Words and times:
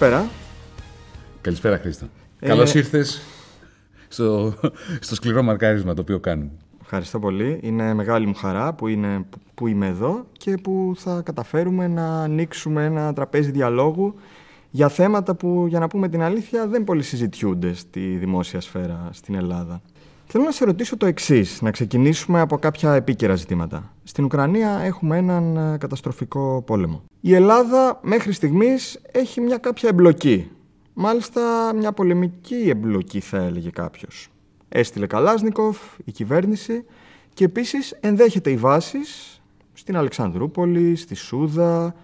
Καλησπέρα. 0.00 0.30
Καλησπέρα, 1.40 1.78
Χρήστο. 1.78 2.06
Ε... 2.40 2.46
Καλώ 2.46 2.70
ήρθες 2.74 3.20
στο, 4.08 4.54
στο 5.00 5.14
σκληρό 5.14 5.42
μαρκάρισμα 5.42 5.94
το 5.94 6.00
οποίο 6.00 6.20
κάνουμε. 6.20 6.50
Ευχαριστώ 6.80 7.18
πολύ. 7.18 7.58
Είναι 7.62 7.94
μεγάλη 7.94 8.26
μου 8.26 8.34
χαρά 8.34 8.72
που, 8.72 8.86
είναι, 8.86 9.24
που 9.54 9.66
είμαι 9.66 9.86
εδώ 9.86 10.26
και 10.32 10.56
που 10.62 10.92
θα 10.96 11.22
καταφέρουμε 11.24 11.88
να 11.88 12.22
ανοίξουμε 12.22 12.84
ένα 12.84 13.12
τραπέζι 13.12 13.50
διαλόγου 13.50 14.14
για 14.70 14.88
θέματα 14.88 15.34
που, 15.34 15.64
για 15.68 15.78
να 15.78 15.88
πούμε 15.88 16.08
την 16.08 16.22
αλήθεια, 16.22 16.66
δεν 16.66 16.84
πολύ 16.84 17.02
συζητιούνται 17.02 17.74
στη 17.74 18.00
δημόσια 18.00 18.60
σφαίρα 18.60 19.08
στην 19.12 19.34
Ελλάδα. 19.34 19.80
Θέλω 20.26 20.44
να 20.44 20.50
σε 20.50 20.64
ρωτήσω 20.64 20.96
το 20.96 21.06
εξής, 21.06 21.62
να 21.62 21.70
ξεκινήσουμε 21.70 22.40
από 22.40 22.58
κάποια 22.58 22.92
επίκαιρα 22.92 23.34
ζητήματα. 23.34 23.92
Στην 24.04 24.24
Ουκρανία 24.24 24.70
έχουμε 24.70 25.16
έναν 25.16 25.56
ε, 25.56 25.76
καταστροφικό 25.78 26.62
πόλεμο. 26.66 27.02
Η 27.20 27.34
Ελλάδα 27.34 28.00
μέχρι 28.02 28.32
στιγμής 28.32 29.00
έχει 29.12 29.40
μια 29.40 29.56
κάποια 29.56 29.88
εμπλοκή. 29.88 30.50
Μάλιστα 30.94 31.72
μια 31.74 31.92
πολεμική 31.92 32.68
εμπλοκή 32.68 33.20
θα 33.20 33.38
έλεγε 33.38 33.70
κάποιος. 33.70 34.28
Έστειλε 34.68 35.06
Καλάσνικοφ, 35.06 35.78
η 36.04 36.12
κυβέρνηση 36.12 36.84
και 37.34 37.44
επίσης 37.44 37.96
ενδέχεται 38.00 38.50
οι 38.50 38.56
βάσεις 38.56 39.40
στην 39.72 39.96
Αλεξανδρούπολη, 39.96 40.96
στη 40.96 41.14
Σούδα 41.14 41.94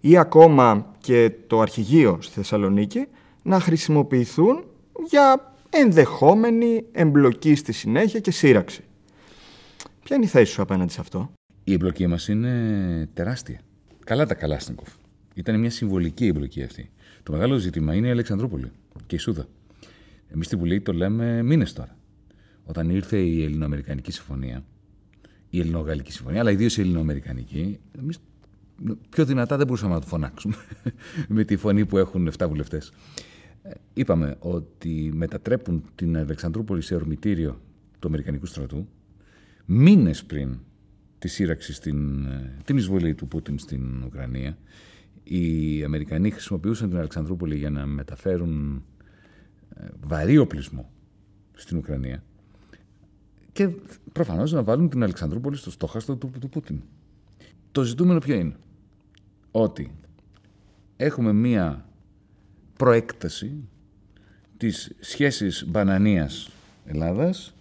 ή 0.00 0.16
ακόμα 0.16 0.92
και 0.98 1.32
το 1.46 1.60
αρχηγείο 1.60 2.18
στη 2.20 2.34
Θεσσαλονίκη 2.34 3.06
να 3.42 3.60
χρησιμοποιηθούν 3.60 4.64
για 5.08 5.52
ενδεχόμενη 5.70 6.84
εμπλοκή 6.92 7.54
στη 7.54 7.72
συνέχεια 7.72 8.20
και 8.20 8.30
σύραξη. 8.30 8.84
Ποια 10.02 10.16
είναι 10.16 10.24
η 10.24 10.28
θέση 10.28 10.52
σου 10.52 10.62
απέναντι 10.62 10.92
σε 10.92 11.00
αυτό; 11.00 11.30
Η 11.64 11.72
εμπλοκή 11.72 12.06
μας 12.06 12.28
είναι 12.28 13.08
τεράστια. 13.14 13.60
Καλά 14.06 14.26
τα 14.26 14.34
Καλάσνικοφ. 14.34 14.88
Ήταν 15.34 15.60
μια 15.60 15.70
συμβολική 15.70 16.26
εμπλοκή 16.26 16.62
αυτή. 16.62 16.90
Το 17.22 17.32
μεγάλο 17.32 17.56
ζήτημα 17.56 17.94
είναι 17.94 18.06
η 18.06 18.10
Αλεξανδρούπολη 18.10 18.70
και 19.06 19.14
η 19.14 19.18
Σούδα. 19.18 19.46
Εμείς 20.28 20.46
στη 20.46 20.56
Βουλή 20.56 20.80
το 20.80 20.92
λέμε 20.92 21.42
μήνες 21.42 21.72
τώρα. 21.72 21.96
Όταν 22.64 22.90
ήρθε 22.90 23.18
η 23.18 23.44
Ελληνοαμερικανική 23.44 24.12
Συμφωνία, 24.12 24.64
η 25.50 25.60
Ελληνογαλλική 25.60 26.12
Συμφωνία, 26.12 26.40
αλλά 26.40 26.50
ιδίως 26.50 26.76
η 26.76 26.80
Ελληνοαμερικανική, 26.80 27.78
εμείς 27.98 28.18
πιο 29.08 29.24
δυνατά 29.24 29.56
δεν 29.56 29.66
μπορούσαμε 29.66 29.94
να 29.94 30.00
το 30.00 30.06
φωνάξουμε 30.06 30.56
με 31.28 31.44
τη 31.44 31.56
φωνή 31.56 31.86
που 31.86 31.98
έχουν 31.98 32.30
7 32.38 32.46
βουλευτές. 32.48 32.92
Ε, 33.62 33.70
είπαμε 33.94 34.36
ότι 34.38 35.10
μετατρέπουν 35.14 35.84
την 35.94 36.16
Αλεξανδρούπολη 36.16 36.82
σε 36.82 36.94
ορμητήριο 36.94 37.60
του 37.98 38.08
Αμερικανικού 38.08 38.46
στρατού 38.46 38.88
μήνες 39.64 40.24
πριν 40.24 40.58
τη 41.18 41.28
σύραξη 41.28 41.72
στην 41.72 42.26
ε, 42.26 42.56
την 42.64 42.76
εισβολή 42.76 43.14
του 43.14 43.28
Πούτιν 43.28 43.58
στην 43.58 44.02
Ουκρανία 44.02 44.58
οι 45.24 45.84
Αμερικανοί 45.84 46.30
χρησιμοποιούσαν 46.30 46.88
την 46.88 46.98
Αλεξανδρούπολη 46.98 47.56
για 47.56 47.70
να 47.70 47.86
μεταφέρουν 47.86 48.84
ε, 49.76 49.84
βαρύ 50.00 50.38
οπλισμό 50.38 50.90
στην 51.54 51.76
Ουκρανία 51.76 52.22
και 53.52 53.68
προφανώς 54.12 54.52
να 54.52 54.62
βάλουν 54.62 54.88
την 54.88 55.02
Αλεξανδρούπολη 55.02 55.56
στο 55.56 55.70
στόχαστο 55.70 56.16
του, 56.16 56.30
του 56.40 56.48
Πούτιν. 56.48 56.80
Το 57.72 57.82
ζητούμενο 57.82 58.18
ποιο 58.18 58.34
είναι; 58.34 58.56
Ότι 59.50 59.92
έχουμε 60.96 61.32
μία 61.32 61.88
προέκταση 62.76 63.68
της 64.56 64.92
σχέσης 65.00 65.64
μπανανίας 65.68 66.50
Ελλάδας 66.84 67.54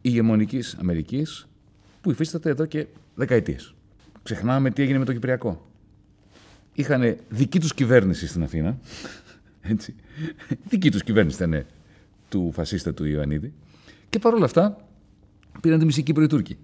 ηγεμονικής 0.00 0.74
Αμερικής 0.74 1.47
που 2.00 2.10
υφίσταται 2.10 2.50
εδώ 2.50 2.66
και 2.66 2.86
δεκαετίες. 3.14 3.74
Ξεχνάμε 4.22 4.70
τι 4.70 4.82
έγινε 4.82 4.98
με 4.98 5.04
το 5.04 5.12
Κυπριακό 5.12 5.68
είχαν 6.80 7.16
δική 7.28 7.60
τους 7.60 7.74
κυβέρνηση 7.74 8.26
στην 8.26 8.42
Αθήνα. 8.42 8.78
Έτσι. 9.72 9.94
Δική 10.68 10.90
τους 10.90 11.02
κυβέρνηση 11.02 11.42
ήταν 11.44 11.64
του 12.28 12.50
φασίστα 12.52 12.94
του 12.94 13.04
Ιωαννίδη. 13.04 13.52
Και 14.08 14.18
παρόλα 14.18 14.44
αυτά 14.44 14.76
πήραν 15.60 15.78
τη 15.78 15.84
μισή 15.84 16.02
Κύπρο 16.02 16.22
οι 16.22 16.26
Τούρκοι. 16.26 16.58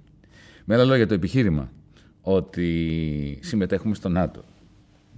Με 0.65 0.75
άλλα 0.75 0.84
λόγια, 0.84 1.06
το 1.06 1.15
επιχείρημα 1.15 1.73
ότι 2.21 3.39
συμμετέχουμε 3.43 3.94
στο 3.94 4.09
ΝΑΤΟ, 4.09 4.44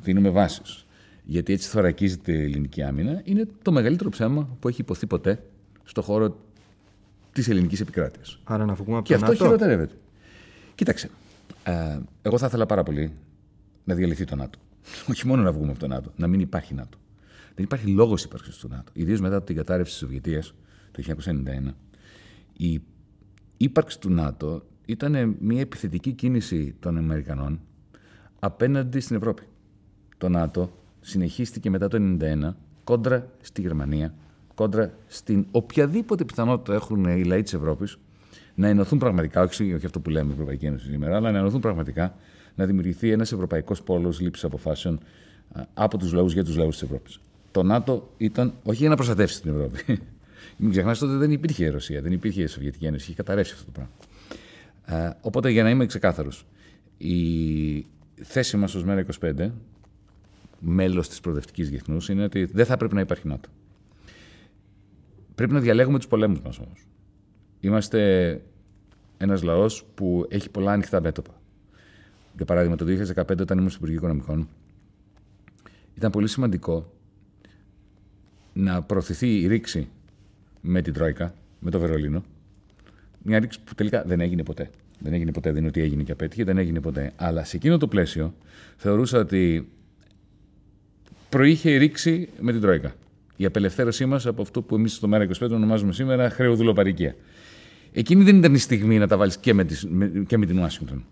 δίνουμε 0.02 0.28
βάσεις, 0.28 0.86
γιατί 1.24 1.52
έτσι 1.52 1.68
θωρακίζεται 1.68 2.32
η 2.32 2.42
ελληνική 2.42 2.82
άμυνα, 2.82 3.20
είναι 3.24 3.48
το 3.62 3.72
μεγαλύτερο 3.72 4.10
ψέμα 4.10 4.48
που 4.60 4.68
έχει 4.68 4.80
υποθεί 4.80 5.06
ποτέ 5.06 5.42
στο 5.84 6.02
χώρο 6.02 6.36
της 7.32 7.48
ελληνικής 7.48 7.80
επικράτειας. 7.80 8.40
Άρα 8.44 8.64
να 8.64 8.74
βγούμε 8.74 8.96
από 8.96 9.06
Και 9.06 9.16
το 9.16 9.20
αυτό 9.20 9.32
ΝΑΤΟ. 9.32 9.44
χειροτερεύεται. 9.44 9.94
Κοίταξε. 10.76 11.10
Ε, 11.64 11.98
εγώ 12.22 12.38
θα 12.38 12.46
ήθελα 12.46 12.66
πάρα 12.66 12.82
πολύ 12.82 13.12
να 13.84 13.94
διαλυθεί 13.94 14.24
το 14.24 14.36
ΝΑΤΟ. 14.36 14.58
Όχι 15.10 15.26
μόνο 15.26 15.42
να 15.42 15.52
βγούμε 15.52 15.70
από 15.70 15.78
το 15.78 15.86
ΝΑΤΟ, 15.86 16.12
να 16.16 16.26
μην 16.26 16.40
υπάρχει 16.40 16.74
ΝΑΤΟ. 16.74 16.98
Δεν 17.54 17.64
υπάρχει 17.64 17.86
λόγος 17.86 18.24
ύπαρξης 18.24 18.56
του 18.56 18.68
ΝΑΤΟ. 18.68 18.92
Ιδίως 18.94 19.20
μετά 19.20 19.42
την 19.42 19.56
κατάρρευση 19.56 19.92
της 19.92 20.00
Σοβιετίας 20.00 20.54
το 20.90 21.02
1991. 21.68 21.72
Η 22.56 22.82
ύπαρξη 23.56 24.00
του 24.00 24.10
ΝΑΤΟ 24.10 24.62
ήταν 24.86 25.36
μια 25.40 25.60
επιθετική 25.60 26.12
κίνηση 26.12 26.74
των 26.80 26.96
Αμερικανών 26.96 27.60
απέναντι 28.38 29.00
στην 29.00 29.16
Ευρώπη. 29.16 29.42
Το 30.18 30.28
ΝΑΤΟ 30.28 30.70
συνεχίστηκε 31.00 31.70
μετά 31.70 31.88
το 31.88 32.16
1991 32.20 32.54
κόντρα 32.84 33.30
στη 33.40 33.60
Γερμανία, 33.60 34.14
κόντρα 34.54 34.94
στην 35.06 35.46
οποιαδήποτε 35.50 36.24
πιθανότητα 36.24 36.74
έχουν 36.74 37.04
οι 37.04 37.24
λαοί 37.24 37.42
της 37.42 37.54
Ευρώπης 37.54 37.98
να 38.56 38.68
ενωθούν 38.68 38.98
πραγματικά, 38.98 39.42
όχι, 39.42 39.74
όχι 39.74 39.86
αυτό 39.86 40.00
που 40.00 40.10
λέμε 40.10 40.30
η 40.30 40.32
Ευρωπαϊκή 40.32 40.66
Ένωση 40.66 40.88
σήμερα, 40.90 41.16
αλλά 41.16 41.30
να 41.30 41.38
ενωθούν 41.38 41.60
πραγματικά 41.60 42.14
να 42.54 42.66
δημιουργηθεί 42.66 43.10
ένας 43.10 43.32
ευρωπαϊκός 43.32 43.82
πόλος 43.82 44.20
λήψης 44.20 44.44
αποφάσεων 44.44 45.00
από 45.74 45.98
τους 45.98 46.12
λαούς 46.12 46.32
για 46.32 46.44
τους 46.44 46.56
λαούς 46.56 46.72
της 46.72 46.82
Ευρώπης. 46.82 47.20
Το 47.50 47.62
ΝΑΤΟ 47.62 48.10
ήταν 48.16 48.52
όχι 48.62 48.78
για 48.78 48.88
να 48.88 48.94
προστατεύσει 48.94 49.42
την 49.42 49.50
Ευρώπη. 49.50 49.82
Μην 50.58 50.70
ξεχνάτε 50.70 51.04
ότι 51.04 51.14
δεν 51.14 51.30
υπήρχε 51.30 51.64
η 51.64 51.68
Ρωσία, 51.68 52.00
δεν 52.00 52.12
υπήρχε 52.12 52.42
η 52.42 52.46
Σοβιετική 52.46 52.86
Ένωση, 52.86 53.04
είχε 53.04 53.14
καταρρεύσει 53.14 53.52
αυτό 53.52 53.64
το 53.64 53.70
πράγμα. 53.70 55.16
Οπότε 55.20 55.50
για 55.50 55.62
να 55.62 55.70
είμαι 55.70 55.86
ξεκάθαρος, 55.86 56.46
η 56.98 57.86
θέση 58.22 58.56
μας 58.56 58.74
ως 58.74 58.84
ΜΕΡΑ25, 58.86 59.50
μέλος 60.58 61.08
της 61.08 61.20
προοδευτικής 61.20 61.70
διεθνούς, 61.70 62.08
είναι 62.08 62.24
ότι 62.24 62.44
δεν 62.44 62.66
θα 62.66 62.76
πρέπει 62.76 62.94
να 62.94 63.00
υπάρχει 63.00 63.28
ΝΑΤΟ. 63.28 63.48
Πρέπει 65.34 65.52
να 65.52 65.60
διαλέγουμε 65.60 65.98
τους 65.98 66.08
πολέμους 66.08 66.40
μας 66.40 66.58
όμως. 66.58 66.86
Είμαστε 67.60 68.40
ένας 69.18 69.42
λαός 69.42 69.84
που 69.94 70.26
έχει 70.28 70.50
πολλά 70.50 70.72
ανοιχτά 70.72 71.00
μέτωπα. 71.00 71.40
Για 72.36 72.44
παράδειγμα, 72.44 72.76
το 72.76 72.84
2015, 72.84 73.40
όταν 73.40 73.58
ήμουν 73.58 73.70
στο 73.70 73.78
Υπουργείο 73.78 73.96
Οικονομικών, 73.96 74.48
ήταν 75.94 76.10
πολύ 76.10 76.28
σημαντικό 76.28 76.92
να 78.52 78.82
προωθηθεί 78.82 79.40
η 79.40 79.46
ρήξη 79.46 79.88
με 80.60 80.82
την 80.82 80.92
Τρόικα, 80.92 81.34
με 81.60 81.70
το 81.70 81.78
Βερολίνο. 81.78 82.24
Μια 83.22 83.38
ρήξη 83.38 83.60
που 83.64 83.74
τελικά 83.74 84.02
δεν 84.06 84.20
έγινε 84.20 84.42
ποτέ. 84.42 84.70
Δεν 84.98 85.12
έγινε 85.12 85.32
ποτέ, 85.32 85.48
δεν 85.48 85.58
είναι 85.58 85.68
ότι 85.68 85.80
έγινε 85.80 86.02
και 86.02 86.12
απέτυχε, 86.12 86.44
δεν 86.44 86.58
έγινε 86.58 86.80
ποτέ. 86.80 87.12
Αλλά 87.16 87.44
σε 87.44 87.56
εκείνο 87.56 87.78
το 87.78 87.88
πλαίσιο 87.88 88.34
θεωρούσα 88.76 89.18
ότι 89.18 89.68
προείχε 91.28 91.70
η 91.70 91.76
ρήξη 91.76 92.28
με 92.40 92.52
την 92.52 92.60
Τρόικα. 92.60 92.94
Η 93.36 93.44
απελευθέρωσή 93.44 94.06
μας 94.06 94.26
από 94.26 94.42
αυτό 94.42 94.62
που 94.62 94.74
εμείς 94.74 94.94
στο 94.94 95.08
ΜΕΡΑ 95.08 95.28
25 95.40 95.50
ονομάζουμε 95.50 95.92
σήμερα 95.92 96.30
χρεοδουλοπαρικία. 96.30 97.14
Εκείνη 97.98 98.22
δεν 98.22 98.36
ήταν 98.36 98.54
η 98.54 98.58
στιγμή 98.58 98.98
να 98.98 99.06
τα 99.06 99.16
βάλεις 99.16 99.36
και, 99.36 99.54
με, 99.54 99.66
και 100.26 100.36
με 100.36 100.46
την 100.46 100.58
Ουάσιγκτον. 100.58 101.04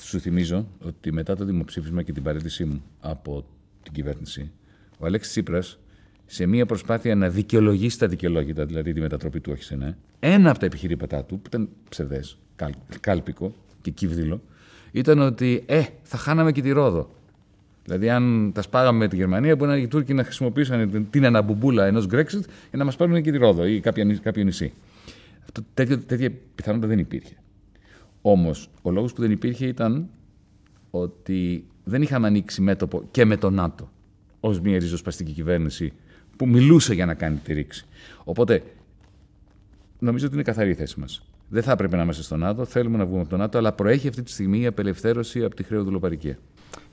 Σου 0.00 0.20
θυμίζω 0.20 0.68
ότι 0.80 1.12
μετά 1.12 1.36
το 1.36 1.44
δημοψήφισμα 1.44 2.02
και 2.02 2.12
την 2.12 2.22
παρέτησή 2.22 2.64
μου 2.64 2.82
από 3.00 3.44
την 3.82 3.92
κυβέρνηση, 3.92 4.50
ο 4.98 5.06
Αλέξης 5.06 5.32
Τσίπρας, 5.32 5.78
σε 6.26 6.46
μια 6.46 6.66
προσπάθεια 6.66 7.14
να 7.14 7.28
δικαιολογήσει 7.28 7.98
τα 7.98 8.06
δικαιολόγητα, 8.06 8.66
δηλαδή 8.66 8.92
τη 8.92 9.00
μετατροπή 9.00 9.40
του 9.40 9.50
όχι 9.54 9.62
σε 9.62 9.76
ναι, 9.76 9.96
ένα 10.20 10.50
από 10.50 10.58
τα 10.58 10.66
επιχειρήματά 10.66 11.24
του, 11.24 11.34
που 11.34 11.46
ήταν 11.46 11.68
ψευδές, 11.88 12.38
κάλπικο 13.00 13.54
και 13.82 13.90
κύβδηλο, 13.90 14.40
ήταν 14.92 15.18
ότι 15.18 15.62
ε, 15.66 15.82
θα 16.02 16.16
χάναμε 16.16 16.52
και 16.52 16.62
τη 16.62 16.70
Ρόδο. 16.70 17.10
Δηλαδή, 17.84 18.10
αν 18.10 18.52
τα 18.54 18.62
σπάγαμε 18.62 18.98
με 18.98 19.08
τη 19.08 19.16
Γερμανία, 19.16 19.56
μπορεί 19.56 19.70
να 19.70 19.76
οι 19.76 19.88
Τούρκοι 19.88 20.14
να 20.14 20.24
χρησιμοποιήσουν 20.24 21.10
την 21.10 21.24
αναμπουμπούλα 21.24 21.86
ενός 21.86 22.06
Brexit 22.10 22.44
για 22.68 22.78
να 22.78 22.84
μας 22.84 22.96
πάρουν 22.96 23.22
και 23.22 23.30
τη 23.30 23.38
Ρόδο 23.38 23.66
ή 23.66 23.80
κάποιο 23.80 24.44
νησί. 24.44 24.72
Αυτό, 25.48 25.62
τέτοια, 25.74 25.98
τέτοια 25.98 26.32
πιθανότητα 26.54 26.88
δεν 26.88 26.98
υπήρχε. 26.98 27.36
Όμως, 28.22 28.70
ο 28.82 28.90
λόγος 28.90 29.12
που 29.12 29.20
δεν 29.20 29.30
υπήρχε 29.30 29.66
ήταν 29.66 30.08
ότι 30.90 31.64
δεν 31.84 32.02
είχαμε 32.02 32.26
ανοίξει 32.26 32.60
μέτωπο 32.60 33.02
και 33.10 33.24
με 33.24 33.36
το 33.36 33.50
ΝΑΤΟ 33.50 33.90
ως 34.40 34.60
μια 34.60 34.78
ριζοσπαστική 34.78 35.32
κυβέρνηση 35.32 35.92
που 36.36 36.48
μιλούσε 36.48 36.94
για 36.94 37.06
να 37.06 37.14
κάνει 37.14 37.36
τη 37.36 37.52
ρήξη. 37.52 37.86
Οπότε, 38.24 38.62
νομίζω 39.98 40.26
ότι 40.26 40.34
είναι 40.34 40.42
καθαρή 40.42 40.70
η 40.70 40.74
θέση 40.74 41.00
μας. 41.00 41.22
Δεν 41.48 41.62
θα 41.62 41.72
έπρεπε 41.72 41.96
να 41.96 42.02
είμαστε 42.02 42.22
στο 42.22 42.36
ΝΑΤΟ, 42.36 42.64
θέλουμε 42.64 42.96
να 42.96 43.06
βγούμε 43.06 43.20
από 43.20 43.30
το 43.30 43.36
ΝΑΤΟ, 43.36 43.58
αλλά 43.58 43.72
προέχει 43.72 44.08
αυτή 44.08 44.22
τη 44.22 44.30
στιγμή 44.30 44.60
η 44.60 44.66
απελευθέρωση 44.66 45.44
από 45.44 45.54
τη 45.54 45.62
χρεοδουλοπαρικία. 45.62 46.38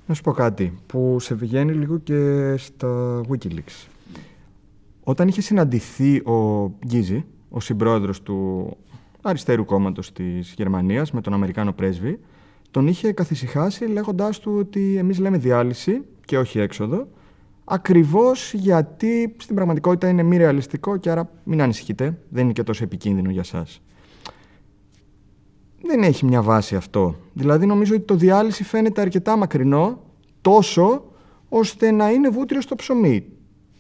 Να 0.08 0.14
σου 0.14 0.22
πω 0.22 0.32
κάτι 0.32 0.80
που 0.86 1.20
σε 1.20 1.36
βγαίνει 1.36 1.74
λίγο 1.74 1.98
και 1.98 2.54
στα 2.58 3.22
Wikileaks. 3.30 3.88
Όταν 5.04 5.28
είχε 5.28 5.42
συναντηθεί 5.42 6.18
ο 6.18 6.72
Γκίζη, 6.86 7.26
ο 7.50 7.60
συμπρόεδρος 7.60 8.22
του 8.22 8.70
αριστερού 9.22 9.66
κόμματος 9.66 10.12
της 10.12 10.54
Γερμανίας 10.58 11.12
με 11.12 11.22
τον 11.22 11.34
Αμερικάνο 11.34 11.74
πρέσβη, 11.74 12.20
τον 12.72 12.88
είχε 12.88 13.12
καθησυχάσει 13.12 13.86
λέγοντάς 13.86 14.40
του 14.40 14.56
ότι 14.58 14.96
εμείς 14.98 15.20
λέμε 15.20 15.38
διάλυση 15.38 16.02
και 16.26 16.38
όχι 16.38 16.60
έξοδο, 16.60 17.08
ακριβώς 17.64 18.54
γιατί 18.54 19.36
στην 19.38 19.56
πραγματικότητα 19.56 20.10
είναι 20.10 20.24
μη 20.24 20.38
ρεαλιστικό 20.38 20.98
και 20.98 21.10
άρα 21.10 21.30
μην 21.44 21.62
ανησυχείτε, 21.62 22.18
δεν 22.30 22.44
είναι 22.44 22.54
και 22.54 22.64
τόσο 22.64 22.84
επικίνδυνο 22.84 23.30
για 23.30 23.44
σας. 23.44 23.82
Δεν 25.82 26.04
έχει 26.04 26.26
μια 26.26 26.42
βάση 26.42 26.76
αυτό. 26.76 27.16
Δηλαδή 27.34 27.66
νομίζω 27.66 27.96
ότι 27.96 28.06
το 28.06 28.16
διάλυση 28.16 28.64
φαίνεται 28.64 29.02
αρκετά 29.02 29.38
μακρινό, 29.38 30.00
τόσο 30.42 31.06
ώστε 31.50 31.92
να 31.92 32.10
είναι 32.10 32.30
βούτυρο 32.30 32.62
στο 32.62 32.76
ψωμί 32.76 33.26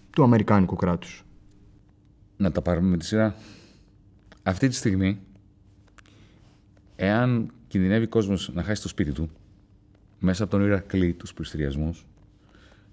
του 0.10 0.24
Αμερικάνικου 0.24 0.76
κράτους. 0.76 1.25
Να 2.38 2.52
τα 2.52 2.62
πάρουμε 2.62 2.88
με 2.88 2.98
τη 2.98 3.06
σειρά. 3.06 3.36
Αυτή 4.44 4.68
τη 4.68 4.76
στιγμή, 4.76 5.20
εάν 6.96 7.52
κινδυνεύει 7.68 8.06
ο 8.06 8.10
κόσμος 8.10 8.52
να 8.54 8.64
χάσει 8.64 8.82
το 8.82 8.88
σπίτι 8.88 9.12
του, 9.12 9.30
μέσα 10.20 10.44
από 10.44 10.52
τον 10.52 10.62
Ηρακλή, 10.66 11.14
τους 11.14 11.34
πληστηριασμούς, 11.34 12.06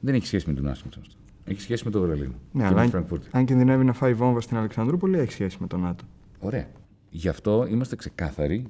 δεν 0.00 0.14
έχει 0.14 0.26
σχέση 0.26 0.48
με 0.48 0.54
τον 0.54 0.68
Άσμιτ 0.68 0.94
αυτό. 0.98 1.14
Έχει 1.44 1.60
σχέση 1.60 1.84
με 1.84 1.90
το 1.90 2.00
Βερολίνο. 2.00 2.34
Ναι, 2.52 2.66
αλλά 2.66 2.80
αν, 2.80 3.08
αν 3.30 3.44
κινδυνεύει 3.44 3.84
να 3.84 3.92
φάει 3.92 4.14
βόμβα 4.14 4.40
στην 4.40 4.56
Αλεξανδρούπολη, 4.56 5.18
έχει 5.18 5.32
σχέση 5.32 5.56
με 5.60 5.66
τον 5.66 5.80
ΝΑΤΟ. 5.80 6.04
Ωραία. 6.38 6.68
Γι' 7.10 7.28
αυτό 7.28 7.66
είμαστε 7.70 7.96
ξεκάθαροι 7.96 8.66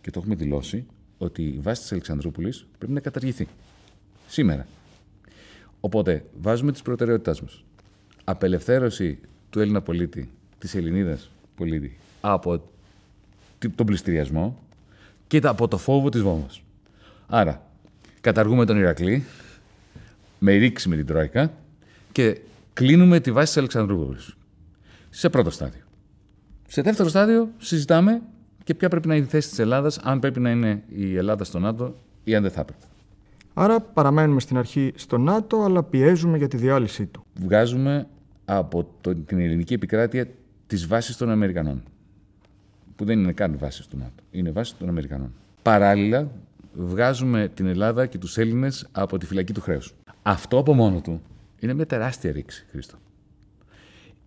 και 0.00 0.10
το 0.10 0.18
έχουμε 0.18 0.34
δηλώσει 0.34 0.86
ότι 1.18 1.42
η 1.42 1.58
βάση 1.62 1.80
της 1.82 1.92
Αλεξανδρούπολης 1.92 2.66
πρέπει 2.78 2.92
να 2.92 3.00
καταργηθεί. 3.00 3.48
Σήμερα. 4.26 4.66
Οπότε 5.80 6.24
βάζουμε 6.40 6.72
τις 6.72 6.82
προτεραιότητέ 6.82 7.34
μας. 7.42 7.64
Απελευθέρωση 8.24 9.18
του 9.50 9.60
Έλληνα 9.60 9.80
πολίτη, 9.80 10.30
της 10.58 10.74
Ελληνίδας 10.74 11.30
πολίτη, 11.56 11.98
από 12.20 12.62
τον 13.74 13.86
πληστηριασμό 13.86 14.58
και 15.26 15.40
από 15.42 15.68
το 15.68 15.78
φόβο 15.78 16.08
της 16.08 16.20
βόμβας. 16.20 16.62
Άρα, 17.26 17.66
καταργούμε 18.20 18.64
τον 18.64 18.76
Ηρακλή, 18.78 19.24
με 20.38 20.52
ρήξη 20.52 20.88
με 20.88 20.96
την 20.96 21.06
Τρόικα 21.06 21.52
και 22.12 22.40
κλείνουμε 22.72 23.20
τη 23.20 23.32
βάση 23.32 23.46
της 23.46 23.56
Αλεξανδρούπολης. 23.56 24.36
Σε 25.10 25.28
πρώτο 25.28 25.50
στάδιο. 25.50 25.82
Σε 26.68 26.82
δεύτερο 26.82 27.08
στάδιο 27.08 27.50
συζητάμε 27.58 28.22
και 28.64 28.74
ποια 28.74 28.88
πρέπει 28.88 29.08
να 29.08 29.14
είναι 29.14 29.24
η 29.24 29.28
θέση 29.28 29.48
της 29.48 29.58
Ελλάδας, 29.58 29.98
αν 29.98 30.18
πρέπει 30.18 30.40
να 30.40 30.50
είναι 30.50 30.82
η 30.88 31.16
Ελλάδα 31.16 31.44
στο 31.44 31.58
ΝΑΤΟ 31.58 31.94
ή 32.24 32.34
αν 32.34 32.42
δεν 32.42 32.50
θα 32.50 32.60
έπρεπε. 32.60 32.84
Άρα 33.54 33.80
παραμένουμε 33.80 34.40
στην 34.40 34.56
αρχή 34.58 34.92
στο 34.96 35.18
ΝΑΤΟ, 35.18 35.62
αλλά 35.62 35.82
πιέζουμε 35.82 36.38
για 36.38 36.48
τη 36.48 36.56
διάλυσή 36.56 37.06
του. 37.06 37.24
Βγάζουμε 37.34 38.06
από 38.44 38.94
το, 39.00 39.14
την 39.14 39.40
ελληνική 39.40 39.74
επικράτεια 39.74 40.28
τι 40.66 40.76
βάσει 40.76 41.18
των 41.18 41.30
Αμερικανών. 41.30 41.82
Που 42.96 43.04
δεν 43.04 43.18
είναι 43.18 43.32
καν 43.32 43.58
βάσει 43.58 43.88
του 43.88 43.96
ΝΑΤΟ. 43.96 44.22
Είναι 44.30 44.50
βάσει 44.50 44.76
των 44.76 44.88
Αμερικανών. 44.88 45.32
Παράλληλα, 45.62 46.30
βγάζουμε 46.72 47.50
την 47.54 47.66
Ελλάδα 47.66 48.06
και 48.06 48.18
τους 48.18 48.38
Έλληνες 48.38 48.88
από 48.92 49.18
τη 49.18 49.26
φυλακή 49.26 49.52
του 49.52 49.60
χρέους. 49.60 49.94
Αυτό 50.22 50.58
από 50.58 50.74
μόνο 50.74 51.00
του 51.00 51.22
είναι 51.58 51.74
μια 51.74 51.86
τεράστια 51.86 52.32
ρήξη, 52.32 52.66
Χρήστο. 52.70 52.96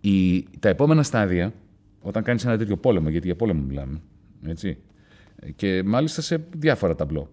Η, 0.00 0.42
τα 0.60 0.68
επόμενα 0.68 1.02
στάδια, 1.02 1.52
όταν 2.00 2.22
κάνεις 2.22 2.44
ένα 2.44 2.58
τέτοιο 2.58 2.76
πόλεμο, 2.76 3.08
γιατί 3.08 3.26
για 3.26 3.36
πόλεμο 3.36 3.62
μιλάμε, 3.62 4.00
έτσι, 4.46 4.76
και 5.56 5.82
μάλιστα 5.82 6.22
σε 6.22 6.44
διάφορα 6.56 6.94
ταμπλό. 6.94 7.30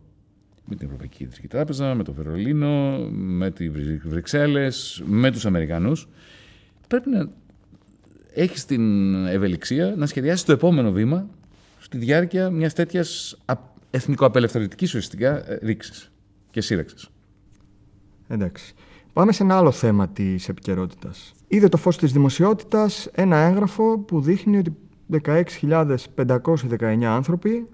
Με 0.66 0.76
την 0.76 0.86
Ευρωπαϊκή 0.86 1.18
Κεντρική 1.18 1.48
Τράπεζα, 1.48 1.96
με 1.96 2.04
το 2.04 2.14
Βερολίνο, 2.14 2.98
με 3.12 3.52
τι 3.52 3.70
Βρυξέλλες, 4.04 5.04
με 5.06 5.32
τους 5.32 5.46
Αμερικανούς. 5.46 6.08
Πρέπει 6.92 7.10
να 7.10 7.30
έχεις 8.34 8.66
την 8.66 9.26
ευελιξία 9.26 9.94
να 9.98 10.06
σχεδιάσεις 10.06 10.46
το 10.46 10.52
επόμενο 10.52 10.92
βήμα 10.92 11.30
στη 11.80 11.98
διάρκεια 11.98 12.50
μιας 12.50 12.74
τέτοιας 12.74 13.38
εθνικοαπελευθερωτικής 13.90 14.90
ουσιαστικά 14.90 15.52
ε, 15.52 15.60
ρήξης 15.62 16.12
και 16.50 16.62
σύραξη. 16.62 17.08
Εντάξει. 18.28 18.74
Πάμε 19.14 19.32
σε 19.32 19.44
ένα 19.44 19.58
άλλο 19.58 19.72
θέμα 19.72 20.10
της 20.10 20.50
επικαιρότητας. 20.50 21.34
Είδε 21.48 21.68
το 21.68 21.78
φως 21.78 21.98
της 21.98 22.12
δημοσιότητας 22.12 23.10
ένα 23.12 23.38
έγγραφο 23.38 24.00
που 24.00 24.22
δείχνει 24.22 24.58
ότι 24.58 24.76
16.519 25.24 27.04
άνθρωποι 27.04 27.68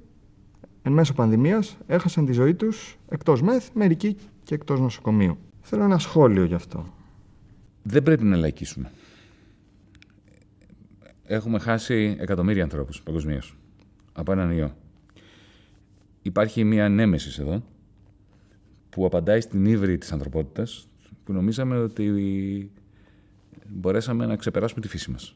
εν 0.81 0.91
μέσω 0.91 1.13
πανδημίας 1.13 1.77
έχασαν 1.87 2.25
τη 2.25 2.31
ζωή 2.31 2.53
τους 2.53 2.97
εκτός 3.09 3.41
ΜΕΘ, 3.41 3.67
μερικοί 3.73 4.17
και 4.43 4.55
εκτός 4.55 4.79
νοσοκομείου. 4.79 5.37
Θέλω 5.61 5.83
ένα 5.83 5.97
σχόλιο 5.97 6.43
γι' 6.43 6.53
αυτό. 6.53 6.85
Δεν 7.83 8.03
πρέπει 8.03 8.23
να 8.23 8.35
λαϊκίσουμε. 8.35 8.91
Έχουμε 11.29 11.59
χάσει 11.59 12.15
εκατομμύρια 12.19 12.63
ανθρώπους 12.63 13.01
παγκοσμίως 13.01 13.57
από 14.13 14.31
έναν 14.31 14.51
ιό. 14.51 14.75
Υπάρχει 16.21 16.63
μια 16.63 16.89
νέμεσης 16.89 17.39
εδώ 17.39 17.63
που 18.89 19.05
απαντάει 19.05 19.41
στην 19.41 19.65
ύβρη 19.65 19.97
της 19.97 20.11
ανθρωπότητας 20.11 20.87
που 21.23 21.33
νομίζαμε 21.33 21.77
ότι 21.77 22.71
μπορέσαμε 23.67 24.25
να 24.25 24.35
ξεπεράσουμε 24.35 24.81
τη 24.81 24.87
φύση 24.87 25.11
μας. 25.11 25.35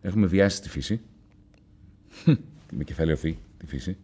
Έχουμε 0.00 0.26
βιάσει 0.26 0.62
τη 0.62 0.68
φύση, 0.68 1.00
με 2.76 2.84
κεφάλαιο 2.84 3.16
φύ, 3.16 3.38
τη 3.56 3.66
φύση. 3.66 3.96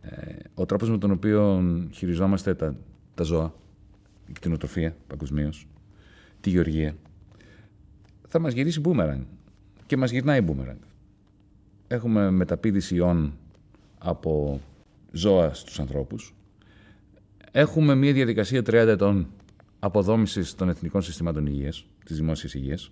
Ε, 0.00 0.34
ο 0.54 0.66
τρόπος 0.66 0.90
με 0.90 0.98
τον 0.98 1.10
οποίο 1.10 1.64
χειριζόμαστε 1.92 2.54
τα, 2.54 2.76
τα 3.14 3.22
ζώα, 3.22 3.54
η 4.26 4.32
κτηνοτροφία 4.32 4.96
παγκοσμίως, 5.06 5.66
τη 6.40 6.50
γεωργία, 6.50 6.96
θα 8.28 8.38
μας 8.38 8.52
γυρίσει 8.52 8.80
μπούμεραγκ 8.80 9.20
και 9.86 9.96
μας 9.96 10.10
γυρνάει 10.10 10.40
μπούμεραγκ. 10.40 10.78
Έχουμε 11.88 12.30
μεταπίδηση 12.30 12.94
ιών 12.94 13.38
από 13.98 14.60
ζώα 15.12 15.54
στους 15.54 15.80
ανθρώπους, 15.80 16.34
Έχουμε 17.58 17.94
μια 17.94 18.12
διαδικασία 18.12 18.62
30 18.62 18.72
ετών 18.72 19.26
αποδόμησης 19.78 20.54
των 20.54 20.68
εθνικών 20.68 21.02
συστημάτων 21.02 21.46
υγείας, 21.46 21.86
της 22.04 22.16
δημόσιας 22.16 22.54
υγείας. 22.54 22.90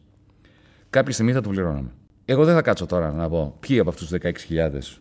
Κάποια 0.90 1.12
στιγμή 1.12 1.32
θα 1.32 1.40
το 1.40 1.48
πληρώναμε. 1.48 1.90
Εγώ 2.24 2.44
δεν 2.44 2.54
θα 2.54 2.62
κάτσω 2.62 2.86
τώρα 2.86 3.12
να 3.12 3.28
πω 3.28 3.56
ποιοι 3.60 3.78
από 3.78 3.88
αυτούς 3.88 4.08
του 4.08 4.18
16.000 4.22 5.00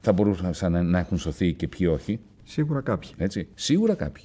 θα 0.00 0.12
μπορούσαν 0.12 0.86
να 0.86 0.98
έχουν 0.98 1.18
σωθεί 1.18 1.52
και 1.52 1.68
ποιοι 1.68 1.88
όχι. 1.92 2.20
Σίγουρα 2.44 2.80
κάποιοι. 2.80 3.10
Έτσι. 3.16 3.48
Σίγουρα 3.54 3.94
κάποιοι. 3.94 4.24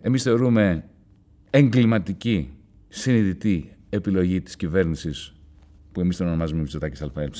Εμείς 0.00 0.22
θεωρούμε 0.22 0.84
εγκληματική, 1.50 2.50
συνειδητή 2.88 3.76
επιλογή 3.90 4.40
της 4.40 4.56
κυβέρνησης, 4.56 5.34
που 5.92 6.00
εμείς 6.00 6.16
τον 6.16 6.26
ονομάζουμε 6.26 6.60
Μητσοτάκης 6.60 7.02
ΑΕ, 7.02 7.30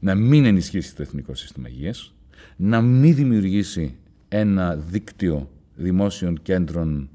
να 0.00 0.14
μην 0.14 0.44
ενισχύσει 0.44 0.96
το 0.96 1.02
εθνικό 1.02 1.34
σύστημα 1.34 1.68
υγείας, 1.68 2.14
να 2.56 2.80
μην 2.80 3.14
δημιουργήσει 3.14 3.94
ένα 4.28 4.76
δίκτυο 4.76 5.50
δημόσιων 5.74 6.42
κέντρων 6.42 7.10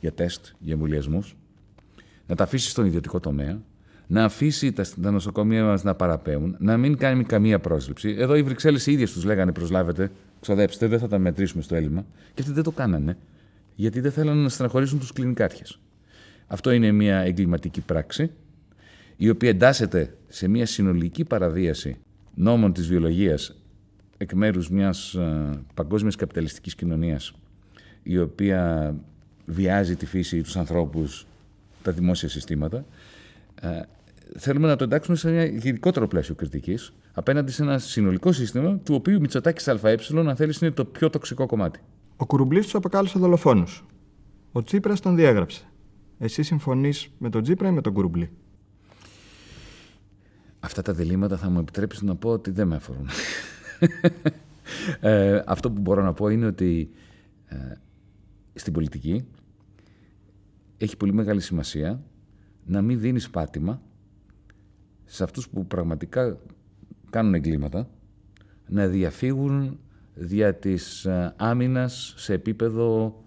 για 0.00 0.12
τεστ, 0.12 0.46
για 0.58 0.72
εμβολιασμούς, 0.72 1.36
να 2.26 2.34
τα 2.34 2.44
αφήσει 2.44 2.70
στον 2.70 2.86
ιδιωτικό 2.86 3.20
τομέα, 3.20 3.60
να 4.06 4.24
αφήσει 4.24 4.72
τα, 4.72 5.10
νοσοκομεία 5.10 5.64
μας 5.64 5.82
να 5.82 5.94
παραπέουν, 5.94 6.56
να 6.58 6.76
μην 6.76 6.96
κάνει 6.96 7.24
καμία 7.24 7.58
πρόσληψη. 7.58 8.14
Εδώ 8.18 8.34
οι 8.34 8.42
Βρυξέλλες 8.42 8.86
οι 8.86 8.92
ίδιες 8.92 9.12
τους 9.12 9.24
λέγανε 9.24 9.52
προσλάβετε, 9.52 10.10
ξοδέψτε, 10.40 10.86
δεν 10.86 10.98
θα 10.98 11.08
τα 11.08 11.18
μετρήσουμε 11.18 11.62
στο 11.62 11.74
έλλειμμα. 11.74 12.06
Και 12.34 12.42
αυτοί 12.42 12.52
δεν 12.52 12.62
το 12.62 12.70
κάνανε, 12.70 13.16
γιατί 13.74 14.00
δεν 14.00 14.12
θέλανε 14.12 14.42
να 14.42 14.48
στεναχωρήσουν 14.48 14.98
τους 14.98 15.12
κλινικάρχες. 15.12 15.80
Αυτό 16.46 16.70
είναι 16.70 16.92
μια 16.92 17.18
εγκληματική 17.18 17.80
πράξη, 17.80 18.30
η 19.16 19.28
οποία 19.28 19.48
εντάσσεται 19.48 20.16
σε 20.28 20.48
μια 20.48 20.66
συνολική 20.66 21.24
παραβίαση 21.24 21.96
νόμων 22.34 22.72
της 22.72 22.86
βιολογίας 22.86 23.56
εκ 24.16 24.32
μέρους 24.32 24.70
μιας 24.70 25.14
ε, 25.14 25.50
παγκόσμιας 25.74 26.16
καπιταλιστικής 26.16 26.74
κοινωνίας, 26.74 27.32
η 28.02 28.18
οποία 28.18 28.94
βιάζει 29.46 29.96
τη 29.96 30.06
φύση, 30.06 30.42
τους 30.42 30.56
ανθρώπους, 30.56 31.26
τα 31.82 31.92
δημόσια 31.92 32.28
συστήματα, 32.28 32.84
ε, 33.60 33.80
θέλουμε 34.36 34.66
να 34.66 34.76
το 34.76 34.84
εντάξουμε 34.84 35.16
σε 35.16 35.28
ένα 35.28 35.44
γενικότερο 35.44 36.08
πλαίσιο 36.08 36.34
κριτικής 36.34 36.92
απέναντι 37.12 37.52
σε 37.52 37.62
ένα 37.62 37.78
συνολικό 37.78 38.32
σύστημα 38.32 38.78
του 38.78 38.94
οποίου 38.94 39.20
Μητσοτάκης 39.20 39.68
ΑΕ, 39.68 39.96
αν 40.14 40.36
θέλεις, 40.36 40.60
είναι 40.60 40.70
το 40.70 40.84
πιο 40.84 41.10
τοξικό 41.10 41.46
κομμάτι. 41.46 41.80
Ο 42.16 42.26
Κουρουμπλής 42.26 42.64
τους 42.64 42.74
αποκάλεσε 42.74 43.18
δολοφόνους. 43.18 43.84
Ο 44.52 44.62
Τσίπρας 44.62 45.00
τον 45.00 45.16
διέγραψε. 45.16 45.64
Εσύ 46.18 46.42
συμφωνείς 46.42 47.08
με 47.18 47.30
τον 47.30 47.42
Τσίπρα 47.42 47.68
ή 47.68 47.70
με 47.70 47.80
τον 47.80 47.92
Κουρουμπλή; 47.92 48.30
Αυτά 50.66 50.82
τα 50.82 50.92
διλήμματα 50.92 51.36
θα 51.36 51.50
μου 51.50 51.58
επιτρέψεις 51.58 52.02
να 52.02 52.16
πω 52.16 52.30
ότι 52.30 52.50
δεν 52.50 52.66
με 52.66 52.74
αφορούν. 52.76 53.08
ε, 55.00 55.42
αυτό 55.46 55.70
που 55.70 55.80
μπορώ 55.80 56.02
να 56.02 56.12
πω 56.12 56.28
είναι 56.28 56.46
ότι 56.46 56.90
ε, 57.46 57.56
στην 58.54 58.72
πολιτική 58.72 59.24
έχει 60.76 60.96
πολύ 60.96 61.12
μεγάλη 61.12 61.40
σημασία 61.40 62.02
να 62.64 62.82
μην 62.82 63.00
δίνεις 63.00 63.30
πάτημα 63.30 63.82
σε 65.04 65.24
αυτούς 65.24 65.48
που 65.48 65.66
πραγματικά 65.66 66.38
κάνουν 67.10 67.34
εγκλήματα 67.34 67.88
να 68.68 68.86
διαφύγουν 68.86 69.78
δια 70.14 70.54
της 70.54 71.04
ε, 71.04 71.34
άμυνας 71.36 72.14
σε 72.16 72.32
επίπεδο 72.32 73.20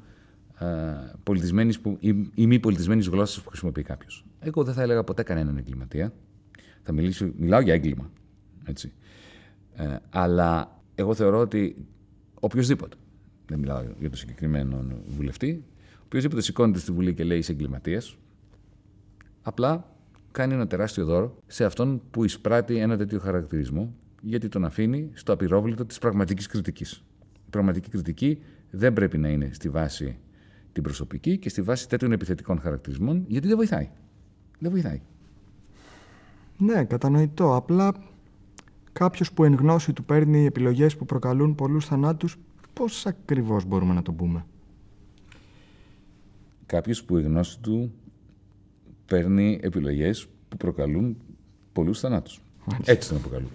ε, 0.60 0.66
πολιτισμένης 1.24 1.80
που, 1.80 1.98
ή, 2.00 2.32
ή 2.34 2.48
μη 2.48 2.60
πολιτισμένης 2.60 3.08
γλώσσας 3.08 3.44
που 3.44 3.50
χρησιμοποιεί 3.50 3.84
κάποιος. 3.84 4.26
Εγώ 4.40 4.64
δεν 4.64 4.74
θα 4.74 4.82
έλεγα 4.82 5.04
ποτέ 5.04 5.24
κανέναν 5.24 5.58
εγκληματία. 5.58 6.14
Θα 6.90 6.96
μιλήσω, 6.96 7.32
μιλάω 7.38 7.60
για 7.60 7.74
έγκλημα. 7.74 8.12
Έτσι. 8.66 8.92
Ε, 9.76 9.96
αλλά 10.10 10.82
εγώ 10.96 11.14
θεωρώ 11.14 11.40
ότι 11.40 11.86
οποιοδήποτε, 12.40 12.96
δεν 13.46 13.60
μιλάω 13.60 13.84
για 14.00 14.10
τον 14.10 14.18
συγκεκριμένο 14.18 14.86
βουλευτή, 15.08 15.64
Οποιοδήποτε 16.04 16.42
σηκώνεται 16.42 16.80
στη 16.80 16.92
Βουλή 16.92 17.14
και 17.14 17.24
λέει 17.24 17.38
είσαι 17.38 17.52
εγκληματίας, 17.52 18.18
απλά 19.42 19.96
κάνει 20.32 20.54
ένα 20.54 20.68
τεράστιο 20.68 21.06
δώρο 21.06 21.38
σε 21.48 21.66
αυτόν 21.66 22.02
που 22.12 22.24
εισπράττει 22.24 22.78
ένα 22.78 22.98
τέτοιο 22.98 23.20
χαρακτηρισμό, 23.20 23.96
γιατί 24.22 24.48
τον 24.48 24.66
αφήνει 24.66 25.10
στο 25.14 25.34
απειρόβλητο 25.34 25.86
της 25.86 25.98
πραγματικής 25.98 26.48
κριτικής. 26.48 27.04
Η 27.22 27.50
πραγματική 27.50 27.90
κριτική 27.90 28.42
δεν 28.72 28.94
πρέπει 28.94 29.18
να 29.18 29.30
είναι 29.30 29.50
στη 29.54 29.70
βάση 29.70 30.18
την 30.72 30.84
προσωπική 30.84 31.38
και 31.38 31.50
στη 31.50 31.62
βάση 31.62 31.90
τέτοιων 31.90 32.12
επιθετικών 32.12 32.60
χαρακτηρισμών, 32.60 33.26
γιατί 33.28 33.48
δεν 33.48 33.56
βοηθάει. 33.56 33.90
Δεν 34.60 34.72
βοηθάει. 34.72 35.02
Ναι, 36.62 36.84
κατανοητό. 36.84 37.56
Απλά 37.56 37.94
κάποιος 38.92 39.32
που 39.32 39.44
εν 39.44 39.54
γνώση 39.54 39.94
του 39.94 40.04
παίρνει 40.04 40.46
επιλογές 40.46 40.96
που 40.96 41.06
προκαλούν 41.06 41.56
πολλούς 41.56 41.86
θανάτους, 41.86 42.38
πώς 42.74 43.06
ακριβώς 43.06 43.66
μπορούμε 43.66 43.94
να 43.94 44.02
το 44.02 44.12
πούμε; 44.12 44.46
Κάποιος 46.66 47.04
που 47.04 47.18
εν 47.18 47.24
γνώση 47.24 47.60
του 47.60 47.94
παίρνει 49.06 49.60
επιλογές 49.62 50.28
που 50.50 50.58
προκαλούν 50.58 51.18
πολλούς 51.74 52.00
θανάτους. 52.00 52.42
Έτσι 52.84 53.10
τον 53.10 53.18
αποκαλούν. 53.18 53.50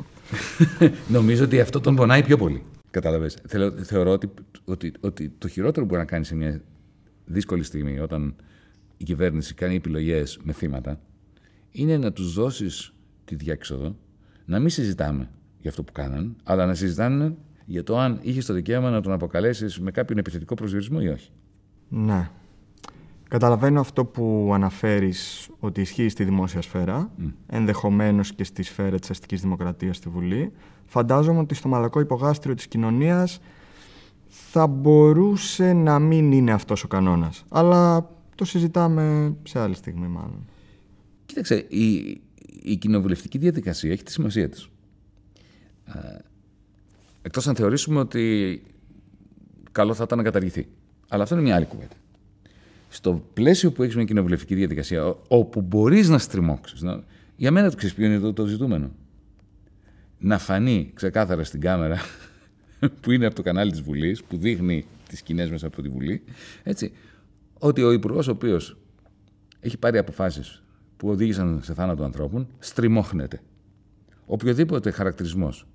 Νομίζω 1.17 1.45
ότι 1.45 1.61
αυτό 1.61 1.81
τον 1.81 1.95
πονάει 1.95 2.23
πιο 2.23 2.37
πολύ. 2.37 2.63
Κατάλαβες. 2.91 3.39
Θεωρώ 3.83 4.11
ότι, 4.11 4.31
ότι, 4.65 4.93
ότι 5.01 5.33
το 5.39 5.49
χειρότερο 5.49 5.81
που 5.81 5.89
μπορεί 5.89 6.01
να 6.01 6.07
κάνει 6.07 6.25
σε 6.25 6.35
μια 6.35 6.63
δύσκολη 7.25 7.63
στιγμή, 7.63 7.99
όταν 7.99 8.35
η 8.97 9.05
κυβέρνηση 9.05 9.55
κάνει 9.55 9.75
επιλογές 9.75 10.39
με 10.43 10.53
θύματα, 10.53 11.01
είναι 11.71 11.99
να 11.99 12.13
τους 12.13 12.35
δώσεις 12.35 12.94
τη 13.25 13.35
διέξοδο, 13.35 13.97
να 14.45 14.59
μην 14.59 14.69
συζητάμε 14.69 15.31
για 15.61 15.71
αυτό 15.71 15.83
που 15.83 15.93
κάναν, 15.93 16.37
αλλά 16.45 16.67
να 16.67 16.75
συζητάνε 16.75 17.35
για 17.65 17.83
το 17.83 17.99
αν 17.99 18.19
είχες 18.23 18.47
το 18.47 18.53
δικαίωμα 18.53 18.91
να 18.91 19.01
τον 19.01 19.13
αποκαλέσεις 19.13 19.81
με 19.81 19.91
κάποιον 19.91 20.19
επιθετικό 20.19 20.55
προσδιορισμό 20.55 20.99
ή 21.03 21.09
όχι. 21.09 21.31
Ναι. 21.89 22.31
Καταλαβαίνω 23.29 23.81
αυτό 23.81 24.05
που 24.05 24.51
αναφέρεις 24.55 25.49
ότι 25.59 25.81
ισχύει 25.81 26.09
στη 26.09 26.25
δημόσια 26.25 26.63
σφαίρα, 26.63 27.11
mm. 27.19 27.33
ενδεχομένως 27.47 28.33
και 28.35 28.45
στη 28.45 28.63
σφαίρα 28.63 28.99
της 28.99 29.11
αστικής 29.11 29.41
δημοκρατίας 29.41 29.97
στη 29.97 30.09
Βουλή. 30.09 30.53
Φαντάζομαι 30.87 31.39
ότι 31.39 31.55
στο 31.55 31.69
μαλακό 31.69 32.01
υπογάστριο 32.01 32.55
της 32.55 32.67
κοινωνίας 32.67 33.41
θα 34.27 34.67
μπορούσε 34.67 35.73
να 35.73 35.99
μην 35.99 36.33
είναι 36.33 36.53
αυτός 36.53 36.85
ο 36.85 36.89
κανόνας. 36.89 37.45
Αλλά 37.49 38.11
το 38.35 38.45
συζητάμε 38.45 39.37
σε 39.43 39.59
άλλη 39.59 39.75
στιγμή 39.75 40.07
μάλλον. 40.07 40.47
Κοίταξε, 41.27 41.55
η, 41.55 42.21
η 42.63 42.77
κοινοβουλευτική 42.77 43.39
διαδικασία 43.39 43.93
έχει 43.93 44.03
τη 44.03 44.13
σημασία 44.13 44.49
της. 44.49 44.69
Ε, 45.87 46.19
εκτός 47.23 47.49
αν 47.49 47.55
θεωρήσουμε 47.55 47.99
ότι 47.99 48.63
καλό 49.73 49.95
θα 49.95 50.03
ήταν 50.03 50.19
να 50.19 50.25
καταργηθεί. 50.25 50.69
Αλλά 51.09 51.23
αυτό 51.23 51.35
είναι 51.35 51.45
μια 51.45 51.55
άλλη 51.55 51.65
κουβέντα. 51.65 51.95
Στο 52.89 53.25
πλαίσιο 53.35 53.73
που 53.73 53.83
έχεις 53.83 53.95
μια 53.97 54.05
κοινοβουλευτική 54.05 54.55
διαδικασία, 54.55 55.17
όπου 55.29 55.61
μπορείς 55.61 56.09
να 56.09 56.19
στριμώξεις. 56.19 56.83
Για 57.37 57.51
μένα 57.51 57.71
το 57.71 57.77
ξέρει 57.77 57.95
ποιο 57.95 58.07
είναι 58.07 58.19
το, 58.19 58.33
το 58.33 58.47
ζητούμενο. 58.47 58.91
Να 60.19 60.39
φανεί 60.39 60.91
ξεκάθαρα 60.95 61.45
στην 61.45 61.61
κάμερα 61.61 62.01
που 63.01 63.11
είναι 63.11 63.27
από 63.27 63.35
το 63.35 63.43
κανάλι 63.43 63.71
της 63.71 63.81
Βουλής, 63.81 64.25
που 64.25 64.37
δείχνει 64.37 64.87
τις 65.09 65.19
σκηνές 65.19 65.51
μέσα 65.51 65.67
από 65.67 65.83
τη 65.83 65.89
Βουλή, 65.89 66.23
έτσι, 66.63 66.93
ότι 67.59 67.83
ο 67.83 67.93
υπουργός 67.93 68.29
ο 68.29 68.31
οποίος 68.31 68.77
έχει 69.61 69.77
πάρει 69.77 69.99
αποφάσεις 69.99 70.64
που 70.97 71.09
οδήγησαν 71.09 71.61
σε 71.63 71.75
θάνατο 71.75 72.05
ανθρώπων, 72.05 72.47
στριμώχνεται. 72.59 73.41
Οποιοδήποτε 74.27 74.91
χαρακτηρισμός 74.91 75.67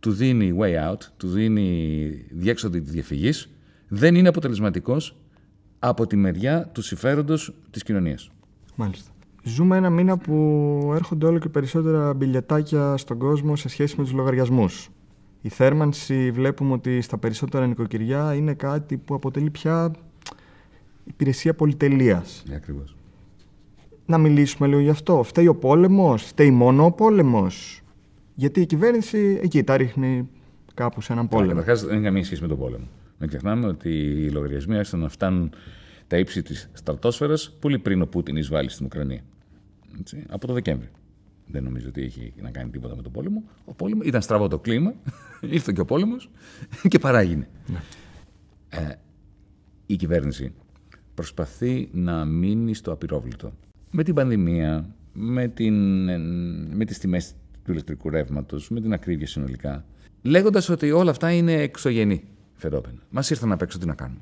του 0.00 0.12
δίνει 0.12 0.56
way 0.60 0.90
out, 0.90 0.98
του 1.16 1.28
δίνει 1.28 2.08
διέξοδο 2.30 2.80
της 2.80 2.92
διαφυγής, 2.92 3.48
δεν 3.88 4.14
είναι 4.14 4.28
αποτελεσματικός 4.28 5.16
από 5.78 6.06
τη 6.06 6.16
μεριά 6.16 6.68
του 6.72 6.82
συμφέροντος 6.82 7.54
της 7.70 7.82
κοινωνίας. 7.82 8.30
Μάλιστα. 8.76 9.10
Ζούμε 9.44 9.76
ένα 9.76 9.90
μήνα 9.90 10.18
που 10.18 10.92
έρχονται 10.94 11.26
όλο 11.26 11.38
και 11.38 11.48
περισσότερα 11.48 12.14
μπιλιατάκια 12.14 12.96
στον 12.96 13.18
κόσμο 13.18 13.56
σε 13.56 13.68
σχέση 13.68 13.94
με 13.98 14.02
τους 14.02 14.12
λογαριασμούς. 14.12 14.90
Η 15.40 15.48
θέρμανση 15.48 16.30
βλέπουμε 16.30 16.72
ότι 16.72 17.00
στα 17.00 17.18
περισσότερα 17.18 17.66
νοικοκυριά 17.66 18.34
είναι 18.34 18.54
κάτι 18.54 18.96
που 18.96 19.14
αποτελεί 19.14 19.50
πια 19.50 19.90
υπηρεσία 21.04 21.54
πολυτελείας. 21.54 22.42
Ναι, 22.48 22.54
ακριβώς 22.54 22.96
να 24.06 24.18
μιλήσουμε 24.18 24.68
λίγο 24.68 24.80
γι' 24.80 24.88
αυτό. 24.88 25.22
Φταίει 25.22 25.46
ο 25.46 25.54
πόλεμος, 25.54 26.22
φταίει 26.22 26.50
μόνο 26.50 26.84
ο 26.84 26.92
πόλεμος. 26.92 27.82
Γιατί 28.34 28.60
η 28.60 28.66
κυβέρνηση 28.66 29.38
εκεί 29.42 29.62
τα 29.62 29.76
ρίχνει 29.76 30.28
κάπου 30.74 31.00
σε 31.00 31.12
έναν 31.12 31.28
πόλεμο. 31.28 31.50
Καταρχάς 31.50 31.84
δεν 31.84 31.94
έχει 31.94 32.02
καμία 32.02 32.24
σχέση 32.24 32.42
με 32.42 32.48
τον 32.48 32.58
πόλεμο. 32.58 32.84
Μην 33.18 33.28
ξεχνάμε 33.28 33.66
ότι 33.66 33.88
οι 33.90 34.30
λογαριασμοί 34.30 34.76
άρχισαν 34.76 35.00
να 35.00 35.08
φτάνουν 35.08 35.52
τα 36.06 36.18
ύψη 36.18 36.42
της 36.42 36.70
στρατόσφαιρας 36.72 37.56
πολύ 37.60 37.78
πριν 37.78 38.02
ο 38.02 38.06
Πούτιν 38.06 38.36
εισβάλλει 38.36 38.68
στην 38.68 38.86
Ουκρανία. 38.86 39.20
Έτσι, 40.00 40.24
από 40.28 40.46
το 40.46 40.52
Δεκέμβρη. 40.52 40.88
Δεν 41.46 41.62
νομίζω 41.62 41.88
ότι 41.88 42.02
έχει 42.02 42.32
να 42.40 42.50
κάνει 42.50 42.70
τίποτα 42.70 42.96
με 42.96 43.02
τον 43.02 43.12
πόλεμο. 43.12 43.42
Ο 43.64 43.74
πόλεμος 43.74 44.06
ήταν 44.06 44.22
στραβό 44.22 44.48
το 44.48 44.58
κλίμα, 44.58 44.94
ήρθε 45.40 45.72
και 45.74 45.80
ο 45.80 45.84
πόλεμος 45.84 46.30
και 46.88 46.98
παράγινε. 46.98 47.48
Ναι. 47.66 47.80
Ε, 48.68 48.98
η 49.86 49.96
κυβέρνηση 49.96 50.52
προσπαθεί 51.14 51.88
να 51.92 52.24
μείνει 52.24 52.74
στο 52.74 52.92
απειρόβλητο 52.92 53.52
με 53.92 54.02
την 54.02 54.14
πανδημία, 54.14 54.94
με, 55.12 55.48
την, 55.48 55.74
με 56.76 56.84
τις 56.84 56.98
τιμές 56.98 57.34
του 57.64 57.72
ηλεκτρικού 57.72 58.10
ρεύματος, 58.10 58.70
με 58.70 58.80
την 58.80 58.92
ακρίβεια 58.92 59.26
συνολικά, 59.26 59.84
λέγοντας 60.22 60.68
ότι 60.68 60.90
όλα 60.90 61.10
αυτά 61.10 61.32
είναι 61.32 61.52
εξωγενή 61.52 62.24
φαινόμενα. 62.54 62.98
Μας 63.10 63.30
ήρθαν 63.30 63.52
απ' 63.52 63.62
έξω 63.62 63.78
τι 63.78 63.86
να 63.86 63.94
κάνουμε. 63.94 64.20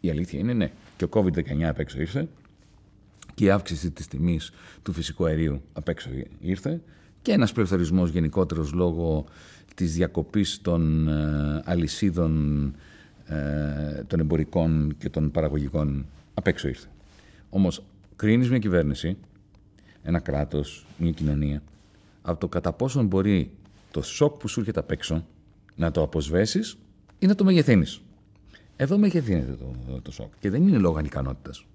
Η 0.00 0.10
αλήθεια 0.10 0.38
είναι 0.38 0.52
ναι. 0.52 0.70
Και 0.96 1.04
ο 1.04 1.08
COVID-19 1.12 1.62
απ' 1.62 1.78
έξω 1.78 2.00
ήρθε 2.00 2.28
και 3.34 3.44
η 3.44 3.50
αύξηση 3.50 3.90
της 3.90 4.08
τιμής 4.08 4.52
του 4.82 4.92
φυσικού 4.92 5.26
αερίου 5.26 5.62
απ' 5.72 5.88
έξω 5.88 6.10
ήρθε 6.40 6.80
και 7.22 7.32
ένας 7.32 7.52
πληθωρισμός 7.52 8.10
γενικότερος 8.10 8.72
λόγω 8.72 9.24
της 9.74 9.94
διακοπής 9.94 10.60
των 10.62 11.08
ε, 11.08 11.62
αλυσίδων 11.64 12.64
ε, 13.26 14.02
των 14.06 14.20
εμπορικών 14.20 14.94
και 14.98 15.08
των 15.08 15.30
παραγωγικών 15.30 16.06
απ' 16.34 16.46
έξω 16.46 16.68
ήρθε. 16.68 16.86
Όμως 17.50 17.82
κρίνεις 18.22 18.48
μια 18.48 18.58
κυβέρνηση, 18.58 19.16
ένα 20.02 20.18
κράτος, 20.18 20.86
μια 20.98 21.10
κοινωνία, 21.10 21.62
από 22.22 22.40
το 22.40 22.48
κατά 22.48 22.72
πόσον 22.72 23.06
μπορεί 23.06 23.50
το 23.90 24.02
σοκ 24.02 24.36
που 24.36 24.48
σου 24.48 24.60
έρχεται 24.60 24.80
απ' 24.80 24.90
έξω 24.90 25.26
να 25.76 25.90
το 25.90 26.02
αποσβέσεις 26.02 26.78
ή 27.18 27.26
να 27.26 27.34
το 27.34 27.44
μεγεθύνεις. 27.44 28.00
Εδώ 28.76 28.98
μεγεθύνεται 28.98 29.52
το, 29.52 30.00
το 30.02 30.12
σοκ 30.12 30.32
και 30.40 30.50
δεν 30.50 30.68
είναι 30.68 30.78
λόγω 30.78 30.98
ανικανότητας. 30.98 31.66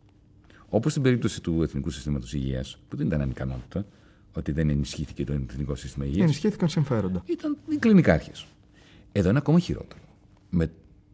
Όπως 0.70 0.92
στην 0.92 1.04
περίπτωση 1.04 1.42
του 1.42 1.64
Εθνικού 1.64 1.90
Συστήματος 1.90 2.34
Υγείας, 2.34 2.80
που 2.88 2.98
δεν 2.98 3.08
ήταν 3.08 3.22
ανικανότητα, 3.22 3.86
ότι 4.34 4.52
δεν 4.52 4.70
ενισχύθηκε 4.70 5.24
το 5.24 5.34
Εθνικό 5.34 5.76
Σύστημα 5.76 6.06
Υγείας. 6.06 6.24
Ενισχύθηκαν 6.24 6.70
συμφέροντα. 6.70 7.24
Ήταν 7.26 7.58
οι 7.70 7.76
κλινικάρχες. 7.76 8.48
Εδώ 9.12 9.30
είναι 9.30 9.38
ακόμα 9.38 9.60
χειρότερο. 9.60 10.02
Με 10.50 10.72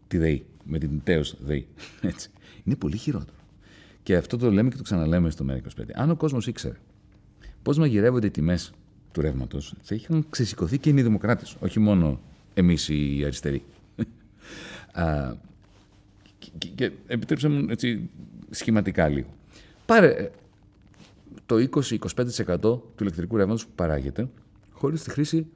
τη 0.08 0.18
ΔΕΗ, 0.18 0.46
με 0.64 0.78
την 0.78 1.04
τέος 1.04 1.36
ΔΕΗ. 1.44 1.68
Έτσι. 2.02 2.30
Είναι 2.64 2.76
πολύ 2.76 2.98
χειρότερο. 2.98 3.38
Και 4.04 4.16
αυτό 4.16 4.38
το 4.38 4.52
λέμε 4.52 4.70
και 4.70 4.78
το 4.78 4.84
ξαναλέμε 4.84 5.30
στο 5.30 5.46
ΜΕΡΑ25. 5.50 5.84
Αν 5.94 6.10
ο 6.10 6.16
κόσμος 6.16 6.48
ήξερε 6.48 6.76
πώς 7.64 7.78
μαγειρεύονται 7.78 8.28
οι 8.28 8.32
τιμές 8.32 8.72
του 9.12 9.22
ρεύματος, 9.22 9.74
θα 9.82 9.96
είχαν 9.96 10.26
ξεσηκωθεί 10.30 10.78
και 10.78 10.90
οι 10.90 11.02
δημοκράτες, 11.02 11.56
όχι 11.60 11.80
μόνο 11.80 12.20
εμείς 12.54 12.90
οι 12.90 13.22
αριστεροί. 13.24 13.64
Α, 14.92 15.34
και, 16.58 16.68
και 16.76 16.92
επιτρέψτε 17.08 17.48
μου 17.48 17.66
έτσι 17.70 18.10
σχηματικά 18.50 19.08
λίγο. 19.08 19.28
Πάρε 19.86 20.08
ε, 20.08 20.30
το 21.46 21.56
20-25% 22.36 22.60
του 22.62 22.94
ηλεκτρικού 23.00 23.38
ρεύματος 23.38 23.66
που 23.66 23.72
παράγεται 23.76 24.28
χωρίς 24.72 25.04
τη 25.04 25.10
χρήση 25.10 25.48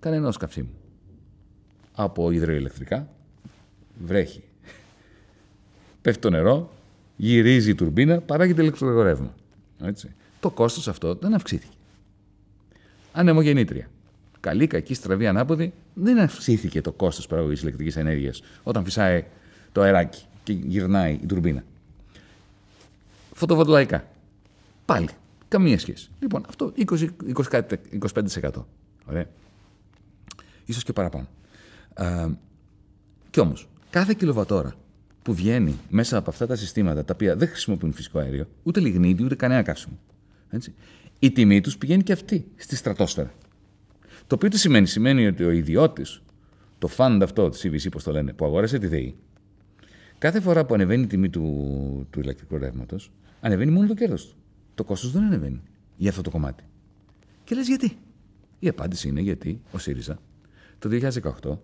κανένα 0.00 0.32
καυσίμου. 0.38 0.74
Από 1.94 2.30
υδροηλεκτρικά 2.30 3.08
βρέχει. 4.04 4.42
Πέφτει 6.02 6.20
το 6.20 6.30
νερό, 6.30 6.70
γυρίζει 7.26 7.70
η 7.70 7.74
τουρμπίνα, 7.74 8.20
παράγεται 8.20 8.62
ηλεκτρικό 8.62 9.02
ρεύμα. 9.02 9.34
Έτσι. 9.82 10.14
Το 10.40 10.50
κόστος 10.50 10.88
αυτό 10.88 11.14
δεν 11.14 11.34
αυξήθηκε. 11.34 11.76
Ανεμογεννήτρια. 13.12 13.90
Καλή, 14.40 14.66
κακή, 14.66 14.94
στραβή, 14.94 15.26
ανάποδη, 15.26 15.72
δεν 15.94 16.18
αυξήθηκε 16.18 16.80
το 16.80 16.92
κόστος 16.92 17.26
παραγωγής 17.26 17.62
ηλεκτρικής 17.62 17.96
ενέργειας 17.96 18.42
όταν 18.62 18.84
φυσάει 18.84 19.24
το 19.72 19.80
αεράκι 19.80 20.24
και 20.42 20.52
γυρνάει 20.52 21.18
η 21.22 21.26
τουρμπίνα. 21.26 21.64
Φωτοβολταϊκά. 23.32 24.08
Πάλι. 24.84 25.08
Καμία 25.48 25.78
σχέση. 25.78 26.10
Λοιπόν, 26.18 26.44
αυτό 26.48 26.72
20, 26.76 27.08
25%. 28.42 28.66
Ωραία. 29.08 29.26
Ίσως 30.64 30.82
και 30.84 30.92
παραπάνω. 30.92 31.26
Α, 31.94 32.28
κι 33.30 33.40
όμως, 33.40 33.68
κάθε 33.90 34.14
κιλοβατόρα 34.14 34.74
που 35.22 35.34
βγαίνει 35.34 35.78
μέσα 35.88 36.16
από 36.16 36.30
αυτά 36.30 36.46
τα 36.46 36.56
συστήματα 36.56 37.04
τα 37.04 37.12
οποία 37.14 37.36
δεν 37.36 37.48
χρησιμοποιούν 37.48 37.92
φυσικό 37.92 38.18
αέριο, 38.18 38.46
ούτε 38.62 38.80
λιγνίτη, 38.80 39.24
ούτε 39.24 39.34
κανένα 39.34 39.62
καύσιμο. 39.62 39.98
Έτσι. 40.50 40.74
Η 41.18 41.30
τιμή 41.32 41.60
τους 41.60 41.78
πηγαίνει 41.78 42.02
και 42.02 42.12
αυτή 42.12 42.46
στη 42.56 42.76
στρατόσφαιρα. 42.76 43.34
Το 44.26 44.34
οποίο 44.34 44.48
τι 44.48 44.58
σημαίνει, 44.58 44.86
σημαίνει 44.86 45.26
ότι 45.26 45.44
ο 45.44 45.50
ιδιώτης, 45.50 46.22
το 46.78 46.88
fund 46.96 47.18
αυτό 47.22 47.48
της 47.48 47.66
CVC, 47.66 47.90
πώς 47.90 48.02
το 48.02 48.12
λένε, 48.12 48.32
που 48.32 48.44
αγόρασε 48.44 48.78
τη 48.78 48.86
ΔΕΗ, 48.86 49.14
κάθε 50.18 50.40
φορά 50.40 50.64
που 50.64 50.74
ανεβαίνει 50.74 51.02
η 51.02 51.06
τιμή 51.06 51.28
του, 51.28 52.06
του 52.10 52.20
ηλεκτρικού 52.20 52.58
ρεύματος, 52.58 53.10
ανεβαίνει 53.40 53.70
μόνο 53.70 53.86
το 53.86 53.94
κέρδος 53.94 54.26
του. 54.26 54.34
Το 54.74 54.84
κόστος 54.84 55.12
δεν 55.12 55.22
ανεβαίνει 55.22 55.60
για 55.96 56.10
αυτό 56.10 56.22
το 56.22 56.30
κομμάτι. 56.30 56.64
Και 57.44 57.54
λες 57.54 57.66
γιατί; 57.66 57.96
Η 58.58 58.68
απάντηση 58.68 59.08
είναι 59.08 59.20
γιατί 59.20 59.60
ο 59.72 59.78
ΣΥΡΙΖΑ 59.78 60.18
το 60.78 60.88
2018 61.42 61.58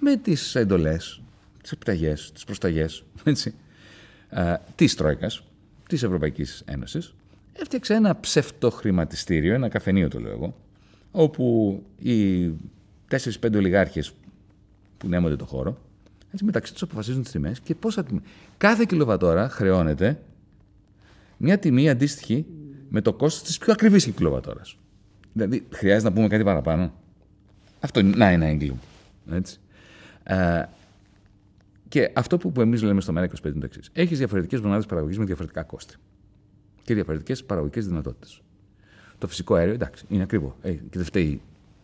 με 0.00 0.16
τις 0.16 0.54
εντολές, 0.54 1.22
τις 1.66 1.74
επιταγές, 1.74 2.30
τις 2.32 2.44
προσταγές 2.44 3.04
της 4.74 4.94
Τρόικας, 4.94 5.42
της 5.88 6.02
Ευρωπαϊκής 6.02 6.62
Ένωσης, 6.66 7.14
έφτιαξε 7.52 7.94
ένα 7.94 8.20
ψευτοχρηματιστήριο, 8.20 9.54
ένα 9.54 9.68
καφενείο 9.68 10.08
το 10.08 10.20
λέω 10.20 10.32
εγώ, 10.32 10.56
όπου 11.10 11.82
οι 11.98 12.48
4-5 13.10 13.54
ολιγάρχες 13.54 14.12
που 14.98 15.08
νέμονται 15.08 15.36
το 15.36 15.44
χώρο, 15.44 15.78
έτσι 16.32 16.44
μεταξύ 16.44 16.72
τους 16.72 16.82
αποφασίζουν 16.82 17.22
τις 17.22 17.30
τιμές 17.30 17.60
και 17.60 17.74
πόσα 17.74 18.04
τιμή. 18.04 18.20
Κάθε 18.56 18.84
κιλοβατόρα 18.88 19.48
χρεώνεται 19.48 20.22
μια 21.36 21.58
τιμή 21.58 21.88
αντίστοιχη 21.90 22.46
με 22.88 23.00
το 23.00 23.12
κόστος 23.12 23.42
της 23.42 23.58
πιο 23.58 23.72
ακριβής 23.72 24.06
κιλοβατόρας. 24.06 24.76
Δηλαδή, 25.32 25.66
χρειάζεται 25.70 26.08
να 26.08 26.14
πούμε 26.14 26.28
κάτι 26.28 26.44
παραπάνω. 26.44 26.92
Αυτό 27.80 28.00
είναι 28.00 28.16
να, 28.16 28.26
ένα 28.26 28.46
έγκλημα. 28.46 28.78
Έτσι. 29.30 29.58
Ε, 30.24 30.64
και 31.88 32.10
αυτό 32.14 32.36
που, 32.36 32.52
που 32.52 32.60
εμείς 32.60 32.82
λέμε 32.82 33.00
στο 33.00 33.12
ΜΕΡΑ 33.12 33.26
25 33.26 33.44
είναι 33.44 33.52
το 33.52 33.64
εξής. 33.64 33.90
Έχεις 33.92 34.18
διαφορετικές 34.18 34.60
μονάδες 34.60 34.86
παραγωγής 34.86 35.18
με 35.18 35.24
διαφορετικά 35.24 35.62
κόστη 35.62 35.96
και 36.82 36.94
διαφορετικές 36.94 37.44
παραγωγικές 37.44 37.86
δυνατότητες. 37.86 38.40
Το 39.18 39.26
φυσικό 39.26 39.54
αέριο, 39.54 39.74
εντάξει, 39.74 40.04
είναι 40.08 40.22
ακριβό. 40.22 40.56
Ε, 40.62 40.72
και 40.72 40.86
δεν 40.90 41.04
φταίει 41.04 41.40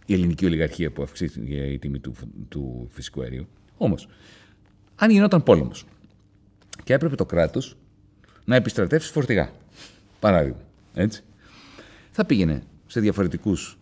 η 0.07 0.15
ελληνική 0.15 0.47
ολιγαρχία 0.47 0.91
που 0.91 1.03
αυξήθηκε 1.03 1.55
η 1.55 1.79
τιμή 1.79 1.99
του, 1.99 2.15
του 2.49 2.89
φυσικού 2.91 3.23
αερίου. 3.23 3.47
Όμως, 3.77 4.09
αν 4.97 5.11
γινόταν 5.11 5.43
πόλεμος 5.43 5.85
και 6.85 6.93
έπρεπε 6.93 7.15
το 7.15 7.27
κράτος 7.27 7.77
να 8.45 8.57
επιστρατεύσει 8.57 9.13
φορτηγά, 9.13 9.53
παράδειγμα, 10.21 10.61
έτσι, 10.95 11.23
θα 12.11 12.25
πήγαινε 12.25 12.63
σε 12.87 13.01
διαφορετικούς 13.01 13.79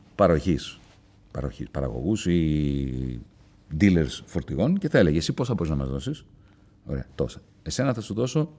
παραγωγούς 1.71 2.27
ή 2.27 3.21
dealers 3.81 4.21
φορτηγών 4.25 4.79
και 4.79 4.89
θα 4.89 4.99
έλεγε 4.99 5.19
εσύ 5.19 5.33
πόσα 5.33 5.55
μπορείς 5.55 5.71
να 5.71 5.77
μας 5.77 5.89
δώσεις; 5.89 6.25
Ωραία, 6.85 7.07
τόσα. 7.15 7.41
Εσένα 7.62 7.95
θα 7.95 8.00
σου 8.00 8.15
δώσω 8.15 8.53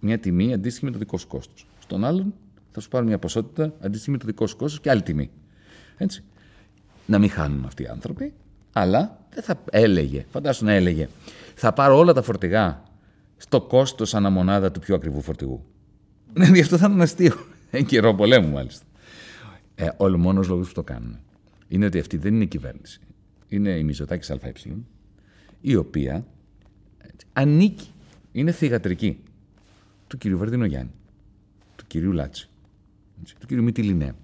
μια 0.00 0.18
τιμή 0.18 0.52
αντίστοιχη 0.52 0.84
με 0.84 0.90
το 0.90 0.98
δικό 0.98 1.18
σου 1.18 1.26
κόστος. 1.26 1.66
Στον 1.78 2.04
άλλον 2.04 2.34
θα 2.70 2.80
σου 2.80 2.88
πάρω 2.88 3.04
μια 3.04 3.18
ποσότητα 3.18 3.74
αντίστοιχη 3.80 4.10
με 4.10 4.18
το 4.18 4.26
δικό 4.26 4.46
σου 4.46 4.56
κόστος 4.56 4.80
και 4.80 4.90
άλλη 4.90 5.02
τιμή. 5.02 5.30
Έτσι. 5.96 6.24
Να 7.06 7.18
μην 7.18 7.30
χάνουν 7.30 7.64
αυτοί 7.64 7.82
οι 7.82 7.86
άνθρωποι, 7.86 8.32
αλλά 8.72 9.18
δεν 9.30 9.42
θα 9.42 9.62
έλεγε, 9.70 10.26
φαντάσου 10.30 10.64
να 10.64 10.72
έλεγε, 10.72 11.08
θα 11.54 11.72
πάρω 11.72 11.98
όλα 11.98 12.12
τα 12.12 12.22
φορτηγά 12.22 12.82
στο 13.36 13.60
κόστος 13.60 14.14
αναμονάδα 14.14 14.70
του 14.70 14.80
πιο 14.80 14.94
ακριβού 14.94 15.20
φορτηγού. 15.20 15.64
Ναι, 16.32 16.60
αυτό 16.60 16.76
θα 16.76 16.86
ήταν 16.86 17.00
αστείο. 17.00 17.34
Εν 17.70 17.86
καιρό 17.86 18.14
πολέμου, 18.14 18.48
μάλιστα. 18.48 18.84
Ε, 19.74 19.88
ο 19.96 20.08
μόνο 20.08 20.42
λόγος 20.46 20.68
που 20.68 20.74
το 20.74 20.82
κάνουν 20.82 21.18
είναι 21.68 21.86
ότι 21.86 21.98
αυτή 21.98 22.16
δεν 22.16 22.34
είναι 22.34 22.44
η 22.44 22.46
κυβέρνηση. 22.46 23.00
Είναι 23.48 23.70
η 23.70 23.84
Μιζωτάκη 23.84 24.32
ΑΕ, 24.32 24.52
η 25.60 25.74
οποία 25.74 26.26
έτσι, 26.98 27.26
ανήκει, 27.32 27.88
είναι 28.32 28.52
θηγατρική 28.52 29.18
του 30.06 30.18
κυρίου 30.18 30.38
Βαρδινογιάννη, 30.38 30.90
του 31.76 31.84
κυρίου 31.86 32.12
Λάτσι, 32.12 32.48
του 33.40 33.46
κυρίου 33.46 33.62
Μητυλινέ, 33.62 34.14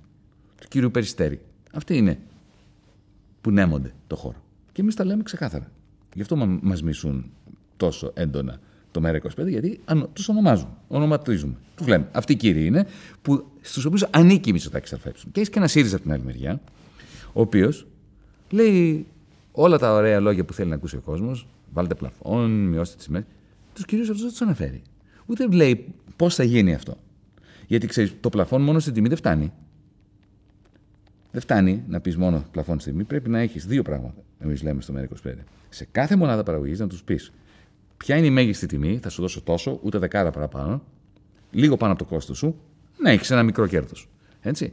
του 0.60 0.68
κυρίου 0.68 0.90
Περιστέρη. 0.90 1.40
Αυτοί 1.72 1.96
είναι 1.96 2.18
που 3.40 3.50
νέμονται 3.50 3.94
το 4.06 4.16
χώρο. 4.16 4.42
Και 4.72 4.80
εμείς 4.80 4.94
τα 4.94 5.04
λέμε 5.04 5.22
ξεκάθαρα. 5.22 5.70
Γι' 6.14 6.22
αυτό 6.22 6.36
μα 6.36 6.76
μισούν 6.82 7.30
τόσο 7.76 8.12
έντονα 8.14 8.60
το 8.90 9.00
ΜΕΡΑ25, 9.04 9.48
γιατί 9.48 9.80
τους 10.12 10.28
ονομάζουν, 10.28 10.68
ονοματίζουμε. 10.88 11.54
Τους 11.76 11.86
λέμε. 11.86 12.08
Αυτοί 12.12 12.32
οι 12.32 12.36
κύριοι 12.36 12.66
είναι 12.66 12.86
στους 13.60 13.84
οποίους 13.84 14.02
ανήκει 14.10 14.48
η 14.48 14.52
Μητσοτάκη 14.52 14.94
ΑΕ. 14.94 15.12
Και 15.12 15.40
έχεις 15.40 15.48
και 15.48 15.58
ένα 15.58 15.68
ΣΥΡΙΖΑ 15.68 15.94
από 15.94 16.04
την 16.04 16.12
άλλη 16.12 16.24
μεριά, 16.24 16.60
ο 17.32 17.40
οποίος 17.40 17.86
λέει 18.50 19.06
όλα 19.56 19.78
τα 19.78 19.92
ωραία 19.92 20.20
λόγια 20.20 20.44
που 20.44 20.52
θέλει 20.52 20.68
να 20.68 20.74
ακούσει 20.74 20.96
ο 20.96 21.00
κόσμος. 21.00 21.48
Βάλτε 21.72 21.94
πλαφόν, 21.94 22.68
μειώστε 22.68 22.96
τις 22.96 23.04
τιμέ. 23.06 23.26
Τους 23.74 23.84
κυρίους 23.84 24.08
αυτούς 24.08 24.22
δεν 24.22 24.30
τους 24.30 24.42
αναφέρει. 24.42 24.82
Ούτε 25.26 25.46
λέει 25.46 25.94
πώς 26.16 26.34
θα 26.34 26.44
γίνει 26.44 26.74
αυτό. 26.74 26.96
Γιατί 27.66 27.86
ξέρεις, 27.86 28.14
το 28.20 28.28
πλαφόν 28.28 28.62
μόνο 28.62 28.78
στην 28.78 28.92
τιμή 28.92 29.08
δεν 29.08 29.16
φτάνει. 29.16 29.52
Δεν 31.30 31.40
φτάνει 31.40 31.84
να 31.88 32.00
πεις 32.00 32.16
μόνο 32.16 32.44
πλαφόν 32.50 32.80
στην 32.80 32.92
τιμή. 32.92 33.04
Πρέπει 33.04 33.30
να 33.30 33.38
έχεις 33.38 33.66
δύο 33.66 33.82
πράγματα. 33.82 34.22
Εμείς 34.38 34.62
λέμε 34.62 34.80
στο 34.80 34.94
ΜΕΡΑ25. 34.96 35.32
Σε 35.68 35.88
κάθε 35.90 36.16
μονάδα 36.16 36.42
παραγωγής 36.42 36.78
να 36.78 36.86
τους 36.86 37.02
πεις 37.02 37.32
ποια 37.96 38.16
είναι 38.16 38.26
η 38.26 38.30
μέγιστη 38.30 38.66
τιμή, 38.66 38.98
θα 39.02 39.08
σου 39.08 39.20
δώσω 39.20 39.42
τόσο, 39.42 39.78
ούτε 39.82 39.98
δεκάρα 39.98 40.30
παραπάνω, 40.30 40.82
λίγο 41.50 41.76
πάνω 41.76 41.92
από 41.92 42.04
το 42.04 42.08
κόστος 42.08 42.38
σου, 42.38 42.60
να 42.98 43.10
έχεις 43.10 43.30
ένα 43.30 43.42
μικρό 43.42 43.66
κέρδος. 43.66 44.08
Έτσι. 44.40 44.72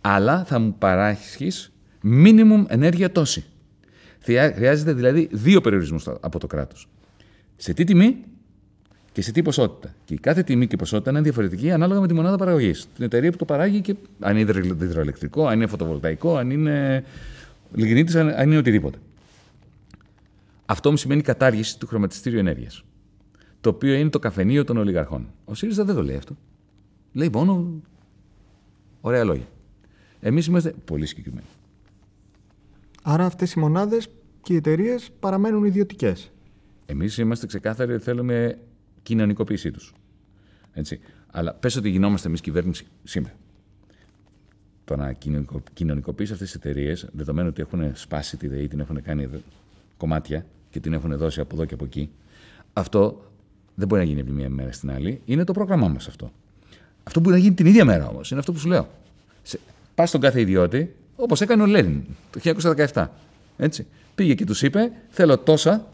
Αλλά 0.00 0.44
θα 0.44 0.58
μου 0.58 0.74
παράσχεις 0.78 1.72
minimum 2.04 2.64
ενέργεια 2.68 3.12
τόση. 3.12 3.44
Χρειάζεται 4.54 4.92
δηλαδή 4.92 5.28
δύο 5.32 5.60
περιορισμούς 5.60 6.08
από 6.20 6.38
το 6.38 6.46
κράτος. 6.46 6.88
Σε 7.56 7.72
τι 7.72 7.84
τιμή 7.84 8.16
και 9.12 9.22
σε 9.22 9.32
τι 9.32 9.42
ποσότητα. 9.42 9.94
Και 10.04 10.14
η 10.14 10.18
κάθε 10.18 10.42
τιμή 10.42 10.66
και 10.66 10.76
ποσότητα 10.76 11.10
είναι 11.10 11.20
διαφορετική 11.20 11.70
ανάλογα 11.70 12.00
με 12.00 12.06
τη 12.06 12.14
μονάδα 12.14 12.36
παραγωγής. 12.36 12.88
Την 12.94 13.04
εταιρεία 13.04 13.30
που 13.30 13.36
το 13.36 13.44
παράγει 13.44 13.80
και 13.80 13.94
αν 14.20 14.36
είναι 14.36 14.50
υδροελεκτρικό, 14.80 15.46
αν 15.46 15.56
είναι 15.56 15.66
φωτοβολταϊκό, 15.66 16.36
αν 16.36 16.50
είναι 16.50 17.04
λιγνίτης, 17.74 18.14
αν 18.14 18.46
είναι 18.46 18.56
οτιδήποτε. 18.56 18.98
Αυτό 20.66 20.90
μου 20.90 20.96
σημαίνει 20.96 21.22
κατάργηση 21.22 21.78
του 21.78 21.86
χρωματιστήριου 21.86 22.38
ενέργειας. 22.38 22.84
Το 23.60 23.68
οποίο 23.68 23.94
είναι 23.94 24.10
το 24.10 24.18
καφενείο 24.18 24.64
των 24.64 24.76
ολιγαρχών. 24.76 25.28
Ο 25.44 25.54
ΣΥΡΙΖΑ 25.54 25.84
δεν 25.84 25.94
το 25.94 26.02
λέει 26.02 26.16
αυτό. 26.16 26.36
Λέει 27.12 27.30
μόνο 27.32 27.80
ωραία 29.00 29.24
λόγια. 29.24 29.46
Εμείς 30.20 30.46
είμαστε 30.46 30.74
πολύ 30.84 31.06
συγκεκριμένοι. 31.06 31.46
Άρα 33.02 33.24
αυτές 33.24 33.52
οι 33.52 33.58
μονάδες 33.58 34.08
και 34.46 34.52
οι 34.52 34.56
εταιρείες 34.56 35.10
παραμένουν 35.20 35.64
ιδιωτικές. 35.64 36.30
Εμείς 36.86 37.18
είμαστε 37.18 37.46
ξεκάθαροι 37.46 37.92
ότι 37.92 38.02
θέλουμε 38.02 38.58
κοινωνικοποίησή 39.02 39.70
τους. 39.70 39.92
Αλλά 41.26 41.54
πες 41.54 41.76
ότι 41.76 41.88
γινόμαστε 41.88 42.28
εμείς 42.28 42.40
κυβέρνηση 42.40 42.86
σήμερα. 43.04 43.34
Το 44.84 44.96
να 44.96 45.12
κοινωνικοποιήσει 45.72 46.32
αυτές 46.32 46.50
τις 46.50 46.54
εταιρείες, 46.54 47.08
δεδομένου 47.12 47.48
ότι 47.48 47.60
έχουν 47.60 47.90
σπάσει 47.94 48.36
τη 48.36 48.48
ΔΕΗ, 48.48 48.68
την 48.68 48.80
έχουν 48.80 49.02
κάνει 49.02 49.28
κομμάτια 49.96 50.46
και 50.70 50.80
την 50.80 50.92
έχουν 50.92 51.16
δώσει 51.16 51.40
από 51.40 51.54
εδώ 51.54 51.64
και 51.64 51.74
από 51.74 51.84
εκεί, 51.84 52.10
αυτό 52.72 53.30
δεν 53.74 53.88
μπορεί 53.88 54.00
να 54.00 54.06
γίνει 54.06 54.20
από 54.20 54.30
τη 54.30 54.36
μία 54.36 54.48
μέρα 54.48 54.72
στην 54.72 54.90
άλλη. 54.90 55.20
Είναι 55.24 55.44
το 55.44 55.52
πρόγραμμά 55.52 55.88
μας 55.88 56.08
αυτό. 56.08 56.32
Αυτό 57.04 57.20
μπορεί 57.20 57.34
να 57.34 57.40
γίνει 57.40 57.54
την 57.54 57.66
ίδια 57.66 57.84
μέρα 57.84 58.08
όμως. 58.08 58.30
Είναι 58.30 58.40
αυτό 58.40 58.52
που 58.52 58.58
σου 58.58 58.68
λέω. 58.68 58.88
Πας 59.94 60.08
στον 60.08 60.20
κάθε 60.20 60.40
ιδιώτη, 60.40 60.94
όπως 61.16 61.40
έκανε 61.40 61.62
ο 61.62 61.66
Λένιν 61.66 62.02
το 62.30 62.40
1917. 62.92 63.06
Έτσι. 63.56 63.86
Πήγε 64.16 64.34
και 64.34 64.44
τους 64.44 64.62
είπε: 64.62 64.92
Θέλω 65.08 65.38
τόσα 65.38 65.86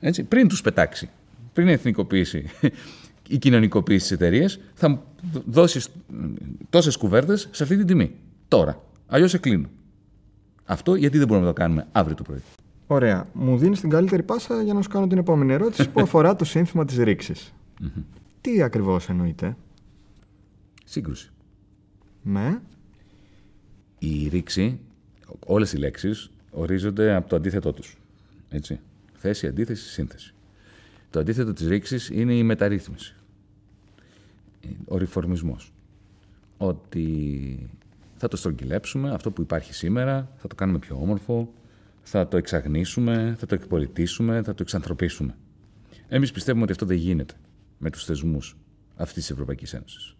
έτσι, 0.00 0.22
πριν 0.22 0.48
τους 0.48 0.60
πετάξει 0.60 1.10
πριν 1.54 1.68
εθνικοποιήσει 1.68 2.44
η 3.28 3.38
κοινωνικοποίηση 3.38 4.00
της 4.00 4.10
εταιρείας, 4.10 4.58
θα 4.74 5.02
δώσεις 5.46 5.88
τόσες 6.70 6.96
κουβέρτες 6.96 7.48
σε 7.50 7.62
αυτή 7.62 7.76
την 7.76 7.86
τιμή. 7.86 8.14
Τώρα. 8.48 8.82
Αλλιώς 9.06 9.30
σε 9.30 9.38
κλείνω. 9.38 9.68
Αυτό 10.64 10.94
γιατί 10.94 11.18
δεν 11.18 11.26
μπορούμε 11.26 11.46
να 11.46 11.52
το 11.52 11.60
κάνουμε 11.60 11.86
αύριο 11.92 12.16
το 12.16 12.22
πρωί. 12.22 12.42
Ωραία. 12.86 13.26
Μου 13.32 13.58
δίνεις 13.58 13.80
την 13.80 13.90
καλύτερη 13.90 14.22
πάσα 14.22 14.62
για 14.62 14.74
να 14.74 14.82
σου 14.82 14.88
κάνω 14.88 15.06
την 15.06 15.18
επόμενη 15.18 15.52
ερώτηση 15.52 15.90
που 15.90 16.00
αφορά 16.06 16.36
το 16.36 16.44
σύνθημα 16.44 16.84
της 16.84 16.96
ρηξη 16.96 17.34
Τι 18.40 18.62
ακριβώς 18.62 19.08
εννοείται, 19.08 19.56
Σύγκρουση. 20.84 21.30
Ναι. 22.22 22.58
Η 23.98 24.28
ρήξη, 24.28 24.80
όλες 25.46 25.72
οι 25.72 25.76
λέξεις 25.76 26.30
ορίζονται 26.54 27.14
από 27.14 27.28
το 27.28 27.36
αντίθετό 27.36 27.72
τους. 27.72 27.96
Έτσι. 28.48 28.80
Θέση, 29.14 29.46
αντίθεση, 29.46 29.88
σύνθεση. 29.88 30.34
Το 31.10 31.20
αντίθετο 31.20 31.52
της 31.52 31.66
ρήξης 31.66 32.08
είναι 32.08 32.34
η 32.34 32.42
μεταρρύθμιση. 32.42 33.14
Ο 34.84 34.96
ριφορμισμός. 34.96 35.72
Ότι 36.56 37.68
θα 38.16 38.28
το 38.28 38.36
στρογγυλέψουμε, 38.36 39.10
αυτό 39.10 39.30
που 39.30 39.42
υπάρχει 39.42 39.74
σήμερα, 39.74 40.30
θα 40.36 40.48
το 40.48 40.54
κάνουμε 40.54 40.78
πιο 40.78 40.96
όμορφο, 40.96 41.52
θα 42.02 42.28
το 42.28 42.36
εξαγνίσουμε, 42.36 43.34
θα 43.38 43.46
το 43.46 43.54
εκπολιτήσουμε, 43.54 44.42
θα 44.42 44.54
το 44.54 44.62
εξανθρωπίσουμε. 44.62 45.36
Εμείς 46.08 46.32
πιστεύουμε 46.32 46.62
ότι 46.62 46.72
αυτό 46.72 46.86
δεν 46.86 46.96
γίνεται 46.96 47.34
με 47.78 47.90
τους 47.90 48.04
θεσμούς 48.04 48.56
αυτής 48.96 49.14
της 49.14 49.30
Ευρωπαϊκής 49.30 49.74
Ένωσης. 49.74 50.16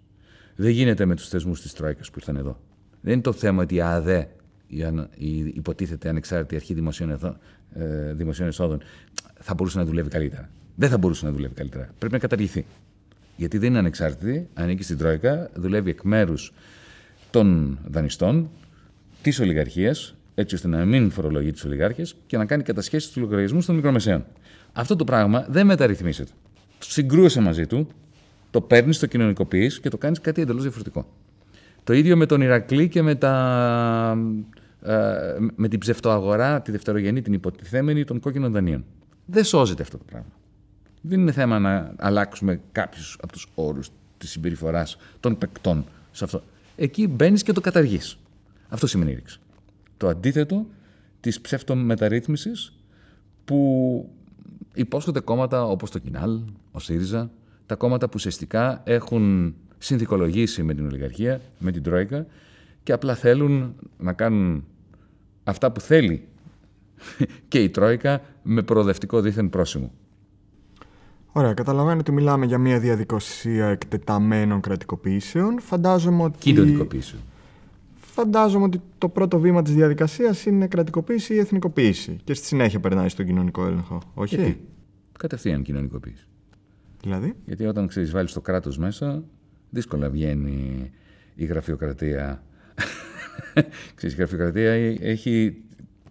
Δεν 0.57 0.70
γίνεται 0.70 1.05
με 1.05 1.14
τους 1.14 1.29
θεσμούς 1.29 1.61
της 1.61 1.73
Τρόικας 1.73 2.11
που 2.11 2.18
ήρθαν 2.18 2.37
εδώ. 2.37 2.61
Δεν 3.01 3.12
είναι 3.12 3.23
το 3.23 3.33
θέμα 3.33 3.62
ότι 3.62 3.75
η 3.75 3.81
ΑΔΕ, 3.81 4.29
η 4.66 5.37
υποτίθεται 5.55 6.09
ανεξάρτητη 6.09 6.55
αρχή 6.55 6.74
δημοσίων, 6.74 7.38
ε, 7.72 8.12
δημοσίων 8.12 8.48
εσόδων, 8.48 8.83
θα 9.40 9.55
μπορούσε 9.55 9.79
να 9.79 9.85
δουλεύει 9.85 10.09
καλύτερα 10.09 10.50
δεν 10.74 10.88
θα 10.88 10.98
μπορούσε 10.98 11.24
να 11.27 11.33
δουλεύει 11.33 11.55
καλύτερα. 11.55 11.88
Πρέπει 11.98 12.12
να 12.12 12.18
καταργηθεί. 12.18 12.66
Γιατί 13.37 13.59
δεν 13.59 13.68
είναι 13.68 13.79
ανεξάρτητη, 13.79 14.48
ανήκει 14.55 14.83
στην 14.83 14.98
Τρόικα, 14.98 15.50
δουλεύει 15.55 15.90
εκ 15.90 16.03
μέρους 16.03 16.53
των 17.31 17.79
δανειστών, 17.87 18.50
της 19.22 19.40
ολιγαρχίας, 19.40 20.14
έτσι 20.35 20.55
ώστε 20.55 20.68
να 20.68 20.85
μην 20.85 21.11
φορολογεί 21.11 21.53
του 21.53 21.61
ολιγάρχες 21.66 22.16
και 22.27 22.37
να 22.37 22.44
κάνει 22.44 22.62
κατασχέσεις 22.62 23.11
του 23.11 23.20
λογαριασμούς 23.20 23.66
των 23.66 23.74
μικρομεσαίων. 23.74 24.27
Αυτό 24.72 24.96
το 24.96 25.05
πράγμα 25.05 25.46
δεν 25.48 25.66
μεταρρυθμίζεται. 25.66 26.31
συγκρούεσαι 26.79 27.40
μαζί 27.40 27.66
του, 27.66 27.88
το 28.50 28.61
παίρνεις, 28.61 28.98
το 28.98 29.07
κοινωνικοποιείς 29.07 29.81
και 29.81 29.88
το 29.88 29.98
κάνεις 29.98 30.20
κάτι 30.20 30.42
εντελώς 30.42 30.62
διαφορετικό. 30.62 31.07
Το 31.85 31.92
ίδιο 31.92 32.16
με 32.16 32.27
τον 32.27 32.40
Ηρακλή 32.40 32.88
και 32.88 33.03
με, 33.03 33.14
τα, 33.14 34.18
ε, 34.83 35.37
με 35.55 35.68
την 35.68 35.79
ψευτοαγορά, 35.79 36.61
τη 36.61 36.70
δευτερογενή, 36.70 37.23
την 37.23 37.33
υποτιθέμενη 37.33 38.05
των 38.05 38.20
κόκκινων 38.20 38.53
δανείων. 38.53 38.85
Δεν 39.27 39.44
σώζεται 39.44 39.83
αυτό 39.83 39.99
το 39.99 40.05
πράγμα. 40.05 40.33
Δεν 41.01 41.20
είναι 41.20 41.33
θέμα 41.33 41.59
να 41.59 41.94
αλλάξουμε 41.97 42.61
κάποιους 42.73 43.18
από 43.23 43.33
τους 43.33 43.47
όρους 43.55 43.90
της 44.18 44.31
συμπεριφοράς 44.31 44.97
των 45.20 45.38
παικτών 45.38 45.85
σε 46.11 46.25
αυτό. 46.25 46.42
Εκεί 46.77 47.09
μπαίνεις 47.09 47.42
και 47.42 47.53
το 47.53 47.61
καταργείς. 47.61 48.18
Αυτό 48.68 48.87
σημαίνει 48.87 49.14
ρήξη. 49.14 49.38
Το 49.97 50.09
αντίθετο 50.09 50.66
της 51.20 51.40
ψευτομεταρρύθμισης 51.40 52.73
που 53.44 54.11
υπόσχονται 54.75 55.20
κόμματα 55.20 55.64
όπως 55.64 55.90
το 55.90 55.99
Κινάλ, 55.99 56.40
ο 56.73 56.79
ΣΥΡΙΖΑ, 56.79 57.31
τα 57.66 57.75
κόμματα 57.75 58.07
που 58.07 58.12
ουσιαστικά 58.14 58.81
έχουν 58.85 59.55
συνθηκολογήσει 59.85 60.62
με 60.62 60.75
την 60.75 60.87
ολιγαρχία, 60.87 61.40
με 61.59 61.73
την 61.73 61.83
Τρόικα 61.83 62.27
και 62.83 62.92
απλά 62.92 63.14
θέλουν 63.14 63.75
να 63.99 64.12
κάνουν 64.12 64.64
αυτά 65.44 65.73
που 65.73 65.81
θέλει 65.81 66.29
και 67.49 67.59
η 67.62 67.70
Τρόικα 67.70 68.20
με 68.42 68.62
προοδευτικό 68.62 69.20
δίθεν 69.20 69.51
πρόσημο. 69.51 69.92
Ωραία, 71.33 71.55
καταλαβαίνω 71.55 72.01
ότι 72.01 72.12
μιλάμε 72.12 72.47
για 72.47 72.59
μια 72.59 72.79
διαδικασία 72.79 73.66
εκτεταμένων 73.66 74.61
κρατικοποιήσεων. 74.61 75.61
Φαντάζομαι 75.61 76.23
ότι... 76.23 76.38
Κοινωνικοποίηση. 76.38 77.14
Φαντάζομαι 77.94 78.64
ότι 78.64 78.81
το 78.99 79.09
πρώτο 79.09 79.38
βήμα 79.38 79.62
της 79.62 79.75
διαδικασίας 79.75 80.44
είναι 80.44 80.66
κρατικοποίηση 80.66 81.35
ή 81.35 81.38
εθνικοποίηση 81.38 82.16
και 82.25 82.35
στη 82.35 82.47
συνέχεια 82.47 82.81
περνάει 82.81 83.09
στον 83.09 83.27
κοινωνικό 83.27 83.66
έλεγχο, 83.66 84.01
όχι; 84.14 84.35
Γιατί; 84.35 84.61
Κατευθείαν 85.18 85.62
κοινωνικοποίηση. 85.62 86.27
Δηλαδή; 87.03 87.35
Γιατί 87.47 87.66
όταν 87.66 87.87
ξέρεις 87.87 88.11
βάλεις 88.11 88.33
το 88.33 88.40
κράτος 88.40 88.79
μέσα, 88.79 89.23
δύσκολα 89.75 90.11
βγαίνει 90.11 90.91
η 91.35 91.45
γραφειοκρατία. 91.45 92.43
ξέρεις, 93.95 94.15
η 94.15 94.19
γραφειοκρατία 94.19 94.73
έχει 95.01 95.63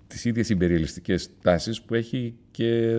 τις 0.08 0.26
ίδιες 0.26 0.50
ιμπεριαλιστικές 0.50 1.30
τάσεις 1.42 1.82
που 1.82 1.94
έχει 1.94 2.36
και 2.52 2.96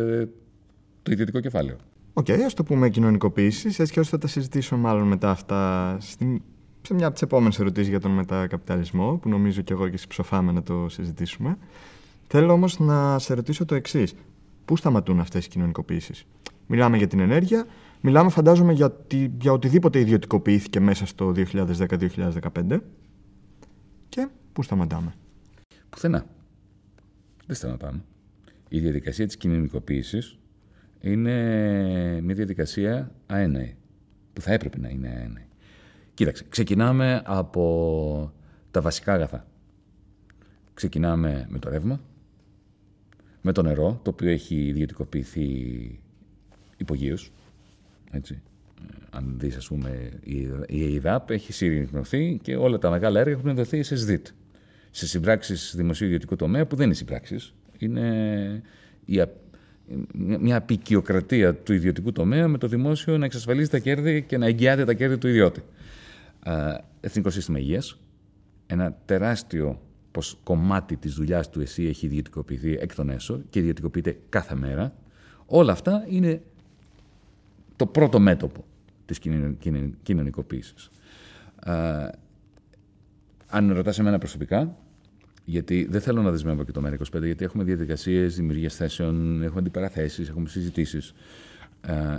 το 1.03 1.13
ιδιωτικό 1.13 1.41
κεφάλαιο. 1.41 1.77
OK, 2.13 2.27
okay, 2.29 2.41
ας 2.47 2.55
το 2.55 2.63
πούμε 2.63 2.89
κοινωνικοποίησης, 2.89 3.79
έτσι 3.79 3.93
και 3.93 4.01
όσο 4.01 4.11
θα 4.11 4.19
τα 4.19 4.27
συζητήσω 4.27 4.77
μάλλον 4.77 5.07
μετά 5.07 5.31
αυτά 5.31 5.97
στην... 6.01 6.43
σε 6.83 6.95
μια 6.95 7.05
από 7.05 7.15
τις 7.15 7.23
επόμενες 7.23 7.59
ερωτήσεις 7.59 7.89
για 7.89 8.01
τον 8.01 8.11
μετακαπιταλισμό, 8.11 9.19
που 9.23 9.29
νομίζω 9.29 9.63
και 9.63 9.73
εγώ 9.73 9.89
και 9.89 9.95
εσύ 9.95 10.07
ψοφάμε 10.07 10.53
να 10.53 10.63
το 10.63 10.89
συζητήσουμε. 10.89 11.59
Θέλω 12.27 12.53
όμως 12.53 12.79
να 12.79 13.19
σε 13.19 13.35
ρωτήσω 13.35 13.65
το 13.65 13.75
εξής. 13.75 14.15
Πού 14.65 14.77
σταματούν 14.77 15.21
αυτές 15.21 15.47
οι 15.47 15.49
κοινωνικοποίησεις, 15.49 16.25
Μιλάμε 16.67 16.97
για 16.97 17.07
την 17.07 17.21
ενέργεια, 17.21 17.67
μιλάμε 18.07 18.31
φαντάζομαι 18.31 18.73
για, 18.73 18.93
τη... 18.93 19.31
για 19.41 19.53
οτιδήποτε 19.53 19.99
ιδιωτικοποιήθηκε 19.99 20.81
μέσα 20.81 21.07
στο 21.07 21.33
2010-2015. 21.37 22.81
Και 24.09 24.29
πού 24.53 24.63
σταματάμε. 24.63 25.15
Πουθενά. 25.91 26.27
Δεν 27.47 27.57
σταματάμε. 27.57 28.05
Η 28.69 28.81
διαδικασία 28.81 29.27
της 29.27 29.37
κοινωνικοποίησης 29.37 30.39
είναι 31.01 31.33
μια 32.21 32.35
διαδικασία 32.35 33.13
αέναη, 33.27 33.75
που 34.33 34.41
θα 34.41 34.53
έπρεπε 34.53 34.79
να 34.79 34.89
είναι 34.89 35.09
αέναη. 35.09 35.45
Κοίταξε, 36.15 36.45
ξεκινάμε 36.49 37.23
από 37.25 38.33
τα 38.71 38.81
βασικά 38.81 39.13
αγαθά. 39.13 39.47
Ξεκινάμε 40.75 41.47
με 41.49 41.59
το 41.59 41.71
ρεύμα, 41.71 42.01
με 43.41 43.53
το 43.53 43.63
νερό, 43.63 44.01
το 44.03 44.11
οποίο 44.11 44.31
έχει 44.31 44.67
ιδιωτικοποιηθεί 44.67 45.49
υπογείως. 46.77 47.33
Έτσι. 48.15 48.43
Αν 49.11 49.35
δεις, 49.39 49.57
ας 49.57 49.67
πούμε, 49.67 50.11
η 50.67 50.93
ΕΙΔΑΠ 50.93 51.31
έχει 51.31 51.53
συρρυκνωθεί 51.53 52.39
και 52.43 52.57
όλα 52.57 52.79
τα 52.79 52.91
μεγάλα 52.91 53.21
έργα 53.21 53.33
έχουν 53.33 53.55
δοθεί 53.55 53.83
σε 53.83 53.97
ΣΔΙΤ. 53.97 54.27
Σε 54.91 55.07
συμπράξεις 55.07 55.75
δημοσίου 55.77 56.07
ιδιωτικού 56.07 56.37
τομέα 56.37 56.67
που 56.67 56.77
δεν 56.77 56.87
είναι 56.87 56.95
συμπράξεις. 56.95 57.55
Είναι 57.79 58.63
η 59.05 59.23
μια 60.17 60.57
απεικιοκρατία 60.57 61.55
του 61.55 61.73
ιδιωτικού 61.73 62.13
τομέα 62.13 62.49
με 62.49 62.59
το 62.59 62.67
δημόσιο 62.67 63.19
να 63.19 63.25
εξασφαλίζει 63.25 63.69
τα 63.69 63.79
κέρδη 63.79 64.23
και 64.23 64.39
να 64.39 64.47
εγγυάται 64.47 64.85
τα 64.85 64.95
κέρδη 64.95 65.19
του 65.19 65.29
ιδιώτη. 65.29 65.63
Εθνικό 67.01 67.31
Σύστημα 67.31 67.59
Υγείας. 67.59 67.99
Ένα 68.67 68.97
τεράστιο 69.05 69.81
κομμάτι 70.43 70.97
της 70.97 71.15
δουλειάς 71.15 71.51
του 71.51 71.61
ΕΣΥ 71.61 71.87
έχει 71.87 72.07
ιδιωτικοποιηθεί 72.07 72.73
εκ 72.81 72.95
των 72.95 73.11
έσω 73.11 73.43
και 73.51 73.59
ιδιωτικοποιείται 73.59 74.19
κάθε 74.29 74.55
μέρα. 74.55 74.95
Όλα 75.47 75.73
αυτά 75.73 76.05
είναι 76.09 76.43
το 77.77 77.87
πρώτο 77.87 78.21
μέτωπο 78.21 78.65
της 79.05 79.19
κοινωνικοποίησης. 80.03 80.91
Αν 83.47 83.73
ρωτάς 83.73 83.99
εμένα 83.99 84.19
προσωπικά, 84.19 84.77
γιατί 85.45 85.87
δεν 85.91 86.01
θέλω 86.01 86.23
να 86.23 86.31
δεσμεύω 86.31 86.65
και 86.65 86.73
το 86.73 86.83
ΜΕΡΑ25, 86.85 87.25
γιατί 87.25 87.45
έχουμε 87.45 87.65
διαδικασίες 87.65 88.37
δημιουργία 88.37 88.69
θέσεων, 88.69 89.43
έχουμε 89.43 89.59
αντιπαραθέσεις, 89.61 90.29
έχουμε 90.29 90.49
συζητήσεις. 90.49 91.15
Ε, 91.81 92.17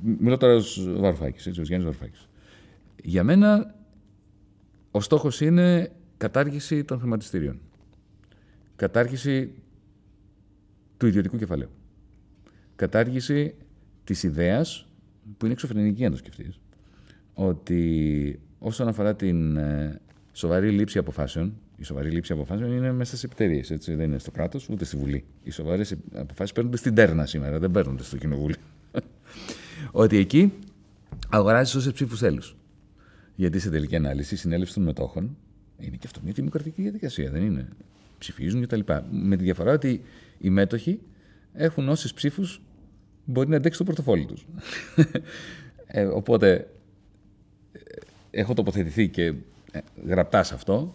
μιλώ 0.00 0.36
τώρα 0.36 0.54
ως 0.54 0.88
Βαρουφάκης, 0.96 1.46
ως 1.46 1.56
Γιάννης 1.56 1.84
Βαρουφάκης. 1.84 2.28
Για 3.02 3.24
μένα, 3.24 3.74
ο 4.90 5.00
στόχος 5.00 5.40
είναι 5.40 5.92
κατάργηση 6.16 6.84
των 6.84 6.98
χρηματιστήριων. 6.98 7.60
Κατάργηση 8.76 9.52
του 10.96 11.06
ιδιωτικού 11.06 11.36
κεφαλαίου. 11.36 11.70
Κατάργηση 12.76 13.54
της 14.06 14.22
ιδέας, 14.22 14.86
που 15.36 15.44
είναι 15.44 15.54
εξωφρενική 15.54 16.04
αν 16.04 16.10
το 16.10 16.16
σκεφτείς, 16.16 16.60
ότι 17.34 18.40
όσον 18.58 18.88
αφορά 18.88 19.14
την 19.14 19.56
ε, 19.56 20.00
σοβαρή 20.32 20.70
λήψη 20.70 20.98
αποφάσεων, 20.98 21.54
η 21.76 21.82
σοβαρή 21.82 22.10
λήψη 22.10 22.32
αποφάσεων 22.32 22.72
είναι 22.72 22.92
μέσα 22.92 23.16
στι 23.16 23.28
εταιρείε. 23.32 23.62
Δεν 23.86 24.00
είναι 24.00 24.18
στο 24.18 24.30
κράτος 24.30 24.68
ούτε 24.68 24.84
στη 24.84 24.96
Βουλή. 24.96 25.24
Οι 25.42 25.50
σοβαρές 25.50 25.96
αποφάσεις 26.14 26.54
παίρνονται 26.54 26.76
στην 26.76 26.94
τέρνα 26.94 27.26
σήμερα, 27.26 27.58
δεν 27.58 27.70
παίρνονται 27.70 28.02
στο 28.02 28.16
Κοινοβούλιο. 28.16 28.56
Ότι 29.92 30.16
εκεί 30.16 30.52
αγοράζεις 31.28 31.74
όσες 31.74 31.92
ψήφους 31.92 32.18
θέλεις. 32.18 32.54
Γιατί 33.34 33.58
σε 33.58 33.70
τελική 33.70 33.96
ανάλυση 33.96 34.34
η 34.34 34.36
συνέλευση 34.36 34.74
των 34.74 34.82
μετόχων 34.82 35.36
είναι 35.78 35.96
και 35.96 36.06
αυτό 36.06 36.20
μια 36.24 36.32
δημοκρατική 36.32 36.82
διαδικασία, 36.82 37.30
δεν 37.30 37.42
είναι; 37.42 37.68
Ψηφίζουν 38.18 38.62
κτλ. 38.62 38.80
Με 39.10 39.36
τη 39.36 39.44
διαφορά 39.44 39.72
ότι 39.72 40.02
οι 40.38 40.50
μέτοχοι 40.50 41.00
έχουν 41.52 41.88
όσες 41.88 42.12
ψήφους 42.12 42.60
μπορεί 43.26 43.48
να 43.48 43.56
αντέξει 43.56 43.78
το 43.78 43.84
πορτοφόλι 43.84 44.24
τους. 44.24 44.46
ε, 45.86 46.04
οπότε 46.04 46.70
ε, 47.72 47.80
έχω 48.30 48.54
τοποθετηθεί 48.54 49.08
και 49.08 49.24
ε, 49.70 49.80
γραπτά 50.06 50.42
σε 50.42 50.54
αυτό 50.54 50.94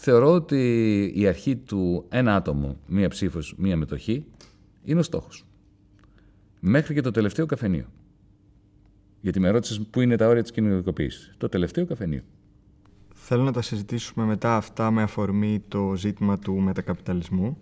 θεωρώ 0.00 0.32
ότι 0.32 1.12
η 1.14 1.26
αρχή 1.26 1.56
του 1.56 2.04
ένα 2.08 2.34
άτομο, 2.34 2.76
μία 2.86 3.08
ψήφος, 3.08 3.54
μία 3.56 3.76
μετοχή 3.76 4.24
είναι 4.84 5.00
ο 5.00 5.02
στόχος. 5.02 5.44
Μέχρι 6.60 6.94
και 6.94 7.00
το 7.00 7.10
τελευταίο 7.10 7.46
καφενείο. 7.46 7.86
Γιατί 9.20 9.40
με 9.40 9.50
ρώτησες 9.50 9.80
πού 9.90 10.00
είναι 10.00 10.16
τα 10.16 10.28
όρια 10.28 10.42
της 10.42 10.50
κοινωνικοποίησης. 10.50 11.34
Το 11.36 11.48
τελευταίο 11.48 11.86
καφενείο. 11.86 12.22
Θέλω 13.14 13.42
να 13.42 13.52
τα 13.52 13.62
συζητήσουμε 13.62 14.24
μετά 14.24 14.56
αυτά 14.56 14.90
με 14.90 15.02
αφορμή 15.02 15.62
το 15.68 15.92
ζήτημα 15.96 16.38
του 16.38 16.54
μετακαπιταλισμού. 16.54 17.58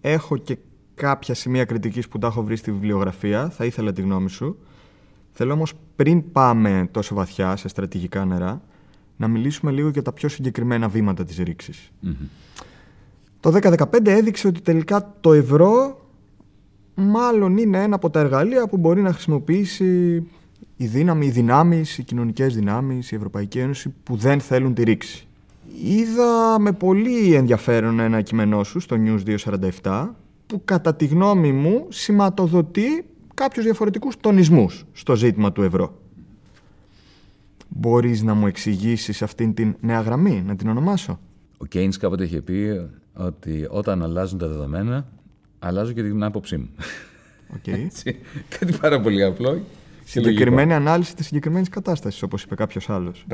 Έχω 0.00 0.36
και 0.36 0.58
κάποια 1.00 1.34
σημεία 1.34 1.64
κριτικής 1.64 2.08
που 2.08 2.18
τα 2.18 2.26
έχω 2.26 2.42
βρει 2.42 2.56
στη 2.56 2.72
βιβλιογραφία. 2.72 3.50
Θα 3.50 3.64
ήθελα 3.64 3.92
τη 3.92 4.02
γνώμη 4.02 4.30
σου. 4.30 4.58
Θέλω 5.32 5.52
όμως 5.52 5.72
πριν 5.96 6.32
πάμε 6.32 6.88
τόσο 6.90 7.14
βαθιά 7.14 7.56
σε 7.56 7.68
στρατηγικά 7.68 8.24
νερά, 8.24 8.62
να 9.16 9.28
μιλήσουμε 9.28 9.70
λίγο 9.70 9.88
για 9.88 10.02
τα 10.02 10.12
πιο 10.12 10.28
συγκεκριμένα 10.28 10.88
βήματα 10.88 11.24
της 11.24 11.36
ρηξης 11.38 11.92
Το 13.40 13.58
2015 13.62 14.06
έδειξε 14.06 14.46
ότι 14.46 14.60
τελικά 14.60 15.16
το 15.20 15.32
ευρώ 15.32 16.00
μάλλον 16.94 17.56
είναι 17.56 17.82
ένα 17.82 17.94
από 17.94 18.10
τα 18.10 18.20
εργαλεία 18.20 18.68
που 18.68 18.76
μπορεί 18.76 19.00
να 19.00 19.12
χρησιμοποιήσει 19.12 20.22
η 20.76 20.86
δύναμη, 20.86 21.26
οι 21.26 21.30
δυνάμεις, 21.30 21.98
οι 21.98 22.02
κοινωνικές 22.02 22.54
δυνάμεις, 22.54 23.10
η 23.10 23.14
Ευρωπαϊκή 23.14 23.58
Ένωση 23.58 23.94
που 24.02 24.16
δεν 24.16 24.40
θέλουν 24.40 24.74
τη 24.74 24.82
ρήξη. 24.82 25.26
Είδα 25.84 26.58
με 26.58 26.72
πολύ 26.72 27.34
ενδιαφέρον 27.34 28.00
ένα 28.00 28.20
κείμενό 28.20 28.64
σου 28.64 28.80
στο 28.80 28.96
News 29.04 29.36
247 29.82 30.08
που 30.50 30.62
κατά 30.64 30.94
τη 30.94 31.06
γνώμη 31.06 31.52
μου 31.52 31.86
σηματοδοτεί 31.88 33.04
κάποιους 33.34 33.64
διαφορετικούς 33.64 34.16
τονισμούς 34.20 34.84
στο 34.92 35.16
ζήτημα 35.16 35.52
του 35.52 35.62
ευρώ. 35.62 35.98
Μπορείς 37.68 38.22
να 38.22 38.34
μου 38.34 38.46
εξηγήσεις 38.46 39.22
αυτήν 39.22 39.54
την 39.54 39.76
νέα 39.80 40.00
γραμμή, 40.00 40.42
να 40.46 40.56
την 40.56 40.68
ονομάσω; 40.68 41.20
Ο 41.58 41.66
Κέινς 41.66 41.96
κάποτε 41.96 42.24
είχε 42.24 42.40
πει 42.40 42.88
ότι 43.14 43.66
όταν 43.70 44.02
αλλάζουν 44.02 44.38
τα 44.38 44.48
δεδομένα, 44.48 45.08
αλλάζω 45.58 45.92
και 45.92 46.02
την 46.02 46.22
άποψή 46.22 46.56
μου. 46.56 46.70
Okay. 47.56 47.88
κάτι 48.58 48.72
πάρα 48.80 49.00
πολύ 49.00 49.24
απλό. 49.24 49.60
Συγκεκριμένη 50.04 50.72
ανάλυση 50.74 51.14
της 51.16 51.26
συγκεκριμένης 51.26 51.68
κατάστασης, 51.68 52.22
όπως 52.22 52.42
είπε 52.42 52.54
κάποιος 52.54 52.90
άλλος. 52.90 53.26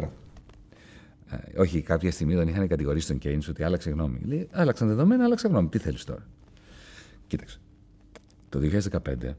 Ε, 1.31 1.61
όχι, 1.61 1.81
κάποια 1.81 2.11
στιγμή 2.11 2.35
δεν 2.35 2.49
είχαν 2.49 2.69
κατηγορήσει 2.69 3.07
τον 3.07 3.19
Κέινς 3.19 3.49
ότι 3.49 3.63
άλλαξε 3.63 3.91
γνώμη. 3.91 4.21
Λέει, 4.25 4.49
άλλαξαν 4.53 4.89
δεδομένα, 4.89 5.25
άλλαξε 5.25 5.49
γνώμη. 5.49 5.69
Τι 5.69 5.79
θέλεις 5.79 6.05
τώρα; 6.05 6.27
Κοίταξε. 7.27 7.59
Το 8.49 8.61
2015 8.91 9.35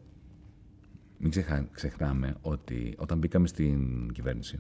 μην 1.17 1.31
ξεχνάμε 1.71 2.35
ότι 2.41 2.95
όταν 2.97 3.17
μπήκαμε 3.17 3.47
στην 3.47 4.11
κυβέρνηση, 4.13 4.59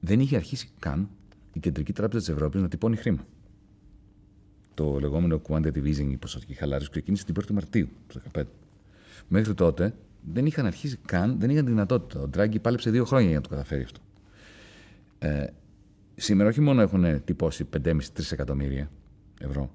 δεν 0.00 0.20
είχε 0.20 0.36
αρχίσει 0.36 0.70
καν 0.78 1.08
η 1.52 1.60
Κεντρική 1.60 1.92
Τράπεζα 1.92 2.18
της 2.18 2.28
Ευρώπης 2.28 2.60
να 2.60 2.68
τυπώνει 2.68 2.96
χρήμα. 2.96 3.26
Το 4.74 4.98
λεγόμενο 5.00 5.40
quantitative 5.48 5.84
easing, 5.84 6.10
η 6.10 6.16
ποσοτική 6.16 6.54
χαλάρωση, 6.54 6.90
ξεκίνησε 6.90 7.24
την 7.24 7.34
1η 7.40 7.50
Μαρτίου 7.50 7.88
του 8.06 8.20
2015. 8.32 8.42
Μέχρι 9.28 9.54
τότε 9.54 9.94
δεν 10.32 10.46
είχαν 10.46 10.66
αρχίσει 10.66 10.98
καν, 11.06 11.38
δεν 11.40 11.50
είχαν 11.50 11.66
δυνατότητα. 11.66 12.20
Ο 12.20 12.28
Ντράγκη 12.28 12.58
πάλεψε 12.58 12.90
δύο 12.90 13.04
χρόνια 13.04 13.26
για 13.26 13.36
να 13.36 13.42
το 13.42 13.48
καταφέρει 13.48 13.82
αυτό. 13.82 14.00
Ε, 15.18 15.46
σήμερα 16.14 16.48
όχι 16.48 16.60
μόνο 16.60 16.80
έχουν 16.80 17.24
τυπώσει 17.24 17.68
5,5-3 17.84 17.98
εκατομμύρια 18.30 18.90
ευρώ 19.40 19.70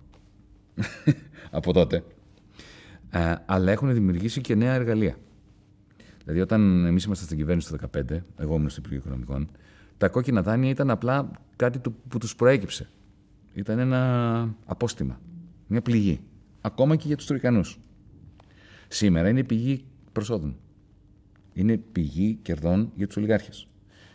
από 1.57 1.73
τότε, 1.73 2.03
ε, 3.09 3.35
αλλά 3.45 3.71
έχουν 3.71 3.93
δημιουργήσει 3.93 4.41
και 4.41 4.55
νέα 4.55 4.73
εργαλεία. 4.73 5.15
Δηλαδή, 6.23 6.41
όταν 6.41 6.85
εμείς 6.85 7.03
ήμασταν 7.03 7.25
στην 7.25 7.37
κυβέρνηση 7.37 7.69
το 7.69 7.89
2015, 7.93 8.17
εγώ 8.37 8.55
ήμουν 8.55 8.69
στο 8.69 8.79
Υπουργείο 8.79 8.99
Οικονομικών, 8.99 9.49
τα 9.97 10.09
κόκκινα 10.09 10.41
δάνεια 10.41 10.69
ήταν 10.69 10.89
απλά 10.89 11.31
κάτι 11.55 11.79
που 12.07 12.17
τους 12.17 12.35
προέκυψε. 12.35 12.89
Ήταν 13.53 13.79
ένα 13.79 14.55
απόστημα, 14.65 15.19
μια 15.67 15.81
πληγή. 15.81 16.19
Ακόμα 16.61 16.95
και 16.95 17.07
για 17.07 17.17
τους 17.17 17.25
Τουρκανούς. 17.25 17.79
Σήμερα 18.87 19.29
είναι 19.29 19.43
πηγή 19.43 19.85
προσόδων. 20.11 20.55
Είναι 21.53 21.77
πηγή 21.77 22.39
κερδών 22.41 22.91
για 22.95 23.07
τους 23.07 23.17
ολιγάρχες. 23.17 23.67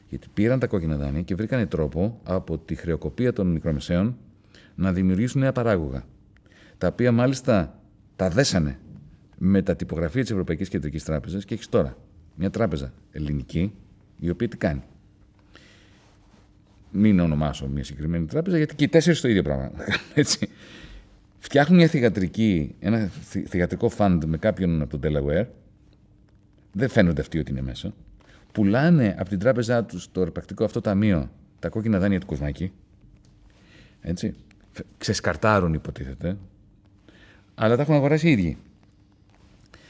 Γιατί 0.08 0.28
πήραν 0.34 0.58
τα 0.58 0.66
κόκκινα 0.66 0.96
δάνεια 0.96 1.22
και 1.22 1.34
βρήκαν 1.34 1.68
τρόπο 1.68 2.20
από 2.24 2.58
τη 2.58 2.74
χρεοκοπία 2.74 3.32
των 3.32 3.46
μικρομεσαίων 3.46 4.16
να 4.74 4.92
δημιουργήσουν 4.92 5.40
νέα 5.40 5.52
παράγωγα. 5.52 6.04
Τα 6.78 6.86
οποία 6.86 7.12
μάλιστα 7.12 7.80
τα 8.16 8.28
δέσανε 8.28 8.78
με 9.38 9.62
τα 9.62 9.76
τυπογραφία 9.76 10.22
της 10.22 10.30
Ευρωπαϊκής 10.30 10.68
Κεντρικής 10.68 11.04
Τράπεζας 11.04 11.44
και 11.44 11.54
έχεις 11.54 11.68
τώρα 11.68 11.96
μια 12.34 12.50
τράπεζα 12.50 12.92
ελληνική 13.12 13.72
η 14.18 14.30
οποία 14.30 14.48
τι 14.48 14.56
κάνει; 14.56 14.82
Μην 16.90 17.20
ονομάσω 17.20 17.68
μια 17.68 17.84
συγκεκριμένη 17.84 18.26
τράπεζα, 18.26 18.56
γιατί 18.56 18.74
και 18.74 18.84
οι 18.84 18.88
τέσσερις 18.88 19.20
το 19.20 19.28
ίδιο 19.28 19.42
πράγμα. 19.42 19.70
Έτσι. 20.14 20.48
Φτιάχνουν 21.38 21.78
μια 21.78 21.88
θηγατρική, 21.88 22.74
ένα 22.78 23.10
θηγατρικό 23.46 23.90
fund 23.96 24.18
με 24.26 24.36
κάποιον 24.36 24.82
από 24.82 24.98
τον 24.98 25.00
Delaware. 25.12 25.46
Δεν 26.72 26.88
φαίνονται 26.88 27.20
αυτοί 27.20 27.38
ότι 27.38 27.50
είναι 27.50 27.62
μέσα. 27.62 27.94
Πουλάνε 28.52 29.16
από 29.18 29.28
την 29.28 29.38
τράπεζά 29.38 29.84
τους 29.84 30.12
το 30.12 30.20
ερπακτικό 30.20 30.64
αυτό 30.64 30.80
ταμείο 30.80 31.30
τα 31.58 31.68
κόκκινα 31.68 31.98
δάνεια 31.98 32.20
του 32.20 32.26
Κοσμάκη. 32.26 32.72
Έτσι. 34.00 34.34
Ξεσκαρτάρουν, 34.98 35.74
υποτίθεται. 35.74 36.36
Αλλά 37.60 37.76
τα 37.76 37.82
έχουν 37.82 37.94
αγοράσει 37.94 38.28
οι 38.28 38.30
ίδιοι. 38.30 38.56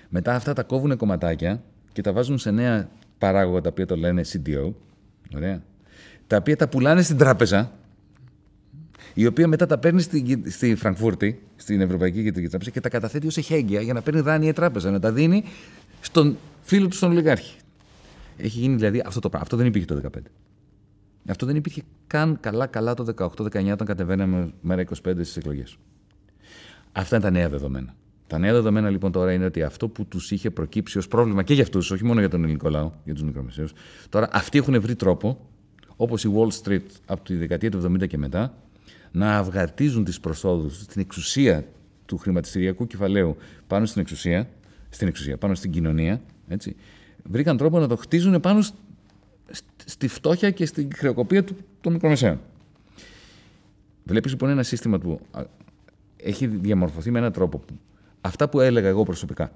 Μετά 0.09 0.35
αυτά 0.35 0.53
τα 0.53 0.63
κόβουν 0.63 0.97
κομματάκια 0.97 1.63
και 1.93 2.03
τα 2.03 2.13
βάζουν 2.13 2.39
σε 2.39 2.51
νέα 2.51 2.89
παράγωγα 3.19 3.61
τα 3.61 3.69
οποία 3.69 3.87
το 3.87 3.97
λένε 3.97 4.23
CDO. 4.33 4.73
Ωραία. 5.35 5.63
Τα 6.27 6.37
οποία 6.37 6.57
τα 6.57 6.69
πουλάνε 6.69 7.03
στην 7.03 7.17
τράπεζα, 7.17 7.73
η 9.15 9.27
οποία 9.27 9.49
μετά 9.49 9.67
τα 9.67 9.79
παίρνει 9.79 10.01
στη, 10.01 10.43
στη 10.47 10.75
Φραγκφούρτη, 10.75 11.43
στην 11.57 11.81
Ευρωπαϊκή 11.81 12.23
Κεντρική 12.23 12.49
Τράπεζα 12.49 12.71
και 12.71 12.81
τα 12.81 12.89
καταθέτει 12.89 13.27
ως 13.27 13.37
εχέγγυα 13.37 13.81
για 13.81 13.93
να 13.93 14.03
παίρνει 14.03 14.21
δάνεια 14.21 14.49
η 14.49 14.53
τράπεζα, 14.53 14.91
να 14.91 15.01
τα 15.01 15.13
δίνει 15.13 15.45
στον 16.01 16.37
φίλο 16.63 16.89
του 16.89 16.97
στον 16.97 17.11
ολιγάρχη. 17.11 17.59
Έχει 18.37 18.59
γίνει 18.59 18.75
δηλαδή 18.75 19.03
αυτό 19.07 19.21
το 19.21 19.29
πράγμα. 19.29 19.43
Αυτό 19.43 19.57
δεν 19.57 19.67
υπήρχε 19.67 19.87
το 19.87 20.01
2015. 20.17 20.21
Αυτό 21.29 21.47
δεν 21.47 21.57
υπήρχε 21.57 21.83
καν 22.07 22.39
καλά-καλά 22.41 22.95
το 22.95 23.31
18-19 23.37 23.71
όταν 23.73 23.87
κατεβαίναμε 23.87 24.53
μέρα 24.61 24.83
25 24.83 24.87
στις 25.03 25.37
εκλογές. 25.37 25.79
Αυτά 26.93 27.17
είναι 27.17 27.25
τα 27.25 27.31
νέα 27.31 27.49
δεδομένα. 27.49 27.95
Τα 28.27 28.39
νέα 28.39 28.53
δεδομένα 28.53 28.91
λοιπόν 28.91 29.13
τώρα 29.13 29.33
είναι 29.33 29.45
ότι 29.45 29.63
αυτό 29.63 29.89
που 29.89 30.07
τους 30.07 30.31
είχε 30.31 30.51
προκύψει 30.51 30.99
ως 30.99 31.09
πρόβλημα 31.09 31.43
και 31.43 31.55
για 31.55 31.63
αυτούς, 31.63 31.91
όχι 31.91 32.05
μόνο 32.05 32.21
για 32.21 32.29
τον 32.29 32.43
ελληνικό 32.43 32.69
λαό, 32.69 32.93
για 33.05 33.15
τους 33.15 33.23
μικρομεσαίους, 33.23 33.73
τώρα 34.09 34.29
αυτοί 34.33 34.59
έχουν 34.59 34.81
βρει 34.81 34.95
τρόπο, 34.95 35.47
όπως 35.97 36.25
η 36.25 36.31
Wall 36.35 36.49
Street 36.63 36.87
από 37.07 37.25
τη 37.25 37.35
δεκαετία 37.35 37.71
του 37.71 37.97
70 38.03 38.07
και 38.07 38.19
μετά, 38.19 38.55
να 39.13 39.37
αυγατίζουν 39.37 40.05
τις 40.05 40.21
προσόδους, 40.21 40.87
την 40.87 41.01
εξουσία 41.01 41.65
του 42.07 42.17
χρηματιστηριακού 42.17 42.87
κεφαλαίου 42.87 43.37
πάνω 43.67 43.87
στην 43.87 44.01
εξουσία, 44.01 44.49
στην 44.89 45.09
εξουσία, 45.09 45.37
πάνω 45.37 45.55
στην 45.55 45.71
κοινωνία. 45.71 46.21
Έτσι. 46.49 46.77
Βρήκαν 47.25 47.57
τρόπο 47.57 47.79
να 47.79 47.89
το 47.89 47.97
χτίζουν 47.97 48.41
πάνω 48.41 48.63
στη 49.85 50.09
φτώχεια 50.09 50.51
και 50.51 50.67
στην 50.67 50.91
χρεοκοπία 50.95 51.45
των 51.81 51.93
μικρομεσαίων. 51.93 52.41
Βλέπεις 54.05 54.31
λοιπόν 54.31 54.49
ένα 54.49 54.63
σύστημα 54.63 54.99
που 54.99 55.21
έχει 56.23 56.47
διαμορφωθεί 56.47 57.11
με 57.11 57.19
έναν 57.19 57.33
τρόπο 57.33 57.59
που 57.59 57.75
αυτά 58.21 58.49
που 58.49 58.61
έλεγα 58.61 58.89
εγώ 58.89 59.03
προσωπικά. 59.03 59.53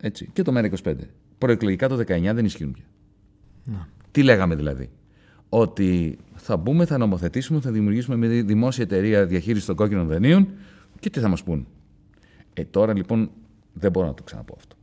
Έτσι, 0.00 0.30
και 0.32 0.42
το 0.42 0.52
ΜΕΡΑ25. 0.56 0.94
Προεκλογικά 1.38 1.88
το 1.88 1.96
19 1.96 2.04
δεν 2.34 2.44
ισχύουν 2.44 2.72
πια. 2.72 2.84
Να. 3.64 3.88
Τι 4.10 4.22
λέγαμε 4.22 4.54
δηλαδή; 4.54 4.90
Ότι 5.48 6.18
θα 6.34 6.56
μπούμε, 6.56 6.84
θα 6.84 6.98
νομοθετήσουμε, 6.98 7.60
θα 7.60 7.70
δημιουργήσουμε 7.70 8.16
μια 8.16 8.42
δημόσια 8.42 8.84
εταιρεία 8.84 9.26
διαχείρισης 9.26 9.66
των 9.66 9.76
κόκκινων 9.76 10.06
δανείων 10.08 10.48
και 11.00 11.10
τι 11.10 11.20
θα 11.20 11.28
μας 11.28 11.42
πούν. 11.42 11.66
Ε, 12.54 12.64
τώρα 12.64 12.94
λοιπόν 12.94 13.30
δεν 13.72 13.90
μπορώ 13.90 14.06
να 14.06 14.14
το 14.14 14.22
ξαναπώ 14.22 14.54
αυτό. 14.56 14.76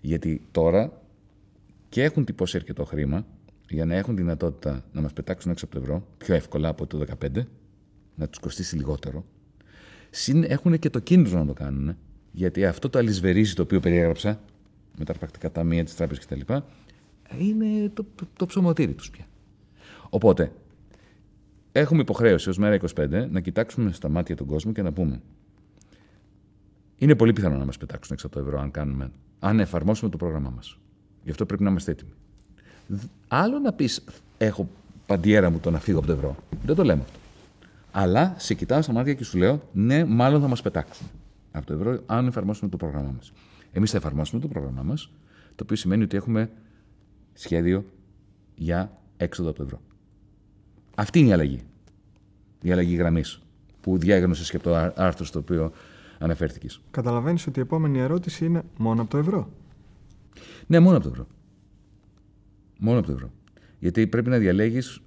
Γιατί 0.00 0.40
τώρα 0.50 1.02
και 1.88 2.02
έχουν 2.02 2.24
τυπώσει 2.24 2.56
αρκετό 2.56 2.84
χρήμα 2.84 3.26
για 3.68 3.84
να 3.84 3.94
έχουν 3.94 4.16
δυνατότητα 4.16 4.84
να 4.92 5.00
μας 5.00 5.12
πετάξουν 5.12 5.50
έξω 5.50 5.64
από 5.64 5.74
το 5.74 5.80
ευρώ 5.80 6.06
πιο 6.18 6.34
εύκολα 6.34 6.68
από 6.68 6.86
το 6.86 7.04
2015, 7.20 7.28
να 8.14 8.28
τους 8.28 8.38
κοστίσει 8.38 8.76
λιγότερο 8.76 9.24
Συν 10.16 10.44
έχουν 10.44 10.78
και 10.78 10.90
το 10.90 10.98
κίνητρο 10.98 11.38
να 11.38 11.46
το 11.46 11.52
κάνουν. 11.52 11.96
Γιατί 12.32 12.64
αυτό 12.64 12.88
το 12.88 12.98
αλυσβερίζι 12.98 13.54
το 13.54 13.62
οποίο 13.62 13.80
περιέγραψα, 13.80 14.40
με 14.98 15.04
τα 15.04 15.12
πρακτικά 15.12 15.52
ταμεία 15.52 15.84
τη 15.84 15.94
τράπεζα 15.94 16.20
κτλ., 16.20 16.40
είναι 17.38 17.90
το, 17.94 18.06
το, 18.14 18.26
το 18.36 18.46
ψωμοτήρι 18.46 18.92
τους 18.92 19.10
πια. 19.10 19.24
Οπότε, 20.08 20.52
έχουμε 21.72 22.00
υποχρέωση 22.00 22.48
ως 22.48 22.58
μέρα 22.58 22.80
25 22.94 23.26
να 23.30 23.40
κοιτάξουμε 23.40 23.92
στα 23.92 24.08
μάτια 24.08 24.36
τον 24.36 24.46
κόσμο 24.46 24.72
και 24.72 24.82
να 24.82 24.92
πούμε. 24.92 25.20
Είναι 26.98 27.14
πολύ 27.14 27.32
πιθανό 27.32 27.56
να 27.56 27.64
μας 27.64 27.76
πετάξουν 27.76 28.14
έξω 28.14 28.26
από 28.26 28.36
το 28.36 28.42
ευρώ 28.42 28.60
αν, 28.60 28.70
κάνουμε, 28.70 29.10
αν 29.38 29.60
εφαρμόσουμε 29.60 30.10
το 30.10 30.16
πρόγραμμά 30.16 30.52
μας. 30.56 30.78
Γι' 31.24 31.30
αυτό 31.30 31.46
πρέπει 31.46 31.62
να 31.62 31.70
είμαστε 31.70 31.90
έτοιμοι. 31.90 32.12
Άλλο 33.28 33.58
να 33.58 33.72
πεις, 33.72 34.04
έχω 34.38 34.68
παντιέρα 35.06 35.50
μου 35.50 35.58
το 35.58 35.70
να 35.70 35.80
φύγω 35.80 35.98
από 35.98 36.06
το 36.06 36.12
ευρώ. 36.12 36.36
Δεν 36.64 36.74
το 36.76 36.84
λέμε 36.84 37.02
αυτό. 37.02 37.18
Αλλά 37.96 38.34
σε 38.38 38.54
κοιτάω 38.54 38.82
στα 38.82 38.92
μάτια 38.92 39.14
και 39.14 39.24
σου 39.24 39.38
λέω, 39.38 39.62
ναι, 39.72 40.04
μάλλον 40.04 40.40
θα 40.40 40.48
μας 40.48 40.62
πετάξουν 40.62 41.06
από 41.52 41.66
το 41.66 41.72
ευρώ 41.72 42.02
αν 42.06 42.26
εφαρμόσουμε 42.26 42.70
το 42.70 42.76
πρόγραμμά 42.76 43.10
μας. 43.16 43.32
Εμείς 43.72 43.90
θα 43.90 43.96
εφαρμόσουμε 43.96 44.40
το 44.40 44.48
πρόγραμμά 44.48 44.82
μας, 44.82 45.10
το 45.54 45.62
οποίο 45.64 45.76
σημαίνει 45.76 46.02
ότι 46.02 46.16
έχουμε 46.16 46.50
σχέδιο 47.32 47.84
για 48.54 48.98
έξοδο 49.16 49.48
από 49.48 49.58
το 49.58 49.64
ευρώ. 49.64 49.80
Αυτή 50.94 51.18
είναι 51.18 51.28
η 51.28 51.32
αλλαγή. 51.32 51.60
Η 52.62 52.72
αλλαγή 52.72 52.94
γραμμής 52.94 53.40
που 53.80 53.98
διάγνωσε 53.98 54.50
και 54.50 54.56
από 54.56 54.64
το 54.64 55.02
άρθρο 55.02 55.24
στο 55.24 55.38
οποίο 55.38 55.72
αναφέρθηκες. 56.18 56.80
Καταλαβαίνεις 56.90 57.46
ότι 57.46 57.58
η 57.58 57.62
επόμενη 57.62 57.98
ερώτηση 57.98 58.44
είναι 58.44 58.62
μόνο 58.78 59.02
από 59.02 59.10
το 59.10 59.18
ευρώ; 59.18 59.48
Ναι, 60.66 60.78
μόνο 60.78 60.96
από 60.96 61.04
το 61.04 61.10
ευρώ. 61.10 61.26
Μόνο 62.78 62.98
από 62.98 63.06
το 63.06 63.12
ευρώ. 63.12 63.30
Γιατί 63.78 64.06
πρέπει 64.06 64.30
να 64.30 64.38
διαλέγεις 64.38 65.00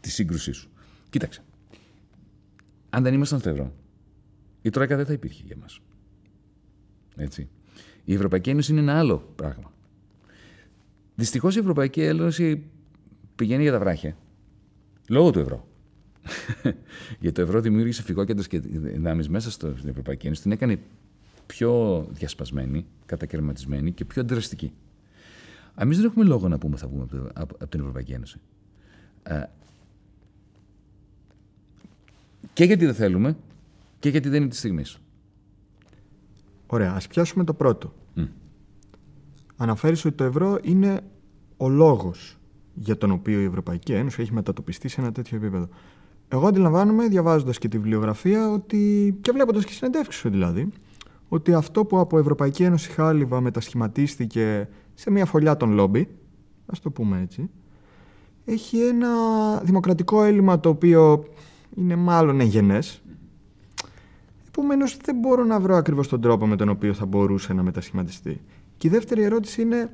τη 0.00 0.10
σύγκρουσή 0.10 0.52
σου. 0.52 0.70
Κοίταξε. 1.10 1.42
Αν 2.90 3.02
δεν 3.02 3.14
ήμασταν 3.14 3.38
στο 3.38 3.48
ευρώ, 3.48 3.72
η 4.62 4.70
Τρόικα 4.70 4.96
δεν 4.96 5.06
θα 5.06 5.12
υπήρχε 5.12 5.42
για 5.46 5.56
μας. 5.56 5.80
Έτσι. 7.16 7.48
Η 8.04 8.14
Ευρωπαϊκή 8.14 8.50
Ένωση 8.50 8.72
είναι 8.72 8.80
ένα 8.80 8.98
άλλο 8.98 9.32
πράγμα. 9.36 9.72
Δυστυχώς 11.14 11.56
η 11.56 11.58
Ευρωπαϊκή 11.58 12.02
Ένωση 12.02 12.64
πηγαίνει 13.36 13.62
για 13.62 13.72
τα 13.72 13.78
βράχια. 13.78 14.16
Λόγω 15.08 15.30
του 15.30 15.38
ευρώ. 15.38 15.68
Γιατί 17.20 17.32
το 17.32 17.40
ευρώ 17.40 17.60
δημιούργησε 17.60 18.02
φυγόκεντρες 18.02 18.46
και 18.46 18.58
δυνάμεις 18.60 19.28
μέσα 19.28 19.50
στην 19.50 19.88
Ευρωπαϊκή 19.88 20.26
Ένωση. 20.26 20.42
Την 20.42 20.52
έκανε 20.52 20.78
πιο 21.46 22.06
διασπασμένη, 22.10 22.86
κατακαιρματισμένη 23.06 23.92
και 23.92 24.04
πιο 24.04 24.22
αντιδραστική. 24.22 24.72
Εμείς 25.78 25.96
δεν 25.96 26.06
έχουμε 26.06 26.24
λόγο 26.24 26.48
να 26.48 26.58
πούμε 26.58 26.76
θα 26.76 26.88
βγούμε 26.88 27.06
από 27.34 27.66
την 27.66 27.80
Ευρωπαϊκή 27.80 28.12
Ένωση. 28.12 28.40
Ε, 29.22 29.42
και 32.58 32.64
γιατί 32.64 32.84
δεν 32.84 32.94
θέλουμε 32.94 33.36
και 33.98 34.08
γιατί 34.08 34.28
δεν 34.28 34.40
είναι 34.40 34.50
της 34.50 34.58
στιγμής. 34.58 34.98
Ωραία, 36.66 36.92
ας 36.92 37.06
πιάσουμε 37.06 37.44
το 37.44 37.54
πρώτο. 37.54 37.94
Mm. 38.16 38.28
Αναφέρεις 39.56 40.04
ότι 40.04 40.14
το 40.14 40.24
ευρώ 40.24 40.58
είναι 40.62 41.00
ο 41.56 41.68
λόγος 41.68 42.38
για 42.74 42.96
τον 42.96 43.10
οποίο 43.10 43.40
η 43.40 43.44
Ευρωπαϊκή 43.44 43.92
Ένωση 43.92 44.22
έχει 44.22 44.32
μετατοπιστεί 44.32 44.88
σε 44.88 45.00
ένα 45.00 45.12
τέτοιο 45.12 45.36
επίπεδο. 45.36 45.68
Εγώ 46.28 46.46
αντιλαμβάνομαι, 46.46 47.08
διαβάζοντας 47.08 47.58
και 47.58 47.68
τη 47.68 47.76
βιβλιογραφία, 47.76 48.50
ότι, 48.50 49.14
και 49.20 49.32
βλέποντας 49.32 49.64
και 49.64 49.72
συνεντεύξεις 49.72 50.20
σου 50.20 50.30
δηλαδή, 50.30 50.68
ότι 51.28 51.54
αυτό 51.54 51.84
που 51.84 51.98
από 51.98 52.18
Ευρωπαϊκή 52.18 52.62
Ένωση 52.62 52.90
χάλιβα 52.90 53.40
μετασχηματίστηκε 53.40 54.68
σε 54.94 55.10
μια 55.10 55.26
φωλιά 55.26 55.56
των 55.56 55.72
λόμπι, 55.72 56.08
ας 56.66 56.80
το 56.80 56.90
πούμε 56.90 57.20
έτσι, 57.20 57.50
έχει 58.44 58.78
ένα 58.78 59.08
δημοκρατικό 59.62 60.22
έλλειμμα 60.22 60.60
το 60.60 60.68
οποίο 60.68 61.24
είναι 61.76 61.96
μάλλον 61.96 62.40
εγγενές. 62.40 63.02
Επομένως, 64.48 64.96
δεν 64.96 65.16
μπορώ 65.16 65.44
να 65.44 65.60
βρω 65.60 65.76
ακριβώς 65.76 66.08
τον 66.08 66.20
τρόπο 66.20 66.46
με 66.46 66.56
τον 66.56 66.68
οποίο 66.68 66.94
θα 66.94 67.06
μπορούσε 67.06 67.52
να 67.52 67.62
μετασχηματιστεί. 67.62 68.40
Και 68.76 68.88
η 68.88 68.90
δεύτερη 68.90 69.22
ερώτηση 69.22 69.62
είναι. 69.62 69.90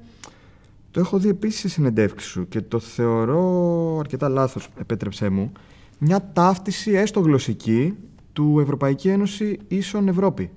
Το 0.91 1.01
έχω 1.01 1.19
δει 1.19 1.29
επίσης 1.29 1.61
σε 1.61 1.69
συνεντεύξεις 1.69 2.31
σου 2.31 2.49
και 2.49 2.61
το 2.61 2.79
θεωρώ 2.79 3.99
αρκετά 3.99 4.29
λάθος, 4.29 4.69
επέτρεψέ 4.79 5.29
μου. 5.29 5.53
Μια 5.99 6.31
ταύτιση 6.33 6.93
έστω 6.93 7.21
γλωσσική 7.21 7.95
του 8.33 8.61
Ευρωπαϊκή 8.61 9.09
Ένωση 9.09 9.59
ίσον 9.69 10.09
Ευρώπη. 10.09 10.51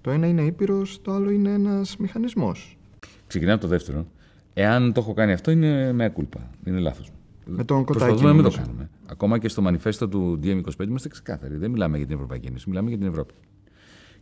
Το 0.00 0.10
ένα 0.10 0.26
είναι 0.26 0.42
ήπειρος, 0.42 1.00
το 1.02 1.12
άλλο 1.12 1.30
είναι 1.30 1.50
ένας 1.50 1.96
μηχανισμός. 1.96 2.78
Ξεκινάω 3.26 3.58
το 3.58 3.66
δεύτερο. 3.66 4.06
Εάν 4.54 4.92
το 4.92 5.00
έχω 5.00 5.14
κάνει 5.14 5.32
αυτό, 5.32 5.50
είναι 5.50 5.92
με 5.92 6.08
κούλπα. 6.08 6.50
Είναι 6.64 6.78
λάθος. 6.78 7.10
Με 7.44 7.64
τον 7.64 7.84
Προσπαθούμε 7.84 8.28
να 8.28 8.32
μην 8.32 8.42
το 8.42 8.50
κάνουμε. 8.50 8.90
Ακόμα 9.12 9.38
και 9.38 9.48
στο 9.48 9.62
μανιφέστο 9.62 10.08
του 10.08 10.40
DM25 10.42 10.86
είμαστε 10.86 11.08
ξεκάθαροι. 11.08 11.56
Δεν 11.56 11.70
μιλάμε 11.70 11.96
για 11.96 12.06
την 12.06 12.14
Ευρωπαϊκή 12.14 12.46
Ένωση, 12.46 12.68
μιλάμε 12.68 12.88
για 12.88 12.98
την 12.98 13.06
Ευρώπη. 13.06 13.34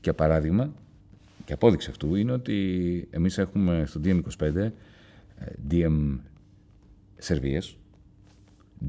Και 0.01 0.13
παράδειγμα, 0.13 0.73
και 1.45 1.53
απόδειξη 1.53 1.91
αυτού 1.91 2.15
είναι 2.15 2.33
ότι 2.33 3.09
εμείς 3.11 3.39
έχουμε 3.39 3.85
στο 3.87 4.01
DM25 4.05 4.71
DM 5.71 6.19
Σερβίας, 7.17 7.77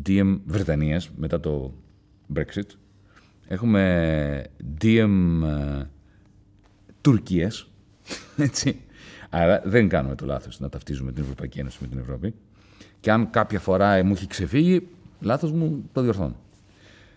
DM 0.05 0.39
Βρετανίας 0.45 1.09
μετά 1.15 1.39
το 1.39 1.73
Brexit, 2.35 2.75
έχουμε 3.47 4.43
DM 4.81 5.39
ε, 5.43 5.83
Τουρκίας, 7.01 7.71
έτσι. 8.37 8.79
Άρα 9.29 9.61
δεν 9.65 9.89
κάνουμε 9.89 10.15
το 10.15 10.25
λάθος 10.25 10.59
να 10.59 10.69
ταυτίζουμε 10.69 11.11
την 11.11 11.23
Ευρωπαϊκή 11.23 11.59
Ένωση 11.59 11.77
με 11.81 11.87
την 11.87 11.99
Ευρώπη. 11.99 12.33
Και 12.99 13.11
αν 13.11 13.29
κάποια 13.29 13.59
φορά 13.59 14.03
μου 14.03 14.11
έχει 14.11 14.27
ξεφύγει, 14.27 14.87
λάθος 15.21 15.51
μου 15.51 15.83
το 15.93 16.01
διορθώνω. 16.01 16.35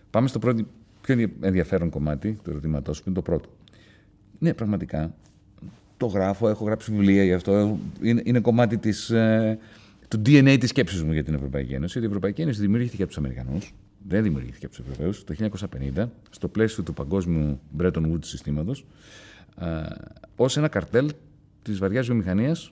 Πάμε 0.09 0.27
στο 0.27 0.39
πρώτο, 0.39 0.63
πιο 1.01 1.29
ενδιαφέρον 1.41 1.89
κομμάτι 1.89 2.39
του 2.43 2.49
ερωτήματός 2.49 2.97
που 2.97 3.03
είναι 3.05 3.15
το 3.15 3.21
πρώτο. 3.21 3.49
Ναι, 4.39 4.53
πραγματικά. 4.53 5.13
Το 5.97 6.05
γράφω, 6.05 6.49
έχω 6.49 6.65
γράψει 6.65 6.91
βιβλία 6.91 7.23
γι' 7.23 7.33
αυτό. 7.33 7.79
Είναι, 8.01 8.21
είναι 8.25 8.39
κομμάτι 8.39 8.77
της, 8.77 9.09
ε, 9.09 9.57
του 10.07 10.21
DNA 10.25 10.57
της 10.59 10.69
σκέψης 10.69 11.03
μου 11.03 11.13
για 11.13 11.23
την 11.23 11.33
Ευρωπαϊκή 11.33 11.73
Ένωση. 11.73 11.99
Η 11.99 12.05
Ευρωπαϊκή 12.05 12.41
Ένωση 12.41 12.59
δημιουργήθηκε 12.59 13.01
από 13.01 13.11
τους 13.11 13.17
Αμερικανούς, 13.17 13.73
δεν 14.07 14.23
δημιουργήθηκε 14.23 14.65
από 14.65 14.75
τους 14.75 14.85
Ευρωπαίους, 14.85 15.23
το 15.23 15.33
1950, 15.33 16.09
στο 16.29 16.47
πλαίσιο 16.47 16.83
του 16.83 16.93
παγκόσμιου 16.93 17.59
Bretton 17.77 18.11
Woods 18.11 18.25
συστήματος, 18.25 18.85
ε, 19.59 19.65
ως 20.35 20.57
ένα 20.57 20.67
καρτέλ 20.67 21.11
της 21.61 21.77
βαριάς 21.79 22.05
βιομηχανίας. 22.05 22.71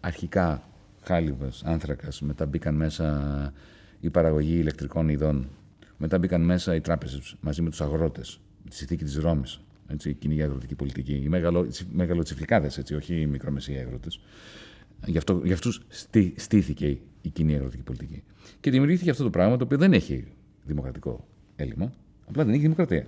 Αρχικά 0.00 0.62
χάλιβα, 1.04 1.50
άνθρακας, 1.64 2.20
μετά 2.20 2.46
μπήκαν 2.46 2.74
μέσα 2.74 3.52
η 4.00 4.10
παραγωγή 4.10 4.58
ηλεκτρικών 4.58 5.08
ειδών, 5.08 5.48
μετά 5.96 6.18
μπήκαν 6.18 6.42
μέσα 6.44 6.74
οι 6.74 6.80
τράπεζες 6.80 7.36
μαζί 7.40 7.62
με 7.62 7.70
τους 7.70 7.80
αγρότες, 7.80 8.40
τη 8.68 8.76
συνθήκη 8.76 9.04
της 9.04 9.16
Ρώμης, 9.16 9.60
έτσι, 9.88 10.10
η 10.10 10.14
κοινή 10.14 10.42
αγροτική 10.42 10.74
πολιτική, 10.74 11.20
οι 11.24 11.28
μεγαλο, 11.28 11.68
μεγαλοτσιφλικάδες, 11.92 12.82
όχι 12.96 13.20
οι 13.20 13.26
μικρομεσαίοι 13.26 13.78
αγρότες. 13.78 14.20
Γι' 15.06 15.16
αυτό, 15.16 15.40
για 15.44 15.54
αυτούς 15.54 15.82
στήθηκε 16.36 16.98
η 17.22 17.28
κοινή 17.28 17.54
αγροτική 17.54 17.82
πολιτική. 17.82 18.22
Και 18.60 18.70
δημιουργήθηκε 18.70 19.10
αυτό 19.10 19.22
το 19.22 19.30
πράγμα 19.30 19.56
το 19.56 19.64
οποίο 19.64 19.78
δεν 19.78 19.92
έχει 19.92 20.24
δημοκρατικό 20.64 21.26
έλλειμμα, 21.56 21.92
απλά 22.28 22.44
δεν 22.44 22.52
έχει 22.52 22.62
δημοκρατία. 22.62 23.06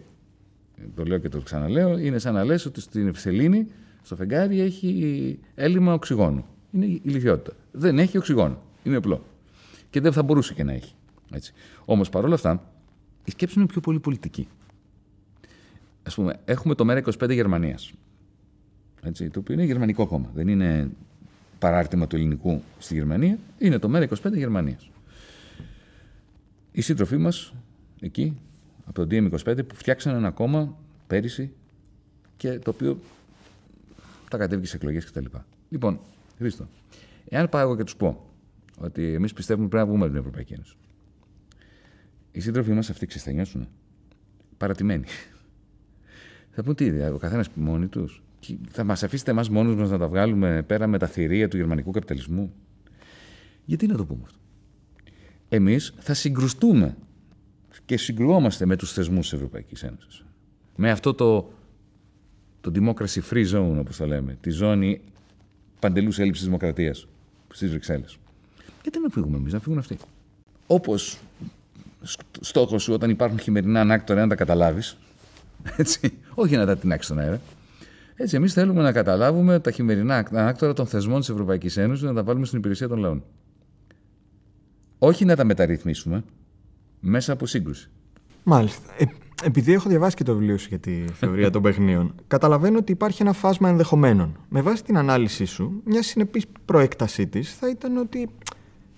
Το 0.95 1.05
λέω 1.05 1.19
και 1.19 1.29
το 1.29 1.41
ξαναλέω, 1.41 1.99
είναι 1.99 2.19
σαν 2.19 2.35
να 2.35 2.45
λες 2.45 2.67
ότι 2.67 2.81
στην 2.81 3.09
Ευσελήνη, 3.09 3.67
στο 4.03 4.17
φεγγάρι, 4.17 4.61
έχει 4.61 5.39
έλλειμμα 5.55 5.93
οξυγόνου. 5.93 6.45
Είναι 6.75 6.85
η 6.87 7.01
ηλικιότητα. 7.05 7.57
Δεν 7.73 7.99
έχει 7.99 8.19
οξυγόνο. 8.19 8.63
Είναι 8.83 8.97
απλό. 8.97 9.25
Και 9.91 10.01
δεν 10.01 10.13
θα 10.13 10.23
μπορούσε 10.23 10.55
και 10.55 10.65
να 10.65 10.73
έχει. 10.73 10.95
Έτσι. 11.33 11.53
Όμως 11.85 12.09
παρόλα 12.09 12.35
αυτά, 12.35 12.63
η 13.25 13.31
σκέψη 13.31 13.59
είναι 13.59 13.69
πιο 13.69 13.81
πολύ 13.81 14.01
πολιτική. 14.01 14.49
Α 16.03 16.11
πούμε, 16.11 16.41
έχουμε 16.45 16.75
το 16.75 16.85
ΜΕΡΑ25 16.89 17.31
Γερμανίας. 17.31 17.93
Το 19.03 19.39
οποίο 19.39 19.55
είναι 19.55 19.65
γερμανικό 19.65 20.07
κόμμα. 20.07 20.31
Δεν 20.35 20.49
είναι 20.49 20.91
παράρτημα 21.59 22.07
του 22.07 22.17
ελληνικού 22.17 22.63
στη 22.79 22.95
Γερμανία. 22.95 23.39
Είναι 23.59 23.79
το 23.79 23.91
ΜΕΡΑ25 23.95 24.33
Γερμανίας. 24.35 24.91
Οι 26.73 26.81
σύντροφοί 26.81 27.17
μας 27.17 27.55
εκεί, 28.01 28.37
από 28.87 29.05
το 29.05 29.07
DM25, 29.11 29.67
που 29.67 29.75
φτιάξαν 29.75 30.15
ένα 30.15 30.31
κόμμα 30.31 30.77
πέρυσι 31.07 31.51
και 32.37 32.59
το 32.59 32.71
οποίο 32.71 32.99
τα 34.31 34.39
κατέβηκε 34.39 34.67
σε 34.69 34.77
εκλογές 34.77 35.05
κτλ. 35.05 35.25
Λοιπόν, 35.69 36.01
Χρήστο, 36.39 36.69
εάν 37.29 37.49
πάω 37.49 37.61
εγώ 37.63 37.77
και 37.77 37.85
τους 37.85 37.97
πω 37.97 38.31
ότι 38.79 39.13
εμείς 39.13 39.33
πιστεύουμε 39.33 39.69
πρέπει 39.69 39.85
να 39.85 39.91
βγούμε 39.91 40.05
από 40.05 40.13
την 40.13 40.21
Ευρωπαϊκή 40.21 40.53
Ένωση. 40.53 40.77
Οι 42.33 42.41
σύντροφοί 42.41 42.73
μας 42.73 42.91
αυτοί 42.91 43.07
ξεσθενιώσουν. 43.07 43.69
Παρατημένοι. 44.57 45.05
Θα 46.51 46.63
πούν 46.63 46.75
τι, 46.75 47.01
ο 47.01 47.19
καθένας 47.19 47.49
μόνοι 47.55 47.87
τους; 47.87 48.23
Θα 48.69 48.85
μας 48.85 49.03
αφήσετε 49.03 49.31
εμάς 49.31 49.49
μόνους 49.49 49.75
μας 49.75 49.91
να 49.91 49.99
τα 49.99 50.09
βγάλουμε 50.09 50.63
πέρα 50.63 50.87
με 50.87 50.99
τα 50.99 51.07
θηρία 51.07 51.49
του 51.49 51.57
γερμανικού 51.57 51.91
καπιταλισμού; 51.91 52.53
Γιατί 53.65 53.87
να 53.87 53.97
το 53.97 54.05
πούμε 54.05 54.23
αυτό; 54.25 54.39
Εμείς 55.49 55.95
θα 55.99 56.15
συγκρουστούμε 56.15 56.97
και 57.85 57.97
συγκρουόμαστε 57.97 58.67
με 58.67 58.77
τους 58.77 58.93
θεσμούς 58.93 59.23
της 59.23 59.33
Ευρωπαϊκής 59.33 59.83
Ένωσης. 59.83 60.25
Με 60.77 60.91
αυτό 60.91 61.15
το, 61.15 61.53
το 62.61 62.73
democracy 62.75 63.21
free 63.31 63.51
zone, 63.53 63.77
όπως 63.79 63.97
το 63.97 64.07
λέμε, 64.07 64.37
τη 64.41 64.51
ζώνη 64.51 65.01
παντελούς 65.85 66.19
έλλειψης 66.19 66.45
δημοκρατίας 66.45 67.07
στις 67.49 67.71
Βρυξέλλες. 67.71 68.19
Γιατί 68.83 68.99
να 69.01 69.09
φύγουμε 69.09 69.37
εμείς, 69.37 69.53
να 69.53 69.61
φύγουν 69.61 69.79
αυτοί. 69.79 69.97
Όπως 70.67 71.19
στόχος 72.41 72.83
σου 72.83 72.93
όταν 72.93 73.11
υπάρχουν 73.11 73.39
χειμερινά 73.39 73.81
ανάκτορα, 73.81 74.21
να 74.21 74.29
τα 74.29 74.35
καταλάβεις, 74.35 74.97
έτσι. 75.77 76.19
Όχι 76.35 76.57
να 76.57 76.67
τα 76.67 76.77
τεινάξει 76.77 77.05
στον 77.05 77.19
αέρα. 77.19 77.41
Έτσι, 78.17 78.37
εμείς 78.37 78.53
θέλουμε 78.53 78.83
να 78.83 78.93
καταλάβουμε 78.93 79.61
τα 79.61 79.71
χειμερινά 79.71 80.27
ανάκτορα 80.31 80.73
των 80.73 80.87
θεσμών 80.87 81.21
της 81.21 81.29
Ευρωπαϊκής 81.29 81.77
Ένωσης 81.77 82.05
να 82.05 82.15
τα 82.15 82.23
βάλουμε 82.23 82.47
στην 82.47 82.59
υπηρεσία 82.59 82.89
των 82.89 82.99
λαών. 82.99 83.25
Όχι 84.99 85.25
να 85.25 85.37
τα 85.37 85.45
μεταρρυθμίσουμε 85.45 86.25
μέσα 87.01 87.33
από 87.33 87.47
σύγκρουση. 87.47 87.89
Μάλιστα. 88.43 88.93
Ε, 89.43 89.47
επειδή 89.47 89.73
έχω 89.73 89.89
διαβάσει 89.89 90.17
και 90.17 90.25
το 90.25 90.33
βιβλίο 90.33 90.59
σου 90.59 90.67
για 90.69 90.79
τη 90.79 91.05
θεωρία 91.13 91.51
των 91.51 91.63
παιχνίων, 91.63 92.15
καταλαβαίνω 92.27 92.79
ότι 92.79 92.93
υπάρχει 92.93 93.23
ένα 93.23 93.33
φάσμα 93.33 93.69
ενδεχομένων. 93.69 94.37
Με 94.49 94.61
βάση 94.61 94.85
την 94.85 94.97
ανάλυση 94.97 95.45
σου, 95.45 95.83
μια 95.85 96.03
συνεπής 96.03 96.45
προέκτασή 96.65 97.27
της 97.27 97.55
θα 97.55 97.69
ήταν 97.69 97.97
ότι 97.97 98.29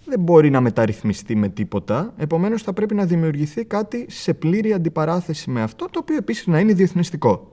δεν 0.04 0.20
μπορεί 0.20 0.50
να 0.50 0.60
μεταρρυθμιστεί 0.60 1.36
με 1.36 1.48
τίποτα. 1.48 2.14
Επομένως, 2.16 2.62
θα 2.62 2.72
πρέπει 2.72 2.94
να 2.94 3.04
δημιουργηθεί 3.04 3.64
κάτι 3.64 4.06
σε 4.08 4.34
πλήρη 4.34 4.72
αντιπαράθεση 4.72 5.50
με 5.50 5.62
αυτό, 5.62 5.86
το 5.90 5.98
οποίο 6.02 6.16
επίσης 6.16 6.46
να 6.46 6.60
είναι 6.60 6.72
διεθνιστικό. 6.72 7.50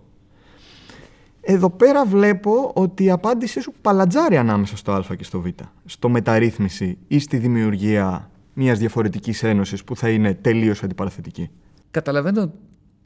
Εδώ 1.41 1.69
πέρα 1.69 2.06
βλέπω 2.06 2.72
ότι 2.76 3.04
η 3.04 3.12
απάντησή 3.12 3.62
σου 3.62 3.74
παλατζάρει 3.82 4.38
ανάμεσα 4.38 4.78
στο 4.78 4.91
Α 4.91 5.04
και 5.17 5.24
στο 5.24 5.41
Β. 5.41 5.48
Στο 5.86 6.10
μεταρρύθμιση 6.10 6.98
ή 7.08 7.19
στη 7.19 7.38
δημιουργία 7.38 8.30
μιας 8.54 8.80
διαφορετικής 8.80 9.43
ένωσης 9.43 9.84
που 9.84 9.96
θα 9.96 10.10
είναι 10.10 10.34
τελείως 10.34 10.84
αντιπαραθετική. 10.84 11.50
Καταλαβαίνω 11.91 12.54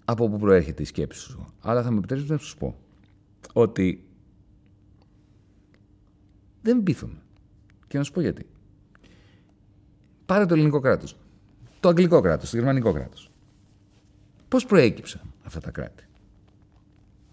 από 0.09 0.29
πού 0.29 0.37
προέρχεται 0.37 0.81
η 0.81 0.85
σκέψη 0.85 1.19
σου, 1.19 1.45
αλλά 1.61 1.83
θα 1.83 1.91
με 1.91 1.97
επιτρέψετε 1.97 2.33
να 2.33 2.39
σου 2.39 2.57
πω 2.57 2.75
ότι 3.53 4.07
δεν 6.61 6.83
πείθομαι. 6.83 7.21
Και 7.87 7.97
να 7.97 8.03
σου 8.03 8.11
πω 8.11 8.21
γιατί. 8.21 8.45
Πάρε 10.25 10.45
το 10.45 10.53
ελληνικό 10.53 10.79
κράτος. 10.79 11.17
Το 11.79 11.89
αγγλικό 11.89 12.21
κράτος, 12.21 12.49
το 12.49 12.55
γερμανικό 12.55 12.93
κράτος. 12.93 13.31
Πώς 14.47 14.65
προέκυψαν 14.65 15.21
αυτά 15.43 15.59
τα 15.59 15.71
κράτη; 15.71 16.03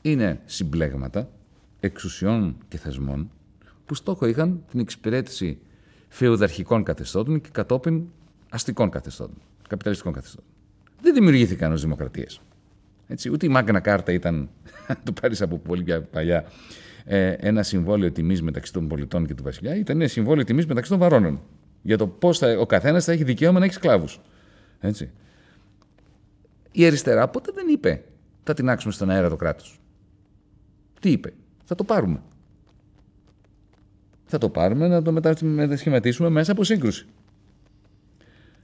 Είναι 0.02 0.40
συμπλέγματα 0.44 1.30
εξουσιών 1.80 2.56
και 2.68 2.78
θεσμών 2.78 3.30
που 3.86 3.94
στόχο 3.94 4.26
είχαν 4.26 4.64
την 4.70 4.80
εξυπηρέτηση 4.80 5.58
φεουδαρχικών 6.08 6.82
καθεστώτων 6.82 7.40
και 7.40 7.48
κατόπιν 7.52 8.04
αστικών 8.50 8.90
καθεστώτων, 8.90 9.36
καπιταλιστικών 9.68 10.12
καθεστώτων. 10.12 10.50
Δεν 11.00 11.14
δημιουργήθηκαν 11.14 11.72
ως 11.72 11.80
δημοκρατίε. 13.06 13.30
Ούτε 13.30 13.46
η 13.46 13.48
Μάγνα 13.48 13.80
Κάρτα 13.80 14.12
ήταν, 14.12 14.48
το 15.04 15.12
πάρεις 15.20 15.42
από 15.42 15.58
πολύ 15.58 15.82
πιο 15.82 16.00
παλιά, 16.10 16.44
ε, 17.04 17.28
ένα 17.30 17.62
συμβόλαιο 17.62 18.10
τιμής 18.12 18.42
μεταξύ 18.42 18.72
των 18.72 18.88
πολιτών 18.88 19.26
και 19.26 19.34
του 19.34 19.42
βασιλιά. 19.42 19.76
Ήταν 19.76 20.00
ένα 20.00 20.08
συμβόλαιο 20.08 20.44
τιμής 20.44 20.66
μεταξύ 20.66 20.90
των 20.90 20.98
βαρώνων 20.98 21.40
για 21.82 21.98
το 21.98 22.06
πώς 22.06 22.42
ο 22.42 22.66
καθένας 22.66 23.04
θα 23.04 23.12
έχει 23.12 23.24
δικαίωμα 23.24 23.58
να 23.58 23.64
έχει 23.64 23.74
σκλάβους. 23.74 24.20
Έτσι. 24.80 25.10
Η 26.72 26.86
αριστερά 26.86 27.28
ποτέ 27.28 27.50
δεν 27.54 27.66
είπε 27.68 28.02
θα 28.44 28.54
τεινάξουμε 28.54 28.92
στον 28.92 29.10
αέρα 29.10 29.28
το 29.28 29.36
κράτος. 29.36 29.80
Τι 31.00 31.10
είπε, 31.10 31.32
θα 31.64 31.74
το 31.74 31.84
πάρουμε. 31.84 32.22
Θα 34.24 34.38
το 34.38 34.48
πάρουμε 34.48 34.88
να 34.88 35.02
το 35.02 35.12
μετασχηματίσουμε 35.42 36.28
μέσα 36.28 36.52
από 36.52 36.64
σύγκρουση. 36.64 37.06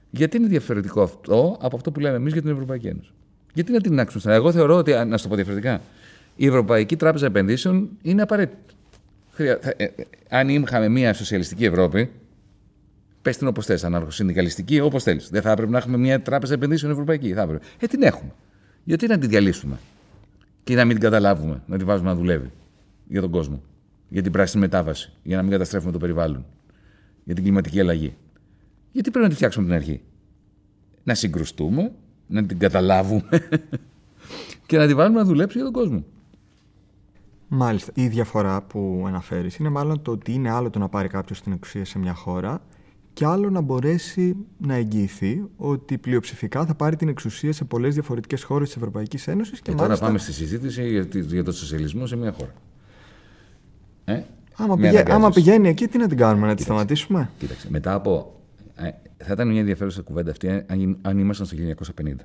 Γιατί 0.09 0.37
είναι 0.37 0.47
διαφορετικό 0.47 1.01
αυτό 1.01 1.57
από 1.61 1.75
αυτό 1.75 1.91
που 1.91 1.99
λέμε 1.99 2.15
εμείς 2.15 2.33
για 2.33 2.41
την 2.41 2.51
Ευρωπαϊκή 2.51 2.87
Ένωση. 2.87 3.11
Γιατί 3.53 3.71
να 3.71 3.81
την 3.81 4.05
στον 4.07 4.21
αέρα. 4.25 4.35
Εγώ 4.35 4.51
θεωρώ 4.51 4.75
ότι, 4.75 4.91
να 4.91 5.17
σου 5.17 5.23
το 5.23 5.29
πω 5.29 5.35
διαφορετικά, 5.35 5.81
η 6.35 6.47
Ευρωπαϊκή 6.47 6.95
Τράπεζα 6.95 7.25
Επενδύσεων 7.25 7.89
είναι 8.01 8.21
απαραίτητη. 8.21 8.73
Ε, 9.37 9.57
ε, 9.77 9.87
αν 10.29 10.49
είχαμε 10.49 10.89
μια 10.89 11.13
σοσιαλιστική 11.13 11.65
Ευρώπη, 11.65 12.09
Πες 13.21 13.37
την 13.37 13.47
όπως 13.47 13.65
θες, 13.65 13.83
αναρχοσυνδικαλιστική, 13.83 14.79
όπως 14.79 15.03
θέλεις. 15.03 15.29
Δεν 15.29 15.41
θα 15.41 15.51
έπρεπε 15.51 15.71
να 15.71 15.77
έχουμε 15.77 15.97
μια 15.97 16.21
τράπεζα 16.21 16.53
επενδύσεων 16.53 16.91
ευρωπαϊκή. 16.91 17.33
Θα 17.33 17.41
έπρεπε. 17.41 17.65
Ε, 17.79 17.87
την 17.87 18.03
έχουμε. 18.03 18.31
Γιατί 18.83 19.07
να 19.07 19.17
την 19.17 19.29
διαλύσουμε. 19.29 19.77
και 20.63 20.75
να 20.75 20.85
μην 20.85 20.95
την 20.95 21.03
καταλάβουμε, 21.03 21.61
να 21.65 21.77
τη 21.77 21.83
βάζουμε 21.83 22.09
να 22.09 22.15
δουλεύει 22.15 22.51
για 23.07 23.21
τον 23.21 23.29
κόσμο. 23.29 23.63
Για 24.09 24.21
την 24.21 24.31
πράσινη 24.31 24.61
μετάβαση, 24.61 25.11
για 25.23 25.35
να 25.35 25.41
μην 25.41 25.51
καταστρέφουμε 25.51 25.91
το 25.91 25.97
περιβάλλον, 25.97 26.45
για 27.23 27.35
την 27.35 27.43
κλιματική 27.43 27.79
αλλαγή. 27.79 28.15
Γιατί 28.91 29.09
πρέπει 29.09 29.25
να 29.25 29.29
τη 29.29 29.35
φτιάξουμε 29.35 29.65
από 29.65 29.73
την 29.73 29.83
αρχή. 29.83 30.01
Να 31.03 31.13
συγκρουστούμε, 31.13 31.91
να 32.31 32.45
την 32.45 32.59
καταλάβουμε 32.59 33.49
και 34.65 34.77
να 34.77 34.87
τη 34.87 34.93
βάλουμε 34.93 35.19
να 35.19 35.25
δουλέψει 35.25 35.57
για 35.57 35.65
τον 35.65 35.73
κόσμο. 35.73 36.03
Μάλιστα. 37.47 37.91
Η 37.95 38.07
διαφορά 38.07 38.61
που 38.61 39.03
αναφέρεις 39.07 39.55
είναι 39.55 39.69
μάλλον 39.69 40.01
το 40.01 40.11
ότι 40.11 40.33
είναι 40.33 40.49
άλλο 40.49 40.69
το 40.69 40.79
να 40.79 40.89
πάρει 40.89 41.07
κάποιος 41.07 41.41
την 41.41 41.51
εξουσία 41.51 41.85
σε 41.85 41.99
μια 41.99 42.13
χώρα 42.13 42.61
και 43.13 43.25
άλλο 43.25 43.49
να 43.49 43.61
μπορέσει 43.61 44.35
να 44.57 44.75
εγγυηθεί 44.75 45.43
ότι 45.57 45.97
πλειοψηφικά 45.97 46.65
θα 46.65 46.75
πάρει 46.75 46.95
την 46.95 47.07
εξουσία 47.07 47.53
σε 47.53 47.63
πολλές 47.63 47.93
διαφορετικές 47.93 48.43
χώρες 48.43 48.67
της 48.67 48.77
Ευρωπαϊκής 48.77 49.27
Ένωσης. 49.27 49.61
Και, 49.61 49.71
και 49.71 49.77
τώρα 49.77 49.97
πάμε 49.97 50.17
στη 50.17 50.33
συζήτηση 50.33 50.89
για, 50.89 51.07
για 51.11 51.43
τον 51.43 51.53
σοσιαλισμό 51.53 52.05
σε 52.05 52.15
μια 52.15 52.31
χώρα. 52.31 52.53
Ε; 54.05 54.21
Άμα, 54.55 54.77
πηγα... 54.77 55.05
Άμα 55.09 55.29
πηγαίνει 55.29 55.69
εκεί, 55.69 55.87
τι 55.87 55.97
να 55.97 56.07
την 56.07 56.17
κάνουμε, 56.17 56.47
να 56.47 56.55
τη 56.55 56.61
σταματήσουμε; 56.61 57.29
Κοίταξε. 57.37 57.67
Μετά 57.69 57.93
από. 57.93 58.40
Ε, 58.85 58.91
θα 59.17 59.33
ήταν 59.33 59.47
μια 59.47 59.59
ενδιαφέρουσα 59.59 60.01
κουβέντα 60.01 60.31
αυτή 60.31 60.49
αν, 60.49 60.97
αν 61.01 61.17
ήμασταν 61.17 61.45
στο 61.45 61.57
1950. 61.97 62.15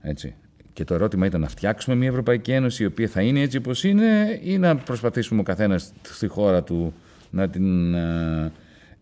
Έτσι. 0.00 0.34
Και 0.72 0.84
το 0.84 0.94
ερώτημα 0.94 1.26
ήταν 1.26 1.40
να 1.40 1.48
φτιάξουμε 1.48 1.96
μια 1.96 2.08
Ευρωπαϊκή 2.08 2.52
Ένωση 2.52 2.82
η 2.82 2.86
οποία 2.86 3.08
θα 3.08 3.22
είναι 3.22 3.40
έτσι 3.40 3.56
όπως 3.56 3.84
είναι 3.84 4.40
ή 4.42 4.58
να 4.58 4.76
προσπαθήσουμε 4.76 5.40
ο 5.40 5.42
καθένας 5.42 5.92
στη 6.02 6.26
χώρα 6.26 6.62
του 6.62 6.94
να 7.30 7.48
την 7.48 7.94
ε, 7.94 8.52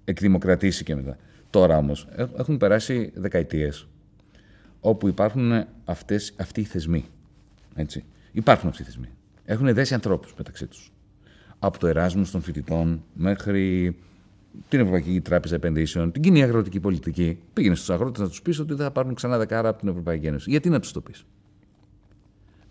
εκδημοκρατήσει 0.04 0.84
και 0.84 0.94
μετά. 0.94 1.16
Τώρα 1.50 1.76
όμως 1.76 2.08
έχουν 2.38 2.56
περάσει 2.56 3.12
δεκαετίες 3.14 3.86
όπου 4.80 5.08
υπάρχουν 5.08 5.64
αυτές, 5.84 6.34
αυτοί 6.36 6.60
οι 6.60 6.64
θεσμοί. 6.64 7.04
Έτσι. 7.74 8.04
Υπάρχουν 8.32 8.68
αυτοί 8.68 8.82
οι 8.82 8.84
θεσμοί. 8.84 9.08
Έχουν 9.44 9.74
δέσει 9.74 9.94
ανθρώπους 9.94 10.34
μεταξύ 10.36 10.66
τους. 10.66 10.92
Από 11.58 11.78
το 11.78 11.86
Εράσμους 11.86 12.30
των 12.30 12.42
φοιτητών 12.42 13.04
μέχρι 13.12 13.96
την 14.68 14.80
Ευρωπαϊκή 14.80 15.20
Τράπεζα 15.20 15.54
Επενδύσεων, 15.54 16.12
την 16.12 16.22
κοινή 16.22 16.42
αγροτική 16.42 16.80
πολιτική. 16.80 17.38
Πήγαινε 17.52 17.74
στους 17.74 17.90
αγρότες 17.90 18.20
να 18.20 18.28
τους 18.28 18.42
πεις 18.42 18.58
ότι 18.58 18.74
θα 18.74 18.90
πάρουν 18.90 19.14
ξανά 19.14 19.38
δεκάρα 19.38 19.68
από 19.68 19.78
την 19.78 19.88
Ευρωπαϊκή 19.88 20.26
Ένωση. 20.26 20.50
Γιατί 20.50 20.68
να 20.68 20.80
τους 20.80 20.92
το 20.92 21.00
πεις; 21.00 21.24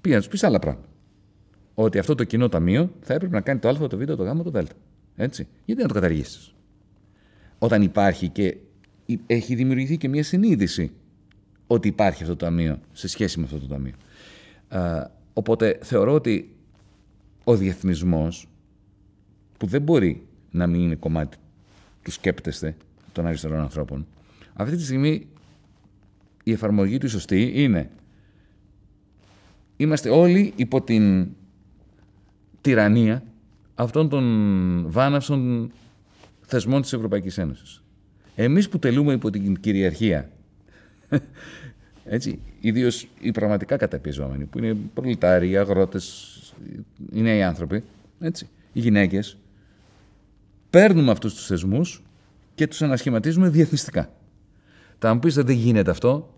Πήγα 0.01 0.15
να 0.15 0.21
τους 0.21 0.29
πεις 0.29 0.43
άλλα 0.43 0.59
πράγματα. 0.59 0.87
Ότι 1.73 1.99
αυτό 1.99 2.15
το 2.15 2.23
κοινό 2.23 2.49
ταμείο 2.49 2.91
θα 3.01 3.13
έπρεπε 3.13 3.35
να 3.35 3.41
κάνει 3.41 3.59
το 3.59 3.69
Α, 3.69 3.87
το 3.87 3.97
Β, 3.97 4.03
το 4.03 4.23
Γ, 4.23 4.41
το 4.43 4.51
Δ. 4.51 4.57
Έτσι. 5.15 5.47
Γιατί 5.65 5.81
να 5.81 5.87
το 5.87 5.93
καταργήσεις; 5.93 6.55
Όταν 7.59 7.81
υπάρχει 7.81 8.29
και 8.29 8.57
έχει 9.25 9.55
δημιουργηθεί 9.55 9.97
και 9.97 10.07
μια 10.09 10.23
συνείδηση 10.23 10.91
ότι 11.67 11.87
υπάρχει 11.87 12.23
αυτό 12.23 12.35
το 12.35 12.45
ταμείο 12.45 12.79
σε 12.91 13.07
σχέση 13.07 13.39
με 13.39 13.45
αυτό 13.45 13.59
το 13.59 13.67
ταμείο. 13.67 13.93
οπότε 15.33 15.79
θεωρώ 15.81 16.13
ότι 16.13 16.55
ο 17.43 17.55
διεθνισμός 17.55 18.49
που 19.57 19.65
δεν 19.65 19.81
μπορεί 19.81 20.27
να 20.51 20.67
μην 20.67 20.81
είναι 20.81 20.95
κομμάτι 20.95 21.37
του 22.09 22.15
σκέπτεστε 22.15 22.75
των 23.11 23.25
αριστερών 23.25 23.59
ανθρώπων, 23.59 24.07
αυτή 24.53 24.75
τη 24.75 24.83
στιγμή 24.83 25.27
η 26.43 26.51
εφαρμογή 26.51 26.97
του 26.97 27.09
σωστή 27.09 27.51
είναι 27.55 27.89
είμαστε 29.77 30.09
όλοι 30.09 30.53
υπό 30.55 30.81
την 30.81 31.27
τυραννία 32.61 33.23
αυτών 33.75 34.09
των 34.09 34.85
βάναυσων 34.91 35.71
θεσμών 36.41 36.81
της 36.81 36.93
Ευρωπαϊκής 36.93 37.37
Ένωσης. 37.37 37.83
Εμείς 38.35 38.69
που 38.69 38.79
τελούμε 38.79 39.13
υπό 39.13 39.29
την 39.29 39.59
κυριαρχία, 39.59 40.29
έτσι, 42.05 42.39
ιδίως 42.59 43.07
οι 43.19 43.31
πραγματικά 43.31 43.77
καταπιεζόμενοι, 43.77 44.45
που 44.45 44.57
είναι 44.57 44.77
προλητάροι, 44.93 45.49
οι 45.49 45.57
αγρότες, 45.57 46.35
οι 47.13 47.21
νέοι 47.21 47.43
άνθρωποι, 47.43 47.83
έτσι, 48.19 48.49
οι 48.73 48.79
γυναίκες, 48.79 49.37
παίρνουμε 50.69 51.11
αυτούς 51.11 51.33
τους 51.33 51.45
θεσμούς 51.45 52.03
και 52.55 52.67
τους 52.67 52.81
ανασχηματίζουμε 52.81 53.49
διεθνιστικά. 53.49 54.09
Θα 54.99 55.13
μου 55.13 55.19
πεις 55.19 55.37
ότι 55.37 55.47
δεν 55.47 55.55
γίνεται 55.55 55.91
αυτό, 55.91 56.33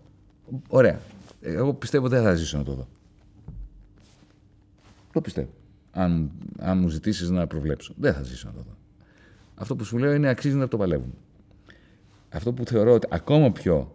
ωραία. 0.68 1.00
Εγώ 1.40 1.74
πιστεύω 1.74 2.08
δεν 2.08 2.22
θα 2.22 2.34
ζήσω 2.34 2.58
να 2.58 2.64
το 2.64 2.72
δω. 2.72 2.88
Το 5.12 5.20
πιστεύω. 5.20 5.48
Αν, 5.92 6.30
αν 6.58 6.78
μου 6.78 6.88
ζητήσεις 6.88 7.30
να 7.30 7.46
προβλέψω. 7.46 7.94
Δεν 7.96 8.14
θα 8.14 8.22
ζήσω 8.22 8.46
να 8.46 8.54
το 8.54 8.60
δω. 8.60 8.76
Αυτό 9.54 9.76
που 9.76 9.84
σου 9.84 9.98
λέω 9.98 10.12
είναι 10.12 10.28
αξίζει 10.28 10.56
να 10.56 10.68
το 10.68 10.76
παλεύουμε. 10.76 11.12
Αυτό 12.28 12.52
που 12.52 12.64
θεωρώ 12.64 12.92
ότι 12.92 13.06
ακόμα 13.10 13.52
πιο 13.52 13.94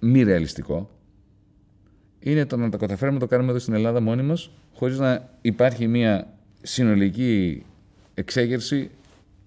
μη 0.00 0.22
ρεαλιστικό 0.22 0.90
είναι 2.18 2.46
το 2.46 2.56
να 2.56 2.68
το 2.68 2.76
καταφέρουμε 2.76 3.18
να 3.18 3.24
το 3.24 3.30
κάνουμε 3.30 3.50
εδώ 3.50 3.58
στην 3.58 3.74
Ελλάδα 3.74 4.00
μόνοι 4.00 4.22
μας 4.22 4.50
χωρίς 4.74 4.98
να 4.98 5.28
υπάρχει 5.40 5.86
μια 5.86 6.34
συνολική 6.62 7.64
εξέγερση 8.18 8.90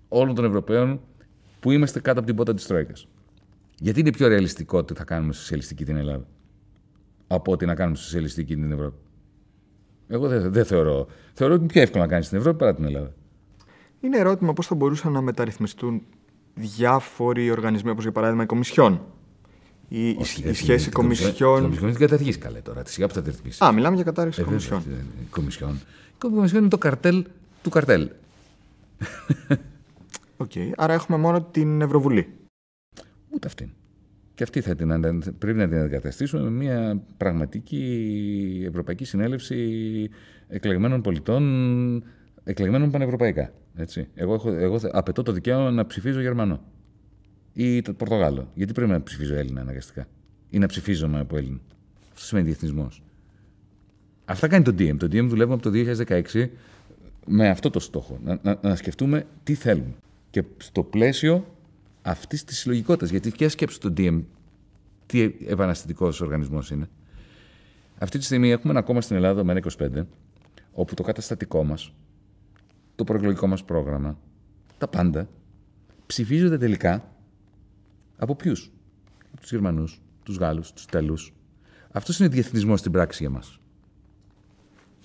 όλων 0.08 0.36
των 0.36 0.46
Ευρωπαίων 0.46 1.00
που 1.60 1.72
είμαστε 1.72 2.00
κάτω 2.00 2.18
από 2.20 2.28
την 2.28 2.36
πότα 2.36 2.54
της 2.54 2.66
Τρόικας. 2.66 3.08
Γιατί 3.80 4.00
είναι 4.00 4.12
πιο 4.12 4.28
ρεαλιστικό 4.28 4.78
ότι 4.78 4.94
θα 4.94 5.04
κάνουμε 5.04 5.34
σοσιαλιστική 5.34 5.86
την 5.86 5.96
Ελλάδα 5.96 6.26
από 7.28 7.52
ότι 7.52 7.66
να 7.66 7.76
κάνουμε 7.76 7.98
σοσιαλιστική 7.98 8.56
την 8.56 8.72
Ευρώπη; 8.72 8.98
Εγώ 10.08 10.28
δεν, 10.28 10.52
δεν 10.52 10.66
θεωρώ. 10.66 11.08
Θεωρώ 11.34 11.54
ότι 11.54 11.64
είναι 11.64 11.72
πιο 11.72 11.82
εύκολο 11.82 12.04
να 12.04 12.10
κάνεις 12.10 12.26
στην 12.26 12.38
Ευρώπη 12.38 12.58
παρά 12.58 12.76
την 12.76 12.86
Ελλάδα. 12.86 13.14
Είναι 14.02 14.18
ερώτημα 14.18 14.54
πώς 14.54 14.68
θα 14.68 14.76
μπορούσαν 14.76 15.12
να 15.12 15.22
μεταρρυθμιστούν 15.22 16.02
διάφοροι 16.54 17.52
οργανισμοί, 17.52 17.90
όπως 17.90 18.04
για 18.04 18.12
παράδειγμα 18.12 18.44
η 18.44 18.46
Κομισιόν. 18.46 19.02
Η, 19.88 20.16
Όχι, 20.20 20.42
η, 20.46 20.50
η 20.50 20.54
σχέση 20.54 20.90
Κομισιόν. 20.90 21.60
Η 21.60 21.62
Κομισιόν 21.62 21.92
την 21.92 22.00
καταργήσεις 22.00 22.38
καλά 22.38 22.62
τώρα. 22.62 22.84
Τη 22.84 22.92
σιγά 22.92 23.08
που 23.08 23.14
θα 23.14 23.22
την 23.22 23.32
ρυθμίσεις. 23.32 23.62
Α, 23.62 23.72
μιλάμε 23.72 23.96
για 23.96 24.04
κατάργηση 24.04 24.42
ε, 24.42 24.44
Κομισιόν. 24.44 24.84
Η 25.22 25.26
Κομισιόν. 25.30 25.80
Η 26.08 26.18
Κομισιόν 26.18 26.62
είναι 26.62 26.70
το 26.70 26.78
καρτέλ 26.78 27.26
του 27.64 27.70
καρτέλ. 27.70 28.10
OK. 30.38 30.52
Okay. 30.56 30.72
Άρα 30.76 30.94
έχουμε 30.94 31.18
μόνο 31.18 31.44
την 31.44 31.82
Ευρωβουλή. 31.82 32.34
Ούτε 33.30 33.48
αυτή. 33.48 33.74
Και 34.34 34.44
αυτή 34.44 34.62
θα 34.62 34.76
την, 34.76 34.88
πρέπει 35.38 35.58
να 35.58 35.68
την 35.68 35.78
αντικαταστήσουμε 35.78 36.44
με 36.44 36.50
μια 36.50 37.04
πραγματική 37.18 38.64
Ευρωπαϊκή 38.68 39.06
Συνέλευση 39.06 40.10
εκλεγμένων 40.48 41.02
πολιτών, 41.02 42.04
εκλεγμένων 42.44 42.92
πανευρωπαϊκά. 42.92 43.54
Έτσι. 43.76 44.08
Εγώ, 44.16 44.34
έχω, 44.34 44.52
εγώ 44.52 44.80
απαιτώ 44.92 45.24
το 45.24 45.32
δικαίωμα 45.32 45.72
να 45.72 45.86
ψηφίζω 45.86 46.20
Γερμανό 46.22 46.62
ή 47.54 47.82
το 47.82 47.94
Πορτογάλο. 47.94 48.52
Γιατί 48.54 48.74
πρέπει 48.74 48.92
να 48.92 49.04
ψηφίζω 49.04 49.36
Έλληνα 49.36 49.62
αναγκαστικά 49.62 50.08
ή 50.50 50.60
να 50.60 50.68
ψηφίζω 50.68 51.08
με 51.08 51.20
από 51.20 51.38
Έλληνα. 51.38 51.60
Αυτό 52.14 52.26
σημαίνει 52.26 52.46
διεθνισμός. 52.46 53.04
Αυτά 54.26 54.48
κάνει 54.48 54.64
το 54.64 54.72
DM. 54.72 54.98
Το 54.98 55.06
DM 55.06 55.26
δουλεύουμε 55.28 55.54
από 55.54 55.64
το 55.64 55.72
2016 56.08 56.50
με 57.26 57.50
αυτό 57.50 57.70
το 57.70 57.80
στόχο. 57.80 58.20
Να, 58.24 58.40
να, 58.42 58.60
να 58.62 58.76
σκεφτούμε 58.76 59.26
τι 59.44 59.54
θέλουμε. 59.54 59.94
Και 60.30 60.44
στο 60.58 60.84
πλαίσιο 60.84 61.56
αυτής 62.02 62.44
της 62.44 62.60
συλλογικότητας. 62.60 63.10
Γιατί 63.10 63.32
και 63.32 63.48
σκέψου 63.48 63.78
το 63.80 63.94
DM, 63.98 64.24
τι 65.06 65.22
επαναστατικός 65.48 66.22
οργανισμός 66.22 66.72
είναι. 66.72 66.90
Αυτή 67.98 68.18
τη 68.18 68.24
στιγμή 68.24 68.52
έχουμε 68.52 68.74
ένα 68.74 68.82
κόμμα 68.82 69.02
στην 69.02 69.16
Ελλάδα, 69.16 69.44
με 69.44 69.62
25, 69.78 70.06
όπου 70.72 70.94
το 70.94 71.04
καταστατικό 71.04 71.64
μας, 71.64 71.94
το 72.96 73.04
προεκλογικό 73.04 73.48
μας 73.48 73.64
πρόγραμμα, 73.64 74.18
τα 74.78 74.88
πάντα 74.88 75.30
ψηφίζονται 76.06 76.58
τελικά 76.58 77.12
από 78.18 78.36
ποιους; 78.36 78.72
Από 79.32 79.42
τους 79.42 79.52
Γερμανούς, 79.52 80.02
τους 80.24 80.38
Γάλλους, 80.38 80.74
τους 80.74 80.84
Ιταλούς. 80.84 81.34
Αυτός 81.92 82.20
είναι 82.20 82.28
διεθνισμός 82.28 82.80
στην 82.80 82.92
πράξη 82.92 83.24
για 83.24 83.32
μας. 83.32 83.59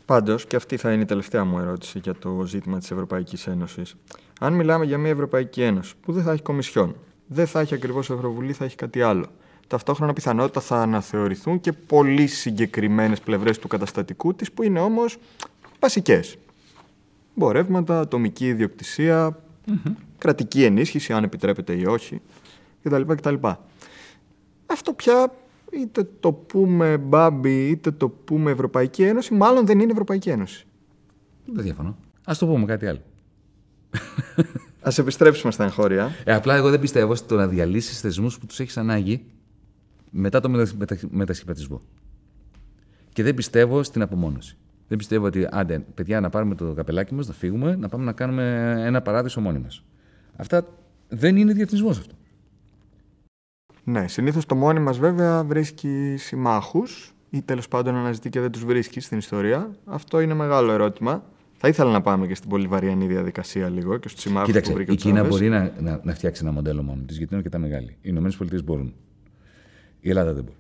Πάντως, 0.06 0.46
και 0.46 0.56
αυτή 0.56 0.76
θα 0.76 0.92
είναι 0.92 1.02
η 1.02 1.04
τελευταία 1.04 1.44
μου 1.44 1.58
ερώτηση 1.58 1.98
για 1.98 2.14
το 2.14 2.44
ζήτημα 2.46 2.78
της 2.78 2.90
Ευρωπαϊκής 2.90 3.46
Ένωσης. 3.46 3.94
Αν 4.40 4.52
μιλάμε 4.52 4.84
για 4.84 4.98
μια 4.98 5.10
Ευρωπαϊκή 5.10 5.62
Ένωση 5.62 5.94
που 6.00 6.12
δεν 6.12 6.22
θα 6.22 6.32
έχει 6.32 6.42
κομισιόν, 6.42 6.96
δεν 7.26 7.46
θα 7.46 7.60
έχει 7.60 7.74
ακριβώς 7.74 8.10
Ευρωβουλή, 8.10 8.52
θα 8.52 8.64
έχει 8.64 8.76
κάτι 8.76 9.02
άλλο. 9.02 9.26
Ταυτόχρονα 9.66 10.12
πιθανότητα 10.12 10.60
θα 10.60 10.80
αναθεωρηθούν 10.80 11.60
και 11.60 11.72
πολύ 11.72 12.26
συγκεκριμένες 12.26 13.20
πλευρές 13.20 13.58
του 13.58 13.68
καταστατικού 13.68 14.34
της 14.34 14.52
που 14.52 14.62
είναι 14.62 14.80
όμως 14.80 15.18
βασικές. 15.80 16.36
Μπορεύματα, 17.34 18.00
ατομική 18.00 18.46
ιδιοκτησία, 18.46 19.38
κρατική 20.18 20.64
ενίσχυση, 20.64 21.12
αν 21.12 21.24
επιτρέπεται 21.24 21.72
ή 21.72 21.84
όχι, 21.86 22.20
κτλ. 22.82 23.02
κτλ. 23.02 23.34
Αυτό 24.66 24.92
πια 24.92 25.32
είτε 25.80 26.08
το 26.20 26.32
πούμε 26.32 26.98
Μπάμπι, 26.98 27.68
είτε 27.68 27.90
το 27.90 28.08
πούμε 28.08 28.50
Ευρωπαϊκή 28.50 29.02
Ένωση, 29.02 29.34
μάλλον 29.34 29.66
δεν 29.66 29.80
είναι 29.80 29.92
Ευρωπαϊκή 29.92 30.30
Ένωση. 30.30 30.66
Δεν 31.46 31.64
διαφωνώ. 31.64 31.96
Α 32.24 32.34
το 32.38 32.46
πούμε 32.46 32.64
κάτι 32.64 32.86
άλλο. 32.86 33.00
Α 34.80 34.90
επιστρέψουμε 34.98 35.52
στα 35.52 35.64
εγχώρια. 35.64 36.10
Ε, 36.24 36.34
απλά 36.34 36.54
εγώ 36.54 36.70
δεν 36.70 36.80
πιστεύω 36.80 37.14
στο 37.14 37.36
να 37.36 37.48
διαλύσεις 37.48 38.00
θεσμούς 38.00 38.38
που 38.38 38.46
τους 38.46 38.60
έχεις 38.60 38.76
ανάγκη 38.76 39.24
μετά 40.10 40.40
το 40.40 40.48
μετα... 40.48 40.98
μετασχηματισμό. 41.10 41.82
Και 43.12 43.22
δεν 43.22 43.34
πιστεύω 43.34 43.82
στην 43.82 44.02
απομόνωση. 44.02 44.56
Δεν 44.88 44.98
πιστεύω 44.98 45.26
ότι 45.26 45.48
άντε, 45.50 45.78
παιδιά, 45.94 46.20
να 46.20 46.30
πάρουμε 46.30 46.54
το 46.54 46.72
καπελάκι 46.72 47.14
μας, 47.14 47.26
να 47.26 47.34
φύγουμε, 47.34 47.76
να 47.76 47.88
πάμε 47.88 48.04
να 48.04 48.12
κάνουμε 48.12 48.74
ένα 48.78 49.02
παράδεισο 49.02 49.40
μόνοι 49.40 49.58
μας. 49.58 49.84
Αυτά 50.36 50.66
δεν 51.08 51.36
είναι 51.36 51.52
διεθνισμός 51.52 51.98
αυτό. 51.98 52.14
Ναι, 53.84 54.08
συνήθως 54.08 54.46
το 54.46 54.54
μόνοι 54.54 54.80
μας 54.80 54.98
βέβαια 54.98 55.44
βρίσκει 55.44 56.14
συμμάχους 56.18 57.14
ή 57.30 57.42
τέλος 57.42 57.68
πάντων 57.68 57.94
αναζητεί 57.94 58.30
και 58.30 58.40
δεν 58.40 58.50
τους 58.50 58.64
βρίσκει 58.64 59.00
στην 59.00 59.18
ιστορία. 59.18 59.70
Αυτό 59.84 60.20
είναι 60.20 60.34
μεγάλο 60.34 60.72
ερώτημα. 60.72 61.24
Θα 61.56 61.68
ήθελα 61.68 61.90
να 61.90 62.00
πάμε 62.00 62.26
και 62.26 62.34
στην 62.34 62.48
πολυβαριανή 62.48 63.06
διαδικασία 63.06 63.68
λίγο 63.68 63.96
και 63.96 64.08
στους 64.08 64.22
συμμάχους 64.22 64.60
που 64.60 64.72
βρήκε 64.72 64.92
η 64.92 64.96
Κίνα 64.96 65.24
μπορεί 65.24 65.48
να, 65.48 65.72
να, 65.80 66.00
να, 66.02 66.14
φτιάξει 66.14 66.42
ένα 66.44 66.52
μοντέλο 66.52 66.82
μόνο 66.82 67.02
της, 67.06 67.16
γιατί 67.16 67.34
είναι 67.34 67.42
αρκετά 67.44 67.58
μεγάλη. 67.58 67.96
Οι 68.00 68.08
ΗΠΑ 68.08 68.62
μπορούν. 68.64 68.94
Η 70.00 70.08
Ελλάδα 70.08 70.32
δεν 70.32 70.44
μπορεί. 70.44 70.56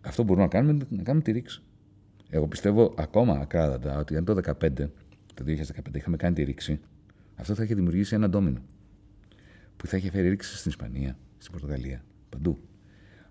Αυτό 0.00 0.22
που 0.22 0.26
μπορούμε 0.28 0.44
να 0.44 0.50
κάνουμε 0.50 0.72
είναι 0.72 0.86
να 0.90 1.02
κάνουμε 1.02 1.24
τη 1.24 1.32
ρήξη. 1.32 1.62
Εγώ 2.30 2.46
πιστεύω 2.46 2.94
ακόμα 2.96 3.32
ακράδαντα 3.32 3.98
ότι 3.98 4.16
αν 4.16 4.24
το 4.24 4.34
2015, 4.34 4.40
το 5.34 5.44
2015 5.46 5.94
είχαμε 5.94 6.16
κάνει 6.16 6.34
τη 6.34 6.42
ρήξη, 6.42 6.80
αυτό 7.34 7.54
θα 7.54 7.62
είχε 7.62 7.74
δημιουργήσει 7.74 8.14
ένα 8.14 8.28
ντόμινο. 8.28 8.60
Που 9.76 9.86
θα 9.86 9.96
είχε 9.96 10.10
φέρει 10.10 10.28
ρήξη 10.28 10.56
στην 10.56 10.70
Ισπανία, 10.70 11.16
στην 11.42 11.52
Πορτογαλία, 11.52 12.04
παντού. 12.28 12.58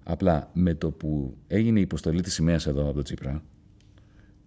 Απλά 0.03 0.49
με 0.53 0.73
το 0.73 0.91
που 0.91 1.37
έγινε 1.47 1.79
η 1.79 1.81
υποστολή 1.81 2.21
της 2.21 2.33
σημαίας 2.33 2.67
εδώ 2.67 2.83
από 2.83 2.93
το 2.93 3.01
Τσίπρα, 3.01 3.43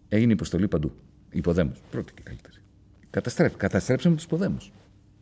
έγινε 0.08 0.30
η 0.30 0.34
υποστολή 0.34 0.68
παντού. 0.68 0.92
Υποδέμου. 1.30 1.72
Πρώτη 1.90 2.12
και 2.12 2.22
καλύτερη. 2.24 2.56
Καταστρέφ, 3.10 3.56
καταστρέψαμε 3.56 4.14
τους 4.14 4.24
υποδέμου. 4.24 4.58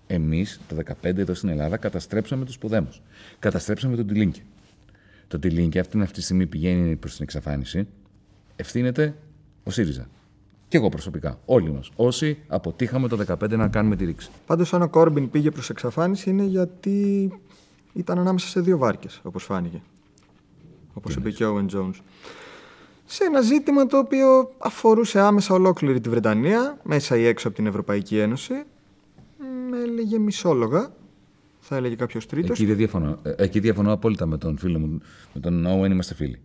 Εμείς 0.06 0.60
το 0.68 0.76
2015 1.02 1.18
εδώ 1.18 1.34
στην 1.34 1.48
Ελλάδα 1.48 1.76
καταστρέψαμε 1.76 2.44
τους 2.44 2.54
υποδέμου. 2.54 2.92
Καταστρέψαμε 3.38 3.96
τον 3.96 4.06
Τιλίνκι. 4.06 4.42
Το 5.28 5.38
Τιλίνκι 5.38 5.78
αυτή, 5.78 6.00
αυτή 6.00 6.14
τη 6.14 6.22
στιγμή 6.22 6.46
πηγαίνει 6.46 6.96
προς 6.96 7.14
την 7.14 7.22
εξαφάνιση. 7.22 7.88
Ευθύνεται 8.56 9.14
ο 9.64 9.70
ΣΥΡΙΖΑ. 9.70 10.08
Και 10.68 10.76
εγώ 10.76 10.88
προσωπικά. 10.88 11.40
Όλοι 11.44 11.72
μας. 11.72 11.90
Όσοι 11.96 12.38
αποτύχαμε 12.46 13.08
το 13.08 13.16
2015 13.16 13.56
να 13.56 13.68
κάνουμε 13.68 13.96
τη 13.96 14.04
ρήξη. 14.04 14.30
Πάντως, 14.46 14.74
αν 14.74 14.82
ο 14.82 14.88
Κόρμπιν 14.88 15.30
πήγε 15.30 15.50
προς 15.50 15.70
εξαφάνιση, 15.70 16.30
είναι 16.30 16.44
γιατί 16.44 17.30
ήταν 17.92 18.18
ανάμεσα 18.18 18.46
σε 18.46 18.60
δύο 18.60 18.78
βάρκες, 18.78 19.20
όπως 19.22 19.44
φάνηκε. 19.44 19.80
Όπως 20.94 21.14
είπε 21.14 21.30
και 21.30 21.44
ο 21.44 21.56
Owen 21.56 21.76
Jones 21.76 22.00
σε 23.12 23.24
ένα 23.24 23.40
ζήτημα 23.40 23.86
το 23.86 23.98
οποίο 23.98 24.54
αφορούσε 24.58 25.20
άμεσα 25.20 25.54
ολόκληρη 25.54 26.00
τη 26.00 26.08
Βρετανία, 26.08 26.78
μέσα 26.82 27.16
ή 27.16 27.26
έξω 27.26 27.48
από 27.48 27.56
την 27.56 27.66
Ευρωπαϊκή 27.66 28.18
Ένωση. 28.18 28.54
Με 29.70 29.78
έλεγε 29.78 30.18
μισόλογα, 30.18 30.92
θα 31.60 31.76
έλεγε 31.76 31.94
κάποιος 31.94 32.26
τρίτος. 32.26 32.60
Εκεί, 32.60 32.74
διαφωνώ. 32.74 33.18
Ε, 33.22 33.34
εκεί 33.36 33.60
διαφωνώ 33.60 33.92
απόλυτα 33.92 34.26
με 34.26 34.38
τον 34.38 34.58
φίλο 34.58 34.78
μου, 34.78 35.00
με 35.34 35.40
τον 35.40 35.66
Owen, 35.66 35.90
είμαστε 35.90 36.14
φίλοι. 36.14 36.40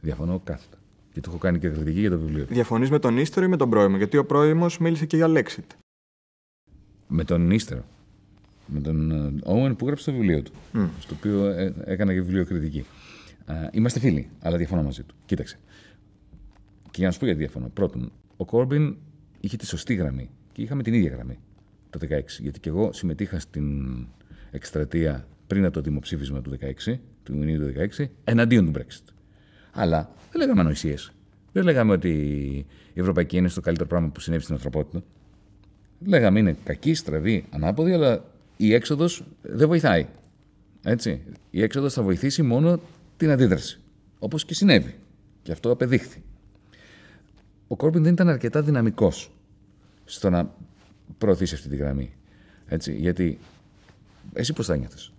Διαφωνώ 0.00 0.40
κάθετα. 0.44 0.76
Και 1.12 1.20
το 1.20 1.30
έχω 1.30 1.38
κάνει 1.38 1.58
και 1.58 1.68
κριτική 1.68 2.00
για 2.00 2.10
το 2.10 2.18
βιβλίο. 2.18 2.44
Διαφωνείς 2.48 2.90
με 2.90 2.98
τον 2.98 3.18
Ίστερο 3.18 3.46
ή 3.46 3.48
με 3.48 3.56
τον 3.56 3.70
πρώιμο, 3.70 3.96
γιατί 3.96 4.16
ο 4.16 4.24
πρώιμος 4.24 4.78
μίλησε 4.78 5.06
και 5.06 5.16
για 5.16 5.26
Lexit. 5.28 5.76
Με 7.08 7.24
τον 7.24 7.50
Ίστερο. 7.50 7.84
Με 8.72 8.80
τον 8.80 9.12
Owen 9.44 9.74
που 9.78 9.86
γράψε 9.86 10.10
το 10.10 10.16
βιβλίο 10.16 10.42
του. 10.42 10.52
Mm. 10.74 10.88
Στο 11.00 11.14
οποίο 11.14 11.46
ε, 11.46 11.74
έκανα 11.84 12.12
και 12.12 12.20
βιβλίο 12.20 12.44
κριτική. 12.44 12.84
Είμαστε 13.72 13.98
φίλοι, 13.98 14.28
αλλά 14.40 14.56
διαφωνώ 14.56 14.82
μαζί 14.82 15.02
του. 15.02 15.14
Κοίταξε. 15.26 15.58
Και 16.82 16.96
για 16.96 17.06
να 17.06 17.12
σου 17.12 17.18
πω 17.18 17.24
γιατί 17.24 17.40
διαφωνώ. 17.40 17.68
Πρώτον, 17.68 18.12
ο 18.36 18.44
Κόρμπιν 18.44 18.96
είχε 19.40 19.56
τη 19.56 19.66
σωστή 19.66 19.94
γραμμή 19.94 20.30
και 20.52 20.62
είχαμε 20.62 20.82
την 20.82 20.94
ίδια 20.94 21.10
γραμμή 21.10 21.38
το 21.90 21.98
2016. 22.02 22.20
Γιατί 22.38 22.60
και 22.60 22.68
εγώ 22.68 22.92
συμμετείχα 22.92 23.38
στην 23.38 24.06
εκστρατεία 24.50 25.26
πριν 25.46 25.64
από 25.64 25.74
το 25.74 25.80
δημοψήφισμα 25.80 26.40
του 26.40 26.58
2016, 26.86 26.94
του 27.22 27.34
Ιουνίου 27.34 27.58
του 27.58 27.72
2016, 27.98 28.04
εναντίον 28.24 28.72
του 28.72 28.80
Brexit. 28.80 29.12
Αλλά 29.72 30.10
δεν 30.32 30.40
λέγαμε 30.40 30.60
ανοησίες. 30.60 31.12
Δεν 31.52 31.64
λέγαμε 31.64 31.92
ότι 31.92 32.10
η 32.92 33.00
Ευρωπαϊκή 33.00 33.36
Ένωση 33.36 33.52
είναι 33.52 33.60
το 33.62 33.66
καλύτερο 33.66 33.88
πράγμα 33.88 34.08
που 34.08 34.20
συνέβη 34.20 34.42
στην 34.42 34.54
ανθρωπότητα. 34.54 35.02
Λέγαμε 36.06 36.38
είναι 36.38 36.56
κακή, 36.64 36.94
στραβή, 36.94 37.44
ανάποδη, 37.50 37.92
αλλά 37.92 38.24
η 38.66 38.74
έξοδος 38.74 39.24
δεν 39.42 39.68
βοηθάει. 39.68 40.06
Έτσι. 40.82 41.22
Η 41.50 41.62
έξοδος 41.62 41.92
θα 41.92 42.02
βοηθήσει 42.02 42.42
μόνο 42.42 42.80
την 43.16 43.30
αντίδραση. 43.30 43.80
Όπως 44.18 44.44
και 44.44 44.54
συνέβη. 44.54 44.94
Και 45.42 45.52
αυτό 45.52 45.70
απεδείχθη 45.70 46.22
ο 47.72 47.76
Κόρμπιν 47.76 48.02
δεν 48.02 48.12
ήταν 48.12 48.28
αρκετά 48.28 48.62
δυναμικός 48.62 49.30
στο 50.04 50.30
να 50.30 50.54
προωθήσει 51.18 51.54
αυτή 51.54 51.68
τη 51.68 51.76
γραμμή. 51.76 52.12
Έτσι, 52.66 52.94
γιατί 52.94 53.38
εσύ 54.32 54.52
πώς 54.52 54.66
θα 54.66 54.76
νιώθεις; 54.76 55.12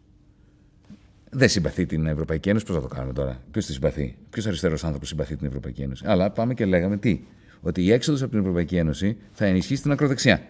Δεν 1.30 1.50
συμπαθεί 1.50 1.86
την 1.86 2.08
Ευρωπαϊκή 2.08 2.50
Ένωση, 2.50 2.66
πώς 2.66 2.76
θα 2.76 2.82
το 2.82 2.88
κάνουμε 2.88 3.14
τώρα; 3.14 3.42
Ποιος 3.52 3.66
τη 3.66 3.74
συμπαθεί, 3.74 4.18
Ποιος 4.30 4.48
αριστερός 4.48 4.84
άνθρωπος 4.84 5.08
συμπαθεί 5.08 5.36
την 5.36 5.48
Ευρωπαϊκή 5.48 5.82
Ένωση; 5.82 6.04
Αλλά 6.08 6.32
πάμε 6.32 6.54
και 6.54 6.66
λέγαμε 6.66 6.98
τι; 6.98 7.22
Ότι 7.62 7.84
η 7.84 7.92
έξοδος 7.92 8.22
από 8.22 8.32
την 8.32 8.40
Ευρωπαϊκή 8.40 8.78
Ένωση 8.78 9.18
θα 9.32 9.46
ενισχύσει 9.46 9.82
την 9.82 9.92
ακροδεξιά. 9.92 10.42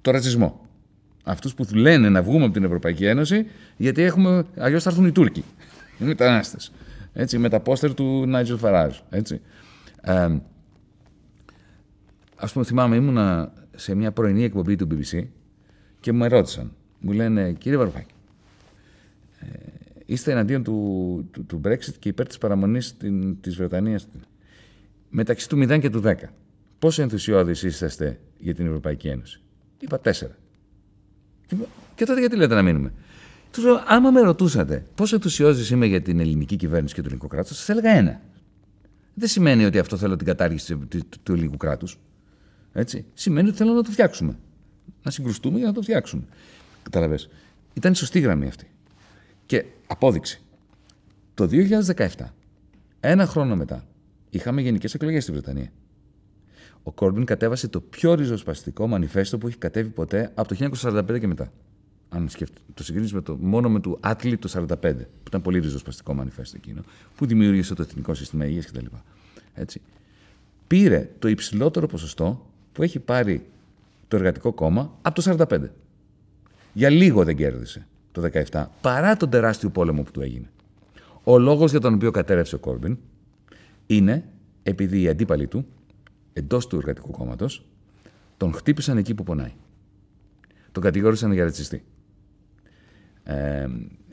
Το 0.00 0.10
ρατσισμό. 0.10 0.68
Αυτούς 1.24 1.54
που 1.54 1.66
λένε 1.74 2.08
να 2.08 2.22
βγούμε 2.22 2.44
από 2.44 2.52
την 2.52 2.64
Ευρωπαϊκή 2.64 3.06
Ένωση, 3.06 3.46
γιατί 3.76 4.02
έχουμε. 4.02 4.44
Αλλιώς 4.56 4.82
θα 4.82 4.90
έρθουν 4.90 5.06
οι 5.06 5.12
Τούρκοι. 5.12 5.44
Οι 5.98 6.04
μετανάστες. 6.04 6.72
Έτσι, 7.12 7.38
με 7.38 7.48
τα 7.48 7.60
πόστερ 7.60 7.94
του 7.94 8.26
Νάιτζελ 8.26 8.56
Φαράζ. 8.56 8.98
Έτσι. 9.10 9.40
Ε, 10.00 10.28
Α 12.40 12.46
πούμε, 12.52 12.64
θυμάμαι, 12.64 12.96
ήμουνα 12.96 13.52
σε 13.76 13.94
μια 13.94 14.12
πρωινή 14.12 14.44
εκπομπή 14.44 14.76
του 14.76 14.86
BBC 14.90 15.26
και 16.00 16.12
μου 16.12 16.24
ερώτησαν. 16.24 16.72
Μου 17.00 17.12
λένε, 17.12 17.52
κύριε 17.52 17.78
Βαρουφάκη, 17.78 18.14
ε, 19.38 19.46
είστε 20.06 20.32
εναντίον 20.32 20.62
του, 20.62 21.28
του, 21.30 21.44
του, 21.44 21.60
Brexit 21.64 21.94
και 21.98 22.08
υπέρ 22.08 22.26
της 22.26 22.38
παραμονής 22.38 22.96
της 23.40 23.56
Βρετανίας 23.56 24.08
μεταξύ 25.10 25.48
του 25.48 25.56
0 25.56 25.78
και 25.80 25.90
του 25.90 26.00
10. 26.00 26.14
Πόσο 26.78 27.02
ενθουσιώδεις 27.02 27.62
είσαστε 27.62 28.20
για 28.38 28.54
την 28.54 28.66
Ευρωπαϊκή 28.66 29.08
Ένωση; 29.08 29.40
Είπα 29.78 30.00
4. 30.04 30.10
Και 31.94 32.04
τότε 32.04 32.20
γιατί 32.20 32.36
λέτε 32.36 32.54
να 32.54 32.62
μείνουμε; 32.62 32.92
Του 33.50 33.62
λέω, 33.62 33.82
άμα 33.86 34.10
με 34.10 34.20
ρωτούσατε 34.20 34.84
πόσο 34.94 35.14
ενθουσιώδη 35.14 35.74
είμαι 35.74 35.86
για 35.86 36.02
την 36.02 36.20
ελληνική 36.20 36.56
κυβέρνηση 36.56 36.94
και 36.94 37.00
το 37.00 37.06
ελληνικό 37.06 37.28
κράτος, 37.28 37.56
σας 37.56 37.68
έλεγα 37.68 37.90
ένα. 37.90 38.20
Δεν 39.14 39.28
σημαίνει 39.28 39.64
ότι 39.64 39.78
αυτό 39.78 39.96
θέλω 39.96 40.16
την 40.16 40.26
κατάργηση 40.26 40.76
του 41.22 41.32
ελληνικού 41.32 41.56
κράτους. 41.56 41.98
Έτσι. 42.72 43.04
Σημαίνει 43.14 43.48
ότι 43.48 43.56
θέλω 43.56 43.72
να 43.72 43.82
το 43.82 43.90
φτιάξουμε. 43.90 44.38
Να 45.02 45.10
συγκρουστούμε 45.10 45.58
για 45.58 45.66
να 45.66 45.72
το 45.72 45.82
φτιάξουμε. 45.82 46.22
Καταλαβέ. 46.82 47.18
Ήταν 47.74 47.92
η 47.92 47.94
σωστή 47.94 48.20
γραμμή 48.20 48.46
αυτή. 48.46 48.70
Και 49.46 49.64
απόδειξη. 49.86 50.42
Το 51.34 51.48
2017, 51.96 52.06
ένα 53.00 53.26
χρόνο 53.26 53.56
μετά, 53.56 53.86
είχαμε 54.30 54.60
γενικές 54.60 54.94
εκλογές 54.94 55.22
στη 55.22 55.32
Βρετανία. 55.32 55.72
Ο 56.82 56.92
Κόρμπιν 56.92 57.24
κατέβασε 57.24 57.68
το 57.68 57.80
πιο 57.80 58.14
ριζοσπαστικό 58.14 58.86
μανιφέστο 58.86 59.38
που 59.38 59.46
έχει 59.46 59.56
κατέβει 59.56 59.88
ποτέ 59.88 60.32
από 60.34 60.54
το 60.54 60.70
1945 60.82 61.20
και 61.20 61.26
μετά. 61.26 61.52
Αν 62.08 62.28
σκεφτείτε, 62.28 62.60
το 62.74 62.84
συγκρίνεις 62.84 63.12
με 63.12 63.20
το, 63.20 63.36
μόνο 63.40 63.68
με 63.68 63.80
το 63.80 63.98
Άτλι 64.00 64.36
το 64.36 64.66
1945, 64.68 64.74
που 64.80 65.26
ήταν 65.26 65.42
πολύ 65.42 65.58
ριζοσπαστικό 65.58 66.14
μανιφέστο 66.14 66.56
εκείνο, 66.56 66.82
που 67.16 67.26
δημιούργησε 67.26 67.74
το 67.74 67.82
Εθνικό 67.82 68.14
Σύστημα 68.14 68.46
Υγείας 68.46 68.66
κτλ. 68.66 68.86
Έτσι. 69.54 69.80
Πήρε 70.66 71.10
το 71.18 71.28
υψηλότερο 71.28 71.86
ποσοστό 71.86 72.46
που 72.72 72.82
έχει 72.82 72.98
πάρει 72.98 73.46
το 74.08 74.16
Εργατικό 74.16 74.52
Κόμμα 74.52 74.98
από 75.02 75.22
το 75.22 75.46
1945. 75.50 75.60
Για 76.72 76.90
λίγο 76.90 77.24
δεν 77.24 77.36
κέρδισε 77.36 77.86
το 78.12 78.30
17, 78.50 78.64
παρά 78.80 79.16
τον 79.16 79.30
τεράστιο 79.30 79.70
πόλεμο 79.70 80.02
που 80.02 80.10
του 80.10 80.20
έγινε. 80.20 80.50
Ο 81.24 81.38
λόγος 81.38 81.70
για 81.70 81.80
τον 81.80 81.94
οποίο 81.94 82.10
κατέρευσε 82.10 82.54
ο 82.54 82.58
Κόρμπιν 82.58 82.98
είναι 83.86 84.24
επειδή 84.62 85.00
οι 85.00 85.08
αντίπαλοι 85.08 85.46
του, 85.46 85.66
εντός 86.32 86.66
του 86.66 86.76
Εργατικού 86.76 87.10
Κόμματος, 87.10 87.66
τον 88.36 88.52
χτύπησαν 88.52 88.96
εκεί 88.96 89.14
που 89.14 89.22
πονάει. 89.22 89.52
Τον 90.72 90.82
κατηγόρησαν 90.82 91.32
για 91.32 91.44
ρατσιστή. 91.44 91.84
Ε, 93.22 93.66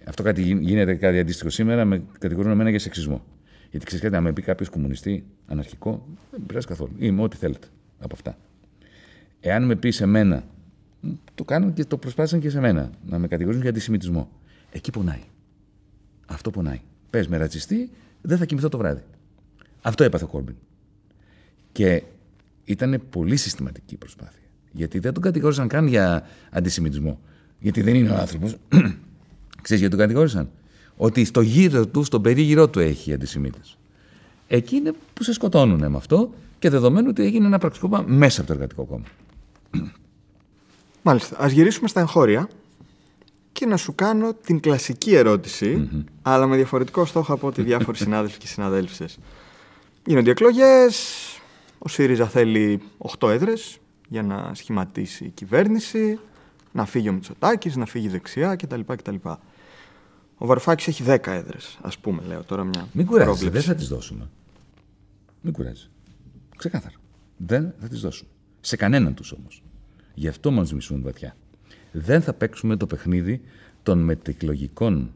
αυτό 0.07 0.23
κάτι 0.23 0.41
γίνεται 0.41 0.95
κάτι 0.95 1.19
αντίστοιχο 1.19 1.49
σήμερα, 1.49 1.85
με 1.85 2.03
κατηγορούν 2.19 2.51
εμένα 2.51 2.69
για 2.69 2.79
σεξισμό. 2.79 3.25
Γιατί 3.69 3.85
ξέρεις 3.85 4.03
κάτι, 4.03 4.15
αν 4.15 4.23
με 4.23 4.33
πει 4.33 4.41
κάποιος 4.41 4.69
κομμουνιστή, 4.69 5.25
αναρχικό, 5.47 6.07
δεν 6.31 6.43
πειράζει 6.47 6.67
καθόλου. 6.67 6.91
Είμαι 6.97 7.21
ό,τι 7.21 7.37
θέλετε 7.37 7.67
από 7.99 8.15
αυτά. 8.15 8.37
Εάν 9.39 9.65
με 9.65 9.75
πει 9.75 9.91
σε 9.91 10.05
μένα, 10.05 10.43
το 11.35 11.43
κάνουν 11.43 11.73
και 11.73 11.85
το 11.85 11.97
προσπάθησαν 11.97 12.39
και 12.39 12.49
σε 12.49 12.59
μένα, 12.59 12.91
να 13.05 13.19
με 13.19 13.27
κατηγορήσουν 13.27 13.61
για 13.61 13.71
αντισημιτισμό. 13.71 14.29
Εκεί 14.71 14.91
πονάει. 14.91 15.21
Αυτό 16.27 16.51
πονάει. 16.51 16.81
Πες 17.09 17.27
με 17.27 17.37
ρατσιστή, 17.37 17.89
δεν 18.21 18.37
θα 18.37 18.45
κοιμηθώ 18.45 18.69
το 18.69 18.77
βράδυ. 18.77 19.03
Αυτό 19.81 20.03
έπαθε 20.03 20.23
ο 20.23 20.27
Κόρμπιν. 20.27 20.55
Και 21.77 22.03
ήταν 22.65 23.01
πολύ 23.09 23.35
συστηματική 23.35 23.93
η 23.93 23.97
προσπάθεια. 23.97 24.41
Γιατί 24.71 24.99
δεν 24.99 25.13
τον 25.13 25.23
κατηγόρησαν 25.23 25.67
καν 25.67 25.87
για 25.87 26.27
αντισημιτισμό. 26.51 27.19
Γιατί 27.59 27.81
δεν 27.81 27.95
είναι 27.95 28.09
ο 28.09 28.15
άνθρωπος. 28.15 28.55
Ξέρεις 29.61 29.81
γιατί 29.81 29.89
τον 29.89 29.99
κατηγόρησαν; 29.99 30.49
Ότι 30.95 31.25
στο 31.25 31.41
γύρο 31.41 31.87
του, 31.87 32.03
στον 32.03 32.21
περίγυρό 32.21 32.67
του 32.67 32.79
έχει 32.79 33.13
αντισημίτες. 33.13 33.77
Εκεί 34.47 34.75
είναι 34.75 34.93
που 35.13 35.23
σε 35.23 35.33
σκοτώνουν 35.33 35.91
με 35.91 35.97
αυτό 35.97 36.33
και 36.59 36.69
δεδομένου 36.69 37.07
ότι 37.09 37.23
έγινε 37.23 37.45
ένα 37.45 37.57
πραξικόπημα 37.57 38.03
μέσα 38.07 38.39
από 38.39 38.47
το 38.47 38.53
εργατικό 38.53 38.83
κόμμα. 38.83 39.05
Μάλιστα. 41.01 41.35
Ας 41.39 41.51
γυρίσουμε 41.51 41.87
στα 41.87 41.99
εγχώρια 41.99 42.49
και 43.51 43.65
να 43.65 43.77
σου 43.77 43.95
κάνω 43.95 44.33
την 44.33 44.59
κλασική 44.59 45.17
αλλά 46.21 46.47
με 46.47 46.55
διαφορετικό 46.55 47.05
στόχο 47.05 47.33
από 47.33 47.47
ό,τι 47.47 47.61
διάφοροι 47.61 47.97
συνάδελφοι 48.07 48.37
και 48.37 48.47
συναδέλφισες. 48.47 49.19
Γίνονται 50.05 50.31
εκλογές. 50.31 51.36
Ο 51.77 51.87
ΣΥΡΙΖΑ 51.89 52.27
θέλει 52.27 52.81
8 53.19 53.29
έδρες 53.29 53.79
για 54.09 54.23
να 54.23 54.53
σχηματίσει 54.53 55.25
η 55.25 55.29
κυβέρνηση, 55.29 56.19
να 56.71 56.85
φύγει 56.85 57.09
ο 57.09 57.13
Μητσοτάκης, 57.13 57.75
να 57.75 57.85
φύγει 57.85 58.07
δεξιά 58.07 58.55
κτλ. 58.55 58.79
κτλ. 58.85 59.15
Ο 60.37 60.45
Βαρουφάκης 60.45 60.87
έχει 60.87 61.03
10 61.03 61.31
έδρες, 61.31 61.79
ας 61.81 61.97
πούμε, 61.97 62.21
λέω 62.27 62.43
τώρα 62.43 62.63
μια. 62.63 62.87
Μην 62.91 63.05
κουράζεσαι, 63.05 63.49
δεν 63.49 63.61
θα 63.61 63.75
τις 63.75 63.87
δώσουμε. 63.87 64.29
Μην 65.41 65.53
κουράζει. 65.53 65.89
Ξεκάθαρα. 66.57 66.95
Δεν 67.37 67.73
θα 67.79 67.87
τις 67.87 68.01
δώσουν. 68.01 68.27
Σε 68.61 68.75
κανέναν 68.75 69.13
τους 69.13 69.31
όμως. 69.31 69.63
Γι' 70.13 70.27
αυτό 70.27 70.51
μας 70.51 70.73
μισούν 70.73 71.01
βαθιά. 71.01 71.35
Δεν 71.91 72.21
θα 72.21 72.33
παίξουμε 72.33 72.75
το 72.75 72.87
παιχνίδι 72.87 73.41
των 73.83 73.99
μετεκλογικών 73.99 75.13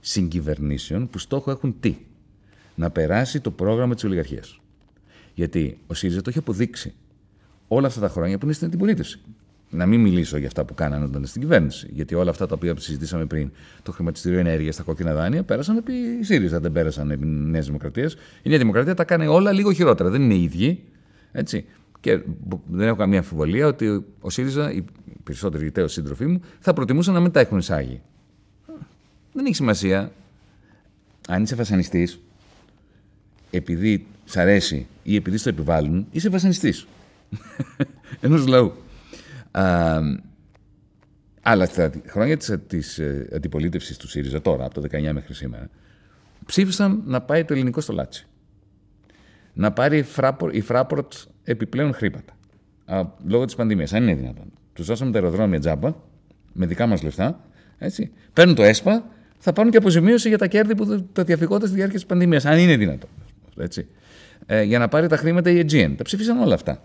συγκυβερνήσεων 0.00 1.08
που 1.08 1.18
στόχο 1.18 1.50
έχουν 1.50 1.80
τι; 1.80 1.96
Να 2.74 2.90
περάσει 2.90 3.40
το 3.40 3.50
πρόγραμμα 3.50 3.94
της 3.94 4.04
ολιγαρχίας. 4.04 4.60
Γιατί 5.36 5.78
ο 5.86 5.94
ΣΥΡΙΖΑ 5.94 6.22
το 6.22 6.30
έχει 6.30 6.38
αποδείξει 6.38 6.94
όλα 7.68 7.86
αυτά 7.86 8.00
τα 8.00 8.08
χρόνια 8.08 8.38
που 8.38 8.44
είναι 8.44 8.54
στην 8.54 8.66
αντιπολίτευση. 8.66 9.20
Να 9.70 9.86
μην 9.86 10.00
μιλήσω 10.00 10.36
για 10.36 10.46
αυτά 10.46 10.64
που 10.64 10.74
κάνανε 10.74 10.96
όταν 10.96 11.10
ήταν 11.10 11.26
στην 11.26 11.40
κυβέρνηση. 11.40 11.88
Γιατί 11.92 12.14
όλα 12.14 12.30
αυτά 12.30 12.46
τα 12.46 12.54
οποία 12.54 12.74
συζητήσαμε 12.78 13.26
πριν, 13.26 13.50
το 13.82 13.92
χρηματιστήριο 13.92 14.38
ενέργειας, 14.38 14.76
τα 14.76 14.82
κόκκινα 14.82 15.14
δάνεια, 15.14 15.42
πέρασαν 15.42 15.76
επί 15.76 15.92
ΣΥΡΙΖΑ, 16.20 16.60
δεν 16.60 16.72
πέρασαν 16.72 17.10
επί 17.10 17.26
Νέας 17.26 17.66
Δημοκρατίας. 17.66 18.16
Η 18.42 18.48
Νέα 18.48 18.58
Δημοκρατία 18.58 18.94
τα 18.94 19.04
κάνει 19.04 19.26
όλα 19.26 19.52
λίγο 19.52 19.72
χειρότερα. 19.72 20.10
Δεν 20.10 20.22
είναι 20.22 20.34
οι 20.34 20.42
ίδιοι. 20.42 20.84
Έτσι. 21.32 21.64
Και 22.00 22.20
δεν 22.70 22.88
έχω 22.88 22.96
καμία 22.96 23.18
αμφιβολία 23.18 23.66
ότι 23.66 24.04
ο 24.20 24.30
ΣΥΡΙΖΑ, 24.30 24.72
οι 24.72 24.84
περισσότεροι 25.24 25.64
γητέοι 25.64 25.88
σύντροφοί 25.88 26.26
μου, 26.26 26.40
θα 26.60 26.72
προτιμούσαν 26.72 27.14
να 27.14 27.20
μην 27.20 27.30
τα 27.30 27.40
έχουν 27.40 27.58
εισάγει. 27.58 28.00
Δεν 29.32 29.44
έχει 29.44 29.54
σημασία. 29.54 30.12
Αν 31.28 31.42
είσαι 31.42 31.54
βασανιστής, 31.54 32.20
επειδή 33.50 34.06
σ' 34.24 34.36
αρέσει 34.36 34.86
ή 35.02 35.16
επειδή 35.16 35.36
στο 35.36 35.48
επιβάλλουν, 35.48 36.06
είσαι 36.10 36.28
βασανιστής. 36.28 36.86
Ενός 38.20 38.46
λαού. 38.46 38.72
Α, 39.50 40.00
αλλά 41.42 41.66
στα 41.66 41.90
χρόνια 42.06 42.36
της, 42.36 42.56
της 42.66 42.98
ε, 42.98 43.28
αντιπολίτευσης 43.34 43.96
του 43.96 44.08
ΣΥΡΙΖΑ 44.08 44.40
τώρα, 44.40 44.64
από 44.64 44.80
το 44.80 44.88
19 44.92 45.12
μέχρι 45.12 45.34
σήμερα, 45.34 45.68
ψήφισαν 46.46 47.02
να 47.04 47.20
πάει 47.20 47.44
το 47.44 47.54
Ελληνικό 47.54 47.80
στο 47.80 47.92
Λάτση. 47.92 48.26
Να 49.52 49.72
πάρει 49.72 50.06
η 50.50 50.60
Φράπορτ 50.60 51.12
επιπλέον 51.44 51.94
χρήματα. 51.94 52.36
Α, 52.84 53.04
λόγω 53.26 53.44
της 53.44 53.54
πανδημίας, 53.54 53.92
αν 53.92 54.02
είναι 54.02 54.14
δυνατόν. 54.14 54.52
Τους 54.72 54.86
δώσαμε 54.86 55.10
τα 55.10 55.18
αεροδρόμια 55.18 55.58
τζάμπα, 55.58 55.94
με 56.52 56.66
δικά 56.66 56.86
μας 56.86 57.02
λεφτά, 57.02 57.40
έτσι. 57.78 58.10
Παίρνουν 58.32 58.54
το 58.54 58.62
ΕΣΠΑ, 58.62 59.06
θα 59.38 59.52
πάρουν 59.52 59.70
και 59.70 59.76
αποζημίωση 59.76 60.28
για 60.28 60.38
τα 60.38 60.46
κέρδη 60.46 60.74
που 60.74 61.02
τα 61.12 61.24
διαφυγόντα 61.24 61.66
στη 61.66 61.74
διάρκεια 61.74 61.98
της 61.98 62.06
πανδημίας, 62.06 62.44
αν 62.44 62.58
είναι 62.58 62.76
δυνατόν. 62.76 63.10
Έτσι. 63.58 63.86
Ε, 64.46 64.62
για 64.62 64.78
να 64.78 64.88
πάρει 64.88 65.06
τα 65.06 65.16
χρήματα 65.16 65.50
η 65.50 65.64
Aegean. 65.64 65.94
Τα 65.96 66.04
ψήφισαν 66.04 66.38
όλα 66.38 66.54
αυτά. 66.54 66.82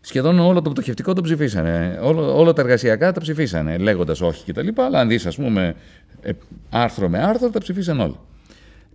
Σχεδόν 0.00 0.38
όλο 0.38 0.62
το 0.62 0.70
πτωχευτικό 0.70 1.12
το 1.12 1.20
ψηφίσανε. 1.20 1.98
Όλο, 2.02 2.38
όλα 2.38 2.52
τα 2.52 2.62
εργασιακά 2.62 3.12
τα 3.12 3.20
ψηφίσανε, 3.20 3.78
λέγοντας 3.78 4.20
όχι 4.20 4.52
κτλ. 4.52 4.68
Αλλά 4.76 5.00
αν 5.00 5.08
δεις, 5.08 5.26
ας 5.26 5.36
πούμε, 5.36 5.74
ε, 6.22 6.32
άρθρο 6.70 7.08
με 7.08 7.18
άρθρο, 7.18 7.50
τα 7.50 7.58
ψηφίσαν 7.58 8.00
όλα. 8.00 8.20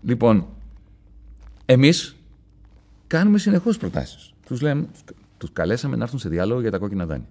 Λοιπόν, 0.02 0.48
εμείς 1.66 2.16
κάνουμε 3.08 3.38
συνεχώς 3.38 3.78
προτάσεις. 3.78 4.34
Τους 4.48 4.62
τους 5.38 5.50
καλέσαμε 5.54 5.96
να 5.96 6.04
έρθουν 6.04 6.20
σε 6.20 6.30
διάλογο 6.30 6.62
για 6.62 6.72
τα 6.72 6.78
κόκκινα 6.78 7.06
δάνεια. 7.06 7.28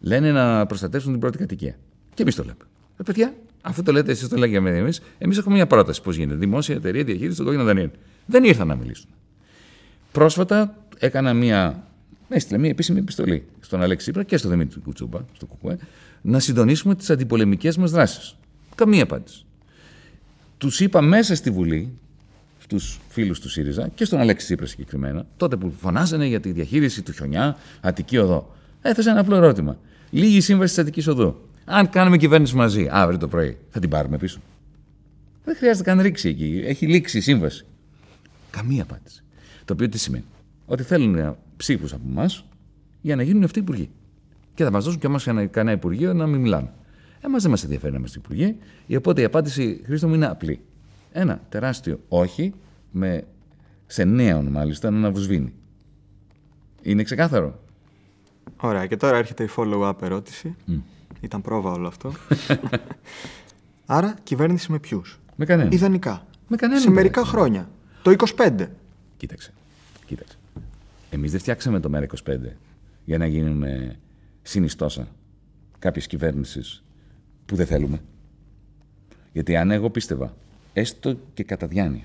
Λένε 0.00 0.32
να 0.32 0.66
προστατεύσουν 0.66 1.10
την 1.10 1.20
πρώτη 1.20 1.38
κατοικία. 1.38 1.76
Και 2.14 2.22
εμείς 2.22 2.34
το 2.34 2.42
λέμε. 2.42 2.56
Ε, 2.96 3.02
παιδιά, 3.02 3.34
αυτό 3.62 3.82
το 3.82 3.92
λέτε 3.92 4.10
εσείς, 4.10 4.28
το 4.28 4.36
λέγαμε 4.36 4.70
εμείς. 4.70 5.00
Εμείς 5.18 5.38
έχουμε 5.38 5.54
μια 5.54 5.66
πρόταση 5.66 6.02
πώς 6.02 6.16
γίνεται. 6.16 6.38
Δημόσια 6.38 6.74
εταιρεία 6.74 7.04
διαχείρισης 7.04 7.36
των 7.36 7.44
κόκκινων 7.44 7.66
δανείων. 7.66 7.90
Δεν 8.26 8.44
ήρθαν 8.44 8.66
να 8.66 8.74
μιλήσουν. 8.74 9.08
Πρόσφατα 10.12 10.76
έκανα 10.98 11.34
μια 11.34 11.86
έστειλε 12.28 12.58
μια 12.58 12.70
επίσημη 12.70 12.98
επιστολή 12.98 13.44
στον 13.60 13.82
Αλέξη 13.82 14.04
Σύπρα 14.04 14.22
και 14.22 14.36
στον 14.36 14.50
Δημήτρη 14.50 14.80
Κουτσούμπα, 14.80 15.20
στο 15.32 15.46
ΚΚΕ, 15.46 15.78
να 16.22 16.38
συντονίσουμε 16.38 16.94
τις 16.94 17.10
αντιπολεμικές 17.10 17.76
μας 17.76 17.90
δράσεις. 17.90 18.36
Καμία 18.74 19.02
απάντηση. 19.02 19.44
Τους 20.58 20.80
είπα 20.80 21.00
μέσα 21.00 21.34
στη 21.34 21.50
Βουλή, 21.50 21.92
στους 22.58 23.00
φίλους 23.08 23.40
του 23.40 23.48
ΣΥΡΙΖΑ 23.48 23.88
και 23.94 24.04
στον 24.04 24.18
Αλέξη 24.18 24.46
Σύπρα 24.46 24.66
συγκεκριμένα, 24.66 25.26
τότε 25.36 25.56
που 25.56 25.72
φωνάζανε 25.80 26.26
για 26.26 26.40
τη 26.40 26.52
διαχείριση 26.52 27.02
του 27.02 27.12
χιονιά, 27.12 27.56
Αττική 27.80 28.16
Οδό. 28.18 28.54
Έθεσα 28.82 29.10
ένα 29.10 29.20
απλό 29.20 29.36
ερώτημα. 29.36 29.78
Λίγη 30.10 30.40
σύμβαση 30.40 30.74
της 30.74 30.82
Αττικής 30.82 31.06
Οδού. 31.06 31.40
Αν 31.64 31.90
κάνουμε 31.90 32.16
κυβέρνηση 32.16 32.54
μαζί 32.54 32.88
αύριο 32.90 33.18
το 33.18 33.28
πρωί, 33.28 33.58
θα 33.70 33.80
την 33.80 33.90
πάρουμε 33.90 34.18
πίσω. 34.18 34.40
Δεν 35.44 35.56
χρειάζεται 35.56 35.90
καν 35.90 36.00
ρίξει 36.00 36.28
εκεί. 36.28 36.62
Έχει 36.64 36.86
λήξει 36.86 37.18
η 37.18 37.20
σύμβαση. 37.20 37.64
Καμία 38.56 38.82
απάντηση. 38.82 39.24
Το 39.64 39.72
οποίο 39.72 39.88
τι 39.88 39.98
σημαίνει; 39.98 40.24
Ότι 40.66 40.82
θέλουν 40.82 41.36
ψήφους 41.56 41.92
από 41.92 42.02
εμάς 42.10 42.44
για 43.00 43.16
να 43.16 43.22
γίνουν 43.22 43.44
αυτοί 43.44 43.58
υπουργοί. 43.58 43.90
Και 44.54 44.64
θα 44.64 44.70
μας 44.70 44.84
δώσουν 44.84 45.00
και 45.00 45.06
εμάς 45.06 45.24
κανένα 45.24 45.72
υπουργείο 45.72 46.14
να 46.14 46.26
μην 46.26 46.40
μιλάμε. 46.40 46.72
Εμάς 47.20 47.42
δεν 47.42 47.50
μας 47.50 47.62
ενδιαφέρει 47.62 47.92
να 47.92 47.98
είμαστε 47.98 48.18
υπουργοί. 48.18 48.56
Οπότε 48.96 49.20
η 49.20 49.24
απάντηση, 49.24 49.80
Χρήστο 49.84 50.08
μου, 50.08 50.14
είναι 50.14 50.26
απλή. 50.26 50.60
Ένα 51.12 51.40
τεράστιο 51.48 52.00
όχι, 52.08 52.54
με, 52.90 53.24
σε 53.86 54.04
νέον 54.04 54.46
μάλιστα, 54.46 54.90
να 54.90 54.96
αναβουσβήνει. 54.96 55.52
Είναι 56.82 57.02
ξεκάθαρο; 57.02 57.60
Ωραία, 58.56 58.86
και 58.86 58.96
τώρα 58.96 59.16
έρχεται 59.16 59.44
η 59.44 59.48
follow-up 59.56 60.02
ερώτηση. 60.02 60.56
Ήταν 61.20 61.40
πρόβα 61.40 61.70
όλο 61.70 61.86
αυτό. 61.86 62.12
Άρα, 63.86 64.14
κυβέρνηση 64.22 64.72
με 64.72 64.78
ποιους; 64.78 65.20
Με 65.36 65.44
κανένα. 65.44 65.68
Ιδανικά. 65.72 66.26
Με 66.48 66.56
κανένα. 66.56 66.80
Σε 66.80 66.90
μερικά 66.90 67.24
χρόνια. 67.24 67.68
Το 68.06 68.14
25. 68.36 68.66
Κοίταξε. 69.16 69.52
Κοίταξε. 70.06 70.36
Εμείς 71.10 71.30
δεν 71.30 71.40
φτιάξαμε 71.40 71.80
το 71.80 71.90
ΜΕΡΑ25 71.92 72.38
για 73.04 73.18
να 73.18 73.26
γίνουμε 73.26 73.96
συνιστόσα 74.42 75.08
κάποιες 75.78 76.06
κυβέρνηση 76.06 76.60
που 77.46 77.56
δεν 77.56 77.66
θέλουμε. 77.66 78.00
Γιατί 79.32 79.56
αν 79.56 79.70
εγώ 79.70 79.90
πίστευα, 79.90 80.36
έστω 80.72 81.18
και 81.34 81.42
κατά 81.42 81.66
διάνοια, 81.66 82.04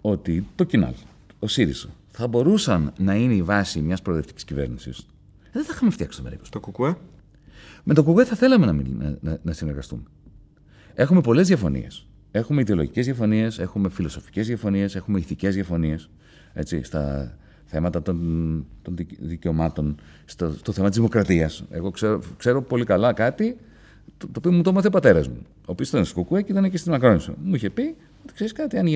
ότι 0.00 0.46
το 0.54 0.64
Κινάλ, 0.64 0.94
ο 1.38 1.48
ΣΥΡΙΖΑ, 1.48 1.88
θα 2.10 2.26
μπορούσαν 2.28 2.92
να 2.98 3.14
είναι 3.14 3.34
η 3.34 3.42
βάση 3.42 3.80
μιας 3.80 4.02
προοδευτικής 4.02 4.44
κυβέρνησης, 4.44 5.06
δεν 5.52 5.64
θα 5.64 5.72
είχαμε 5.74 5.90
φτιάξει 5.90 6.22
το 6.22 6.28
ΜΕΡΑ25. 6.28 6.48
Το 6.50 6.60
ΚΚΕ. 6.60 6.96
Με 7.84 7.94
το 7.94 8.02
ΚΚΕ 8.04 8.24
θα 8.24 8.36
θέλαμε 8.36 8.66
να, 8.66 9.16
να, 9.20 9.38
να 9.42 9.52
συνεργαστούμε. 9.52 10.02
Έχουμε 10.94 11.20
πολλές 11.20 11.46
διαφωνίες. 11.46 12.07
Έχουμε 12.38 12.60
ιδεολογικές 12.60 13.04
διαφωνίες, 13.04 13.58
έχουμε 13.58 13.88
φιλοσοφικές 13.88 14.46
διαφωνίες, 14.46 14.94
έχουμε 14.96 15.18
ηθικές 15.18 15.54
διαφωνίες. 15.54 16.10
Στα 16.82 17.36
θέματα 17.64 18.02
των, 18.02 18.66
των 18.82 18.96
δικαιωμάτων, 19.18 20.00
στο, 20.24 20.52
στο 20.52 20.72
θέμα 20.72 20.88
της 20.88 20.96
δημοκρατίας. 20.96 21.64
Εγώ 21.70 21.90
ξέρω, 21.90 22.20
ξέρω, 22.36 22.62
πολύ 22.62 22.84
καλά 22.84 23.12
κάτι 23.12 23.56
το, 24.16 24.26
το 24.26 24.32
οποίο 24.36 24.52
μου 24.52 24.62
το 24.62 24.70
έμαθε 24.70 24.86
ο 24.86 24.90
πατέρας 24.90 25.28
μου. 25.28 25.38
Ο 25.44 25.70
οποίος 25.72 25.88
ήταν 25.88 26.04
στο 26.04 26.14
Κουκουέ 26.14 26.42
και 26.42 26.52
ήταν 26.52 26.70
και 26.70 26.76
στην 26.76 26.92
Μακρόνισο. 26.92 27.34
Μου 27.42 27.54
είχε 27.54 27.70
πει 27.70 27.94
ότι 28.22 28.32
ξέρεις 28.34 28.52
κάτι, 28.52 28.78
αν 28.78 28.86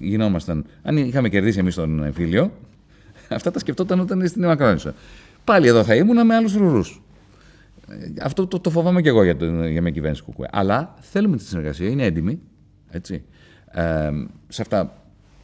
γινόμασταν, 0.00 0.64
αν 0.82 0.96
είχαμε 0.96 1.28
κερδίσει 1.28 1.58
εμείς 1.58 1.74
τον 1.74 2.04
εμφύλιο, 2.04 2.52
αυτά 3.28 3.50
τα 3.50 3.58
σκεφτόταν 3.58 4.00
όταν 4.00 4.16
ήταν 4.18 4.28
στην 4.28 4.44
Μακρόνισο. 4.44 4.94
Πάλι 5.44 5.66
εδώ 5.66 5.84
θα 5.84 5.94
ήμουν 5.94 6.26
με 6.26 6.34
άλλους 6.34 6.54
ρουρούς. 6.54 7.02
Αυτό 8.22 8.46
το, 8.46 8.60
το 8.60 8.70
φοβάμαι 8.70 9.02
και 9.02 9.08
εγώ 9.08 9.24
για, 9.24 9.36
το, 9.36 9.66
για 9.66 9.82
μια 9.82 9.90
κυβέρνηση 9.90 10.22
Κουκουέ. 10.22 10.48
Αλλά 10.52 10.94
θέλουμε 11.00 11.36
τη 11.36 11.42
συνεργασία, 11.42 11.88
είναι 11.88 12.04
έντιμη. 12.04 12.40
Έτσι. 12.92 13.24
Ε, 13.70 14.10
σε 14.48 14.62
αυτά 14.62 15.02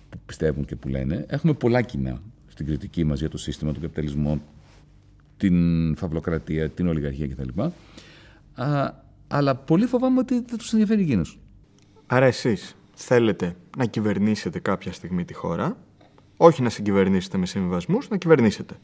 που 0.08 0.18
πιστεύουν 0.26 0.64
και 0.64 0.76
που 0.76 0.88
λένε, 0.88 1.24
έχουμε 1.28 1.52
πολλά 1.52 1.82
κοινά 1.82 2.20
στην 2.46 2.66
κριτική 2.66 3.04
μας 3.04 3.18
για 3.18 3.28
το 3.28 3.38
σύστημα, 3.38 3.72
τον 3.72 3.82
καπιταλισμό, 3.82 4.40
την 5.36 5.96
φαυλοκρατία, 5.96 6.68
την 6.68 6.88
ολιγαρχία 6.88 7.28
κτλ. 7.28 7.60
Α, 8.62 8.92
αλλά 9.28 9.54
πολύ 9.54 9.86
φοβάμαι 9.86 10.18
ότι 10.18 10.34
δεν 10.34 10.58
τους 10.58 10.72
ενδιαφέρει 10.72 11.02
εκείνος. 11.02 11.38
Άρα 12.06 12.26
εσείς 12.26 12.76
θέλετε 12.94 13.56
να 13.76 13.84
κυβερνήσετε 13.84 14.58
κάποια 14.58 14.92
στιγμή 14.92 15.24
τη 15.24 15.34
χώρα, 15.34 15.76
όχι 16.36 16.62
να 16.62 16.68
συγκυβερνήσετε 16.68 17.38
με 17.38 17.46
συμβιβασμούς, 17.46 18.08
να 18.08 18.16
κυβερνήσετε. 18.16 18.74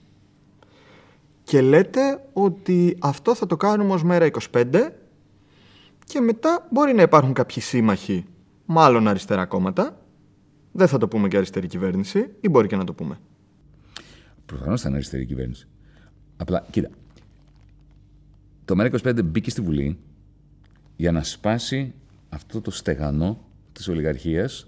Και 1.43 1.61
λέτε 1.61 2.25
ότι 2.33 2.97
αυτό 3.01 3.35
θα 3.35 3.47
το 3.47 3.57
κάνουμε 3.57 3.93
ως 3.93 4.05
μέρα 4.05 4.31
25 4.53 4.91
και 6.05 6.21
μετά 6.21 6.67
μπορεί 6.71 6.95
να 6.95 7.03
υπάρχουν 7.03 7.33
κάποιοι 7.33 7.63
σύμμαχοι, 7.63 8.25
μάλλον 8.67 9.09
αριστερά 9.09 9.47
κόμματα, 9.47 9.99
δεν 10.73 10.89
θα 10.89 10.99
το 10.99 11.09
πούμε 11.09 11.29
και 11.29 11.37
αριστερή 11.37 11.67
κυβέρνηση 11.67 12.31
ή 12.41 12.49
μπορεί 12.49 12.69
και 12.69 12.77
να 12.77 12.85
το 12.85 12.93
πούμε. 12.93 13.19
Προφανώς 14.47 14.81
θα 14.81 14.89
είναι 14.89 14.97
αριστερή 14.97 15.27
κυβέρνηση. 15.27 15.67
Απλά, 16.37 16.67
κοίτα. 16.71 16.89
Το 18.65 18.75
ΜΕΡΑ25 18.79 19.21
μπήκε 19.25 19.51
στη 19.51 19.61
Βουλή 19.61 19.99
για 20.97 21.13
να 21.13 21.23
σπάσει 21.23 21.95
αυτό 22.29 22.61
το 22.61 22.71
στεγανό 22.71 23.45
της 23.73 23.89
ολιγαρχίας, 23.89 24.67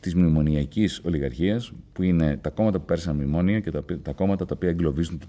της 0.00 0.14
μνημονιακής 0.14 1.00
ολιγαρχίας, 1.04 1.72
που 1.92 2.02
είναι 2.02 2.36
τα 2.36 2.50
κόμματα 2.50 2.78
που 2.78 2.84
πέρασαν 2.84 3.16
μνημόνια 3.16 3.60
και 3.60 3.70
τα, 3.70 3.84
τα 4.02 4.12
κόμματα 4.12 4.46
τα 4.46 4.54
οποία 4.56 4.68
εγκλωβίζουν 4.68 5.20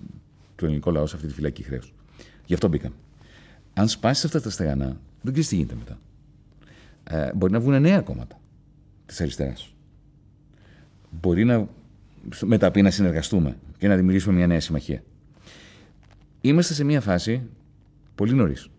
το 0.56 0.66
ελληνικό 0.66 0.92
λαό 0.92 1.08
σε 1.08 1.16
αυτή 1.16 1.28
τη 1.28 1.34
φυλακή 1.34 1.64
χρέους. 1.64 1.94
Γι' 2.46 2.54
αυτό 2.54 2.68
μπήκαν. 2.68 2.94
Αν 3.74 3.88
σπάσεις 3.88 4.26
αυτά 4.26 4.42
τα 4.42 4.50
στεγανά, 4.50 5.00
δεν 5.22 5.32
ξέρεις 5.32 5.48
τι 5.48 5.56
γίνεται 5.56 5.76
μετά. 5.76 6.00
Ε, 7.12 7.32
μπορεί 7.36 7.52
να 7.52 7.60
βγουν 7.60 7.82
νέα 7.82 8.02
κόμματα 8.02 8.40
της 9.06 9.22
αριστεράς. 9.22 9.76
Μπορεί 11.10 11.44
να 11.44 11.68
μεταπεί 12.42 12.82
να 12.82 12.90
συνεργαστούμε 12.90 13.58
και 13.78 13.88
να 13.88 13.96
δημιουργήσουμε 13.96 14.36
μια 14.36 14.48
νέα 14.48 14.60
συμμαχία. 14.60 15.04
Είμαστε 16.42 16.74
σε 16.74 16.84
μια 16.84 17.02
φάση 17.02 17.42
πολύ 18.16 18.34
νωρίς. 18.34 18.70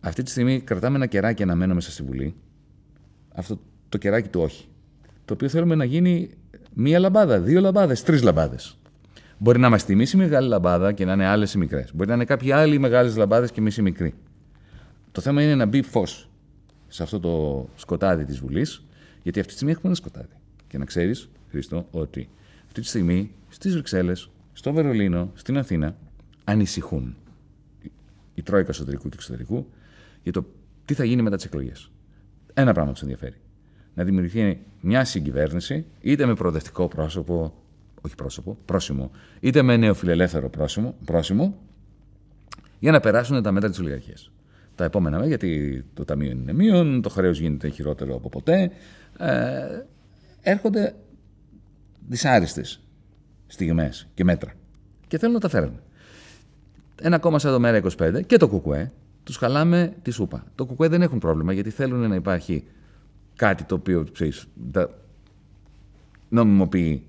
Αυτή 0.00 0.22
τη 0.22 0.30
στιγμή 0.30 0.60
κρατάμε 0.60 0.96
ένα 0.96 1.06
κεράκι 1.06 1.42
αναμένο 1.42 1.74
μέσα 1.74 1.90
στη 1.90 2.02
Βουλή. 2.02 2.34
Αυτό 3.34 3.60
το 3.88 3.98
κεράκι 3.98 4.28
του 4.28 4.40
όχι. 4.40 4.68
Το 5.24 5.34
οποίο 5.34 5.48
θέλουμε 5.48 5.74
να 5.74 5.84
γίνει 5.84 6.30
Μία 6.78 6.98
λαμπάδα, 6.98 7.40
δύο 7.40 7.60
λαμπάδες, 7.60 8.02
τρεις 8.02 8.22
λαμπάδες. 8.22 8.78
Μπορεί 9.38 9.58
να 9.58 9.66
είμαστε 9.66 9.92
εμεί 9.92 10.06
η 10.14 10.16
μεγάλη 10.16 10.48
λαμπάδα 10.48 10.92
και 10.92 11.04
να 11.04 11.12
είναι 11.12 11.26
άλλες 11.26 11.54
οι 11.54 11.58
μικρές. 11.58 11.94
Μπορεί 11.94 12.08
να 12.08 12.14
είναι 12.14 12.24
κάποιοι 12.24 12.52
άλλοι 12.52 12.78
μεγάλες 12.78 13.16
λαμπάδες 13.16 13.50
και 13.50 13.60
εμείς 13.60 13.76
οι 13.76 13.82
μικροί. 13.82 14.14
Το 15.12 15.20
θέμα 15.20 15.42
είναι 15.42 15.54
να 15.54 15.66
μπει 15.66 15.82
φως 15.82 16.30
σε 16.96 17.02
αυτό 17.02 17.20
το 17.20 17.68
σκοτάδι 17.76 18.24
της 18.24 18.38
Βουλής, 18.38 18.82
γιατί 19.22 19.38
αυτή 19.38 19.50
τη 19.50 19.54
στιγμή 19.54 19.72
έχουμε 19.72 19.86
ένα 19.86 19.96
σκοτάδι. 19.96 20.34
Και 20.68 20.78
να 20.78 20.84
ξέρεις, 20.84 21.28
Χρήστο, 21.50 21.86
ότι 21.90 22.28
αυτή 22.66 22.80
τη 22.80 22.86
στιγμή 22.86 23.34
στις 23.48 23.72
Βρυξέλλες, 23.72 24.30
στο 24.52 24.72
Βερολίνο, 24.72 25.30
στην 25.34 25.58
Αθήνα, 25.58 25.96
ανησυχούν 26.44 27.16
η 28.34 28.42
Τρόικα 28.42 28.70
εσωτερικού 28.70 29.08
και 29.08 29.14
εξωτερικού 29.14 29.66
για 30.22 30.32
το 30.32 30.46
τι 30.84 30.94
θα 30.94 31.04
γίνει 31.04 31.22
μετά 31.22 31.36
τις 31.36 31.44
εκλογές. 31.44 31.90
Ένα 32.54 32.72
πράγμα 32.72 32.92
τους 32.92 33.02
ενδιαφέρει. 33.02 33.40
Να 33.94 34.04
δημιουργηθεί 34.04 34.60
μια 34.80 35.04
συγκυβέρνηση, 35.04 35.86
είτε 36.00 36.26
με 36.26 36.34
προοδευτικό 36.34 36.88
πρόσωπο, 36.88 37.54
όχι 38.00 38.14
πρόσωπο, 38.14 38.58
πρόσημο, 38.64 39.10
είτε 39.40 39.62
με 39.62 39.76
νεοφιλελεύθερο 39.76 40.50
πρόσημο, 40.50 40.94
πρόσημο 41.04 41.58
για 42.78 42.92
να 42.92 43.00
περάσουν 43.00 43.42
τα 43.42 43.52
μέτρα 43.52 43.68
της 43.68 43.78
ολιγαρχίας. 43.78 44.30
Τα 44.76 44.84
επόμενα 44.84 45.16
μέτρα, 45.16 45.28
γιατί 45.28 45.84
το 45.94 46.04
ταμείο 46.04 46.30
είναι 46.30 46.52
μείον, 46.52 47.02
το 47.02 47.08
χρέος 47.08 47.40
γίνεται 47.40 47.68
χειρότερο 47.68 48.14
από 48.14 48.28
ποτέ. 48.28 48.70
Ε, 49.18 49.82
έρχονται 50.40 50.94
δυσάρεστε 52.08 52.64
στιγμές 53.46 54.08
και 54.14 54.24
μέτρα. 54.24 54.52
Και 55.08 55.18
θέλουν 55.18 55.34
να 55.34 55.40
τα 55.40 55.48
φέρουν. 55.48 55.80
Ένα 57.02 57.18
κόμμα 57.18 57.38
σαν 57.38 57.52
το 57.52 57.60
Μέρα 57.60 57.82
25 57.98 58.20
και 58.26 58.36
το 58.36 58.48
Κουκουέ 58.48 58.92
τους 59.22 59.36
χαλάμε 59.36 59.94
τη 60.02 60.10
σούπα. 60.10 60.44
Το 60.54 60.64
Κουκουέ 60.64 60.88
δεν 60.88 61.02
έχουν 61.02 61.18
πρόβλημα 61.18 61.52
γιατί 61.52 61.70
θέλουν 61.70 62.08
να 62.08 62.14
υπάρχει 62.14 62.64
κάτι 63.36 63.64
το 63.64 63.74
οποίο 63.74 64.06
ξέρεις, 64.12 64.46
νομιμοποιεί 66.28 67.02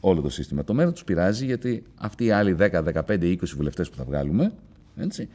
όλο 0.00 0.20
το 0.20 0.28
σύστημα. 0.28 0.64
Το 0.64 0.74
Μέρα 0.74 0.92
τους 0.92 1.04
πειράζει 1.04 1.44
γιατί 1.44 1.82
αυτοί 1.96 2.24
οι 2.24 2.30
άλλοι 2.30 2.56
10, 2.58 2.82
15, 3.06 3.22
20 3.22 3.36
βουλευτές 3.56 3.90
που 3.90 3.96
θα 3.96 4.04
βγάλουμε 4.04 4.52
έτσι, 4.96 5.28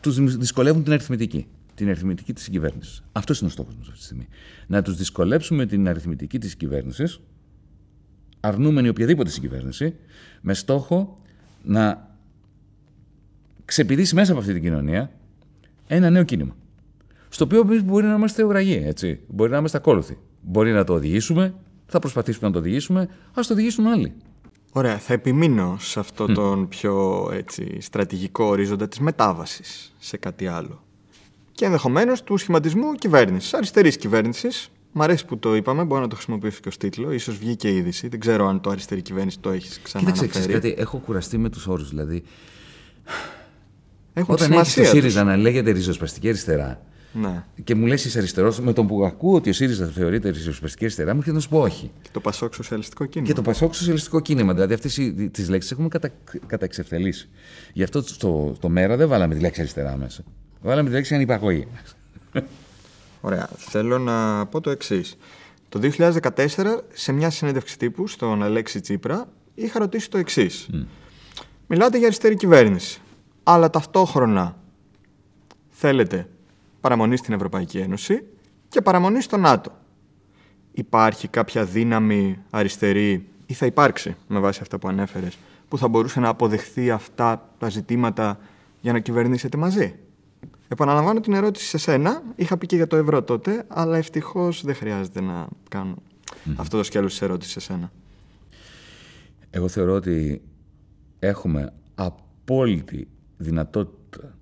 τους 0.00 0.36
δυσκολεύουν 0.36 0.82
την 0.82 0.92
αριθμητική. 0.92 1.46
Την 1.74 1.88
αριθμητική 1.88 2.32
της 2.32 2.48
κυβέρνηση. 2.48 3.02
Αυτός 3.12 3.38
είναι 3.38 3.48
ο 3.48 3.52
στόχος 3.52 3.74
μας 3.76 3.86
αυτή 3.86 3.98
τη 3.98 4.04
στιγμή. 4.04 4.28
Να 4.66 4.82
τους 4.82 4.96
δυσκολέψουμε 4.96 5.66
την 5.66 5.88
αριθμητική 5.88 6.38
της 6.38 6.56
κυβέρνηση, 6.56 7.04
αρνούμενη 8.40 8.88
οποιαδήποτε 8.88 9.30
συγκυβέρνηση, 9.30 9.94
με 10.40 10.54
στόχο 10.54 11.20
να 11.64 12.16
ξεπηδήσει 13.64 14.14
μέσα 14.14 14.30
από 14.30 14.40
αυτή 14.40 14.52
την 14.52 14.62
κοινωνία 14.62 15.10
ένα 15.86 16.10
νέο 16.10 16.22
κίνημα. 16.22 16.56
Στο 17.28 17.44
οποίο 17.44 17.60
εμείς 17.60 17.82
μπορεί 17.82 18.06
να 18.06 18.14
είμαστε 18.14 18.42
ουραγοί, 18.42 18.82
έτσι. 18.84 19.20
Μπορεί 19.28 19.50
να 19.50 19.56
είμαστε 19.56 19.76
ακόλουθοι. 19.76 20.18
Μπορεί 20.42 20.72
να 20.72 20.84
το 20.84 20.92
οδηγήσουμε, 20.92 21.54
θα 21.86 21.98
προσπαθήσουμε 21.98 22.46
να 22.46 22.52
το 22.52 22.58
οδηγήσουμε, 22.58 23.08
ας 23.34 23.46
το 23.46 23.52
οδηγήσουν 23.52 23.86
άλλοι. 23.86 24.12
Ωραία, 24.72 24.98
θα 24.98 25.12
επιμείνω 25.12 25.76
σε 25.80 26.00
αυτό 26.00 26.26
τον 26.26 26.68
πιο 26.68 27.28
έτσι, 27.32 27.80
στρατηγικό 27.80 28.44
ορίζοντα 28.44 28.88
της 28.88 28.98
μετάβασης 28.98 29.94
σε 29.98 30.16
κάτι 30.16 30.46
άλλο. 30.46 30.82
Και 31.52 31.64
ενδεχομένως 31.64 32.22
του 32.22 32.36
σχηματισμού 32.36 32.92
κυβέρνησης, 32.92 33.54
αριστερής 33.54 33.96
κυβέρνησης. 33.96 34.70
Μ' 34.92 35.02
αρέσει 35.02 35.26
που 35.26 35.38
το 35.38 35.54
είπαμε, 35.54 35.84
μπορώ 35.84 36.00
να 36.00 36.08
το 36.08 36.14
χρησιμοποιήσω 36.14 36.60
και 36.60 36.68
ως 36.68 36.76
τίτλο. 36.76 37.18
σω 37.18 37.32
βγήκε 37.32 37.74
είδηση. 37.74 38.08
Δεν 38.08 38.20
ξέρω 38.20 38.46
αν 38.46 38.60
το 38.60 38.70
αριστερή 38.70 39.02
κυβέρνηση 39.02 39.38
το 39.38 39.50
έχεις 39.50 39.80
ξανααναφέρει. 39.82 40.28
Κοίταξε, 40.28 40.52
κάτι, 40.52 40.74
έχω 40.78 40.98
κουραστεί 40.98 41.38
με 41.38 41.48
τους 41.48 41.66
όρους. 41.66 41.88
Δηλαδή, 41.88 42.22
έχουν 44.12 44.34
Όταν 44.34 44.52
έχεις 44.52 44.74
το 44.74 44.84
ΣΥΡΙΖΑ 44.84 45.24
να 45.24 45.36
λέγεται 45.36 45.70
ριζοσπαστική 45.70 46.28
αριστερά 46.28 46.82
ναι. 47.12 47.44
και 47.64 47.74
μου 47.74 47.86
λες 47.86 48.04
είσαι 48.04 48.18
αριστερός, 48.18 48.60
με 48.60 48.72
τον 48.72 48.86
που 48.86 49.04
ακούω 49.04 49.34
ότι 49.34 49.50
ο 49.50 49.52
ΣΥΡΙΖΑ 49.52 49.86
θεωρείται 49.86 50.28
ριζοσπαστική 50.28 50.84
αριστερά, 50.84 51.12
μου 51.12 51.18
έρχεται 51.18 51.36
να 51.36 51.42
σου 51.42 51.48
πω 51.48 51.60
όχι. 51.60 51.90
Και 52.02 52.08
το 52.12 52.20
Πασόκ 52.20 52.54
Σοσιαλιστικό 52.54 53.04
Κίνημα. 53.04 53.28
Και 53.28 53.34
το 53.34 53.42
Πασόκ 53.42 53.74
Σοσιαλιστικό 53.74 54.20
Κίνημα. 54.20 54.52
Δηλαδή 54.54 54.74
αυτές 54.74 54.94
τις 55.30 55.48
λέξεις 55.48 55.70
έχουμε 55.70 55.88
κατα, 55.88 56.10
καταεξευθελήσει. 56.46 57.28
Γι' 57.72 57.82
αυτό 57.82 58.02
στο, 58.02 58.52
στο 58.56 58.68
μέρα 58.68 58.96
δεν 58.96 59.08
βάλαμε 59.08 59.34
τη 59.34 59.40
λέξη 59.40 59.60
αριστερά 59.60 59.96
μέσα. 59.96 60.22
Βάλαμε 60.62 60.88
τη 60.88 60.94
λέξη 60.94 61.14
ανυπακοή. 61.14 61.68
Ωραία. 63.20 63.48
Θέλω 63.56 63.98
να 63.98 64.46
πω 64.46 64.60
το 64.60 64.70
εξής. 64.70 65.16
Το 65.68 65.80
2014, 65.82 66.78
σε 66.92 67.12
μια 67.12 67.30
συνέντευξη 67.30 67.78
τύπου 67.78 68.06
στον 68.06 68.42
Αλέξη 68.42 68.80
Τσίπρα, 68.80 69.28
είχα 69.54 69.78
ρωτήσει 69.78 70.10
το 70.10 70.18
εξής. 70.18 70.68
Mm. 70.72 70.84
Μιλάτε 71.66 71.98
για 71.98 72.06
αριστερή 72.06 72.36
κυβέρνηση 72.36 73.00
αλλά 73.50 73.70
ταυτόχρονα 73.70 74.56
θέλετε 75.68 76.28
παραμονή 76.80 77.16
στην 77.16 77.34
Ευρωπαϊκή 77.34 77.78
Ένωση 77.78 78.24
και 78.68 78.80
παραμονή 78.80 79.22
στο 79.22 79.36
ΝΑΤΟ. 79.36 79.72
Υπάρχει 80.72 81.28
κάποια 81.28 81.64
δύναμη 81.64 82.38
αριστερή 82.50 83.28
ή 83.46 83.54
θα 83.54 83.66
υπάρξει 83.66 84.16
με 84.28 84.38
βάση 84.38 84.58
αυτά 84.62 84.78
που 84.78 84.88
ανέφερες 84.88 85.38
που 85.68 85.78
θα 85.78 85.88
μπορούσε 85.88 86.20
να 86.20 86.28
αποδεχθεί 86.28 86.90
αυτά 86.90 87.50
τα 87.58 87.68
ζητήματα 87.68 88.38
για 88.80 88.92
να 88.92 88.98
κυβερνήσετε 88.98 89.56
μαζί; 89.56 89.94
Επαναλαμβάνω 90.68 91.20
την 91.20 91.32
ερώτηση 91.32 91.66
σε 91.66 91.78
σένα. 91.78 92.22
Είχα 92.36 92.58
πει 92.58 92.66
και 92.66 92.76
για 92.76 92.86
το 92.86 92.96
ευρώ 92.96 93.22
τότε, 93.22 93.64
αλλά 93.68 93.96
ευτυχώς 93.96 94.64
δεν 94.64 94.74
χρειάζεται 94.74 95.20
να 95.20 95.48
κάνω 95.68 95.96
αυτό 96.56 96.76
το 96.76 96.82
σκέλος 96.82 97.10
της 97.10 97.22
ερώτησης 97.22 97.52
σε 97.52 97.60
σένα. 97.60 97.92
Εγώ 99.50 99.68
θεωρώ 99.68 99.94
ότι 99.94 100.42
έχουμε 101.18 101.72
απόλυτη 101.94 103.08
δυνατότητα 103.36 104.36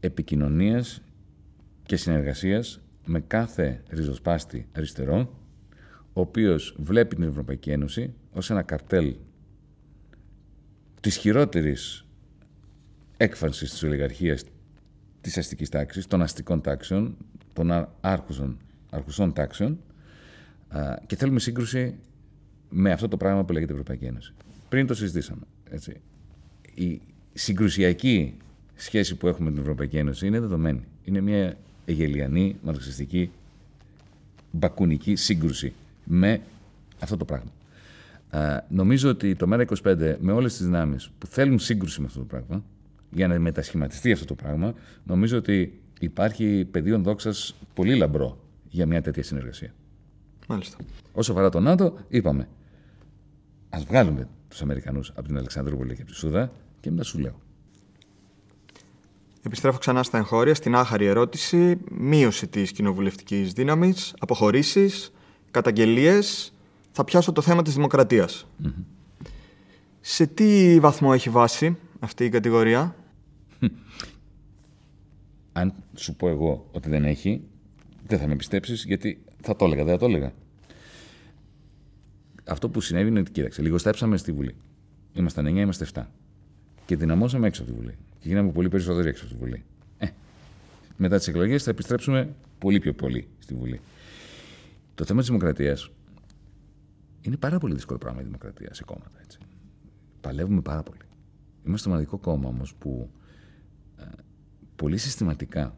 επικοινωνίας 0.00 1.02
και 1.90 1.96
συνεργασίας 1.96 2.80
με 3.04 3.20
κάθε 3.20 3.82
ριζοσπάστη 3.88 4.66
αριστερό, 4.76 5.34
ο 6.12 6.20
οποίος 6.20 6.76
βλέπει 6.78 7.14
την 7.14 7.24
Ευρωπαϊκή 7.24 7.70
Ένωση 7.70 8.14
ως 8.32 8.50
ένα 8.50 8.62
καρτέλ 8.62 9.16
της 11.00 11.16
χειρότερης 11.16 12.06
έκφανσης 13.16 13.70
της 13.70 13.82
ολιγαρχίας 13.82 14.44
της 15.20 15.38
αστικής 15.38 15.68
τάξης, 15.68 16.06
των 16.06 16.22
αστικών 16.22 16.60
τάξεων, 16.60 17.16
των 17.52 17.88
άρχουσων, 18.00 18.58
αρχουσών 18.90 19.32
τάξεων 19.32 19.80
και 21.06 21.16
θέλουμε 21.16 21.40
σύγκρουση 21.40 21.98
με 22.68 22.92
αυτό 22.92 23.08
το 23.08 23.16
πράγμα 23.16 23.44
που 23.44 23.52
λέγεται 23.52 23.72
Ευρωπαϊκή 23.72 24.04
Ένωση. 24.04 24.32
Πριν 24.68 24.86
το 24.86 24.94
συζητήσαμε. 24.94 25.42
Έτσι. 25.70 26.00
Η, 26.74 27.00
συγκρουσιακή 27.32 28.36
σχέση 28.74 29.16
που 29.16 29.28
έχουμε 29.28 29.44
με 29.44 29.54
την 29.54 29.62
Ευρωπαϊκή 29.62 29.96
Ένωση 29.96 30.26
είναι 30.26 30.40
δεδομένη. 30.40 30.84
Είναι 31.04 31.20
μια 31.20 31.58
εγελιανή, 31.90 32.56
μαρξιστική, 32.62 33.30
μπακουνική 34.50 35.16
σύγκρουση 35.16 35.72
με 36.04 36.40
αυτό 37.00 37.16
το 37.16 37.24
πράγμα. 37.24 37.50
νομίζω 38.68 39.10
ότι 39.10 39.34
το 39.34 39.46
ΜΕΡΑ25 39.50 40.16
με 40.20 40.32
όλες 40.32 40.56
τις 40.56 40.64
δυνάμεις 40.64 41.10
που 41.18 41.26
θέλουν 41.26 41.58
σύγκρουση 41.58 42.00
με 42.00 42.06
αυτό 42.06 42.18
το 42.18 42.24
πράγμα, 42.24 42.64
για 43.10 43.28
να 43.28 43.38
μετασχηματιστεί 43.38 44.12
αυτό 44.12 44.24
το 44.24 44.34
πράγμα, 44.34 44.74
νομίζω 45.04 45.36
ότι 45.38 45.80
υπάρχει 46.00 46.68
πεδίο 46.70 46.98
δόξας 46.98 47.54
πολύ 47.74 47.96
λαμπρό 47.96 48.38
για 48.68 48.86
μια 48.86 49.02
τέτοια 49.02 49.22
συνεργασία. 49.22 49.74
Μάλιστα. 50.48 50.76
Όσο 51.12 51.32
αφορά 51.32 51.48
το 51.48 51.60
ΝΑΤΟ, 51.60 51.98
είπαμε, 52.08 52.48
ας 53.70 53.84
βγάλουμε 53.84 54.28
τους 54.48 54.62
Αμερικανούς 54.62 55.12
από 55.14 55.22
την 55.26 55.36
Αλεξανδρούπολη 55.36 55.94
και 55.94 56.02
από 56.02 56.10
τη 56.10 56.16
Σούδα 56.16 56.52
και 56.80 56.90
μετά 56.90 57.02
σου 57.02 57.18
λέω. 57.18 57.40
Επιστρέφω 59.42 59.78
ξανά 59.78 60.02
στα 60.02 60.18
εγχώρια, 60.18 60.54
στην 60.54 60.74
άχαρη 60.74 61.06
ερώτηση. 61.06 61.78
Μείωση 61.90 62.48
της 62.48 62.72
κοινοβουλευτικής 62.72 63.52
δύναμης, 63.52 64.14
αποχωρήσεις, 64.18 65.12
καταγγελίες. 65.50 66.54
Θα 66.92 67.04
πιάσω 67.04 67.32
το 67.32 67.40
θέμα 67.40 67.62
της 67.62 67.74
δημοκρατια 67.74 68.28
Σε 70.00 70.26
τι 70.26 70.80
βαθμό 70.80 71.10
έχει 71.14 71.30
βάση 71.30 71.76
αυτή 72.00 72.24
η 72.24 72.28
κατηγορία, 72.28 72.94
Αν 75.52 75.74
σου 75.94 76.14
πω 76.14 76.28
εγώ 76.28 76.68
ότι 76.72 76.88
δεν 76.88 77.04
έχει, 77.04 77.42
δεν 78.06 78.18
θα 78.18 78.26
με 78.26 78.36
πιστέψεις, 78.36 78.84
γιατί 78.84 79.22
θα 79.40 79.56
το 79.56 79.64
έλεγα, 79.64 79.84
δεν 79.84 79.92
θα 79.92 79.98
το 79.98 80.06
έλεγα. 80.06 80.32
Αυτό 82.44 82.68
που 82.68 82.80
συνέβη 82.80 83.08
είναι 83.08 83.20
ότι, 83.20 83.30
κοίταξε, 83.30 83.62
λιγοστέψαμε 83.62 84.16
στη 84.16 84.32
Βουλή. 84.32 84.54
Ήμασταν 85.12 85.46
9, 85.46 85.48
είμαστε 85.48 85.86
7 85.94 86.02
και 86.86 86.96
δυναμώσαμε 86.96 87.46
έξω 87.46 87.62
από 87.62 87.70
τη 87.70 87.76
Βουλή. 87.76 87.96
Και 88.20 88.28
γίναμε 88.28 88.52
πολύ 88.52 88.68
περισσότεροι 88.68 89.08
έξω 89.08 89.24
από 89.24 89.34
τη 89.34 89.40
Βουλή. 89.40 89.64
Ε, 89.98 90.08
μετά 90.96 91.16
τις 91.18 91.28
εκλογές 91.28 91.62
θα 91.62 91.70
επιστρέψουμε 91.70 92.34
πολύ 92.58 92.78
πιο 92.78 92.94
πολύ 92.94 93.28
στη 93.38 93.54
Βουλή. 93.54 93.80
Το 94.94 95.04
θέμα 95.04 95.18
της 95.18 95.28
δημοκρατίας 95.28 95.90
είναι 97.20 97.36
πάρα 97.36 97.58
πολύ 97.58 97.74
δύσκολο 97.74 97.98
πράγμα 97.98 98.20
η 98.20 98.24
δημοκρατία 98.24 98.74
σε 98.74 98.84
κόμματα. 98.84 99.18
Έτσι. 99.22 99.38
Παλεύουμε 100.20 100.60
πάρα 100.60 100.82
πολύ. 100.82 101.00
Είμαστε 101.66 101.88
το 101.88 101.94
μοναδικό 101.94 102.18
κόμμα 102.18 102.48
όμως 102.48 102.74
που 102.74 103.10
ε, 103.98 104.04
πολύ 104.76 104.96
συστηματικά 104.96 105.76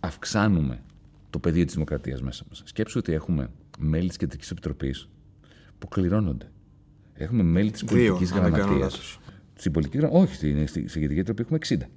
αυξάνουμε 0.00 0.82
το 1.30 1.38
πεδίο 1.38 1.64
της 1.64 1.74
δημοκρατίας 1.74 2.22
μέσα 2.22 2.44
μας. 2.48 2.62
Σκέψου 2.64 2.98
ότι 2.98 3.12
έχουμε 3.12 3.50
μέλη 3.78 4.08
της 4.08 4.16
Κεντρικής 4.16 4.50
Επιτροπής 4.50 5.08
που 5.78 5.88
κληρώνονται. 5.88 6.50
Έχουμε 7.14 7.42
μέλη 7.42 7.70
της 7.70 7.84
πολιτικής 7.84 8.32
γραμματείας. 8.32 9.18
Στην 9.58 9.72
πολιτική 9.72 10.06
όχι, 10.10 10.34
στην, 10.34 10.66
στην, 10.68 10.88
στην 10.88 11.00
Κεντρική 11.00 11.20
Επιτροπή 11.20 11.42
έχουμε 11.42 11.88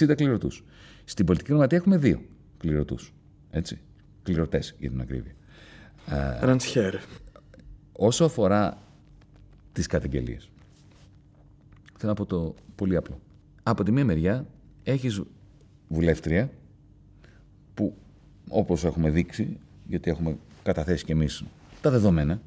60. 0.00 0.10
60 0.10 0.14
κληρωτούς. 0.16 0.64
Στην 1.04 1.26
πολιτική 1.26 1.50
γραμματεία 1.50 1.78
έχουμε 1.78 1.96
δύο 1.96 2.22
κληρωτούς. 2.58 3.14
Έτσι. 3.50 3.80
Κληρωτές 4.22 4.74
για 4.78 4.90
την 4.90 5.00
ακρίβεια. 5.00 5.32
Ραντσχέρ. 6.40 6.94
Όσο 7.92 8.24
αφορά 8.24 8.82
τις 9.72 9.86
καταγγελίες, 9.86 10.50
θέλω 11.98 12.12
να 12.12 12.14
πω 12.14 12.26
το 12.26 12.54
πολύ 12.74 12.96
απλό. 12.96 13.20
Από 13.62 13.82
τη 13.82 13.92
μία 13.92 14.04
μεριά 14.04 14.46
έχεις 14.82 15.22
βουλεύτρια 15.88 16.50
που 17.74 17.96
όπως 18.48 18.84
έχουμε 18.84 19.10
δείξει, 19.10 19.58
γιατί 19.86 20.10
έχουμε 20.10 20.36
καταθέσει 20.62 21.04
και 21.04 21.12
εμείς 21.12 21.44
τα 21.80 21.90
δεδομένα, 21.90 22.40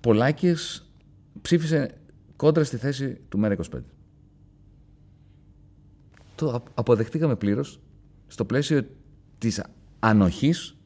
Πολάκης 0.00 0.90
ψήφισε 1.42 1.94
κόντρα 2.38 2.64
στη 2.64 2.76
θέση 2.76 3.20
του 3.28 3.40
ΜΕΡΑ25. 3.42 3.80
Το 6.34 6.62
αποδεχτήκαμε 6.74 7.36
πλήρως 7.36 7.80
στο 8.26 8.44
πλαίσιο 8.44 8.86
της 9.38 9.62
ανοχής 9.98 10.76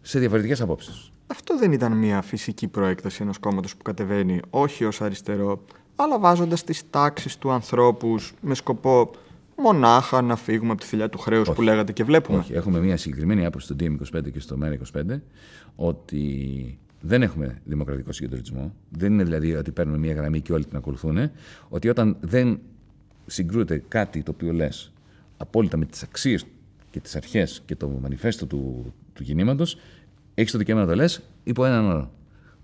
σε 0.00 0.18
διαφορετικές 0.18 0.60
απόψεις. 0.60 1.12
Αυτό 1.26 1.58
δεν 1.58 1.72
ήταν 1.72 1.92
μια 1.92 2.22
φυσική 2.22 2.68
προέκταση 2.68 3.22
ενός 3.22 3.38
κόμματος 3.38 3.76
που 3.76 3.82
κατεβαίνει 3.82 4.40
όχι 4.50 4.84
ως 4.84 5.00
αριστερό, 5.00 5.64
αλλά 5.96 6.18
βάζοντας 6.18 6.64
τις 6.64 6.90
τάξεις 6.90 7.38
του 7.38 7.50
ανθρώπους 7.50 8.34
με 8.40 8.54
σκοπό 8.54 9.10
μονάχα 9.56 10.22
να 10.22 10.36
φύγουμε 10.36 10.72
από 10.72 10.80
τη 10.80 10.86
θηλιά 10.86 11.08
του 11.08 11.18
χρέους 11.18 11.50
που 11.50 11.62
λέγατε 11.62 11.92
και 11.92 12.04
βλέπουμε. 12.04 12.38
Όχι, 12.38 12.52
έχουμε 12.52 12.80
μια 12.80 12.96
συγκεκριμένη 12.96 13.44
άποψη 13.44 13.66
στο 13.66 13.76
DM25 13.80 14.32
και 14.32 14.40
στο 14.40 14.58
ΜΕΡΑ25 14.62 15.20
ότι 15.76 16.78
δεν 17.00 17.22
έχουμε 17.22 17.60
δημοκρατικό 17.64 18.12
συγκεντρωτισμό. 18.12 18.74
Δεν 18.90 19.12
είναι 19.12 19.24
δηλαδή 19.24 19.54
ότι 19.54 19.70
παίρνουμε 19.70 19.98
μια 19.98 20.14
γραμμή 20.14 20.40
και 20.40 20.52
όλοι 20.52 20.64
την 20.64 20.76
ακολουθούν. 20.76 21.30
Ότι 21.68 21.88
όταν 21.88 22.16
δεν 22.20 22.60
συγκρούεται 23.26 23.82
κάτι 23.88 24.22
το 24.22 24.30
οποίο 24.30 24.52
λες 24.52 24.92
απόλυτα 25.36 25.76
με 25.76 25.84
τις 25.84 26.02
αξίες 26.02 26.44
και 26.90 27.00
τις 27.00 27.16
αρχές 27.16 27.62
και 27.64 27.76
το 27.76 27.88
μανιφέστο 27.88 28.46
του, 28.46 28.92
του 29.12 29.24
κινήματος, 29.24 29.78
έχεις 30.34 30.52
το 30.52 30.58
δικαίωμα 30.58 30.80
να 30.80 30.86
το 30.86 30.94
λες 30.94 31.22
υπό 31.44 31.64
έναν 31.64 31.84
όρο. 31.84 32.12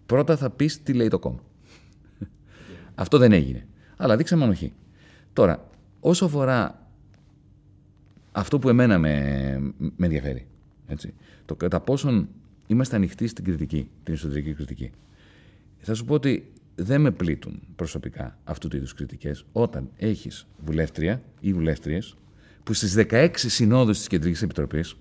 Πρώτα 0.06 0.36
θα 0.36 0.50
πεις 0.50 0.82
τι 0.82 0.92
λέει 0.92 1.08
το 1.08 1.18
κόμμα. 1.18 1.40
Αυτό 2.94 3.18
δεν 3.18 3.32
έγινε. 3.32 3.66
Αλλά 3.96 4.16
δείξαμε 4.16 4.44
ανοχή. 4.44 4.72
Τώρα, 5.32 5.68
όσο 6.00 6.24
αφορά 6.24 6.88
αυτό 8.32 8.58
που 8.58 8.68
εμένα 8.68 8.98
με, 8.98 9.74
με 9.78 10.06
ενδιαφέρει, 10.06 10.46
έτσι, 10.86 11.14
το 11.44 11.54
κατά 11.54 11.80
πόσον 11.80 12.28
είμαστε 12.66 12.96
ανοιχτοί 12.96 13.26
στην 13.26 13.44
κριτική, 13.44 13.90
την 14.02 14.14
εσωτερική 14.14 14.54
κριτική. 14.54 14.90
Θα 15.78 15.94
σου 15.94 16.04
πω 16.04 16.14
ότι 16.14 16.52
δεν 16.74 17.00
με 17.00 17.10
πλήττουν 17.10 17.62
προσωπικά 17.76 18.38
αυτού 18.44 18.68
του 18.68 18.76
είδους 18.76 18.94
κριτικές 18.94 19.44
όταν 19.52 19.90
έχεις 19.96 20.46
βουλεύτρια 20.64 21.22
ή 21.40 21.52
βουλεύτριες 21.52 22.16
που 22.62 22.72
στις 22.72 22.94
16 22.96 23.28
συνόδους 23.34 23.98
της 23.98 24.06
Κεντρικής 24.06 24.42
Επιτροπής 24.42 24.96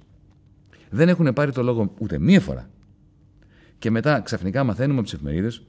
δεν 0.90 1.10
έχουν 1.10 1.34
πάρει 1.34 1.52
το 1.52 1.64
λόγο 1.64 1.94
ούτε 1.98 2.20
μία 2.20 2.40
φορά. 2.40 2.70
Και 3.78 3.92
μετά 3.92 4.22
ξαφνικά 4.22 4.64
μαθαίνουμε 4.64 5.00
από 5.00 5.04
τις 5.04 5.14
εφημερίδες 5.14 5.64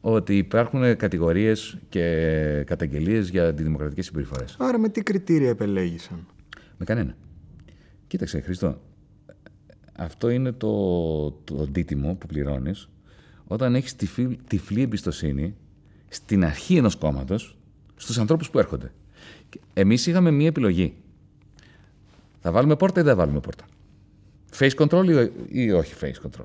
ότι 0.00 0.36
υπάρχουν 0.36 0.96
κατηγορίες 0.96 1.78
και 1.88 2.64
καταγγελίες 2.66 3.28
για 3.28 3.46
αντιδημοκρατικές 3.46 4.04
συμπεριφορές. 4.04 4.56
Άρα 4.58 4.78
με 4.78 4.88
τι 4.88 5.02
κριτήρια 5.02 5.48
επελέγησαν; 5.48 6.26
Με 6.76 6.84
κανένα. 6.84 7.16
Κοίταξε, 8.06 8.40
Χριστό. 8.40 8.80
Αυτό 10.00 10.28
είναι 10.28 10.52
το, 10.52 11.30
το 11.30 11.62
αντίτιμο 11.62 12.14
που 12.14 12.26
πληρώνεις 12.26 12.88
όταν 13.46 13.74
έχεις 13.74 13.96
τυφλή, 13.96 14.38
τυφλή 14.46 14.82
εμπιστοσύνη 14.82 15.54
στην 16.08 16.44
αρχή 16.44 16.76
ενός 16.76 16.96
κόμματος 16.96 17.56
στους 17.96 18.18
ανθρώπους 18.18 18.50
που 18.50 18.58
έρχονται. 18.58 18.92
Εμείς 19.74 20.06
είχαμε 20.06 20.30
μία 20.30 20.46
επιλογή. 20.46 20.94
Θα 22.40 22.50
βάλουμε 22.52 22.76
πόρτα 22.76 23.00
ή 23.00 23.02
δεν 23.02 23.12
θα 23.12 23.18
βάλουμε 23.18 23.40
πόρτα; 23.40 23.64
Face 24.58 24.74
control 24.74 25.30
ή, 25.48 25.64
ή 25.64 25.70
όχι 25.70 25.94
face 26.00 26.26
control; 26.26 26.44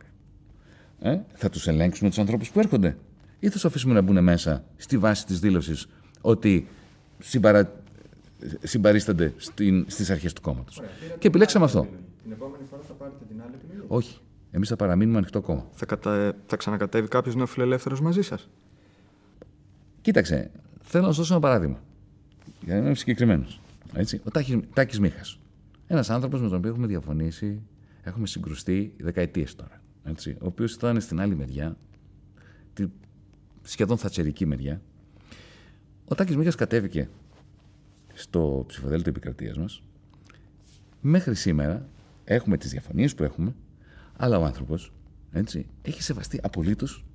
Ε; 1.00 1.20
Θα 1.34 1.50
τους 1.50 1.68
ελέγξουμε 1.68 2.10
τους 2.10 2.20
ανθρώπους 2.20 2.52
που 2.52 2.60
έρχονται; 2.60 2.98
Ή 3.40 3.46
θα 3.46 3.52
τους 3.52 3.66
αφήσουμε 3.66 3.94
να 3.94 4.02
μπουν 4.02 4.24
μέσα 4.24 4.64
στη 4.76 4.98
βάση 4.98 5.26
της 5.26 5.40
δήλωσης 5.40 5.88
ότι 6.22 6.68
συμπαρα... 7.20 7.82
συμπαρίστανται 8.64 9.34
στις 9.88 10.10
αρχές 10.10 10.34
του 10.34 10.42
κόμματος; 10.42 10.82
Και 11.20 11.28
επιλέξαμε 11.28 11.66
αυτό. 11.66 11.88
Την 12.26 12.34
επόμενη 12.34 12.64
φορά 12.70 12.82
θα 12.82 12.94
πάρετε 12.94 13.26
την 13.28 13.42
άλλη 13.42 13.54
επιλογή; 13.54 13.86
Όχι. 13.88 14.20
Εμείς 14.52 14.70
θα 14.70 14.76
παραμείνουμε 14.76 15.18
ανοιχτό 15.18 15.42
κόμμα. 15.42 15.68
Θα, 15.72 15.86
κατα... 15.86 16.36
θα 16.46 16.56
ξανακατέβει 16.56 17.08
κάποιος 17.08 17.36
νεοφιλελεύθερο 17.36 17.98
μαζί 18.02 18.22
σας; 18.22 18.50
Κοίταξε, 20.02 20.52
θέλω 20.82 21.06
να 21.06 21.12
σα 21.12 21.18
δώσω 21.18 21.34
ένα 21.34 21.42
παράδειγμα. 21.42 21.84
Για 22.62 22.74
να 22.80 22.86
είμαι 22.86 22.96
συγκεκριμένος. 22.96 23.62
Ο 24.24 24.32
Τάκης 24.74 25.00
Μίχας. 25.00 25.40
Ένας 25.88 26.10
άνθρωπος 26.10 26.42
με 26.42 26.48
τον 26.48 26.58
οποίο 26.58 26.70
έχουμε 26.70 26.88
διαφωνήσει, 26.88 27.62
έχουμε 28.02 28.28
συγκρουστεί 28.28 28.94
δεκαετίες 29.00 29.56
τώρα. 29.56 29.82
Έτσι, 30.04 30.38
ο 30.42 30.46
οποίος 30.46 30.74
ήταν 30.74 31.02
στην 31.02 31.20
άλλη 31.20 31.36
μεριά, 31.36 31.78
τη 32.74 32.88
σχεδόν 33.62 33.98
θατσερική 33.98 34.46
μεριά. 34.46 34.82
Ο 36.06 36.16
Τάκης 36.16 36.38
Μίχας 36.38 36.56
κατέβηκε 36.56 37.10
στο 38.14 38.64
ψηφοδέλτιο 38.68 39.10
επικρατείας 39.10 39.58
μας. 39.58 39.84
Μέχρι 41.02 41.36
σήμερα 41.36 41.90
έχουμε 42.26 42.58
τις 42.58 42.72
διαφωνίες 42.72 43.16
που 43.16 43.24
έχουμε, 43.24 43.56
αλλά 44.18 44.40
ο 44.40 44.44
άνθρωπος 44.44 44.92
έχει 45.82 46.04
σεβαστεί 46.04 46.40
απολύτως 46.44 47.06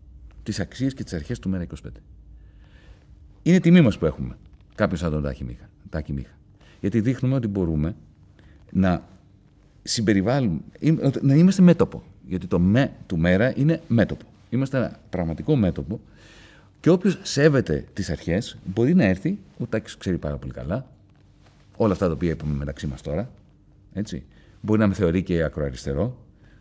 τις 0.43 0.61
αξίες 0.61 0.95
και 0.95 1.05
τις 1.05 1.13
αρχές 1.13 1.39
του 1.39 1.51
ΜΕΡΑ25. 1.55 1.89
Είναι 3.43 3.61
τιμή 3.61 3.81
μας 3.81 3.99
που 3.99 4.07
έχουμε 4.07 4.37
κάποιος 4.75 5.01
σαν 5.01 5.11
τον 5.11 5.23
Τάκη 5.23 5.45
Μίχα. 5.45 5.69
Τάκη 5.89 6.13
Μίχα. 6.13 6.33
Γιατί 6.81 7.01
δείχνουμε 7.01 7.35
ότι 7.35 7.49
μπορούμε 7.49 7.97
να 8.71 9.09
συμπεριβάλλουμε, 9.83 10.61
να 11.21 11.35
είμαστε 11.35 11.63
μέτωπο. 11.63 12.03
Γιατί 12.27 12.47
το 12.47 12.59
με 12.61 12.93
του 13.07 13.19
μέρα 13.19 13.53
είναι 13.57 13.81
μέτωπο. 13.89 14.25
Είμαστε 14.51 14.77
ένα 14.77 14.99
πραγματικό 15.11 15.57
μέτωπο 15.57 16.01
και 16.81 16.91
όποιος 16.91 17.19
σέβεται 17.23 17.85
τις 17.93 18.11
αρχές 18.11 18.59
μπορεί 18.65 18.95
να 18.95 19.05
έρθει. 19.05 19.39
Ο 19.59 19.67
Τάκης 19.67 19.97
ξέρει 19.97 20.19
πάρα 20.19 20.37
πολύ 20.37 20.53
καλά 20.53 20.87
όλα 21.77 21.93
αυτά 21.93 22.07
τα 22.07 22.13
οποία 22.13 22.31
είπαμε 22.31 22.55
μεταξύ 22.55 22.87
μας 22.87 23.03
τώρα. 23.03 23.31
Έτσι. 23.93 24.25
Μπορεί 24.61 24.81
να 24.81 24.87
με 24.87 24.95
θεωρεί 24.95 25.23
και 25.23 25.43
ακροαριστερό, 25.43 26.17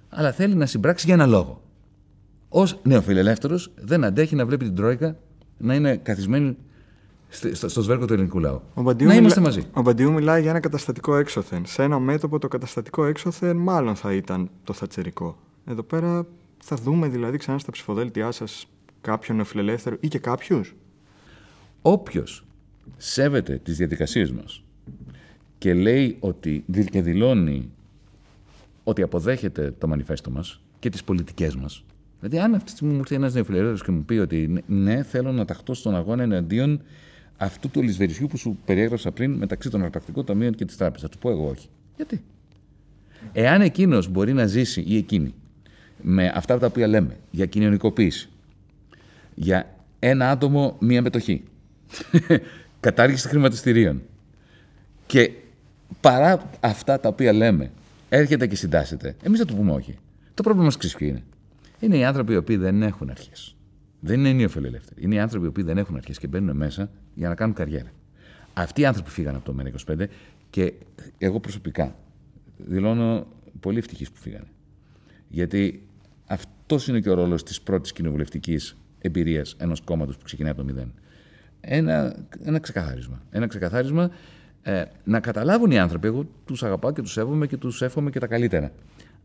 αλλά 0.10 0.32
θέλει 0.32 0.56
να 0.56 0.66
συμπράξει 0.66 1.06
για 1.06 1.14
ένα 1.14 1.26
λόγο. 1.26 1.62
Ω 2.50 2.64
νεοφιλελεύθερος, 2.84 3.72
δεν 3.76 4.04
αντέχει 4.04 4.36
να 4.36 4.46
βλέπει 4.46 4.66
την 4.66 4.76
Τρόικα 4.76 5.18
να 5.58 5.76
είναι 5.76 5.98
καθισμένη 5.98 6.58
στο, 7.30 7.70
στο 7.70 7.82
σβέρκο 7.82 8.06
του 8.06 8.14
ελληνικού 8.14 8.40
λαού. 8.40 8.62
Ο 8.74 8.82
να 8.82 8.94
μιλά... 8.94 9.14
είμαστε 9.14 9.42
μαζί. 9.42 9.64
Ο 9.74 9.82
Μπαντιού 9.82 10.12
μιλάει 10.12 10.42
για 10.42 10.50
ένα 10.50 10.60
καταστατικό 10.60 11.16
έξωθεν. 11.16 11.66
Σε 11.66 11.84
ένα 11.84 12.00
μέτωπο 12.00 12.40
το 12.40 12.48
καταστατικό 12.48 13.06
έξωθεν 13.06 13.58
μάλλον 13.58 13.96
θα 13.96 14.14
ήταν 14.14 14.50
το 14.64 14.74
θατσερικό. 14.74 15.38
Εδώ 15.66 15.84
πέρα 15.84 16.26
θα 16.64 16.76
δούμε 16.76 17.08
δηλαδή 17.08 17.38
ξανά 17.38 17.58
στα 17.60 17.72
ψηφοδέλτιά 17.72 18.32
σας 18.32 18.68
κάποιον 19.02 19.38
νεοφιλελεύθερο 19.38 19.98
ή 20.00 20.08
και 20.08 20.20
κάποιους. 20.20 20.76
Όποιος 21.82 22.46
σέβεται 22.98 23.60
τις 23.64 23.78
διαδικασίες 23.78 24.32
μας 24.32 24.64
και 25.58 25.74
λέει 25.74 26.18
ότι 26.20 26.66
και 26.92 27.02
δηλώνει 27.02 27.72
ότι 28.90 29.02
αποδέχεται 29.02 29.74
το 29.78 29.88
μανιφέστο 29.88 30.32
μας 30.32 30.62
και 30.80 30.90
τις 30.90 31.04
πολιτικές 31.04 31.56
μας. 31.56 31.84
Δηλαδή, 32.20 32.40
αν 32.40 32.54
αυτή 32.54 32.66
τη 32.66 32.72
στιγμή 32.72 32.94
μου 32.94 33.00
έρθει 33.00 33.16
ένας 33.16 33.34
νεοφιλελεύθερο 33.34 33.78
και 33.86 33.92
μου 33.92 34.04
πει 34.04 34.14
ότι 34.14 34.64
ναι, 34.68 35.04
θέλω 35.04 35.32
να 35.32 35.46
ταχθώ 35.46 35.74
στον 35.74 35.96
αγώνα 35.96 36.24
εναντίον 36.24 36.82
αυτού 37.38 37.70
του 37.70 37.82
λησβερισιού 37.82 38.28
που 38.28 38.38
σου 38.38 38.58
περιέγραψα 38.66 39.12
πριν 39.12 39.32
μεταξύ 39.32 39.70
των 39.70 39.84
αρπακτικών 39.84 40.26
ταμείων 40.26 40.54
και 40.54 40.66
της 40.66 40.78
τράπεζας. 40.78 41.02
Θα 41.02 41.10
του 41.10 41.18
πω 41.18 41.30
εγώ 41.30 41.48
όχι. 41.48 41.68
Γιατί; 41.96 42.24
Εάν 43.34 43.62
εκείνος 43.62 44.08
μπορεί 44.08 44.34
να 44.34 44.46
ζήσει 44.46 44.84
ή 44.88 44.98
εκείνη 44.98 45.34
με 46.02 46.32
αυτά 46.36 46.60
τα 46.60 46.66
οποία 46.66 46.88
λέμε 46.88 47.18
για 47.32 47.46
κοινωνικοποίηση, 47.46 48.30
για 49.36 49.76
ένα 50.00 50.30
άτομο 50.30 50.78
μία 50.80 51.02
μετοχή, 51.02 51.44
κατάργηση 52.80 53.28
χρηματιστηρίων 53.28 54.02
και 55.06 55.32
παρά 56.02 56.50
αυτά 56.60 57.00
τα 57.00 57.10
οποία 57.10 57.34
λέμε 57.34 57.72
έρχεται 58.10 58.48
και 58.48 58.56
συντάσσεται, 58.56 59.16
εμείς 59.24 59.40
θα 59.40 59.46
του 59.46 59.56
πούμε 59.56 59.72
όχι. 59.72 59.98
Το 60.34 60.44
πρόβλημα 60.44 60.66
μας 60.66 60.78
ξέρεις 60.78 61.08
είναι; 61.08 61.24
Είναι 61.80 61.98
οι 61.98 62.04
άνθρωποι 62.04 62.34
οι 62.34 62.36
οποίοι 62.36 62.58
δεν 62.58 62.84
έχουν 62.84 63.10
αρχές. 63.10 63.56
Δεν 64.00 64.20
είναι 64.20 64.32
νεοφιλελεύθεροι. 64.32 65.04
Είναι 65.04 65.16
οι 65.16 65.20
άνθρωποι 65.20 65.46
οι 65.46 65.48
οποίοι 65.48 65.64
δεν 65.64 65.78
έχουν 65.78 65.96
αρχές 65.96 66.18
και 66.18 66.28
μπαίνουν 66.28 66.56
μέσα 66.56 66.90
για 67.14 67.28
να 67.28 67.36
κάνουν 67.36 67.56
καριέρα. 67.56 67.92
Αυτοί 68.54 68.82
οι 68.82 68.86
άνθρωποι 68.86 69.10
φύγαν 69.10 69.36
από 69.36 69.46
το 69.46 69.56
ΜΕΝΑ25 69.58 70.06
και 70.50 70.74
εγώ 71.18 71.40
προσωπικά 71.40 71.96
δηλώνω 72.58 73.28
πολύ 73.60 73.78
ευτυχής 73.78 74.12
που 74.12 74.20
φύγανε. 74.20 74.48
Γιατί 75.28 75.88
αυτός 76.26 76.88
είναι 76.88 77.00
και 77.00 77.10
ο 77.10 77.14
ρόλος 77.14 77.44
της 77.44 77.62
πρώτης 77.62 77.92
κοινοβουλευτικής 77.92 78.78
εμπειρίας 79.00 79.56
ενός 79.60 79.82
κόμματος 79.82 80.18
που 80.18 80.24
ξεκινάει 80.24 80.52
από 80.52 80.60
το 80.60 80.66
μηδέν. 80.66 80.94
Ένα, 81.62 82.16
ένα 82.44 82.60
ξεκαθάρισμα. 82.60 83.22
Ένα 83.32 83.48
ξεκαθάρισμα 83.48 84.12
ε, 84.62 84.84
να 85.04 85.20
καταλάβουν 85.20 85.72
οι 85.72 85.80
άνθρωποι. 85.80 86.08
Εγώ 86.08 86.26
τους 86.46 86.64
αγαπάω 86.64 86.92
και 86.92 87.02
τους 87.02 87.12
σέβομαι 87.12 87.48
και 87.48 87.58
τους 87.58 87.82
εύχομαι 87.82 88.10
και 88.10 88.20
τα 88.20 88.28
καλύτερα. 88.28 88.72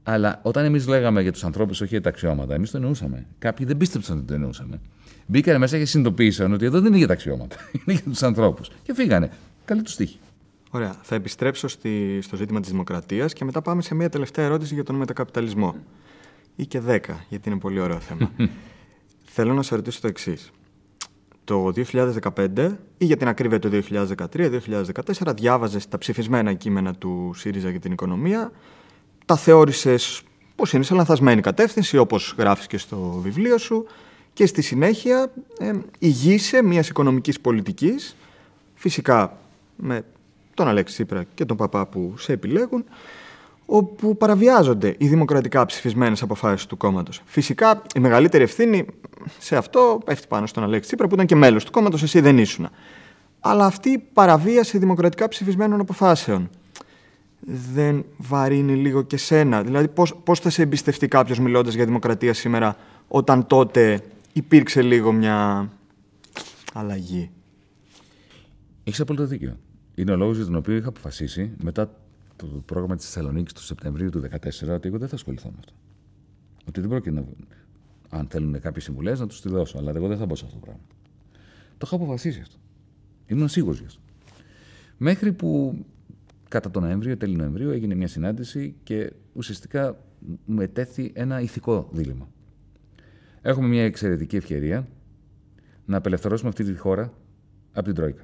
Αλλά 0.03 0.41
όταν 0.43 0.65
εμείς 0.65 0.87
λέγαμε 0.87 1.23
για 1.23 1.33
τους 1.33 1.45
ανθρώπους, 1.45 1.81
όχι 1.81 1.91
για 1.91 2.01
τα 2.01 2.09
αξιώματα, 2.09 2.55
εμείς 2.55 2.71
το 2.71 2.77
εννοούσαμε. 2.77 3.27
Κάποιοι 3.39 3.67
δεν 3.67 3.77
πίστεψαν 3.77 4.17
ότι 4.17 4.27
το 4.27 4.35
εννοούσαμε. 4.35 4.81
Μπήκανε 5.27 5.59
μέσα 5.59 5.79
και 5.79 5.85
συνειδητοποίησαν 5.85 6.53
ότι 6.53 6.65
εδώ 6.65 6.79
δεν 6.79 6.87
είναι 6.87 6.97
για 6.97 7.07
τα 7.07 7.13
αξιώματα. 7.13 7.57
Είναι 7.73 7.93
για 7.93 8.03
τους 8.03 8.23
ανθρώπους. 8.23 8.71
Και 8.83 8.95
φύγανε. 8.95 9.31
Καλή 9.65 9.83
τους 9.83 9.97
τύχη. 9.97 10.19
Ωραία. 10.71 10.95
Θα 11.03 11.15
επιστρέψω 11.15 11.69
στη, 11.69 12.19
στο 12.23 12.37
ζήτημα 12.37 12.61
της 12.61 12.71
δημοκρατίας 12.71 13.33
και 13.33 13.45
μετά 13.45 13.63
πάμε 13.63 13.83
σε 13.83 13.95
μια 13.95 14.09
τελευταία 14.09 14.45
ερώτηση 14.45 14.75
για 14.75 14.85
τον 14.85 14.95
μετακαπιταλισμό. 14.95 15.75
ή 16.57 16.67
και 16.67 16.81
10, 16.87 16.99
γιατί 17.29 17.49
είναι 17.49 17.59
πολύ 17.59 17.81
ωραίο 17.81 18.01
θέμα. 18.01 18.31
Θέλω 19.37 19.53
να 19.55 19.63
σε 19.63 19.75
ρωτήσω 19.75 20.01
το 20.01 20.07
εξής. 20.07 20.51
Το 21.45 21.73
2015 22.37 22.77
ή 22.99 23.05
για 23.05 23.17
την 23.17 23.29
ακρίβεια 23.29 23.59
το 23.59 23.71
2013-2014 24.37 25.35
διάβαζες 25.35 25.89
τα 25.89 25.99
ψηφισμένα 25.99 26.53
κείμενα 26.53 26.95
του 26.95 27.33
ΣΥΡΙΖΑ 27.35 27.71
για 27.71 27.81
την 27.81 27.93
οικονομία, 27.93 28.53
τα 29.27 29.37
θεώρησες 29.37 30.23
πως 30.57 30.73
είναι 30.73 30.85
σε 30.85 30.95
λανθασμένη 30.95 31.41
κατεύθυνση 31.41 31.97
όπως 31.97 32.35
γράφεις 32.39 32.67
και 32.67 32.79
στο 32.79 33.21
βιβλίο 33.23 33.59
σου 33.59 33.87
και 34.33 34.47
στη 34.47 34.63
συνέχεια 34.63 35.33
ε, 35.59 35.73
ηγείσαι 35.99 36.63
μιας 36.63 36.89
οικονομικής 36.89 37.41
πολιτικής 37.41 38.17
φυσικά 38.75 39.39
με 39.77 40.05
τον 40.55 40.69
Αλέξη 40.69 40.95
Τσίπρα 40.95 41.25
και 41.35 41.45
τον 41.45 41.57
Παπά 41.57 41.87
που 41.87 42.15
σε 42.17 42.33
επιλέγουν 42.33 42.85
όπου 43.67 44.17
παραβιάζονται 44.17 44.95
οι 44.99 45.09
δημοκρατικά 45.09 45.67
ψηφισμένες 45.67 46.23
αποφάσεις 46.23 46.67
του 46.67 46.77
κόμματος. 46.77 47.21
Φυσικά 47.25 47.83
η 47.95 48.01
μεγαλύτερη 48.01 48.43
ευθύνη 48.43 48.87
σε 49.39 49.57
αυτό 49.57 50.01
πέφτει 50.05 50.27
πάνω 50.29 50.47
στον 50.47 50.63
Αλέξη 50.63 50.87
Τσίπρα 50.87 51.07
που 51.07 51.15
ήταν 51.15 51.27
και 51.27 51.35
μέλος 51.35 51.65
του 51.65 51.71
κόμματος, 51.71 52.03
εσύ 52.03 52.21
δεν 52.21 52.39
ήσουν. 52.39 52.69
Αλλά 53.41 53.67
αυτή 53.67 53.91
η 53.91 53.99
παραβίαση 54.13 54.79
δημοκρατικά 54.79 55.29
ψηφισμένων 55.29 55.81
αποφάσεων 55.81 56.51
δεν 57.73 58.05
βαρύνει 58.17 58.75
λίγο 58.75 59.03
και 59.03 59.17
σένα. 59.17 59.63
Δηλαδή 59.63 59.89
πώς, 59.89 60.15
πώς 60.25 60.41
θα 60.41 60.51
σε 60.51 60.63
εμπιστευτεί 60.63 61.09
κάποιος 61.09 61.39
μιλώντας 61.39 61.75
για 61.75 61.85
δημοκρατία 61.85 62.35
σήμερα 62.35 62.77
όταν 63.09 63.47
τότε 63.47 64.01
υπήρξε 64.33 64.83
λίγο 64.83 65.13
μια 65.13 65.69
αλλαγή; 66.73 67.31
Έχεις 68.85 69.01
απόλυτο 69.01 69.27
δίκιο. 69.27 69.57
Είναι 69.95 70.13
ο 70.13 70.17
λόγος 70.17 70.37
για 70.37 70.45
τον 70.45 70.55
οποίο 70.55 70.77
είχα 70.77 70.89
αποφασίσει 70.89 71.51
μετά 71.63 71.91
το 72.45 72.63
πρόγραμμα 72.67 72.97
της 72.97 73.05
Θεσσαλονίκης 73.05 73.53
του 73.53 73.63
Σεπτεμβρίου 73.63 74.11
του 74.11 74.21
2014 74.21 74.69
ότι 74.69 74.89
εγώ 74.89 74.99
δεν 74.99 75.09
θα 75.09 75.15
ασχοληθώ 75.15 75.49
με 75.49 75.57
αυτό. 75.59 75.73
Ότι 76.69 76.81
δεν 76.81 76.89
πρόκειται 76.89 77.11
να. 77.11 77.25
Αν 78.09 78.27
θέλουν 78.31 78.61
κάποιες 78.61 78.85
συμβουλές, 78.85 79.21
να 79.21 79.27
τους 79.27 79.41
τη 79.41 79.49
δώσω. 79.49 79.79
Αλλά 79.79 79.93
εγώ 79.95 80.09
δεν 80.09 80.19
θα 80.19 80.27
μπω 80.27 80.35
σε 80.35 80.45
αυτό 80.45 80.59
το 80.59 80.65
πράγμα. 80.65 80.83
Το 81.79 81.85
είχα 81.87 81.95
αποφασίσει 81.97 82.41
αυτό. 82.41 82.57
Ήμουν 83.27 83.49
σίγουρος 83.49 83.79
γι' 83.79 83.87
αυτό. 83.87 84.01
Μέχρι 84.97 85.33
που 85.33 85.79
κατά 86.49 86.71
τον 86.71 86.83
Νοέμβριο, 86.83 87.17
τέλη 87.17 87.37
Νοεμβρίου, 87.37 87.71
έγινε 87.71 87.95
μια 87.95 88.09
συνάντηση 88.09 88.75
και 88.83 89.13
ουσιαστικά 89.33 90.05
μου 90.45 90.61
ετέθη 90.61 91.13
ένα 91.15 91.41
ηθικό 91.41 91.89
δίλημα. 91.93 92.29
Έχουμε 93.43 93.69
μια 93.69 93.85
εξαιρετική 93.85 94.37
ευκαιρία 94.37 94.89
να 95.85 95.97
απελευθερώσουμε 95.97 96.49
αυτή 96.49 96.65
τη 96.65 96.77
χώρα 96.77 97.13
από 97.73 97.85
την 97.85 97.95
Τρόικα. 97.95 98.23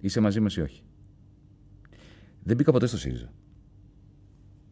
Είσαι 0.00 0.20
μαζί 0.20 0.40
μας 0.40 0.56
ή 0.56 0.60
όχι; 0.60 0.82
Δεν 2.48 2.56
μπήκα 2.56 2.72
ποτέ 2.72 2.86
στο 2.86 2.98
ΣΥΡΙΖΑ. 2.98 3.32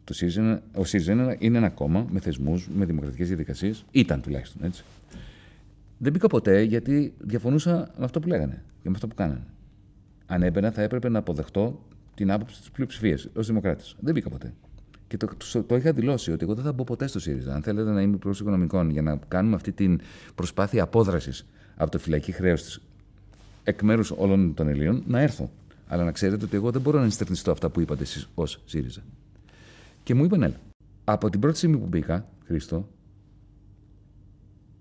Το 0.03 0.13
ΣΥΡΙΖΑ, 0.13 0.61
ο 0.75 0.83
ΣΥΡΙΖΑ 0.83 1.35
είναι 1.39 1.57
ένα 1.57 1.69
κόμμα 1.69 2.07
με 2.09 2.19
θεσμούς, 2.19 2.67
με 2.75 2.85
δημοκρατικές 2.85 3.27
διαδικασίες. 3.27 3.85
Ήταν 3.91 4.21
τουλάχιστον 4.21 4.63
έτσι. 4.63 4.83
Δεν 5.97 6.11
μπήκα 6.11 6.27
ποτέ 6.27 6.61
γιατί 6.61 7.13
διαφωνούσα 7.17 7.91
με 7.97 8.05
αυτό 8.05 8.19
που 8.19 8.27
λέγανε 8.27 8.63
και 8.81 8.89
με 8.89 8.95
αυτό 8.95 9.07
που 9.07 9.15
κάνανε. 9.15 9.43
Αν 10.25 10.43
έμπαινα, 10.43 10.71
θα 10.71 10.81
έπρεπε 10.81 11.09
να 11.09 11.19
αποδεχτώ 11.19 11.85
την 12.15 12.31
άποψη 12.31 12.59
της 12.59 12.71
πλειοψηφίας 12.71 13.29
ως 13.35 13.47
δημοκράτης. 13.47 13.95
Δεν 13.99 14.13
μπήκα 14.13 14.29
ποτέ. 14.29 14.53
Και 15.07 15.17
το, 15.17 15.27
το, 15.51 15.63
το, 15.63 15.75
είχα 15.75 15.91
δηλώσει 15.91 16.31
ότι 16.31 16.43
εγώ 16.43 16.53
δεν 16.53 16.63
θα 16.63 16.71
μπω 16.71 16.83
ποτέ 16.83 17.07
στο 17.07 17.19
ΣΥΡΙΖΑ. 17.19 17.53
Αν 17.53 17.61
θέλετε 17.61 17.91
να 17.91 18.01
είμαι 18.01 18.15
υπουργό 18.15 18.37
οικονομικών 18.39 18.89
για 18.89 19.01
να 19.01 19.19
κάνουμε 19.27 19.55
αυτή 19.55 19.71
την 19.71 19.99
προσπάθεια 20.35 20.83
απόδρασης 20.83 21.47
από 21.75 21.91
το 21.91 21.99
φυλακή 21.99 22.31
χρέος 22.31 22.63
της 22.63 22.81
εκ 23.63 23.81
μέρους 23.81 24.11
όλων 24.11 24.53
των 24.53 24.67
Ελλήνων, 24.67 25.03
να 25.07 25.21
έρθω. 25.21 25.51
Αλλά 25.87 26.03
να 26.03 26.11
ξέρετε 26.11 26.45
ότι 26.45 26.55
εγώ 26.55 26.71
δεν 26.71 26.81
μπορώ 26.81 26.97
να 26.97 27.03
ενστερνιστώ 27.03 27.51
αυτά 27.51 27.69
που 27.69 27.79
είπατε 27.79 28.03
εσείς 28.03 28.29
ως 28.35 28.61
ΣΥΡΙΖΑ. 28.65 29.01
Και 30.03 30.13
μου 30.13 30.23
είπαν, 30.23 30.43
έλα. 30.43 30.59
Από 31.03 31.29
την 31.29 31.39
πρώτη 31.39 31.57
στιγμή 31.57 31.77
που 31.77 31.85
μπήκα, 31.85 32.29
Χρήστο, 32.45 32.89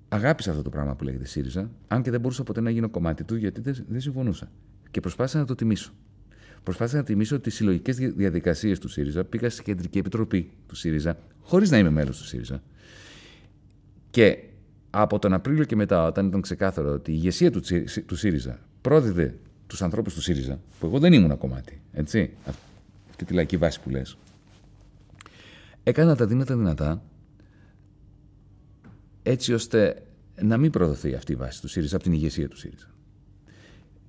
αγάπησα 0.08 0.50
αυτό 0.50 0.62
το 0.62 0.70
πράγμα 0.70 0.94
που 0.94 1.04
λέγεται 1.04 1.24
ΣΥΡΙΖΑ, 1.24 1.70
αν 1.88 2.02
και 2.02 2.10
δεν 2.10 2.20
μπορούσα 2.20 2.42
ποτέ 2.42 2.60
να 2.60 2.70
γίνω 2.70 2.88
κομμάτι 2.88 3.24
του, 3.24 3.36
γιατί 3.36 3.60
δεν 3.88 4.00
συμφωνούσα. 4.00 4.50
Και 4.90 5.00
προσπάθησα 5.00 5.38
να 5.38 5.44
το 5.44 5.54
τιμήσω. 5.54 5.92
Προσπάθησα 6.62 6.96
να 6.96 7.02
τιμήσω 7.02 7.40
τις 7.40 7.54
συλλογικές 7.54 7.96
διαδικασίες 7.96 8.78
του 8.78 8.88
ΣΥΡΙΖΑ. 8.88 9.24
Πήγα 9.24 9.50
στην 9.50 9.64
κεντρική 9.64 9.98
επιτροπή 9.98 10.50
του 10.66 10.74
ΣΥΡΙΖΑ, 10.74 11.18
χωρίς 11.40 11.70
να 11.70 11.78
είμαι 11.78 11.90
μέλος 11.90 12.18
του 12.18 12.24
ΣΥΡΙΖΑ. 12.24 12.62
Και 14.10 14.38
από 14.90 15.18
τον 15.18 15.32
Απρίλιο 15.32 15.64
και 15.64 15.76
μετά, 15.76 16.06
όταν 16.06 16.26
ήταν 16.26 16.40
ξεκάθαρο 16.40 16.92
ότι 16.92 17.10
η 17.10 17.14
ηγεσία 17.16 17.50
του, 17.50 17.60
του 18.06 18.16
ΣΥΡΙΖΑ 18.16 18.58
πρόδιδε 18.80 19.38
τους 19.66 19.82
ανθρώπους 19.82 20.14
του 20.14 20.20
ΣΥΡΙΖΑ, 20.20 20.60
που 20.78 20.86
εγώ 20.86 20.98
δεν 20.98 21.12
ήμουν 21.12 21.38
κομμάτι, 21.38 21.80
έτσι, 21.92 22.30
αυτή 23.10 23.24
τη 23.24 23.34
λαϊκή 23.34 23.56
βάση 23.56 23.80
που 23.80 23.90
λες, 23.90 24.16
έκανα 25.82 26.16
τα 26.16 26.26
δύνατα 26.26 26.56
δυνατά 26.56 27.02
έτσι 29.22 29.52
ώστε 29.52 30.02
να 30.42 30.56
μην 30.56 30.70
προδοθεί 30.70 31.14
αυτή 31.14 31.32
η 31.32 31.36
βάση 31.36 31.60
του 31.60 31.68
ΣΥΡΙΖΑ 31.68 31.94
από 31.94 32.04
την 32.04 32.12
ηγεσία 32.12 32.48
του 32.48 32.56
ΣΥΡΙΖΑ. 32.56 32.86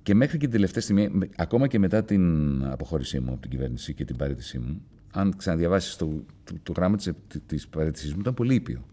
Και 0.02 0.14
μέχρι 0.14 0.38
και 0.38 0.44
την 0.44 0.54
τελευταία 0.54 0.82
στιγμή, 0.82 1.28
ακόμα 1.36 1.66
και 1.66 1.78
μετά 1.78 2.04
την 2.04 2.64
αποχώρησή 2.64 3.20
μου 3.20 3.32
από 3.32 3.40
την 3.40 3.50
κυβέρνηση 3.50 3.94
και 3.94 4.04
την 4.04 4.16
παρέτησή 4.16 4.58
μου, 4.58 4.82
αν 5.12 5.36
ξαναδιαβάσεις 5.36 5.96
το, 5.96 6.24
το, 6.44 6.54
το, 6.62 6.72
γράμμα 6.76 6.96
της 7.46 7.68
παρέτησής 7.68 8.14
μου, 8.14 8.20
ήταν 8.20 8.34
πολύ 8.34 8.54
ήπιο. 8.54 8.86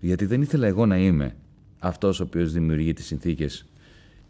Γιατί 0.00 0.26
δεν 0.26 0.42
ήθελα 0.42 0.66
εγώ 0.66 0.86
να 0.86 0.98
είμαι 0.98 1.36
αυτός 1.78 2.20
ο 2.20 2.22
οποίος 2.22 2.52
δημιουργεί 2.52 2.92
τις 2.92 3.06
συνθήκες 3.06 3.66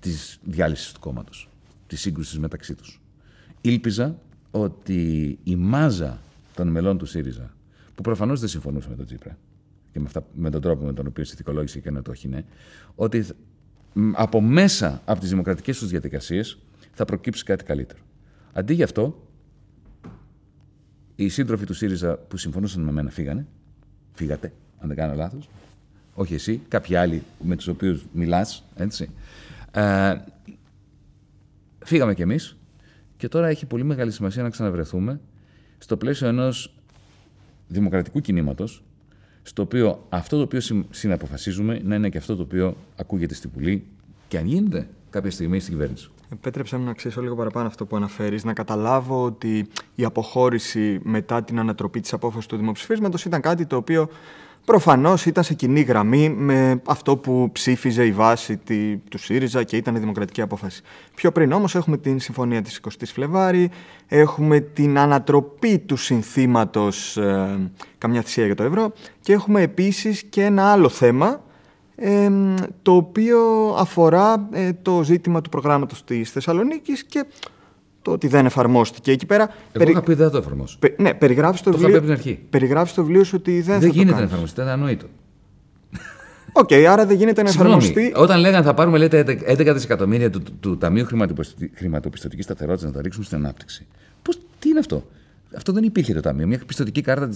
της 0.00 0.38
διάλυσης 0.42 0.92
του 0.92 1.00
κόμματος, 1.00 1.48
τη 1.92 1.98
σύγκρουση 1.98 2.38
μεταξύ 2.38 2.74
τους. 2.74 3.00
Ήλπιζα 3.60 4.18
ότι 4.50 5.38
η 5.44 5.56
μάζα 5.56 6.18
των 6.54 6.68
μελών 6.68 6.98
του 6.98 7.06
ΣΥΡΙΖΑ, 7.06 7.54
που 7.94 8.02
προφανώς 8.02 8.40
δεν 8.40 8.48
συμφωνούσε 8.48 8.88
με 8.88 8.96
τον 8.96 9.06
Τζίπρα 9.06 9.38
και 9.92 10.00
με, 10.00 10.06
αυτά, 10.06 10.26
με 10.34 10.50
τον 10.50 10.60
τρόπο 10.60 10.84
με 10.84 10.92
τον 10.92 11.06
οποίο 11.06 11.24
συνθηκολόγησε 11.24 11.80
και 11.80 11.90
να 11.90 12.02
το 12.02 12.10
έχει, 12.12 12.28
ναι, 12.28 12.44
ότι 12.94 13.26
από 14.12 14.40
μέσα 14.40 15.02
από 15.04 15.20
τις 15.20 15.28
δημοκρατικές 15.28 15.78
τους 15.78 15.88
διαδικασίες 15.88 16.58
θα 16.92 17.04
προκύψει 17.04 17.44
κάτι 17.44 17.64
καλύτερο. 17.64 18.00
Αντί 18.52 18.74
γι' 18.74 18.82
αυτό, 18.82 19.28
οι 21.16 21.28
σύντροφοι 21.28 21.66
του 21.66 21.74
ΣΥΡΙΖΑ 21.74 22.16
που 22.16 22.36
συμφωνούσαν 22.36 22.82
με 22.82 22.92
μένα 22.92 23.10
φύγανε. 23.10 23.46
Φύγατε, 24.12 24.52
αν 24.78 24.88
δεν 24.88 24.96
κάνω 24.96 25.14
λάθος. 25.14 25.48
Όχι 26.14 26.34
εσύ, 26.34 26.60
κάποιοι 26.68 26.96
άλλοι 26.96 27.22
με 27.42 27.56
τους 27.56 27.66
οποίους 27.66 28.06
μιλάς, 28.12 28.64
έτσι. 28.76 29.10
Ε, 29.72 30.14
φύγαμε 31.84 32.14
κι 32.14 32.22
εμείς 32.22 32.56
και 33.16 33.28
τώρα 33.28 33.48
έχει 33.48 33.66
πολύ 33.66 33.84
μεγάλη 33.84 34.10
σημασία 34.10 34.42
να 34.42 34.50
ξαναβρεθούμε 34.50 35.20
στο 35.78 35.96
πλαίσιο 35.96 36.28
ενός 36.28 36.74
δημοκρατικού 37.68 38.20
κινήματος, 38.20 38.84
στο 39.42 39.62
οποίο 39.62 40.06
αυτό 40.08 40.36
το 40.36 40.42
οποίο 40.42 40.60
συναποφασίζουμε 40.90 41.80
να 41.84 41.94
είναι 41.94 42.08
και 42.08 42.18
αυτό 42.18 42.36
το 42.36 42.42
οποίο 42.42 42.76
ακούγεται 42.96 43.34
στη 43.34 43.48
Βουλή 43.54 43.86
και 44.28 44.38
αν 44.38 44.46
γίνεται 44.46 44.88
κάποια 45.10 45.30
στιγμή 45.30 45.60
στην 45.60 45.72
κυβέρνηση. 45.72 46.10
Επέτρεψε 46.32 46.76
μου 46.76 46.84
να 46.84 46.92
ξέρεις 46.92 47.16
λίγο 47.16 47.34
παραπάνω 47.34 47.66
αυτό 47.66 47.86
που 47.86 47.96
αναφέρεις, 47.96 48.44
να 48.44 48.52
καταλάβω 48.52 49.24
ότι 49.24 49.68
η 49.94 50.04
αποχώρηση 50.04 51.00
μετά 51.02 51.42
την 51.42 51.58
ανατροπή 51.58 52.00
της 52.00 52.12
απόφασης 52.12 52.46
του 52.46 52.56
δημοψηφίσματος 52.56 53.24
ήταν 53.24 53.40
κάτι 53.40 53.66
το 53.66 53.76
οποίο 53.76 54.08
προφανώς 54.64 55.26
ήταν 55.26 55.44
σε 55.44 55.54
κοινή 55.54 55.80
γραμμή 55.80 56.28
με 56.28 56.80
αυτό 56.86 57.16
που 57.16 57.48
ψήφιζε 57.52 58.04
η 58.06 58.12
βάση 58.12 58.60
του 59.08 59.18
ΣΥΡΙΖΑ 59.18 59.62
και 59.62 59.76
ήταν 59.76 59.94
η 59.94 59.98
δημοκρατική 59.98 60.40
απόφαση. 60.40 60.82
Πιο 61.14 61.32
πριν 61.32 61.52
όμως 61.52 61.74
έχουμε 61.74 61.96
την 61.96 62.20
συμφωνία 62.20 62.62
της 62.62 62.80
20 62.88 62.90
Φλεβάρη, 63.04 63.70
έχουμε 64.08 64.60
την 64.60 64.98
ανατροπή 64.98 65.78
του 65.78 65.96
συνθήματος 65.96 67.16
ε, 67.16 67.70
Καμιά 67.98 68.22
θυσία 68.22 68.46
για 68.46 68.54
το 68.54 68.62
ευρώ 68.62 68.92
και 69.20 69.32
έχουμε 69.32 69.62
επίσης 69.62 70.22
και 70.22 70.44
ένα 70.44 70.72
άλλο 70.72 70.88
θέμα 70.88 71.40
το 72.82 72.94
οποίο 72.94 73.40
αφορά 73.78 74.48
ε, 74.52 74.72
το 74.72 75.02
ζήτημα 75.02 75.40
του 75.40 75.48
προγράμματος 75.48 76.04
της 76.04 76.30
Θεσσαλονίκης 76.30 77.04
και 77.04 77.24
το 78.02 78.10
ότι 78.10 78.28
δεν 78.28 78.46
εφαρμόστηκε 78.46 79.10
εκεί 79.10 79.26
πέρα. 79.26 79.42
Εγώ 79.42 79.54
περι... 79.72 79.90
είχα 79.90 80.02
πει 80.02 80.14
δεν 80.14 80.30
το 80.30 80.36
εφαρμόσω. 80.36 80.76
Πε... 80.78 80.94
Ναι, 80.98 81.14
περιγράφεις 81.14 81.60
στο, 81.60 81.72
βιβλίο... 81.72 82.18
περιγράφεις 82.50 82.92
στο 82.92 83.02
βιβλίο 83.04 83.24
σου 83.24 83.36
ότι 83.38 83.60
δεν, 83.60 83.80
δεν 83.80 83.88
θα 83.88 83.94
γίνεται 83.94 84.12
το 84.12 84.18
να 84.18 84.24
εφαρμοστεί, 84.24 84.60
είναι 84.60 84.68
ανόητο. 84.68 85.06
OK, 86.52 86.68
okay, 86.70 86.82
άρα 86.82 87.06
δεν 87.06 87.16
γίνεται 87.16 87.42
να 87.42 87.48
εφαρμοστεί. 87.48 88.12
Όταν 88.16 88.40
λέγανε 88.40 88.64
θα 88.64 88.74
πάρουμε 88.74 88.98
λέτε, 88.98 89.24
11 89.46 89.70
δισεκατομμύρια 89.72 90.30
του, 90.30 90.42
του, 90.42 90.56
του 90.60 90.78
Ταμείου 90.78 91.06
Χρηματοπιστωτικής 91.74 92.42
Σταθερότητας 92.42 92.90
να 92.90 92.96
τα 92.96 93.02
ρίξουμε 93.02 93.24
στην 93.24 93.36
ανάπτυξη. 93.36 93.86
Πώς, 94.22 94.38
τι 94.58 94.68
είναι 94.68 94.78
αυτό; 94.78 95.06
Αυτό 95.56 95.72
δεν 95.72 95.84
υπήρχε 95.84 96.14
το 96.14 96.20
Ταμείο. 96.20 96.46
Μια 96.46 96.60
πιστωτική 96.66 97.00
κάρτα 97.00 97.30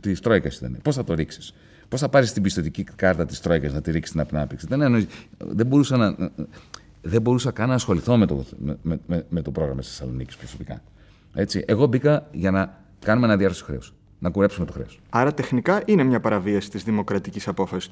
της 0.00 0.20
Τρόικας 0.20 0.56
ήταν. 0.56 0.78
Πώς 0.82 0.94
θα 0.94 1.04
το 1.04 1.14
ρίξεις; 1.14 1.54
Πώς 1.88 2.00
θα 2.00 2.08
πάρεις 2.08 2.32
την 2.32 2.42
πιστοτική 2.42 2.84
κάρτα 2.96 3.26
της 3.26 3.40
Τρόικας 3.40 3.72
να 3.72 3.80
τη 3.80 3.90
ρίξεις 3.90 4.14
στην 4.14 4.36
ανάπτυξη; 4.36 4.66
Δεν, 4.68 5.06
δεν, 5.38 5.66
μπορούσα 5.66 5.96
να, 5.96 6.16
δεν 7.06 7.22
μπορούσα 7.22 7.50
καν 7.50 7.68
να 7.68 7.74
ασχοληθώ 7.74 8.16
με 8.16 8.26
το, 8.26 8.44
με, 8.82 9.00
με, 9.06 9.26
με 9.28 9.42
το 9.42 9.50
πρόγραμμα 9.50 9.80
τη 9.80 9.86
Θεσσαλονίκη 9.86 10.36
προσωπικά. 10.38 10.82
Έτσι. 11.34 11.64
Εγώ 11.66 11.86
μπήκα 11.86 12.28
για 12.32 12.50
να 12.50 12.84
κάνουμε 12.98 13.26
ένα 13.26 13.36
διάρρηση 13.36 13.64
χρέους. 13.64 13.94
Να 14.18 14.30
κουρέψουμε 14.30 14.66
το 14.66 14.72
χρέος. 14.72 15.00
Άρα 15.10 15.34
τεχνικά 15.34 15.82
είναι 15.86 16.02
μια 16.02 16.20
παραβίαση 16.20 16.70
της 16.70 16.84
δημοκρατικής 16.84 17.48
απόφασης 17.48 17.90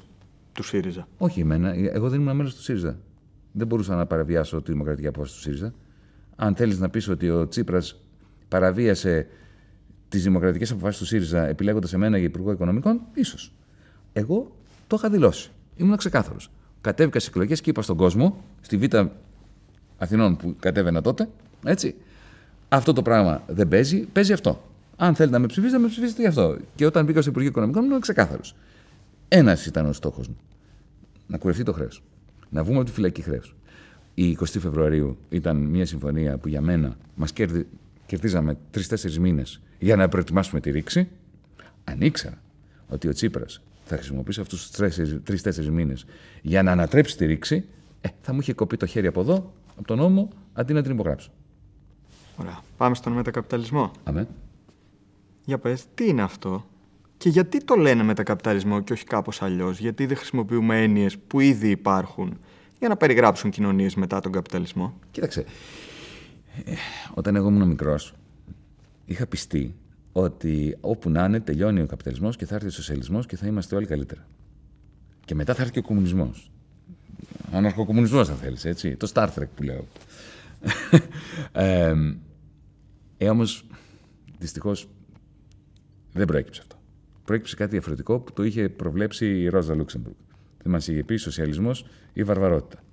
του 0.51 0.63
ΣΥΡΙΖΑ; 0.63 1.07
Όχι 1.17 1.39
εμένα. 1.39 1.73
Εγώ 1.75 2.09
δεν 2.09 2.21
ήμουν 2.21 2.35
μέλος 2.35 2.55
του 2.55 2.61
ΣΥΡΙΖΑ. 2.61 2.97
Δεν 3.51 3.67
μπορούσα 3.67 3.95
να 3.95 4.05
παραβιάσω 4.05 4.61
τη 4.61 4.71
δημοκρατική 4.71 5.07
απόφαση 5.07 5.33
του 5.33 5.39
ΣΥΡΙΖΑ. 5.39 5.73
Αν 6.35 6.55
θέλεις 6.55 6.79
να 6.79 6.89
πεις 6.89 7.07
ότι 7.07 7.29
ο 7.29 7.47
Τσίπρας 7.47 8.01
παραβίασε 8.47 9.27
τις 10.09 10.23
δημοκρατικές 10.23 10.71
αποφάσεις 10.71 10.99
του 10.99 11.05
ΣΥΡΙΖΑ 11.05 11.47
επιλέγοντας 11.47 11.93
εμένα 11.93 12.17
για 12.17 12.27
Υπουργό 12.27 12.51
Οικονομικών, 12.51 13.01
ίσως. 13.13 13.53
Εγώ 14.13 14.55
το 14.87 14.95
είχα 14.95 15.09
δηλώσει. 15.09 15.51
Ήμουν 15.75 15.97
ξεκάθαρος. 15.97 16.51
Κατέβηκα 16.85 17.19
στις 17.19 17.31
εκλογές 17.31 17.61
και 17.61 17.69
είπα 17.69 17.81
στον 17.81 17.97
κόσμο, 17.97 18.43
στη 18.61 18.77
Β' 18.77 18.95
Αθηνών 19.97 20.37
που 20.37 20.55
κατέβαινα 20.59 21.01
τότε, 21.01 21.29
έτσι. 21.65 21.95
Αυτό 22.69 22.93
το 22.93 23.01
πράγμα 23.01 23.43
δεν 23.47 23.67
παίζει, 23.67 23.99
παίζει 23.99 24.33
αυτό. 24.33 24.63
Αν 24.95 25.15
θέλετε 25.15 25.35
να 25.35 25.41
με 25.41 25.47
ψηφίσετε, 25.47 25.79
με 25.79 25.87
ψηφίσετε 25.87 26.21
γι' 26.21 26.27
αυτό. 26.27 26.57
Και 26.75 26.85
όταν 26.85 27.05
μπήκα 27.05 27.21
στο 27.21 27.29
Υπουργείο 27.29 27.49
Οικονομικών, 27.51 27.83
ήμουν 27.85 27.99
ξεκάθαρος. 27.99 28.55
Ένας 29.27 29.65
ήταν 29.65 29.85
ο 29.85 29.93
στόχος 29.93 30.27
μου. 30.27 30.37
Να 31.27 31.37
κουρευτεί 31.37 31.63
το 31.63 31.73
χρέος. 31.73 32.03
Να 32.49 32.63
βγούμε 32.63 32.77
από 32.77 32.85
τη 32.85 32.91
φυλακή 32.91 33.21
χρέο. 33.21 33.41
Η 34.13 34.37
20 34.39 34.45
Φεβρουαρίου 34.45 35.17
ήταν 35.29 35.57
μια 35.57 35.85
συμφωνία 35.85 36.37
που 36.37 36.47
για 36.47 36.61
μένα 36.61 36.97
μας 37.15 37.31
κερδι... 37.31 37.67
κερδίζαμε 38.05 38.57
τρει-τέσσερι 38.71 39.19
μήνες 39.19 39.61
για 39.79 39.95
να 39.95 40.09
προετοιμάσουμε 40.09 40.59
τη 40.59 40.71
ρήξη. 40.71 41.07
Αν 41.83 42.01
ήξερα 42.01 42.41
ότι 42.87 43.07
ο 43.07 43.13
Τσίπρας 43.13 43.61
θα 43.85 43.95
χρησιμοποιήσει 43.95 44.41
αυτούς 44.41 44.67
τους 44.67 44.71
τρει-τέσσερι 45.23 45.71
μήνες 45.71 46.05
για 46.41 46.63
να 46.63 46.71
ανατρέψει 46.71 47.17
τη 47.17 47.25
ρήξη, 47.25 47.65
ε, 48.01 48.09
θα 48.21 48.33
μου 48.33 48.39
είχε 48.39 48.53
κοπεί 48.53 48.77
το 48.77 48.85
χέρι 48.85 49.07
από 49.07 49.21
εδώ, 49.21 49.53
από 49.77 49.87
τον 49.87 49.97
νόμο, 49.97 50.29
αντί 50.53 50.73
να 50.73 50.81
την 50.81 50.91
υπογράψω. 50.91 51.31
Ωραία. 52.37 52.59
Πάμε 52.77 52.95
στον 52.95 53.13
μετακαπιταλισμό. 53.13 53.91
Αμέ. 54.03 54.27
Για 55.45 55.57
πες, 55.57 55.85
τι 55.95 56.07
είναι 56.07 56.21
αυτό 56.21 56.65
και 57.17 57.29
γιατί 57.29 57.63
το 57.63 57.75
λένε 57.75 58.03
μετακαπιταλισμό 58.03 58.81
και 58.81 58.93
όχι 58.93 59.03
κάπως 59.03 59.41
αλλιώς, 59.41 59.79
γιατί 59.79 60.05
δεν 60.05 60.17
χρησιμοποιούμε 60.17 60.83
έννοιες 60.83 61.17
που 61.17 61.39
ήδη 61.39 61.69
υπάρχουν 61.69 62.37
για 62.79 62.87
να 62.87 62.97
περιγράψουν 62.97 63.49
κοινωνίες 63.49 63.95
μετά 63.95 64.19
τον 64.19 64.31
καπιταλισμό; 64.31 64.99
Κοίταξε, 65.11 65.45
ε, 66.65 66.73
όταν 67.13 67.35
εγώ 67.35 67.47
ήμουν 67.47 67.67
μικρός, 67.67 68.13
είχα 69.05 69.27
πιστεί 69.27 69.75
ότι 70.17 70.77
όπου 70.81 71.09
να 71.09 71.25
είναι 71.25 71.39
τελειώνει 71.39 71.81
ο 71.81 71.85
καπιταλισμός 71.85 72.35
και 72.35 72.45
θα 72.45 72.55
έρθει 72.55 72.67
ο 72.67 72.71
σοσιαλισμός 72.71 73.25
και 73.25 73.35
θα 73.35 73.47
είμαστε 73.47 73.75
όλοι 73.75 73.85
καλύτερα. 73.85 74.27
Και 75.25 75.35
μετά 75.35 75.53
θα 75.53 75.61
έρθει 75.61 75.73
και 75.73 75.79
ο 75.79 75.81
κομμουνισμός. 75.81 76.51
Αναρχοκομμουνισμός 77.51 78.29
αν 78.29 78.35
θέλεις, 78.35 78.65
έτσι, 78.65 78.95
το 78.95 79.11
Star 79.13 79.27
Trek 79.27 79.47
που 79.55 79.63
λέω. 79.63 79.87
ε, 81.51 81.93
ε, 83.17 83.29
όμως, 83.29 83.65
δυστυχώς, 84.39 84.89
δεν 86.13 86.27
προέκυψε 86.27 86.61
αυτό. 86.61 86.75
Προέκυψε 87.23 87.55
κάτι 87.55 87.71
διαφορετικό 87.71 88.19
που 88.19 88.33
το 88.33 88.43
είχε 88.43 88.69
προβλέψει 88.69 89.41
η 89.41 89.47
Ρόζα 89.47 89.75
Λούξεμπουργκ. 89.75 90.15
Δεν 90.63 90.71
μα 90.71 90.77
είχε 90.77 91.03
πει 91.03 91.15
σοσιαλισμός 91.15 91.85
ή 92.13 92.23
βαρβαρότητα. 92.23 92.83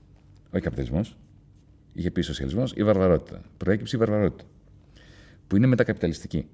Όχι 0.51 0.63
καπιταλισμός. 0.63 1.17
Είχε 1.93 2.11
πει 2.11 2.21
σοσιαλισμός 2.21 2.73
ή 2.77 2.85
βαρβαρότητα. 2.85 3.41
Προέκυψε 3.57 3.97
η 3.97 3.99
βαρβαρότητα. 3.99 4.45
Που 5.47 5.57
είναι 5.57 5.67
μετακαπιταλιστική. 5.67 6.47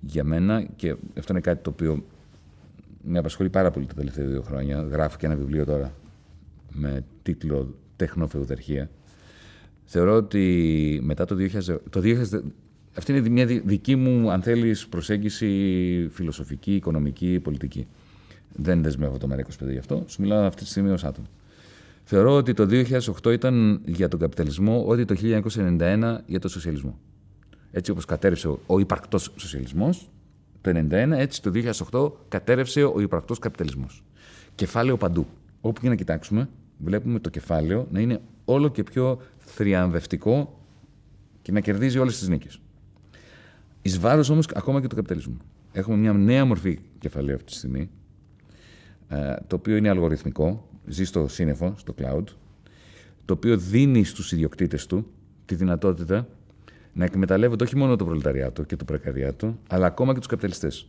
Για 0.00 0.24
μένα, 0.24 0.62
και 0.76 0.96
αυτό 1.18 1.32
είναι 1.32 1.40
κάτι 1.40 1.62
το 1.62 1.70
οποίο 1.70 2.04
με 3.02 3.18
απασχολεί 3.18 3.50
πάρα 3.50 3.70
πολύ 3.70 3.86
τα 3.86 3.94
τελευταία 3.94 4.26
δύο 4.26 4.42
χρόνια. 4.42 4.80
Γράφω 4.80 5.16
και 5.16 5.26
ένα 5.26 5.34
βιβλίο 5.36 5.64
τώρα 5.64 5.94
με 6.72 7.04
τίτλο 7.22 7.74
Τεχνοφεουδαρχία. 7.96 8.90
Θεωρώ 9.84 10.14
ότι 10.14 11.00
μετά 11.02 11.24
το 11.24 11.36
2000, 11.38 11.78
το 11.90 12.00
2000 12.02 12.40
αυτή 12.96 13.12
είναι 13.12 13.28
μια 13.28 13.46
δική 13.46 13.96
μου, 13.96 14.30
αν 14.30 14.42
θέλεις, 14.42 14.86
προσέγγιση 14.86 16.08
φιλοσοφική, 16.12 16.74
οικονομική, 16.74 17.40
πολιτική. 17.40 17.86
Δεν 18.56 18.82
δεσμεύω 18.82 19.18
το 19.18 19.28
ΜΕΡΑ25 19.30 19.70
γι' 19.70 19.78
αυτό. 19.78 20.04
Σου 20.06 20.22
μιλάω 20.22 20.46
αυτή 20.46 20.62
τη 20.62 20.68
στιγμή 20.68 20.90
ως 20.90 21.04
άτομο. 21.04 21.26
Θεωρώ 22.04 22.32
ότι 22.32 22.52
το 22.54 22.66
2008 23.22 23.32
ήταν 23.32 23.80
για 23.84 24.08
τον 24.08 24.20
καπιταλισμό 24.20 24.84
ό,τι 24.86 25.04
το 25.04 25.14
1991 25.22 26.16
για 26.26 26.40
τον 26.40 26.50
σοσιαλισμό. 26.50 26.98
Έτσι 27.76 27.90
όπως 27.90 28.04
κατέρευσε 28.04 28.48
ο 28.66 28.78
υπαρκτό 28.78 29.18
σοσιαλισμός 29.18 30.10
το 30.60 30.70
1991, 30.74 30.90
έτσι 31.10 31.42
το 31.42 31.50
2008 31.90 32.12
κατέρευσε 32.28 32.84
ο 32.84 33.00
υπαρκτό 33.00 33.34
καπιταλισμός. 33.34 34.04
Κεφάλαιο 34.54 34.96
παντού. 34.96 35.26
Όπου 35.60 35.80
και 35.80 35.88
να 35.88 35.94
κοιτάξουμε, 35.94 36.48
βλέπουμε 36.78 37.18
το 37.18 37.30
κεφάλαιο 37.30 37.86
να 37.90 38.00
είναι 38.00 38.20
όλο 38.44 38.68
και 38.68 38.82
πιο 38.82 39.20
θριαμβευτικό 39.38 40.60
και 41.42 41.52
να 41.52 41.60
κερδίζει 41.60 41.98
όλες 41.98 42.18
τις 42.18 42.28
νίκες. 42.28 42.60
Εις 43.82 43.98
βάρος 43.98 44.30
όμως 44.30 44.46
ακόμα 44.54 44.80
και 44.80 44.86
του 44.86 44.96
καπιταλισμού. 44.96 45.36
Έχουμε 45.72 45.96
μια 45.96 46.12
νέα 46.12 46.44
μορφή 46.44 46.78
κεφαλαίου 46.98 47.34
αυτή 47.34 47.46
τη 47.46 47.56
στιγμή, 47.56 47.90
ε, 49.08 49.34
το 49.46 49.56
οποίο 49.56 49.76
είναι 49.76 49.88
αλγοριθμικό, 49.88 50.68
ζει 50.86 51.04
στο 51.04 51.28
σύννεφο, 51.28 51.74
στο 51.76 51.94
cloud, 51.98 52.24
το 53.24 53.34
οποίο 53.34 53.56
δίνει 53.56 54.04
στους 54.04 54.32
ιδιοκτήτες 54.32 54.86
του 54.86 55.10
τη 55.44 55.54
δυνατότητα 55.54 56.28
να 56.96 57.04
εκμεταλλεύονται 57.04 57.64
όχι 57.64 57.76
μόνο 57.76 57.96
το 57.96 58.04
προλεταριάτο 58.04 58.62
και 58.62 58.76
το 58.76 58.84
πρεκαριάτο, 58.84 59.58
αλλά 59.68 59.86
ακόμα 59.86 60.12
και 60.12 60.18
τους 60.18 60.28
καπιταλιστές. 60.28 60.86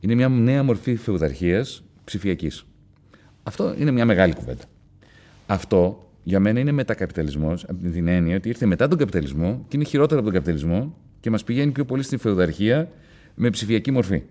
Είναι 0.00 0.14
μια 0.14 0.28
νέα 0.28 0.62
μορφή 0.62 0.96
φεουδαρχία 0.96 1.66
ψηφιακής. 2.04 2.66
Αυτό 3.42 3.74
είναι 3.78 3.90
μια 3.90 4.04
μεγάλη 4.04 4.34
κουβέντα. 4.34 4.64
Αυτό 5.46 6.08
για 6.24 6.40
μένα 6.40 6.60
είναι 6.60 6.72
μετακαπιταλισμός, 6.72 7.64
από 7.64 7.90
την 7.90 8.08
έννοια 8.08 8.36
ότι 8.36 8.48
ήρθε 8.48 8.66
μετά 8.66 8.88
τον 8.88 8.98
καπιταλισμό 8.98 9.64
και 9.68 9.76
είναι 9.76 9.84
χειρότερο 9.84 10.20
από 10.20 10.30
τον 10.30 10.38
καπιταλισμό 10.38 10.96
και 11.20 11.30
μας 11.30 11.44
πηγαίνει 11.44 11.72
πιο 11.72 11.84
πολύ 11.84 12.02
στην 12.02 12.18
φεουδαρχία 12.18 12.88
με 13.34 13.50
ψηφιακή 13.50 13.90
μορφή. 13.90 14.22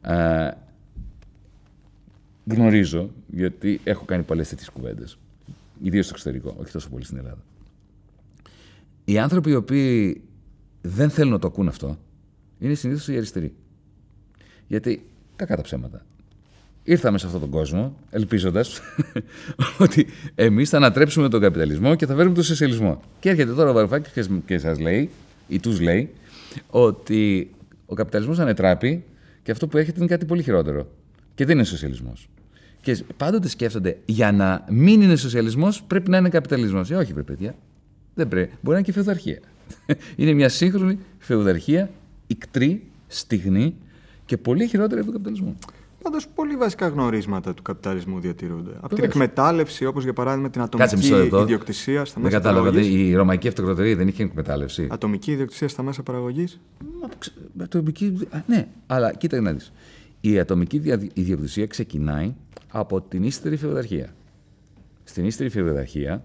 Α, 0.00 0.54
γνωρίζω, 2.44 3.10
γιατί 3.26 3.80
έχω 3.84 4.04
κάνει 4.04 4.22
πολλές 4.22 4.48
τέτοιες 4.48 4.68
κουβέντες, 4.68 5.18
ιδίως 5.82 6.04
στο 6.04 6.14
εξωτερικό, 6.14 6.56
όχι 6.60 6.72
τόσο 6.72 6.88
πολύ 6.88 7.04
στην 7.04 7.16
Ελλάδα. 7.16 7.42
Οι 9.04 9.18
άνθρωποι 9.18 9.50
οι 9.50 9.54
οποίοι 9.54 10.22
δεν 10.80 11.10
θέλουν 11.10 11.32
να 11.32 11.38
το 11.38 11.46
ακούν 11.46 11.68
αυτό 11.68 11.98
είναι 12.58 12.74
συνήθως 12.74 13.08
οι 13.08 13.16
αριστεροί. 13.16 13.54
Γιατί, 14.66 15.06
κακά 15.36 15.56
τα 15.56 15.62
ψέματα. 15.62 16.06
Ήρθαμε 16.82 17.18
σε 17.18 17.26
αυτόν 17.26 17.40
τον 17.40 17.50
κόσμο 17.50 17.96
ελπίζοντας 18.10 18.80
ότι 19.84 20.06
εμείς 20.34 20.68
θα 20.68 20.76
ανατρέψουμε 20.76 21.28
τον 21.28 21.40
καπιταλισμό 21.40 21.94
και 21.94 22.06
θα 22.06 22.14
φέρουμε 22.14 22.34
τον 22.34 22.44
σοσιαλισμό. 22.44 23.00
Και 23.20 23.28
έρχεται 23.28 23.52
τώρα 23.52 23.70
ο 23.70 23.72
Βαρουφάκης 23.72 24.28
και 24.46 24.58
σας 24.58 24.78
λέει 24.78 25.10
ή 25.48 25.60
τους 25.60 25.80
λέει 25.80 26.10
ότι 26.70 27.50
ο 27.86 27.94
καπιταλισμός 27.94 28.38
ανετράπει 28.38 29.04
και 29.42 29.50
αυτό 29.50 29.66
που 29.66 29.76
έρχεται 29.76 29.98
είναι 29.98 30.08
κάτι 30.08 30.24
πολύ 30.24 30.42
χειρότερο. 30.42 30.88
Και 31.34 31.44
δεν 31.44 31.54
είναι 31.56 31.64
σοσιαλισμός. 31.64 32.28
Και 32.80 33.04
πάντοτε 33.16 33.48
σκέφτονται 33.48 33.98
για 34.04 34.32
να 34.32 34.64
μην 34.70 35.02
είναι 35.02 35.16
σοσιαλισμός 35.16 35.82
πρέπει 35.82 36.10
να 36.10 36.16
είναι 36.16 36.28
καπιταλισμός. 36.28 36.90
Ε, 36.90 36.94
όχι, 36.94 37.12
βρε 37.12 37.22
παιδιά. 37.22 37.54
Δεν 38.14 38.28
πρέπει. 38.28 38.46
Μπορεί 38.46 38.58
να 38.62 38.74
είναι 38.74 38.82
και 38.82 38.92
φεουδαρχία. 38.92 39.38
είναι 40.16 40.32
μια 40.32 40.48
σύγχρονη 40.48 40.98
φεουδαρχία, 41.18 41.90
ικτρή, 42.26 42.86
στιγνή 43.06 43.76
και 44.26 44.36
πολύ 44.36 44.66
χειρότερη 44.66 45.00
από 45.00 45.12
τον 45.12 45.22
καπιταλισμό. 45.22 45.56
Πάντως, 46.02 46.28
πολύ 46.34 46.56
βασικά 46.56 46.88
γνωρίσματα 46.88 47.54
του 47.54 47.62
καπιταλισμού 47.62 48.20
διατηρούνται. 48.20 48.70
Από 48.80 48.94
την 48.94 49.04
εκμετάλλευση, 49.04 49.86
όπως 49.86 50.04
για 50.04 50.12
παράδειγμα 50.12 50.50
την 50.50 50.60
ατομική 50.60 51.06
ιδιοκτησία 51.42 52.04
στα 52.04 52.20
μέσα 52.20 52.40
παραγωγής. 52.40 52.86
Δηλαδή, 52.86 53.08
η 53.08 53.14
ρωμαϊκή 53.14 53.48
αυτοκρατορία 53.48 53.96
δεν 53.96 54.08
είχε 54.08 54.22
εκμετάλλευση. 54.22 54.88
Ατομική 54.90 55.32
ιδιοκτησία 55.32 55.68
στα 55.68 55.82
μέσα 55.82 56.02
παραγωγής. 56.02 56.60
Ατομική. 57.58 58.18
Ναι, 58.46 58.68
αλλά 58.86 59.14
κοίτα 59.14 59.40
να 59.40 59.52
δεις. 59.52 59.72
Η 60.20 60.38
ατομική 60.38 60.82
ιδιοκτησία 61.14 61.66
ξεκινάει 61.66 62.34
από 62.70 63.00
την 63.00 63.22
ύστερη 63.22 63.56
φεουδαρχία. 63.56 64.14
Στην 65.04 65.24
ύστερη 65.24 65.48
φεουδαρχία 65.48 66.22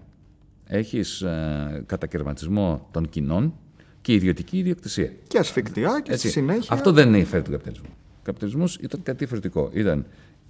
έχεις 0.70 1.20
ε, 1.20 1.82
κατακαιρματισμό 1.86 2.88
των 2.90 3.08
κοινών 3.08 3.54
και 4.00 4.12
ιδιωτική 4.12 4.58
ιδιοκτησία. 4.58 5.12
Και 5.28 5.38
ασφικτιά 5.38 6.00
και 6.02 6.16
στη 6.16 6.28
συνέχεια. 6.28 6.74
Αυτό 6.74 6.92
δεν 6.92 7.08
είναι 7.08 7.18
υπέρ 7.18 7.42
του 7.42 7.50
καπιταλισμού. 7.50 7.88
Ο 7.90 8.22
καπιταλισμός 8.22 8.76
ήταν 8.80 9.02
κάτι 9.02 9.18
διαφορετικό. 9.18 9.70
Ήταν 9.72 10.06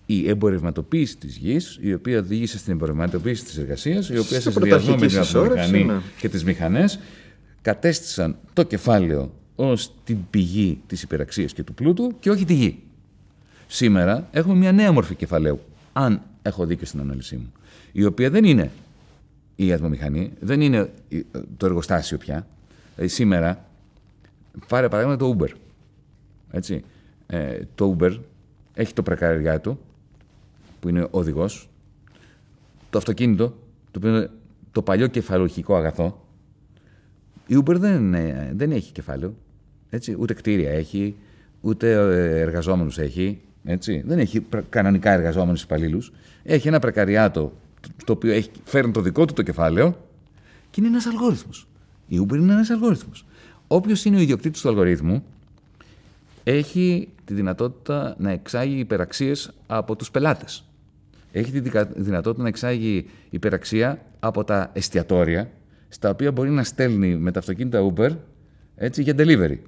η 0.06 0.28
εμπορευματοποίηση 0.28 1.16
της 1.16 1.36
γης, 1.36 1.78
η 1.80 1.94
οποία 1.94 2.18
οδήγησε 2.18 2.58
στην 2.58 2.72
εμπορευματοποίηση 2.72 3.44
της 3.44 3.58
εργασίας, 3.58 4.08
η 4.08 4.18
οποία 4.18 4.40
σε 4.40 4.50
συνδυασμό 4.50 4.96
με 4.96 5.06
την 5.06 5.18
αυτομηχανή 5.18 5.84
ναι. 5.84 6.00
και 6.18 6.28
τις 6.28 6.44
μηχανές 6.44 6.98
κατέστησαν 7.62 8.36
το 8.52 8.62
κεφάλαιο 8.62 9.32
ως 9.56 9.94
την 10.04 10.18
πηγή 10.30 10.80
της 10.86 11.02
υπεραξίας 11.02 11.52
και 11.52 11.62
του 11.62 11.74
πλούτου 11.74 12.16
και 12.20 12.30
όχι 12.30 12.44
τη 12.44 12.54
γη. 12.54 12.82
Σήμερα 13.66 14.28
έχουμε 14.30 14.54
μια 14.54 14.72
νέα 14.72 14.92
μορφή 14.92 15.14
κεφαλαίου, 15.14 15.60
αν 15.92 16.22
έχω 16.42 16.66
δίκιο 16.66 16.86
στην 16.86 17.00
ανάλυση 17.00 17.36
μου, 17.36 17.52
η 17.92 18.04
οποία 18.04 18.30
δεν 18.30 18.44
είναι 18.44 18.70
η 19.66 19.72
ατμομηχανή, 19.72 20.32
δεν 20.40 20.60
είναι 20.60 20.90
το 21.56 21.66
εργοστάσιο 21.66 22.18
πια. 22.18 22.46
Δηλαδή 22.94 23.14
σήμερα, 23.14 23.64
πάρε 24.68 24.88
παράδειγμα 24.88 25.16
το 25.16 25.36
Uber. 25.38 25.48
Έτσι 26.50 26.84
ε, 27.26 27.58
το 27.74 27.96
Uber 27.98 28.18
έχει 28.74 28.92
το 28.92 29.02
πρεκαριά 29.02 29.60
του, 29.60 29.78
που 30.80 30.88
είναι 30.88 31.06
οδηγός, 31.10 31.68
το 32.90 32.98
αυτοκίνητο, 32.98 33.48
το 33.90 33.98
οποίο 33.98 34.10
είναι 34.10 34.30
το 34.72 34.82
παλιό 34.82 35.06
κεφαλογικό 35.06 35.76
αγαθό. 35.76 36.26
Η 37.46 37.62
Uber 37.64 37.74
δεν, 37.74 38.14
ε, 38.14 38.52
δεν 38.54 38.72
έχει 38.72 38.92
κεφάλαιο. 38.92 39.34
Έτσι, 39.90 40.16
ούτε 40.18 40.34
κτίρια 40.34 40.70
έχει, 40.70 41.16
ούτε 41.60 41.92
ε, 41.92 42.40
εργαζόμενους 42.40 42.98
έχει. 42.98 43.40
Έτσι. 43.64 44.02
Δεν 44.06 44.18
έχει 44.18 44.46
κανονικά 44.68 45.10
εργαζόμενους 45.10 45.62
υπαλλήλους. 45.62 46.12
Έχει 46.42 46.68
ένα 46.68 46.78
πρεκαριάτο 46.78 47.52
το 48.04 48.12
οποίο 48.12 48.32
έχει, 48.32 48.50
φέρνει 48.64 48.92
το 48.92 49.00
δικό 49.00 49.24
του 49.24 49.32
το 49.32 49.42
κεφάλαιο 49.42 50.06
και 50.70 50.80
είναι 50.80 50.88
ένας 50.88 51.06
αλγόριθμος. 51.06 51.66
Η 52.08 52.20
Uber 52.20 52.34
είναι 52.34 52.52
ένας 52.52 52.70
αλγόριθμος. 52.70 53.24
Όποιος 53.66 54.04
είναι 54.04 54.16
ο 54.16 54.20
ιδιοκτήτης 54.20 54.60
του 54.60 54.68
αλγορίθμου 54.68 55.24
έχει 56.44 57.08
τη 57.24 57.34
δυνατότητα 57.34 58.14
να 58.18 58.30
εξάγει 58.30 58.78
υπεραξίες 58.78 59.50
από 59.66 59.96
τους 59.96 60.10
πελάτες. 60.10 60.64
Έχει 61.32 61.50
τη 61.50 61.70
δυνατότητα 61.96 62.42
να 62.42 62.48
εξάγει 62.48 63.06
υπεραξία 63.30 64.04
από 64.20 64.44
τα 64.44 64.70
εστιατόρια, 64.72 65.50
στα 65.88 66.10
οποία 66.10 66.32
μπορεί 66.32 66.50
να 66.50 66.64
στέλνει 66.64 67.16
με 67.16 67.32
τα 67.32 67.38
αυτοκίνητα 67.38 67.92
Uber 67.94 68.10
έτσι, 68.76 69.02
για 69.02 69.14
delivery. 69.16 69.58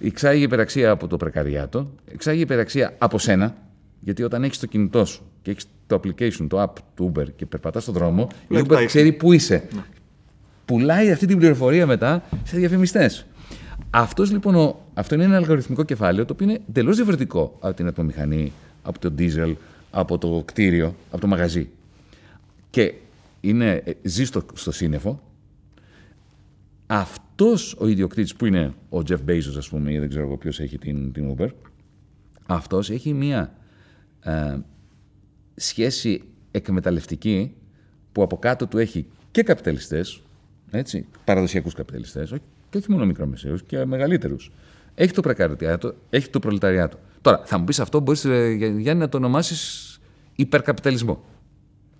Εξάγει 0.00 0.42
υπεραξία 0.42 0.90
από 0.90 1.06
το 1.06 1.16
πρεκαριάτο, 1.16 1.90
εξάγει 2.12 2.40
υπεραξία 2.40 2.94
από 2.98 3.18
σένα, 3.18 3.56
γιατί 4.00 4.22
όταν 4.22 4.44
έχεις 4.44 4.58
το 4.58 4.66
κινητό 4.66 5.04
σου 5.04 5.27
και 5.48 5.54
έχεις 5.54 5.66
το 5.86 6.00
application, 6.02 6.46
το 6.48 6.62
app 6.62 6.80
του 6.94 7.12
Uber 7.12 7.26
και 7.36 7.46
περπατάς 7.46 7.82
στον 7.82 7.94
δρόμο, 7.94 8.28
η 8.48 8.56
Uber 8.68 8.84
ξέρει 8.86 9.12
πού 9.12 9.32
είσαι. 9.32 9.68
Ναι. 9.74 9.82
Πουλάει 10.64 11.10
αυτή 11.10 11.26
την 11.26 11.38
πληροφορία 11.38 11.86
μετά 11.86 12.22
σε 12.44 12.56
διαφημιστές. 12.56 13.26
Αυτός, 13.90 14.30
λοιπόν, 14.30 14.76
αυτό 14.94 15.14
είναι 15.14 15.24
ένα 15.24 15.36
αλγοριθμικό 15.36 15.84
κεφάλαιο 15.84 16.24
το 16.24 16.32
οποίο 16.32 16.48
είναι 16.48 16.60
εντελώς 16.68 16.96
διαφορετικό 16.96 17.56
από 17.60 17.74
την 17.74 17.86
ατμομηχανή, 17.86 18.52
από 18.82 18.98
το 18.98 19.12
diesel, 19.18 19.54
από 19.90 20.18
το 20.18 20.42
κτίριο, 20.44 20.94
από 21.10 21.20
το 21.20 21.26
μαγαζί. 21.26 21.68
Και 22.70 22.94
είναι, 23.40 23.82
ε, 23.84 23.92
ζει 24.02 24.24
στο, 24.24 24.42
στο 24.54 24.72
σύννεφο. 24.72 25.22
Αυτός 26.86 27.76
ο 27.78 27.86
ιδιοκτήτης 27.86 28.34
που 28.34 28.46
είναι 28.46 28.72
ο 28.88 28.98
Jeff 29.08 29.18
Bezos, 29.28 29.56
ας 29.56 29.68
πούμε, 29.68 29.92
ή 29.92 29.98
δεν 29.98 30.08
ξέρω 30.08 30.36
ποιος 30.36 30.60
έχει 30.60 30.78
την, 30.78 31.12
την 31.12 31.36
Uber, 31.36 31.48
αυτός 32.46 32.90
έχει 32.90 33.12
μία 33.12 33.52
ε, 34.20 34.56
σχέση 35.58 36.22
εκμεταλλευτική 36.50 37.54
που 38.12 38.22
από 38.22 38.38
κάτω 38.38 38.66
του 38.66 38.78
έχει 38.78 39.06
και 39.30 39.42
καπιταλιστές, 39.42 40.22
έτσι, 40.70 41.06
παραδοσιακούς 41.24 41.74
καπιταλιστές, 41.74 42.34
και 42.70 42.78
όχι 42.78 42.90
μόνο 42.90 43.06
μικρομεσαίους 43.06 43.62
και 43.62 43.84
μεγαλύτερους. 43.84 44.52
Έχει 44.94 45.12
το 45.12 45.20
πρεκαριάτο, 45.20 45.94
έχει 46.10 46.30
το 46.30 46.38
προλεταριάτο. 46.38 46.98
Τώρα, 47.20 47.42
θα 47.44 47.58
μου 47.58 47.64
πεις 47.64 47.80
αυτό, 47.80 48.00
μπορείς 48.00 48.24
ε, 48.24 48.48
Γιάννη 48.78 49.02
να 49.02 49.08
το 49.08 49.16
ονομάσεις 49.16 50.00
υπερκαπιταλισμό. 50.34 51.24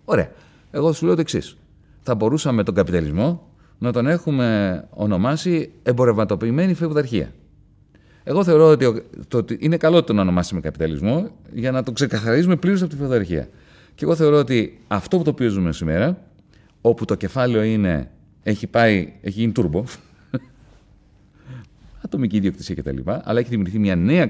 Ωραία. 0.04 0.30
Εγώ 0.70 0.92
σου 0.92 1.06
λέω 1.06 1.14
το 1.14 1.20
εξής. 1.20 1.56
Θα 2.02 2.14
μπορούσαμε 2.14 2.62
τον 2.62 2.74
καπιταλισμό 2.74 3.48
να 3.78 3.92
τον 3.92 4.06
έχουμε 4.06 4.84
ονομάσει 4.90 5.72
εμπορευματοποιημένη 5.82 6.74
φεουδαρχία. 6.74 7.32
Εγώ 8.28 8.44
θεωρώ 8.44 8.66
ότι, 8.66 9.02
το, 9.28 9.44
είναι 9.58 9.76
καλό 9.76 10.02
το 10.02 10.12
να 10.12 10.20
ονομάσουμε 10.20 10.60
καπιταλισμό 10.60 11.28
για 11.52 11.70
να 11.70 11.82
το 11.82 11.92
ξεκαθαρίζουμε 11.92 12.56
πλήρως 12.56 12.82
από 12.82 12.90
τη 12.90 12.96
φεουδαρχία. 12.96 13.48
Και 13.94 14.04
εγώ 14.04 14.14
θεωρώ 14.14 14.38
ότι 14.38 14.80
αυτό 14.88 15.16
που 15.16 15.22
το 15.22 15.30
οποίο 15.30 15.48
ζούμε 15.48 15.72
σήμερα, 15.72 16.18
όπου 16.80 17.04
το 17.04 17.14
κεφάλαιο 17.14 17.62
είναι, 17.62 18.10
έχει 18.42 18.66
πάει, 18.66 19.12
έχει 19.20 19.40
γίνει 19.40 19.52
τούρμπο, 19.52 19.84
ατομική 22.04 22.36
ιδιοκτησία 22.36 22.74
κτλ. 22.74 22.98
Αλλά 23.04 23.38
έχει 23.38 23.48
δημιουργηθεί 23.48 23.78
μια 23.78 23.96
νέα 23.96 24.28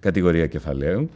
κατηγορία 0.00 0.46
κεφαλαίου. 0.46 1.10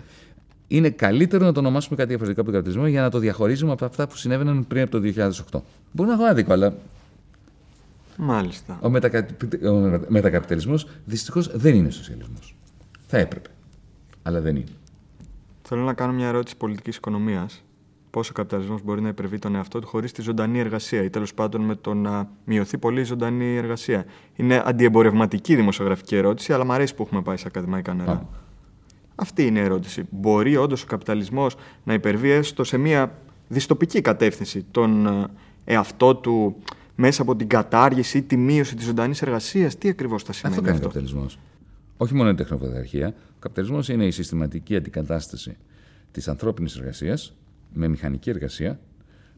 Είναι 0.69 0.91
καλύτερο 0.91 1.45
να 1.45 1.53
το 1.53 1.61
ονομάσουμε 1.61 1.97
κάτι 1.97 2.09
διαφορετικό 2.09 2.41
από 2.41 2.51
τον 2.51 2.61
καπιταλισμό 2.61 2.91
για 2.91 3.03
να 3.03 3.11
το 3.11 3.19
διαχωρίζουμε 3.19 3.73
από 3.73 3.85
αυτά 3.85 4.07
που 4.07 4.17
συνέβαιναν 4.17 4.67
πριν 4.67 4.83
από 4.83 4.91
το 4.91 5.13
2008. 5.53 5.61
Μπορεί 5.93 6.09
να 6.09 6.15
έχω 6.15 6.25
άδικο, 6.25 6.53
αλλά. 6.53 6.75
Μάλιστα. 8.17 8.79
Ο, 8.83 8.91
μετακα... 8.91 9.27
ο 9.65 10.01
μετακαπιταλισμός 10.09 10.87
δυστυχώς 11.05 11.51
δεν 11.57 11.75
είναι 11.75 11.91
σοσιαλισμός. 11.91 12.57
Θα 13.07 13.19
έπρεπε. 13.19 13.49
Αλλά 14.23 14.41
δεν 14.41 14.57
είναι. 14.57 14.73
Θέλω 15.63 15.83
να 15.83 15.95
κάνω 15.95 16.13
μια 16.13 16.27
ερώτηση 16.27 16.57
πολιτικής 16.57 16.97
οικονομίας 16.97 17.63
πώς 18.13 18.31
ο 18.31 18.33
καπιταλισμός 18.33 18.83
μπορεί 18.83 19.01
να 19.01 19.09
υπερβεί 19.09 19.39
τον 19.39 19.55
εαυτό 19.55 19.79
του 19.79 19.87
χωρίς 19.87 20.13
τη 20.13 20.23
ζωντανή 20.23 20.59
εργασία 20.59 21.03
ή 21.03 21.11
τέλος 21.11 21.35
πάντων 21.35 21.61
με 21.61 21.75
το 21.75 21.95
να 21.95 22.29
μειωθεί 22.45 22.79
πολύ 22.79 23.01
η 23.01 23.05
ζωντανή 23.05 23.57
εργασία; 23.57 24.05
Είναι 24.37 24.63
αντιεμπορευματική 24.65 25.55
δημοσιογραφική 25.55 26.17
ερώτηση, 26.17 26.53
αλλά 26.53 26.65
μου 26.65 26.73
αρέσει 26.73 26.95
που 26.95 27.03
έχουμε 27.03 27.23
πάει 27.23 27.37
σε 27.37 27.45
ακαδημαϊκά 27.47 27.95
νερά. 27.95 28.29
Αυτή 29.15 29.47
είναι 29.47 29.59
η 29.59 29.63
ερώτηση. 29.63 30.03
Μπορεί 30.11 30.57
όντως 30.57 30.83
ο 30.83 30.87
καπιταλισμός 30.87 31.57
να 31.85 31.93
υπερβεί 31.93 32.31
έστω 32.31 32.65
σε 32.65 32.79
μια 32.79 33.19
διστοπική 33.49 34.01
κατεύθυνση 34.01 34.67
τον 34.71 35.07
ε, 35.07 35.27
εαυτό 35.65 36.17
του 36.17 36.57
μέσα 36.95 37.23
από 37.23 37.37
την 37.37 37.49
κατάργηση 37.49 38.19
ή 38.19 38.23
τη 38.23 38.37
μείωση 38.37 38.77
της 38.77 38.85
ζωντανής 38.85 39.23
εργασίας. 39.23 39.79
Τι 39.79 39.89
ακριβώς 39.89 40.23
θα 40.23 40.33
σημαίνει 40.33 40.59
αυτό. 40.59 40.71
Αυτό 40.71 40.81
κάνει 40.81 40.95
ο 40.95 41.01
καπιταλισμός. 41.01 41.39
Όχι 41.97 42.15
μόνο 42.15 42.31
η 42.31 42.35
τεχνοπαιδαρχία. 42.35 43.09
Ο 43.09 43.39
καπιταλισμός 43.39 43.89
είναι 43.89 44.07
η 44.07 44.11
συστηματική 44.11 44.77
αντικατάσταση 44.77 45.57
της 46.11 46.29
ανθρώπινης 46.29 46.77
εργασίας 46.77 47.37
με 47.73 47.89
μηχανική 47.89 48.31
εργασία, 48.31 48.81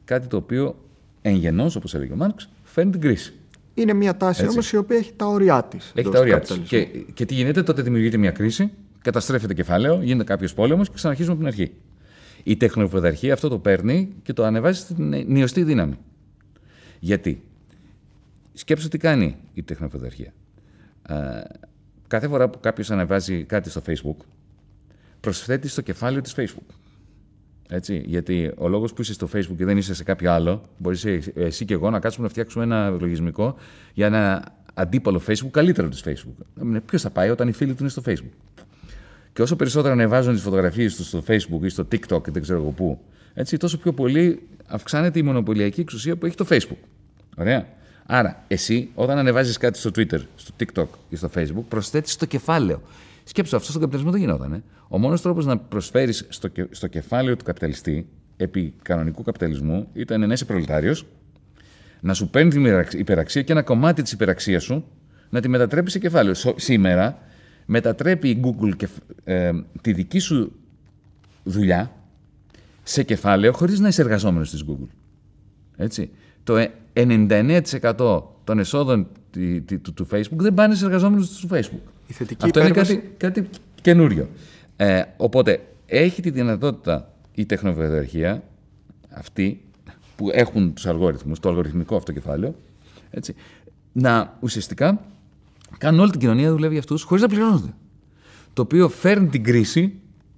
κάτι 0.04 0.26
το 0.26 0.36
οποίο 0.36 0.76
εν 1.22 1.34
γενός, 1.34 1.76
όπως 1.76 1.94
έλεγε 1.94 2.12
ο 2.12 2.16
Μάρξ, 2.16 2.50
φέρνει 2.62 2.90
την 2.90 3.00
κρίση. 3.00 3.32
Είναι 3.74 3.92
μια 3.92 4.16
τάση 4.16 4.46
όμως 4.46 4.72
η 4.72 4.76
οποία 4.76 4.96
έχει 4.96 5.12
τα 5.16 5.26
όρια 5.26 5.64
της. 5.64 5.92
Έχει 5.94 6.10
τα 6.10 6.20
όρια 6.20 6.40
της. 6.40 6.60
Και, 6.66 6.84
και 7.14 7.24
τι 7.24 7.34
γίνεται, 7.34 7.62
τότε 7.62 7.82
δημιουργείται 7.82 8.16
μια 8.16 8.30
κρίση, 8.30 8.70
καταστρέφεται 9.02 9.54
κεφάλαιο, 9.54 10.02
γίνεται 10.02 10.24
κάποιος 10.24 10.54
πόλεμος 10.54 10.88
και 10.88 10.94
ξαναρχίζουμε 10.94 11.34
από 11.34 11.44
την 11.44 11.52
αρχή. 11.52 11.74
Η 12.42 12.56
τεχνοπαιδαρχία 12.56 13.32
αυτό 13.32 13.48
το 13.48 13.58
παίρνει 13.58 14.12
και 14.22 14.32
το 14.32 14.44
ανεβάζει 14.44 14.80
στην 14.80 15.24
νιωστή 15.26 15.62
δύναμη. 15.62 15.98
Γιατί; 17.04 17.42
Σκέψτε 18.52 18.88
τι 18.88 18.98
κάνει 18.98 19.36
η 19.54 19.62
τεχνοπαιδαρχία. 19.62 20.32
κάθε 22.06 22.28
φορά 22.28 22.48
που 22.48 22.60
κάποιος 22.60 22.90
ανεβάζει 22.90 23.44
κάτι 23.44 23.70
στο 23.70 23.82
Facebook, 23.86 24.24
προσθέτει 25.20 25.68
στο 25.68 25.80
κεφάλαιο 25.80 26.20
της 26.20 26.34
Facebook. 26.36 26.74
Έτσι, 27.68 28.02
γιατί 28.06 28.52
ο 28.56 28.68
λόγος 28.68 28.92
που 28.92 29.02
είσαι 29.02 29.12
στο 29.12 29.28
Facebook 29.34 29.56
και 29.56 29.64
δεν 29.64 29.76
είσαι 29.76 29.94
σε 29.94 30.04
κάποιο 30.04 30.32
άλλο, 30.32 30.62
μπορείς 30.78 31.04
εσύ 31.34 31.64
και 31.64 31.74
εγώ 31.74 31.90
να 31.90 32.00
κάτσουμε 32.00 32.26
να 32.26 32.30
φτιάξουμε 32.32 32.64
ένα 32.64 32.90
λογισμικό 32.90 33.56
για 33.94 34.06
ένα 34.06 34.54
αντίπαλο 34.74 35.20
Facebook 35.26 35.50
καλύτερο 35.50 35.88
της 35.88 36.04
Facebook. 36.06 36.66
Ποιος 36.86 37.02
θα 37.02 37.10
πάει 37.10 37.30
όταν 37.30 37.48
οι 37.48 37.52
φίλοι 37.52 37.72
του 37.72 37.78
είναι 37.80 37.90
στο 37.90 38.02
Facebook. 38.06 38.62
Και 39.32 39.42
όσο 39.42 39.56
περισσότερο 39.56 39.92
ανεβάζουν 39.92 40.32
τις 40.34 40.42
φωτογραφίες 40.42 40.96
τους 40.96 41.06
στο 41.06 41.22
Facebook 41.26 41.62
ή 41.62 41.68
στο 41.68 41.86
TikTok 41.92 42.22
και 42.22 42.30
δεν 42.30 42.42
ξέρω 42.42 42.60
εγώ 42.60 42.70
πού, 42.70 43.00
έτσι, 43.34 43.56
τόσο 43.56 43.78
πιο 43.78 43.92
πολύ 43.92 44.48
αυξάνεται 44.66 45.18
η 45.18 45.22
μονοπωλιακή 45.22 45.80
εξουσία 45.80 46.16
που 46.16 46.26
έχει 46.26 46.36
το 46.36 46.46
Facebook. 46.48 46.93
Ωραία. 47.36 47.66
Άρα, 48.06 48.44
εσύ 48.48 48.90
όταν 48.94 49.18
ανεβάζεις 49.18 49.56
κάτι 49.56 49.78
στο 49.78 49.90
Twitter, 49.94 50.20
στο 50.36 50.54
TikTok 50.60 50.86
ή 51.08 51.16
στο 51.16 51.30
Facebook, 51.34 51.64
προσθέτεις 51.68 52.16
το 52.16 52.26
κεφάλαιο. 52.26 52.82
Σκέψου, 53.24 53.56
αυτό 53.56 53.68
στον 53.68 53.80
καπιταλισμό 53.80 54.12
δεν 54.12 54.20
γινόταν. 54.20 54.52
Ε. 54.52 54.62
Ο 54.88 54.98
μόνος 54.98 55.22
τρόπος 55.22 55.46
να 55.46 55.58
προσφέρεις 55.58 56.26
στο, 56.28 56.48
στο 56.70 56.86
κεφάλαιο 56.86 57.36
του 57.36 57.44
καπιταλιστή 57.44 58.08
επί 58.36 58.74
κανονικού 58.82 59.22
καπιταλισμού 59.22 59.88
ήταν 59.92 60.26
να 60.26 60.32
είσαι 60.32 60.44
προλετάριος, 60.44 61.06
να 62.00 62.14
σου 62.14 62.28
παίρνει 62.28 62.50
την 62.50 62.84
υπεραξία 62.98 63.42
και 63.42 63.52
ένα 63.52 63.62
κομμάτι 63.62 64.02
της 64.02 64.12
υπεραξίας 64.12 64.62
σου 64.62 64.84
να 65.30 65.40
τη 65.40 65.48
μετατρέπει 65.48 65.90
σε 65.90 65.98
κεφάλαιο. 65.98 66.34
Σήμερα 66.56 67.18
μετατρέπει 67.66 68.28
η 68.28 68.40
Google 68.44 68.76
και, 68.76 68.88
ε, 69.24 69.50
τη 69.80 69.92
δική 69.92 70.18
σου 70.18 70.52
δουλειά 71.44 71.92
σε 72.82 73.02
κεφάλαιο 73.02 73.52
χωρίς 73.52 73.80
να 73.80 73.88
είσαι 73.88 74.02
εργαζόμενος 74.02 74.50
της 74.50 74.64
Google. 74.68 74.88
Έτσι. 75.76 76.10
Το 76.44 76.68
99% 76.94 78.22
των 78.44 78.58
εσόδων 78.58 79.06
του, 79.94 80.06
Facebook 80.10 80.36
δεν 80.36 80.54
πάνε 80.54 80.74
σε 80.74 80.84
εργαζόμενους 80.84 81.38
του 81.38 81.48
Facebook. 81.48 81.80
Αυτό 82.38 82.60
είναι 82.60 82.70
κάτι, 82.70 83.12
κάτι 83.16 83.48
καινούριο. 83.82 84.28
Ε, 84.76 85.02
οπότε 85.16 85.60
έχει 85.86 86.22
τη 86.22 86.30
δυνατότητα 86.30 87.12
η 87.34 87.46
τεχνοβεδαρχία 87.46 88.42
αυτή 89.10 89.60
που 90.16 90.28
έχουν 90.32 90.74
τους 90.74 90.86
αλγόριθμους, 90.86 91.40
το 91.40 91.48
αλγοριθμικό 91.48 91.96
αυτό 91.96 92.12
κεφάλαιο, 92.12 92.54
έτσι, 93.10 93.34
να 93.92 94.36
ουσιαστικά 94.40 95.00
κάνουν 95.78 96.00
όλη 96.00 96.10
την 96.10 96.20
κοινωνία 96.20 96.46
να 96.46 96.52
δουλεύει 96.52 96.72
για 96.72 96.80
αυτούς 96.80 97.02
χωρίς 97.02 97.22
να 97.22 97.28
πληρώνονται. 97.28 97.74
Το 98.52 98.62
οποίο 98.62 98.88
φέρνει 98.88 99.28
την 99.28 99.44
κρίση 99.44 99.94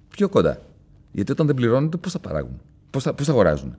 πιο 0.09 0.29
κοντά. 0.29 0.61
Γιατί 1.11 1.31
όταν 1.31 1.45
δεν 1.45 1.55
πληρώνονται, 1.55 1.97
πώς 1.97 2.11
θα 2.11 2.19
παράγουν, 2.19 2.61
πώς 2.89 3.03
θα, 3.03 3.13
πώς 3.13 3.25
θα 3.25 3.31
αγοράζουν. 3.31 3.77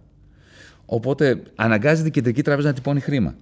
Οπότε 0.91 1.43
αναγκάζεται 1.55 2.09
η 2.09 2.11
κεντρική 2.11 2.43
τράπεζα 2.43 2.69
να 2.69 2.75
τυπώνει 2.75 3.01
χρήμα. 3.01 3.35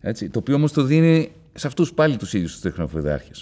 Έτσι, 0.00 0.28
το 0.30 0.38
οποίο 0.38 0.54
όμως 0.54 0.72
το 0.72 0.82
δίνει 0.82 1.32
σε 1.54 1.66
αυτούς 1.66 1.92
πάλι 1.92 2.16
τους 2.16 2.32
ίδιους 2.32 2.52
τους 2.52 2.60
τεχνοφιδάρχε. 2.60 3.32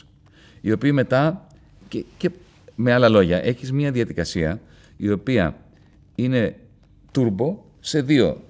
Οι 0.60 0.72
οποίοι 0.72 0.90
μετά. 0.94 1.46
Και, 1.88 2.04
και 2.16 2.30
με 2.74 2.92
άλλα 2.92 3.08
λόγια, 3.08 3.44
έχεις 3.44 3.72
μια 3.72 3.90
διαδικασία 3.90 4.60
η 4.96 5.10
οποία 5.10 5.56
είναι 6.14 6.56
turbo 7.14 7.54
σε 7.80 8.02
δύο 8.02 8.42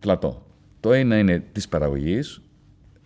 πλατό. 0.00 0.46
Το 0.80 0.92
ένα 0.92 1.18
είναι 1.18 1.44
της 1.52 1.68
παραγωγής, 1.68 2.40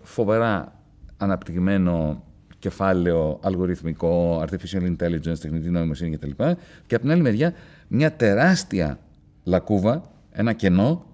φοβερά 0.03 0.81
αναπτυγμένο 1.17 2.25
κεφάλαιο, 2.59 3.39
αλγοριθμικό, 3.43 4.45
artificial 4.47 4.97
intelligence, 4.97 5.39
τεχνητή 5.41 5.71
νοημοσύνη 5.71 6.17
κτλ. 6.17 6.31
Και 6.87 6.95
από 6.95 6.99
την 6.99 7.11
άλλη 7.11 7.23
μεριά 7.23 7.55
μια 7.89 8.13
τεράστια 8.13 8.99
λακκούβα, 9.45 10.12
ένα 10.33 10.53
κενό 10.53 11.07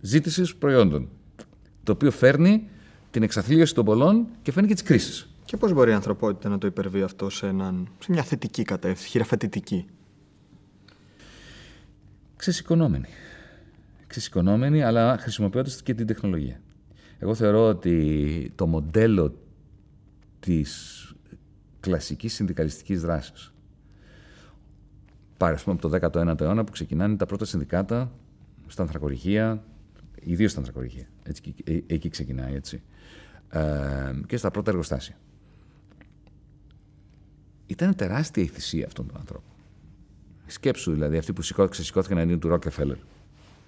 ζήτησης 0.00 0.56
προϊόντων. 0.56 1.08
Το 1.82 1.92
οποίο 1.92 2.10
φέρνει 2.10 2.68
την 3.10 3.22
εξαθλίωση 3.22 3.74
των 3.74 3.84
πολλών 3.84 4.26
και 4.42 4.52
φέρνει 4.52 4.68
και 4.68 4.74
τις 4.74 4.82
κρίσεις. 4.82 5.30
Και 5.44 5.56
πώς 5.56 5.72
μπορεί 5.72 5.90
η 5.90 5.94
ανθρωπότητα 5.94 6.48
να 6.48 6.58
το 6.58 6.66
υπερβεί 6.66 7.02
αυτό 7.02 7.30
σε, 7.30 7.46
έναν, 7.46 7.88
σε 7.98 8.12
μια 8.12 8.22
θετική 8.22 8.62
κατεύθυνση, 8.62 9.08
χειραφετητική; 9.08 9.86
Ξεσηκωνόμενη. 12.36 13.08
Ξεσηκωνόμενη, 14.06 14.82
αλλά 14.82 15.18
χρησιμοποιώντας 15.18 15.82
και 15.82 15.94
την 15.94 16.06
τεχνολογία. 16.06 16.60
Εγώ 17.18 17.34
θεωρώ 17.34 17.68
ότι 17.68 18.52
το 18.54 18.66
μοντέλο 18.66 19.34
της 20.40 21.00
κλασικής 21.80 22.34
συνδικαλιστικής 22.34 23.00
δράσης. 23.00 23.52
Πάρε, 25.36 25.56
από 25.66 25.88
το 25.88 25.98
19ο 26.12 26.40
αιώνα 26.40 26.64
που 26.64 26.72
ξεκινάνε 26.72 27.16
τα 27.16 27.26
πρώτα 27.26 27.44
συνδικάτα 27.44 28.12
στα 28.66 28.82
ανθρακοριχεία, 28.82 29.64
ιδίως 30.22 30.50
στα 30.50 30.60
ανθρακοριχεία. 30.60 31.06
Έτσι, 31.22 31.54
ε, 31.64 31.78
εκεί 31.86 32.08
ξεκινάει, 32.08 32.54
έτσι. 32.54 32.82
Ε, 33.50 33.60
και 34.26 34.36
στα 34.36 34.50
πρώτα 34.50 34.70
εργοστάσια. 34.70 35.16
Ήταν 37.66 37.94
τεράστια 37.94 38.42
η 38.42 38.46
θυσία 38.46 38.86
αυτών 38.86 39.06
των 39.06 39.16
ανθρώπων. 39.16 39.50
Σκέψου 40.46 40.92
δηλαδή 40.92 41.16
αυτοί 41.16 41.32
που 41.32 41.42
ξεσηκώθηκαν 41.68 42.16
εναντίον 42.16 42.40
του 42.40 42.48
Ρόκεφέλερ 42.48 42.96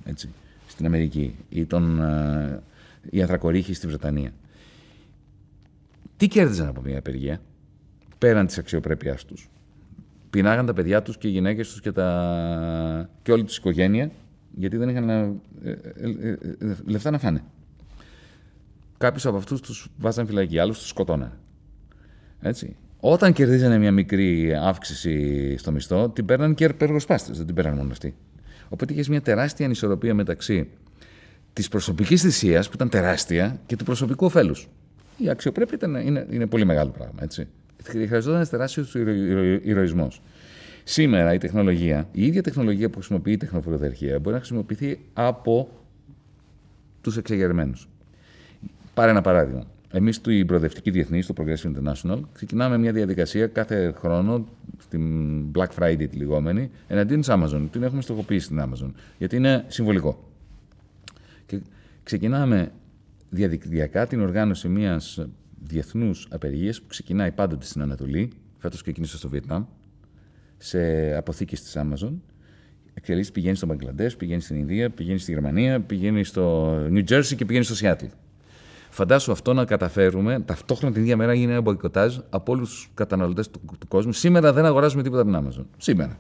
έτσι, 0.05 0.29
στην 0.69 0.87
Αμερική 0.87 1.37
ή 1.49 1.65
τον, 1.65 2.01
ε, 2.01 2.62
οι 3.11 3.20
ανθρακορίχοι 3.20 3.75
στη 3.75 3.87
Βρετανία. 3.87 4.33
Τι 6.16 6.29
κέρδιζαν 6.29 6.69
από 6.69 6.81
μια 6.81 6.99
απεργία 6.99 7.41
πέραν 8.19 8.47
της 8.47 8.59
αξιοπρέπειάς 8.59 9.25
τους; 9.25 9.49
Πεινάγαν 10.31 10.66
τα 10.66 10.73
παιδιά 10.73 11.03
τους 11.03 11.19
και 11.19 11.29
οι 11.29 11.31
γυναίκες 11.31 11.69
τους 11.69 11.81
και, 11.81 11.93
τα... 11.93 13.11
και 13.23 13.33
όλη 13.33 13.45
τους 13.45 13.57
οικογένεια 13.57 14.11
γιατί 14.59 14.76
δεν 14.76 14.89
είχαν 14.89 15.09
ε, 15.09 15.36
ε, 15.64 16.36
λεφτά 16.85 17.10
να 17.10 17.18
φάνε. 17.18 17.43
Κάποιους 18.98 19.26
από 19.26 19.36
αυτούς 19.36 19.60
τους 19.60 19.89
βάζαν 19.98 20.26
φυλακή, 20.26 20.59
άλλους 20.59 20.78
τους 20.78 20.89
σκοτώναν. 20.89 21.32
Έτσι. 22.40 22.76
Όταν 23.01 23.32
κερδίζανε 23.32 23.78
μια 23.78 23.93
μικρή 23.93 24.55
αύξηση 24.55 25.56
στο 25.56 25.72
μισθό, 25.72 26.09
την 26.09 26.24
παίρναν 26.24 26.55
και 26.55 26.74
εργοσπάστες, 26.78 27.36
δεν 27.36 27.47
την 27.47 27.55
παίρναν 27.55 27.74
μόνο 27.76 27.90
αυτοί. 27.90 28.14
Οπότε 28.68 28.93
είχες 28.93 29.09
μια 29.09 29.20
τεράστια 29.20 29.66
ανισορροπία 29.66 30.14
μεταξύ 30.14 30.68
της 31.52 31.68
προσωπικής 31.68 32.22
θυσία, 32.22 32.60
που 32.60 32.70
ήταν 32.74 32.89
τεράστια, 32.89 33.60
και 33.66 33.76
του 33.76 33.85
προσωπικού 33.85 34.26
ωφέλους. 34.26 34.68
Η 35.16 35.28
αξιοπρέπεια 35.28 35.74
ήταν, 35.76 35.94
είναι, 35.94 36.26
είναι 36.30 36.47
πολύ 36.47 36.64
μεγάλο 36.64 36.90
πράγμα. 36.90 37.22
Έτσι. 37.22 37.47
Χρειαζόταν 37.82 38.35
ένας 38.35 38.48
τεράστιος 38.48 38.94
ηρωισμός. 39.62 40.22
Σήμερα 40.90 41.35
η 41.35 41.39
τεχνολογία, 41.39 42.09
η 42.12 42.27
ίδια 42.27 42.43
τεχνολογία 42.43 42.90
που 42.90 42.98
χρησιμοποιεί 42.98 43.32
η 43.32 43.36
τεχνοφιλοδερχία, 43.36 44.19
μπορεί 44.19 44.32
να 44.35 44.40
χρησιμοποιηθεί 44.40 45.01
από 45.12 45.69
τους 47.01 47.16
εξεγερμένους. 47.16 47.89
Πάρε 48.94 49.10
ένα 49.10 49.20
παράδειγμα. 49.20 49.65
Εμείς, 49.90 50.20
του 50.20 50.44
προοδευτική 50.47 50.90
διεθνή, 50.90 51.23
στο 51.23 51.35
Progressive 51.36 51.73
International, 51.74 52.20
ξεκινάμε 52.32 52.78
μια 52.78 52.93
διαδικασία 52.93 53.47
κάθε 53.47 53.94
χρόνο, 53.98 54.48
στην 54.78 55.44
Black 55.55 55.69
Friday 55.78 56.06
τη 56.10 56.16
λιγόμενη, 56.16 56.70
εναντίον 56.89 57.20
της 57.20 57.28
Amazon. 57.32 57.69
Την 57.70 57.82
έχουμε 57.82 58.02
στοχοποιήσει 58.02 58.44
στην 58.44 58.60
Amazon, 58.60 58.90
γιατί 59.19 59.36
είναι 59.36 59.65
συμβολικό. 59.69 60.28
Και 61.47 61.60
ξεκινάμε 62.02 62.73
διαδικτυακά 63.31 64.06
την 64.06 64.20
οργάνωση 64.20 64.69
μιας 64.69 65.27
διεθνούς 65.65 66.28
απεργίας 66.31 66.81
που 66.81 66.86
ξεκινάει 66.89 67.31
πάντοτε 67.31 67.65
στην 67.65 67.82
Ανατολή. 67.82 68.31
Φέτος 68.59 68.82
ξεκίνησε 68.82 69.16
στο 69.16 69.28
Βιετνάμ, 69.28 69.65
σε 70.59 71.14
αποθήκες 71.16 71.62
της 71.62 71.76
Amazon. 71.76 72.12
Εξελίσσεται, 72.94 73.35
πηγαίνεις 73.35 73.59
στο 73.59 73.66
Μπαγκλαντές, 73.66 74.16
πηγαίνεις 74.16 74.44
στην 74.44 74.59
Ινδία, 74.59 74.90
πηγαίνεις 74.90 75.22
στη 75.22 75.32
Γερμανία, 75.32 75.80
πηγαίνεις 75.80 76.28
στο 76.28 76.74
New 76.90 77.05
Jersey 77.09 77.35
και 77.36 77.44
πηγαίνεις 77.44 77.66
στο 77.66 77.76
Σιάτλ. 77.76 78.06
Φαντάσου 78.90 79.32
αυτό 79.32 79.52
να 79.52 79.64
καταφέρουμε 79.64 80.40
ταυτόχρονα 80.40 80.93
την 80.93 81.02
ίδια 81.02 81.16
μέρα 81.16 81.35
γίνει 81.35 81.52
ένα 81.52 81.60
μποϊκοτάζ 81.60 82.18
από 82.30 82.52
όλους 82.52 82.68
τους 82.70 82.90
καταναλωτές 82.94 83.51
του, 83.51 83.60
του, 83.78 83.89
κόσμου. 83.89 84.12
Σήμερα 84.12 84.52
δεν 84.52 84.64
αγοράζουμε 84.64 85.02
τίποτα 85.02 85.22
από 85.22 85.30
την 85.30 85.48
Amazon. 85.48 85.66
Σήμερα. 85.76 86.18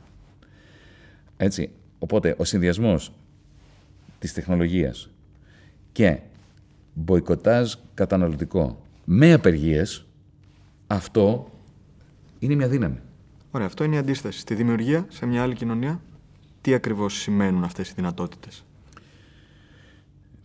Έτσι. 1.36 1.70
Οπότε 1.98 2.34
ο 2.38 2.44
συνδυασμός 2.44 3.12
της 4.18 4.32
τεχνολογίας 4.32 5.10
και 5.92 6.18
μποϊκοτάζ 6.94 7.74
καταναλωτικό 7.94 8.82
με 9.04 9.32
απεργίες, 9.32 10.06
αυτό 10.86 11.50
είναι 12.38 12.54
μια 12.54 12.68
δύναμη. 12.68 13.00
Ωραία, 13.58 13.70
αυτό 13.70 13.84
είναι 13.84 13.94
η 13.94 13.98
αντίσταση. 13.98 14.38
Στη 14.38 14.54
δημιουργία, 14.54 15.06
σε 15.08 15.26
μια 15.26 15.42
άλλη 15.42 15.54
κοινωνία, 15.54 16.00
τι 16.60 16.74
ακριβώς 16.74 17.14
σημαίνουν 17.14 17.64
αυτές 17.64 17.90
οι 17.90 17.92
δυνατότητες; 17.96 18.64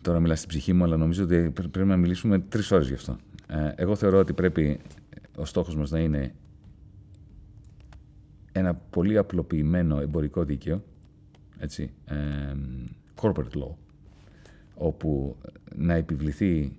Τώρα 0.01 0.19
μιλάς 0.19 0.37
στην 0.37 0.49
ψυχή 0.49 0.73
μου, 0.73 0.83
αλλά 0.83 0.97
νομίζω 0.97 1.23
ότι 1.23 1.51
πρέπει 1.71 1.87
να 1.87 1.97
μιλήσουμε 1.97 2.39
τρεις 2.39 2.71
ώρες 2.71 2.87
γι' 2.87 2.93
αυτό. 2.93 3.17
Ε, 3.47 3.71
εγώ 3.75 3.95
θεωρώ 3.95 4.17
ότι 4.17 4.33
πρέπει 4.33 4.79
ο 5.35 5.45
στόχος 5.45 5.75
μας 5.75 5.91
να 5.91 5.99
είναι 5.99 6.33
ένα 8.51 8.73
πολύ 8.73 9.17
απλοποιημένο 9.17 9.99
εμπορικό 9.99 10.43
δίκαιο, 10.43 10.83
έτσι, 11.57 11.91
ε, 12.05 12.15
corporate 13.21 13.57
law, 13.57 13.75
όπου 14.75 15.37
να 15.75 15.93
επιβληθεί, 15.93 16.77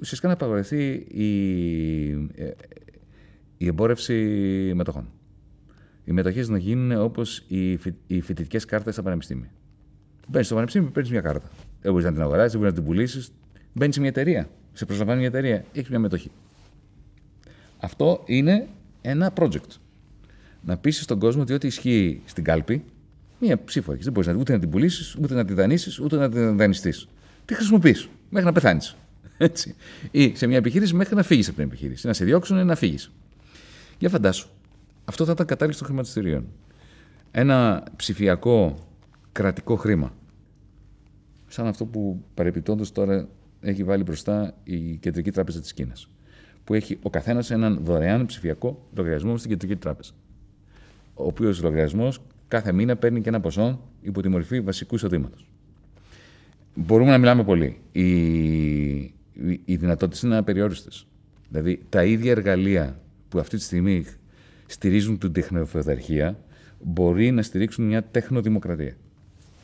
ουσιαστικά 0.00 0.28
να 0.28 0.34
απαγορευτεί 0.34 1.06
η, 1.08 2.10
ε, 2.34 2.50
η 3.58 3.66
εμπόρευση 3.66 4.14
μετοχών. 4.74 5.10
Οι 6.08 6.12
μετοχές 6.12 6.48
να 6.48 6.58
γίνουν 6.58 7.00
όπως 7.00 7.42
οι, 7.48 7.70
οι 8.06 8.20
φοιτητικές 8.20 8.64
κάρτες 8.64 8.94
στα 8.94 9.02
πανεπιστήμια. 9.02 9.50
Μπαίνεις 10.28 10.46
στο 10.46 10.54
πανεπιστήμιο, 10.54 10.90
παίρνεις 10.90 11.10
μια 11.10 11.20
κάρτα. 11.20 11.50
Δεν 11.80 11.92
μπορείς 11.92 12.06
να 12.06 12.12
την 12.12 12.22
αγοράσεις, 12.22 12.52
δεν 12.52 12.60
μπορείς 12.60 12.74
να 12.74 12.80
την 12.80 12.90
πουλήσεις. 12.90 13.30
Μπαίνει 13.72 13.92
σε 13.92 14.00
μια 14.00 14.08
εταιρεία. 14.08 14.48
Σε 14.72 14.84
προσλαμβάνει 14.84 15.18
μια 15.18 15.28
εταιρεία. 15.28 15.64
Έχεις 15.72 15.88
μια 15.88 15.98
μετοχή. 15.98 16.30
Αυτό 17.78 18.22
είναι 18.26 18.68
ένα 19.00 19.32
project. 19.36 19.76
Να 20.64 20.76
πείσει 20.76 21.06
τον 21.06 21.18
κόσμο 21.18 21.42
ότι 21.42 21.52
ό,τι 21.52 21.66
ισχύει 21.66 22.22
στην 22.24 22.44
κάλπη, 22.44 22.84
μία 23.40 23.64
ψήφο 23.64 23.92
έχεις. 23.92 24.04
Δεν 24.04 24.12
μπορείς 24.12 24.28
ούτε 24.40 24.52
να 24.52 24.58
την 24.58 24.70
πουλήσεις, 24.70 25.16
ούτε 25.22 25.34
να 25.34 25.44
την 25.44 25.54
δανείσεις, 25.54 25.98
ούτε 25.98 26.16
να 26.16 26.30
την 26.30 26.56
δανειστείς. 26.56 27.08
Τι 27.44 27.54
χρησιμοποιείς 27.54 28.08
μέχρι 28.30 28.46
να 28.46 28.52
πεθάνεις. 28.52 28.96
Έτσι. 29.38 29.74
Ή 30.10 30.36
σε 30.36 30.46
μια 30.46 30.56
επιχείρηση 30.56 30.94
μέχρι 30.94 31.14
να 31.14 31.22
φύγεις 31.22 31.48
από 31.48 31.56
την 31.56 31.66
επιχείρηση. 31.66 32.06
Να 32.06 32.12
σε 32.12 32.24
διώξουν 32.24 32.58
ή 32.58 32.64
να 32.64 32.74
φύγεις. 32.74 33.10
Για 33.98 34.08
φαντάσου. 34.08 34.48
Αυτό 35.08 35.24
θα 35.24 35.32
ήταν 35.32 35.46
κατάληξη 35.46 35.78
των 35.78 35.88
χρηματιστηρίων. 35.88 36.46
Ένα 37.30 37.84
ψηφιακό 37.96 38.74
κρατικό 39.32 39.76
χρήμα 39.76 40.12
σαν 41.46 41.66
αυτό 41.66 41.84
που 41.84 42.24
παρεπιπτόντως 42.34 42.92
τώρα 42.92 43.28
έχει 43.60 43.84
βάλει 43.84 44.02
μπροστά 44.02 44.54
η 44.64 44.96
Κεντρική 44.96 45.30
Τράπεζα 45.30 45.60
της 45.60 45.72
Κίνας. 45.72 46.10
Που 46.64 46.74
έχει 46.74 46.98
ο 47.02 47.10
καθένας 47.10 47.50
έναν 47.50 47.78
δωρεάν 47.82 48.26
ψηφιακό 48.26 48.88
λογαριασμό 48.94 49.36
στην 49.36 49.50
Κεντρική 49.50 49.76
Τράπεζα. 49.76 50.12
Ο 51.14 51.24
οποίος 51.24 51.62
λογαριασμός 51.62 52.20
κάθε 52.48 52.72
μήνα 52.72 52.96
παίρνει 52.96 53.20
και 53.20 53.28
ένα 53.28 53.40
ποσό 53.40 53.80
υπό 54.00 54.22
τη 54.22 54.28
μορφή 54.28 54.60
βασικού 54.60 54.94
εισοδήματος. 54.94 55.48
Μπορούμε 56.74 57.10
να 57.10 57.18
μιλάμε 57.18 57.44
πολύ. 57.44 57.80
Οι, 57.92 58.02
οι, 58.94 59.60
οι 59.64 59.76
δυνατότητες 59.76 60.22
είναι 60.22 60.36
απεριόριστες. 60.36 61.06
Δηλαδή, 61.48 61.82
τα 61.88 62.04
ίδια 62.04 62.30
εργαλεία 62.30 63.00
που 63.28 63.38
αυτή 63.38 63.56
τη 63.56 63.62
στιγμή 63.62 64.04
στηρίζουν 64.66 65.18
την 65.18 65.32
τεχνοφεουδαρχία 65.32 66.38
μπορεί 66.84 67.30
να 67.30 67.42
στηρίξουν 67.42 67.84
μια 67.86 68.04
τεχνοδημοκρατία. 68.04 68.94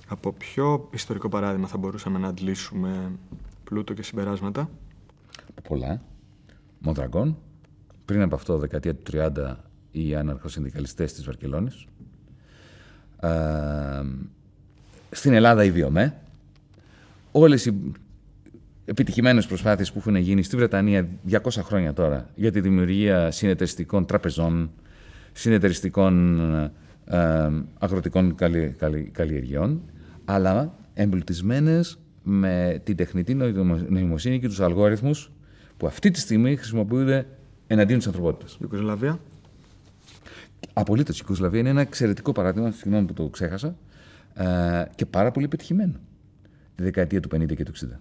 Από 0.08 0.32
ποιο 0.32 0.88
ιστορικό 0.92 1.28
παράδειγμα 1.28 1.66
θα 1.66 1.78
μπορούσαμε 1.78 2.18
να 2.18 2.28
αντλήσουμε 2.28 3.12
πλούτο 3.64 3.94
και 3.94 4.02
συμπεράσματα; 4.02 4.70
Πολλά. 5.68 6.02
Μοντραγκόν. 6.78 7.38
Πριν 8.04 8.22
από 8.22 8.34
αυτό, 8.34 8.58
δεκαετία 8.58 8.94
του 8.94 9.02
30, 9.12 9.56
οι 9.90 10.14
αναρχοσυνδικαλιστές 10.14 11.12
της 11.12 11.24
Βαρκελόνης. 11.24 11.86
Ε, 13.20 14.02
στην 15.10 15.32
Ελλάδα 15.32 15.64
η 15.64 15.70
Βιομέ. 15.70 16.20
Όλες 17.32 17.66
οι 17.66 17.92
επιτυχημένες 18.84 19.46
προσπάθειες 19.46 19.92
που 19.92 19.98
έχουν 19.98 20.16
γίνει 20.16 20.42
στη 20.42 20.56
Βρετανία 20.56 21.08
200 21.30 21.38
χρόνια 21.62 21.92
τώρα 21.92 22.28
για 22.34 22.52
τη 22.52 22.60
δημιουργία 22.60 23.30
συνεταιριστικών 23.30 24.06
τραπεζών, 24.06 24.70
συνεταιριστικών 25.32 26.40
ε, 27.04 27.50
αγροτικών 27.78 28.34
καλλιεργειών 29.12 29.82
αλλά 30.24 30.74
εμπλουτισμένες 30.94 31.98
με 32.22 32.80
την 32.84 32.96
τεχνητή 32.96 33.34
νοημοσύνη 33.88 34.40
και 34.40 34.46
τους 34.48 34.60
αλγόριθμους 34.60 35.32
που 35.76 35.86
αυτή 35.86 36.10
τη 36.10 36.18
στιγμή 36.18 36.56
χρησιμοποιούνται 36.56 37.26
εναντίον 37.66 37.98
της 37.98 38.06
ανθρωπότητας. 38.06 38.58
Ιουκοσλαβία. 38.60 39.20
Απολύτως. 40.72 41.16
Η 41.16 41.20
Ιουκοσλαβία 41.22 41.60
είναι 41.60 41.68
ένα 41.68 41.80
εξαιρετικό 41.80 42.32
παράδειγμα, 42.32 42.70
συγγνώμη 42.70 43.06
που 43.06 43.12
το 43.12 43.28
ξέχασα, 43.28 43.76
ε, 44.34 44.84
και 44.94 45.06
πάρα 45.06 45.30
πολύ 45.30 45.48
πετυχημένο 45.48 45.94
τη 46.74 46.82
δεκαετία 46.82 47.20
του 47.20 47.28
50 47.28 47.54
και 47.54 47.64
του 47.64 47.72
60. 47.72 48.00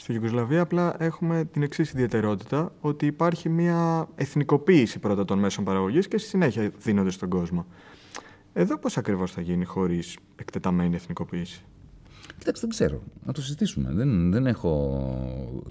Στη 0.00 0.12
Ιουγκοσλαβία 0.12 0.60
απλά 0.60 0.96
έχουμε 0.98 1.44
την 1.44 1.62
εξής 1.62 1.92
ιδιαιτερότητα 1.92 2.72
ότι 2.80 3.06
υπάρχει 3.06 3.48
μια 3.48 4.08
εθνικοποίηση 4.14 4.98
πρώτα 4.98 5.24
των 5.24 5.38
μέσων 5.38 5.64
παραγωγής 5.64 6.08
και 6.08 6.18
στη 6.18 6.28
συνέχεια 6.28 6.70
δίνονται 6.82 7.10
στον 7.10 7.28
κόσμο. 7.28 7.66
Εδώ 8.52 8.78
πώς 8.78 8.96
ακριβώς 8.96 9.32
θα 9.32 9.40
γίνει 9.40 9.64
χωρίς 9.64 10.16
εκτεταμένη 10.36 10.94
εθνικοποίηση; 10.94 11.62
Κοιτάξτε, 12.38 12.66
δεν 12.66 12.68
ξέρω. 12.68 13.02
Να 13.26 13.32
το 13.32 13.42
συζητήσουμε. 13.42 13.92
Δεν, 13.92 14.30
δεν 14.30 14.46
έχω... 14.46 15.62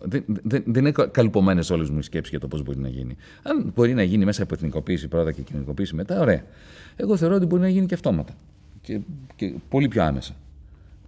Δεν, 0.00 0.24
δεν, 0.26 0.62
δεν 0.66 0.86
είναι 0.86 0.92
καλυπομένε 1.10 1.62
όλες 1.70 1.90
μου 1.90 1.98
οι 1.98 2.02
σκέψεις 2.02 2.30
για 2.30 2.40
το 2.40 2.48
πώς 2.48 2.62
μπορεί 2.62 2.78
να 2.78 2.88
γίνει. 2.88 3.16
Αν 3.42 3.72
μπορεί 3.74 3.94
να 3.94 4.02
γίνει 4.02 4.24
μέσα 4.24 4.42
από 4.42 4.54
εθνικοποίηση 4.54 5.08
πρώτα 5.08 5.32
και 5.32 5.42
κοινωνικοποίηση 5.42 5.94
μετά, 5.94 6.20
ωραία. 6.20 6.44
Εγώ 6.96 7.16
θεωρώ 7.16 7.34
ότι 7.34 7.46
μπορεί 7.46 7.62
να 7.62 7.68
γίνει 7.68 7.86
και 7.86 7.94
αυτόματα. 7.94 8.34
Και, 8.80 9.00
και 9.36 9.54
πολύ 9.68 9.88
πιο 9.88 10.02
άμεσα. 10.02 10.34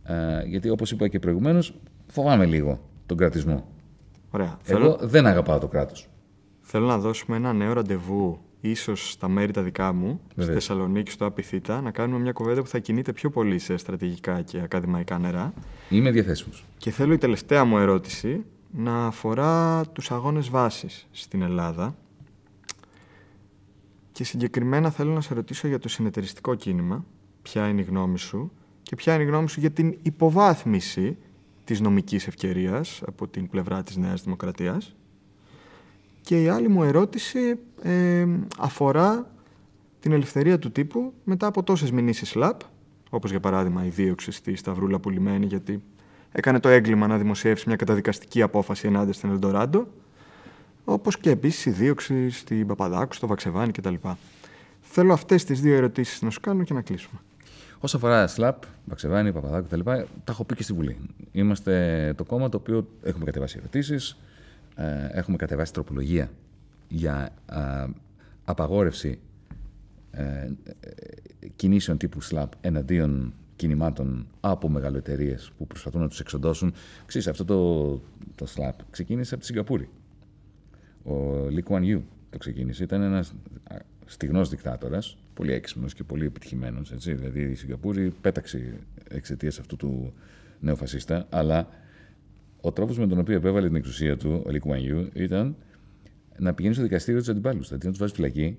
Ε, 0.05 0.45
γιατί 0.47 0.69
όπως 0.71 0.91
είπα 0.91 1.09
και 1.09 1.19
προηγουμένως, 1.19 1.75
φοβάμαι 2.11 2.47
λίγο 2.47 2.81
τον 3.07 3.17
κρατισμό. 3.17 3.69
Ωραία. 4.31 4.59
Εγώ 4.65 4.99
δεν 5.01 5.27
αγαπάω 5.27 5.59
το 5.59 5.69
κράτος. 5.69 6.09
Θέλω 6.61 6.87
να 6.87 6.99
δώσουμε 6.99 7.37
ένα 7.37 7.53
νέο 7.53 7.73
ραντεβού, 7.73 8.39
ίσως 8.61 9.11
στα 9.11 9.29
μέρη 9.29 9.53
τα 9.53 9.63
δικά 9.63 9.93
μου, 9.93 10.21
στη 10.37 10.53
Θεσσαλονίκη, 10.53 11.11
στο 11.11 11.25
Απιθύτα, 11.27 11.81
να 11.81 11.91
κάνουμε 11.91 12.21
μια 12.21 12.33
κουβέντα 12.33 12.63
που 12.63 12.69
θα 12.69 12.79
κινείται 12.79 13.13
πιο 13.13 13.31
πολύ 13.31 13.59
σε 13.59 13.77
στρατηγικά 13.77 14.43
και 14.43 14.61
ακαδημαϊκά 14.61 15.19
νερά. 15.19 15.53
Είμαι 15.89 16.11
διαθέσιμος. 16.11 16.65
Και 16.77 16.91
θέλω 16.91 17.13
η 17.13 17.19
τελευταία 17.19 17.65
μου 17.65 17.79
ερώτηση 17.79 18.45
να 18.71 19.07
αφορά 19.07 19.83
τους 19.93 20.11
αγώνες 20.11 20.49
βάσης 20.49 21.09
στην 21.11 21.43
Ελλάδα. 21.43 21.97
Και 24.13 24.25
συγκεκριμένα 24.25 24.91
θέλω 24.91 25.13
να 25.13 25.21
σε 25.21 25.35
ρωτήσω 25.35 25.69
για 25.69 25.79
το 25.79 25.89
συνεταιριστικό 25.89 26.55
κίνημα, 26.55 27.05
ποια 27.43 27.69
είναι 27.69 27.81
η 27.81 27.85
γνώμη 27.85 28.19
σου 28.19 28.53
και 28.83 28.97
ποια 28.97 29.15
είναι 29.15 29.23
η 29.23 29.27
γνώμη 29.27 29.49
σου 29.49 29.61
για 29.61 29.71
την 29.71 29.99
υποβάθμιση 30.03 31.17
της 31.65 31.81
νομικής 31.81 32.27
ευκαιρίας 32.27 33.03
από 33.07 33.29
την 33.29 33.49
πλευρά 33.49 33.83
της 33.83 33.97
Νέας 33.97 34.23
Δημοκρατίας. 34.23 34.95
Και 36.21 36.43
η 36.43 36.49
άλλη 36.49 36.69
μου 36.69 36.83
ερώτηση 36.83 37.59
ε, 37.83 38.27
αφορά 38.59 39.31
την 40.01 40.13
ελευθερία 40.13 40.59
του 40.59 40.71
τύπου 40.73 41.13
μετά 41.25 41.47
από 41.47 41.63
τόσες 41.63 41.91
μηνύσεις 41.91 42.35
ΛΑΠ, 42.35 42.61
όπως 43.11 43.31
για 43.31 43.41
παράδειγμα 43.41 43.85
η 43.85 43.89
δίωξη 43.89 44.31
στη 44.31 44.57
Σταυρούλα 44.57 44.99
Πουλημένη 44.99 45.47
γιατί 45.47 45.83
έκανε 46.33 46.61
το 46.61 46.69
έγκλημα 46.69 47.07
να 47.07 47.19
δημοσιεύσει 47.19 47.65
μια 47.67 47.77
καταδικαστική 47.77 48.43
απόφαση 48.43 48.87
ενάντια 48.87 49.13
στην 49.13 49.31
Ελντοράντο, 49.31 49.87
όπως 50.85 51.19
και 51.19 51.31
επίσης 51.31 51.67
η 51.67 51.71
δίωξη 51.71 52.31
στην 52.31 52.67
Παπαδάκου, 52.67 53.15
στο 53.15 53.27
Βαξεβάνι 53.27 53.73
κτλ. 53.73 53.95
Θέλω 54.81 55.13
αυτές 55.13 55.45
τις 55.45 55.61
δύο 55.61 55.75
ερωτήσεις 55.75 56.23
να 56.23 56.31
σου 56.31 56.41
κάνω 56.41 56.63
και 56.63 56.75
να 56.75 56.83
κλείσουμε. 56.83 57.21
Όσο 57.83 57.97
αφορά 57.97 58.27
ΣΛΑΠ, 58.27 58.63
Βαξεβάνι, 58.85 59.33
Παπαδάκου 59.33 59.67
κτλ., 59.67 59.81
τα 59.81 60.07
έχω 60.29 60.45
πει 60.45 60.55
και 60.55 60.63
στη 60.63 60.73
Βουλή. 60.73 60.97
Είμαστε 61.33 62.15
το 62.17 62.25
κόμμα 62.25 62.49
το 62.49 62.57
οποίο 62.57 62.89
έχουμε 63.03 63.25
κατεβάσει 63.25 63.57
ερωτήσεις, 63.59 64.17
ε, 64.75 65.09
έχουμε 65.11 65.37
κατεβάσει 65.37 65.73
τροπολογία 65.73 66.31
για 66.89 67.35
απαγόρευση 68.45 69.19
ε, 70.11 70.51
κινήσεων 71.57 71.99
τύπου 71.99 72.21
ΣΛΑΠ 72.21 72.53
εναντίον 72.61 73.35
κινημάτων 73.57 74.27
από 74.41 74.69
μεγαλοεταιρείες 74.69 75.53
που 75.59 75.67
προσπαθούν 75.67 76.01
να 76.01 76.09
τους 76.09 76.21
εξοντώσουν. 76.21 76.73
Ξέρεις, 77.07 77.29
αυτό 77.29 77.45
το, 77.45 77.93
το 78.35 78.47
SLAP 78.55 78.73
ξεκίνησε 78.91 79.35
από 79.35 79.43
τη 79.43 79.49
Σιγκαπούρη. 79.49 79.89
Ο 81.05 81.13
Lee 81.47 81.71
Kuan 81.71 81.83
Yew 81.83 82.01
το 82.31 82.39
ξεκίνησε. 82.39 82.83
Ήταν 82.83 83.03
ένας 83.03 83.35
στιγνός 84.07 84.49
δικτάτορας, 84.49 85.17
πολύ 85.35 85.53
έξυπνος 85.53 85.95
και 85.95 86.05
πολύ 86.05 86.25
επιτυχημένος. 86.25 86.93
Δηλαδή 86.97 87.41
η 87.41 87.55
Σιγκαπούρη 87.55 88.13
πέταξε 88.21 88.79
εξαιτίας 89.09 89.59
αυτού 89.59 89.77
του 89.77 90.13
νεοφασίστα, 90.61 91.27
αλλά 91.31 91.69
ο 92.61 92.73
τρόπος 92.73 92.99
με 92.99 93.07
τον 93.07 93.19
οποίο 93.19 93.37
επέβαλε 93.37 93.67
την 93.67 93.77
εξουσία 93.77 94.17
του, 94.17 94.43
ο 94.47 94.51
Lee 94.51 94.69
Kuan 94.69 94.77
Yew, 94.77 95.09
ήταν 95.13 95.57
να 96.39 96.55
πηγαίνει 96.55 96.75
στο 96.75 96.83
δικαστήριο 96.83 97.23
του 97.23 97.31
αντιπάλους. 97.31 97.69
Δηλαδή 97.69 97.85
να 97.85 97.91
τους 97.91 98.01
βάζει 98.01 98.15
φυλακή, 98.15 98.59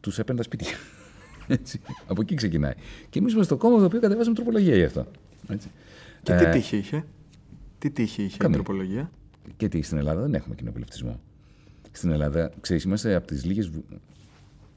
τους 0.00 0.18
έπαιρνε 0.18 0.36
τα 0.36 0.42
σπίτια. 0.42 0.76
Έτσι. 1.58 1.80
Από 2.06 2.20
εκεί 2.20 2.34
ξεκινάει. 2.34 2.74
Και 3.10 3.18
εμείς 3.18 3.32
είμαστε 3.32 3.54
το 3.54 3.60
κόμμα 3.60 3.78
το 3.78 3.84
οποίο 3.84 4.00
κατεβάζουμε 4.00 4.34
τροπολογία 4.34 4.76
γι' 4.76 4.84
αυτό. 4.84 5.06
Έτσι. 5.48 5.70
Και 6.22 6.34
τι 6.34 6.44
ε, 6.44 6.50
τύχη 6.50 6.76
είχε; 6.76 7.04
Τι 7.78 7.90
τύχη 7.90 8.22
είχε 8.22 8.46
η 8.46 8.50
τροπολογία; 8.50 9.10
Και 9.56 9.68
τι, 9.68 9.82
στην 9.82 9.98
Ελλάδα 9.98 10.20
δεν 10.20 10.34
έχουμε 10.34 10.54
κοινοβουλευτισμό. 10.54 11.20
Στην 11.92 12.10
Ελλάδα, 12.10 12.52
ξέρεις, 12.60 12.84
είμαστε 12.84 13.14
από 13.14 13.26
τις 13.26 13.44
λίγες 13.44 13.68
βου... 13.68 13.84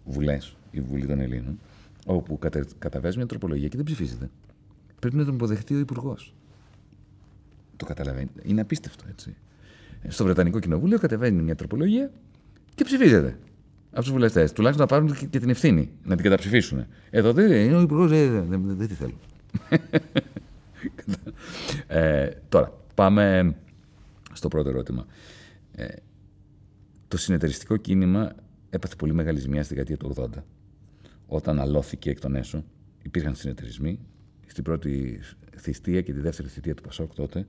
βουλές, 0.05 0.55
η 0.71 0.81
Βουλή 0.81 1.05
των 1.05 1.19
Ελλήνων, 1.19 1.59
όπου 2.05 2.39
κατε... 2.39 2.65
καταβάζει 2.79 3.17
μια 3.17 3.25
τροπολογία 3.25 3.67
και 3.67 3.75
δεν 3.75 3.85
ψηφίζεται. 3.85 4.29
Πρέπει 4.99 5.15
να 5.15 5.25
τον 5.25 5.33
υποδεχτεί 5.33 5.75
ο 5.75 5.79
Υπουργός. 5.79 6.33
Το 7.77 7.85
καταλαβαίνει. 7.85 8.29
Είναι 8.43 8.61
απίστευτο, 8.61 9.03
έτσι. 9.09 9.35
Στο 10.07 10.23
Βρετανικό 10.23 10.59
Κοινοβούλιο 10.59 10.99
κατεβαίνει 10.99 11.41
μια 11.41 11.55
τροπολογία 11.55 12.11
και 12.75 12.83
ψηφίζεται 12.83 13.37
από 13.91 14.01
τους 14.01 14.11
βουλευτές. 14.11 14.51
Τουλάχιστον 14.51 14.87
να 14.89 14.95
πάρουν 14.95 15.29
και 15.29 15.39
την 15.39 15.49
ευθύνη 15.49 15.91
να 16.03 16.15
την 16.15 16.23
καταψηφίσουν. 16.23 16.85
Εδώ 17.09 17.33
δεν 17.33 17.51
είναι 17.51 17.75
ο 17.75 17.81
υπουργός, 17.81 18.09
δεν, 18.09 18.45
δεν, 18.47 18.77
δεν, 18.77 18.87
τη 18.87 18.93
θέλω. 18.93 19.19
ε, 21.87 22.29
τώρα, 22.49 22.73
πάμε 22.95 23.55
στο 24.33 24.47
πρώτο 24.47 24.69
ερώτημα. 24.69 25.05
Ε, 25.75 25.87
το 27.07 27.17
συνεταιριστικό 27.17 27.77
κίνημα 27.77 28.35
έπαθε 28.69 28.95
πολύ 28.95 29.13
μεγάλη 29.13 29.39
ζημιά 29.39 29.63
στη 29.63 29.73
δεκαετία 29.73 29.97
του 29.97 30.13
80. 30.17 30.25
Όταν 31.33 31.59
αλώθηκε 31.59 32.09
εκ 32.09 32.19
των 32.19 32.35
έσω, 32.35 32.63
υπήρχαν 33.01 33.35
συνεταιρισμοί. 33.35 33.99
Στην 34.47 34.63
πρώτη 34.63 35.19
θητεία 35.57 36.01
και 36.01 36.13
τη 36.13 36.19
δεύτερη 36.19 36.47
θητεία 36.47 36.75
του 36.75 36.81
Πασόκ 36.81 37.13
τότε, 37.13 37.47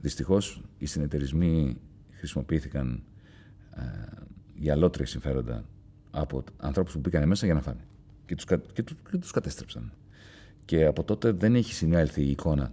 δυστυχώς 0.00 0.62
οι 0.78 0.86
συνεταιρισμοί 0.86 1.76
χρησιμοποιήθηκαν 2.10 3.02
ε, 3.76 3.82
για 4.54 4.72
αλότρια 4.72 5.06
συμφέροντα 5.06 5.64
από 6.10 6.44
ανθρώπους 6.56 6.92
που 6.92 6.98
μπήκαν 6.98 7.28
μέσα 7.28 7.46
για 7.46 7.54
να 7.54 7.60
φάνε. 7.60 7.80
Και 8.26 8.34
τους 8.34 8.44
και 8.72 8.82
τους, 8.82 8.96
και 9.10 9.16
τους 9.16 9.30
κατέστρεψαν. 9.30 9.92
Και 10.64 10.84
από 10.84 11.04
τότε 11.04 11.30
δεν 11.30 11.54
έχει 11.54 11.74
συνέλθει 11.74 12.22
η 12.22 12.30
εικόνα 12.30 12.72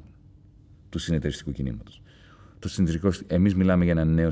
του 0.90 1.00
συνεταιριστικού 1.00 1.52
κινήματος. 1.52 2.02
Εμείς 3.28 3.56
μιλάμε 3.56 3.84
για 3.84 3.94
ένα, 3.94 4.06
νέο, 4.06 4.30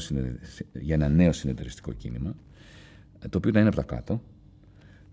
για 0.74 0.96
ένα 0.96 1.10
νέο 1.10 1.32
συνεταιριστικό 1.32 1.92
κίνημα, 1.92 2.36
το 3.30 3.38
οποίο 3.38 3.52
να 3.52 3.60
είναι 3.60 3.68
από 3.68 3.78
τα 3.78 3.84
κάτω, 3.84 4.22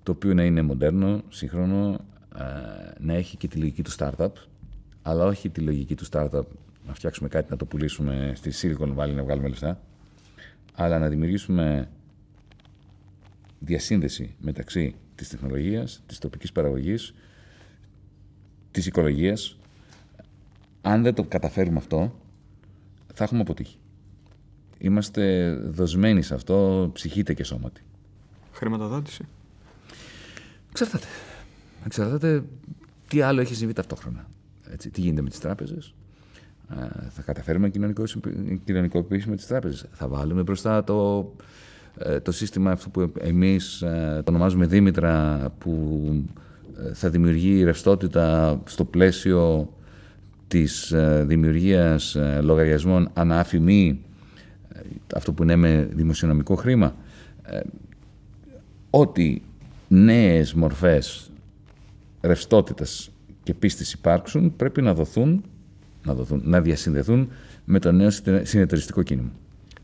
το 0.02 0.12
οποίο 0.12 0.34
να 0.34 0.44
είναι 0.44 0.62
μοντέρνο, 0.62 1.22
σύγχρονο, 1.28 2.00
να 2.98 3.14
έχει 3.14 3.36
και 3.36 3.48
τη 3.48 3.58
λογική 3.58 3.82
του 3.82 3.92
startup, 3.98 4.30
αλλά 5.02 5.24
όχι 5.24 5.50
τη 5.50 5.60
λογική 5.60 5.94
του 5.94 6.04
startup 6.10 6.42
να 6.86 6.94
φτιάξουμε 6.94 7.28
κάτι 7.28 7.50
να 7.50 7.56
το 7.56 7.64
πουλήσουμε 7.64 8.32
στη 8.36 8.50
Silicon 8.54 8.96
Valley 8.96 9.14
να 9.14 9.22
βγάλουμε 9.22 9.48
λεφτά, 9.48 9.80
αλλά 10.74 10.98
να 10.98 11.08
δημιουργήσουμε 11.08 11.88
διασύνδεση 13.58 14.34
μεταξύ 14.40 14.94
της 15.14 15.28
τεχνολογίας, 15.28 16.02
της 16.06 16.18
τοπικής 16.18 16.52
παραγωγής, 16.52 17.14
της 18.70 18.86
οικολογίας. 18.86 19.58
Αν 20.82 21.02
δεν 21.02 21.14
το 21.14 21.24
καταφέρουμε 21.24 21.78
αυτό, 21.78 22.14
θα 23.14 23.24
έχουμε 23.24 23.40
αποτύχει. 23.40 23.78
Είμαστε 24.78 25.54
δοσμένοι 25.54 26.22
σε 26.22 26.34
αυτό, 26.34 26.90
ψυχείτε 26.92 27.34
και 27.34 27.44
σώματι. 27.44 27.82
Χρηματοδότηση. 28.52 29.24
Εξαρτάται. 30.70 31.06
Εξαρτάται 31.84 32.42
τι 33.08 33.20
άλλο 33.20 33.40
έχει 33.40 33.54
συμβεί 33.54 33.72
ταυτόχρονα. 33.72 34.26
Έτσι, 34.72 34.90
τι 34.90 35.00
γίνεται 35.00 35.22
με 35.22 35.28
τις 35.28 35.38
τράπεζες. 35.38 35.94
θα 37.10 37.22
καταφέρουμε 37.22 37.70
να 37.74 38.54
κοινωνικοποιήσουμε 38.64 39.36
τις 39.36 39.46
τράπεζες. 39.46 39.86
Θα 39.92 40.08
βάλουμε 40.08 40.42
μπροστά 40.42 40.84
το 40.84 41.30
ε, 41.98 42.20
το 42.20 42.32
σύστημα 42.32 42.70
αυτό 42.70 42.88
που 42.88 43.12
εμείς 43.18 43.82
ε, 43.82 44.22
το 44.24 44.30
ονομάζουμε 44.30 44.66
Δήμητρα 44.66 45.48
που 45.58 46.04
ε, 46.78 46.94
θα 46.94 47.10
δημιουργεί 47.10 47.64
ρευστότητα 47.64 48.60
στο 48.64 48.84
πλαίσιο 48.84 49.72
της 50.48 50.94
δημιουργίας 51.22 52.16
λογαριασμών 52.42 53.10
ανάφημη, 53.12 54.00
αυτό 55.14 55.32
που 55.32 55.42
λέμε 55.42 55.88
δημοσιονομικό 55.92 56.54
χρήμα. 56.54 56.94
Ό,τι 58.90 59.40
νέες 59.92 60.54
μορφές 60.54 61.30
ρευστότητας 62.20 63.10
και 63.42 63.54
πίστης 63.54 63.92
υπάρξουν 63.92 64.56
πρέπει 64.56 64.82
να 64.82 64.94
δοθούν, 64.94 65.44
να, 66.04 66.14
δοθούν, 66.14 66.40
να 66.44 66.60
διασυνδεθούν 66.60 67.28
με 67.64 67.78
το 67.78 67.92
νέο 67.92 68.10
συνεταιριστικό 68.42 69.02
κίνημα. 69.02 69.30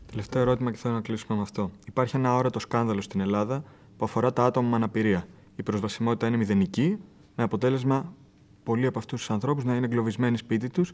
Τελευταίο 0.09 0.41
ερώτημα 0.41 0.71
και 0.71 0.77
θέλω 0.77 0.93
να 0.93 1.01
κλείσουμε 1.01 1.35
με 1.35 1.41
αυτό. 1.41 1.71
Υπάρχει 1.87 2.15
ένα 2.15 2.35
όρατο 2.35 2.59
σκάνδαλο 2.59 3.01
στην 3.01 3.19
Ελλάδα 3.19 3.63
που 3.97 4.05
αφορά 4.05 4.33
τα 4.33 4.45
άτομα 4.45 4.69
με 4.69 4.75
αναπηρία. 4.75 5.27
Η 5.55 5.63
προσβασιμότητα 5.63 6.27
είναι 6.27 6.37
μηδενική, 6.37 6.97
με 7.35 7.43
αποτέλεσμα 7.43 8.13
πολλοί 8.63 8.85
από 8.85 8.99
αυτούς 8.99 9.19
τους 9.19 9.29
ανθρώπους 9.29 9.63
να 9.63 9.75
είναι 9.75 9.85
εγκλωβισμένοι 9.85 10.37
σπίτι 10.37 10.69
τους 10.69 10.93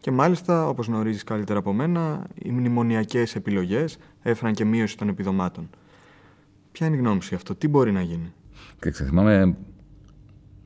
και 0.00 0.10
μάλιστα, 0.10 0.68
όπως 0.68 0.86
γνωρίζεις 0.86 1.24
καλύτερα 1.24 1.58
από 1.58 1.72
μένα, 1.72 2.26
οι 2.34 2.50
μνημονιακές 2.50 3.34
επιλογές 3.34 3.96
έφεραν 4.22 4.54
και 4.54 4.64
μείωση 4.64 4.96
των 4.96 5.08
επιδομάτων. 5.08 5.70
Ποια 6.72 6.86
είναι 6.86 6.96
η 6.96 6.98
γνώμη 6.98 7.22
σου 7.22 7.28
γι' 7.28 7.34
αυτό, 7.34 7.54
τι 7.54 7.68
μπορεί 7.68 7.92
να 7.92 8.00
γίνει; 8.00 8.32
Κοιτάξτε, 8.74 9.04
θυμάμαι 9.04 9.56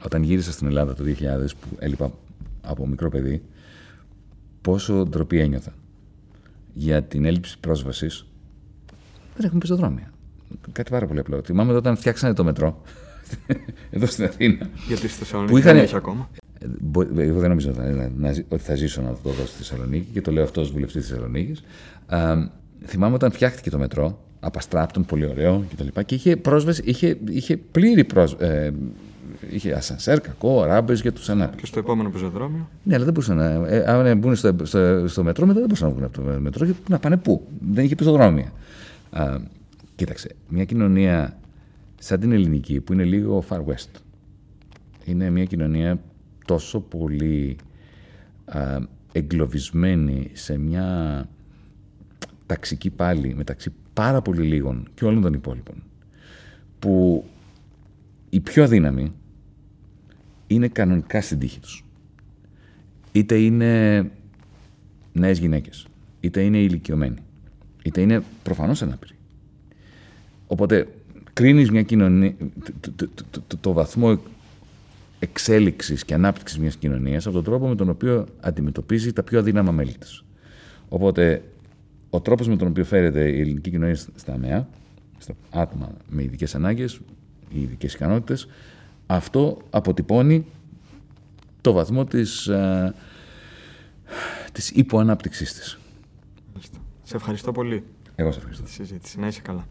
όταν 0.05 0.23
γύρισα 0.23 0.53
στην 0.53 0.67
Ελλάδα 0.67 0.95
το 0.95 1.05
2000 1.07 1.15
που 1.61 1.77
έλειπα 1.79 2.13
από 2.63 2.87
μικρό 2.87 3.09
παιδί, 3.09 3.43
πόσο 4.61 5.07
ντροπή 5.07 5.41
ένιωθα 5.41 5.73
για 6.73 7.03
την 7.03 7.25
έλλειψη 7.25 7.59
πρόσβασης, 7.61 8.27
δεν 9.37 9.47
έχουμε 9.47 9.61
πεζοδρόμια. 9.61 10.13
Κάτι 10.73 10.91
πάρα 10.91 11.07
πολύ 11.07 11.21
απλό. 11.21 11.43
Θυμάμαι 11.43 11.73
όταν 11.73 11.97
φτιάξανε 11.97 12.35
το 12.35 12.45
μετρό 12.45 12.83
εδώ 13.91 14.07
στην 14.07 14.25
Αθήνα. 14.25 14.71
Γιατί 14.87 15.09
στη 15.09 15.19
Θεσσαλονίκη 15.19 15.61
δεν 15.61 15.77
έχει 15.77 15.97
ακόμα. 15.97 16.31
Ε, 16.59 17.23
εγώ 17.23 17.41
δεν 17.41 17.49
νομίζω 17.49 17.71
ότι 18.49 18.63
θα 18.63 18.75
ζήσω 18.75 19.03
να 19.03 19.09
το 19.09 19.31
δω 19.31 19.47
στη 19.47 19.57
Θεσσαλονίκη 19.57 20.07
και 20.13 20.21
το 20.21 20.33
λέω 20.33 20.43
αυτό 20.43 20.61
ως 20.61 20.71
βουλευτής 20.71 21.01
της 21.01 21.11
Θεσσαλονίκης. 21.11 21.63
Θυμάμαι 22.85 23.15
όταν 23.15 23.33
φτιάχτηκε 23.33 23.71
το 23.71 23.79
μετρό, 23.79 24.25
απαστράπτον, 24.41 25.05
πολύ 25.05 25.27
ωραίο 25.27 25.65
κτλ. 25.71 25.87
Και, 25.95 26.03
και 26.03 26.15
είχε 26.15 26.37
πρόσβαση, 26.37 26.83
είχε, 26.85 27.19
είχε 27.29 27.57
πλήρη 27.57 28.05
πρόσβαση. 28.05 28.53
Ε, 28.53 28.73
είχε 29.51 29.73
ασανσέρ, 29.73 30.21
κακό, 30.21 30.65
ράμπες 30.65 31.01
για 31.01 31.13
τους 31.13 31.29
ανάπηρους. 31.29 31.61
Και 31.61 31.67
στο 31.67 31.79
επόμενο 31.79 32.11
πεζοδρόμιο; 32.11 32.69
Ναι, 32.83 32.95
αλλά 32.95 33.05
δεν 33.05 33.13
μπορούσαν 33.13 33.37
να. 33.37 33.45
Ε, 33.69 33.85
αν 33.87 34.19
μπουν 34.19 34.37
στο, 34.37 34.55
στο, 34.63 35.09
στο 35.09 35.25
μετρό, 35.25 35.47
μετά 35.47 35.59
δεν 35.59 35.69
μπορούσαν 35.69 35.89
να 35.89 35.95
βγουν 35.95 36.05
από 36.05 36.21
το 36.21 36.41
μετρό. 36.41 36.67
Και 36.67 36.73
να 36.89 36.99
πάνε 36.99 37.17
πού; 37.17 37.47
Δεν 37.71 37.85
είχε 37.85 37.95
πεζοδρόμια. 37.95 38.53
Α, 39.11 39.37
Κοίταξε, 39.99 40.35
μια 40.49 40.65
κοινωνία 40.65 41.39
σαν 41.99 42.21
την 42.21 42.33
ελληνική 42.33 42.81
που 42.81 42.93
είναι 42.93 43.05
λίγο 43.05 43.45
far 43.49 43.59
west. 43.59 44.01
Είναι 45.05 45.31
μια 45.31 45.45
κοινωνία 45.45 46.01
τόσο 46.45 46.81
πολύ 46.81 47.57
α, 48.45 48.79
εγκλωβισμένη 49.13 50.31
σε 50.33 50.59
μια 50.59 51.29
ταξική 52.47 52.91
πάλι 52.91 53.35
μεταξύ 53.35 53.73
πάρα 53.99 54.23
πολύ 54.23 54.43
λίγων 54.43 54.89
και 54.95 55.05
όλων 55.05 55.23
των 55.23 55.33
υπόλοιπων 55.33 55.83
που 56.79 57.25
οι 58.31 58.41
πιο 58.41 58.65
αδύναμοι 58.65 59.13
είναι 60.47 60.69
κανονικά 60.69 61.21
στην 61.21 61.39
τύχη 61.39 61.61
τους. 61.61 61.85
Είτε 63.13 63.35
είναι 63.39 64.03
νέες 65.13 65.39
γυναίκες, 65.39 65.87
είτε 66.21 66.41
είναι 66.41 66.59
ηλικιωμένοι, 66.59 67.17
είτε 67.83 68.01
είναι 68.01 68.23
προφανώς 68.43 68.83
ανάπηροι. 68.83 69.15
Οπότε 70.47 70.89
κρίνεις 71.33 71.71
μια 71.71 71.83
κοινωνία, 71.83 72.35
το, 72.97 73.09
το, 73.31 73.57
το, 73.61 73.73
βαθμό 73.73 74.21
εξέλιξης 75.19 76.05
και 76.05 76.15
ανάπτυξης 76.15 76.59
μιας 76.59 76.77
κοινωνίας 76.77 77.27
από 77.27 77.35
τον 77.35 77.45
τρόπο 77.45 77.69
με 77.69 77.75
τον 77.75 77.89
οποίο 77.89 78.27
αντιμετωπίζει 78.41 79.13
τα 79.13 79.23
πιο 79.23 79.39
αδύναμα 79.39 79.73
μέλη 79.73 79.97
της. 79.99 80.25
Οπότε 80.89 81.43
ο 82.11 82.21
τρόπος 82.21 82.49
με 82.49 82.57
τον 82.57 82.69
οποίο 82.69 82.85
φέρεται 82.85 83.29
η 83.29 83.41
ελληνική 83.41 83.71
κοινωνία 83.71 83.97
στα 83.97 84.33
ΑΜΕΑ, 84.33 84.69
στα 85.19 85.35
άτομα 85.51 85.91
με 86.09 86.23
ειδικές 86.23 86.55
ανάγκες 86.55 87.01
ή 87.51 87.61
ειδικές 87.61 87.95
ικανότητες, 87.95 88.49
αυτό 89.07 89.59
αποτυπώνει 89.71 90.47
το 91.61 91.73
βαθμό 91.73 92.05
της, 92.05 92.47
ε, 92.47 92.95
της 94.53 94.71
υποανάπτυξής 94.71 95.53
της. 95.55 95.79
Σε 97.03 97.17
ευχαριστώ 97.17 97.53
πολύ. 97.53 97.85
Εγώ 98.15 98.33
σε 98.33 98.39
ευχαριστώ. 98.39 98.65
Τη 98.65 98.71
συζήτηση. 98.71 99.21
Να 99.21 99.27
είσαι 99.27 99.41
καλά. 99.41 99.67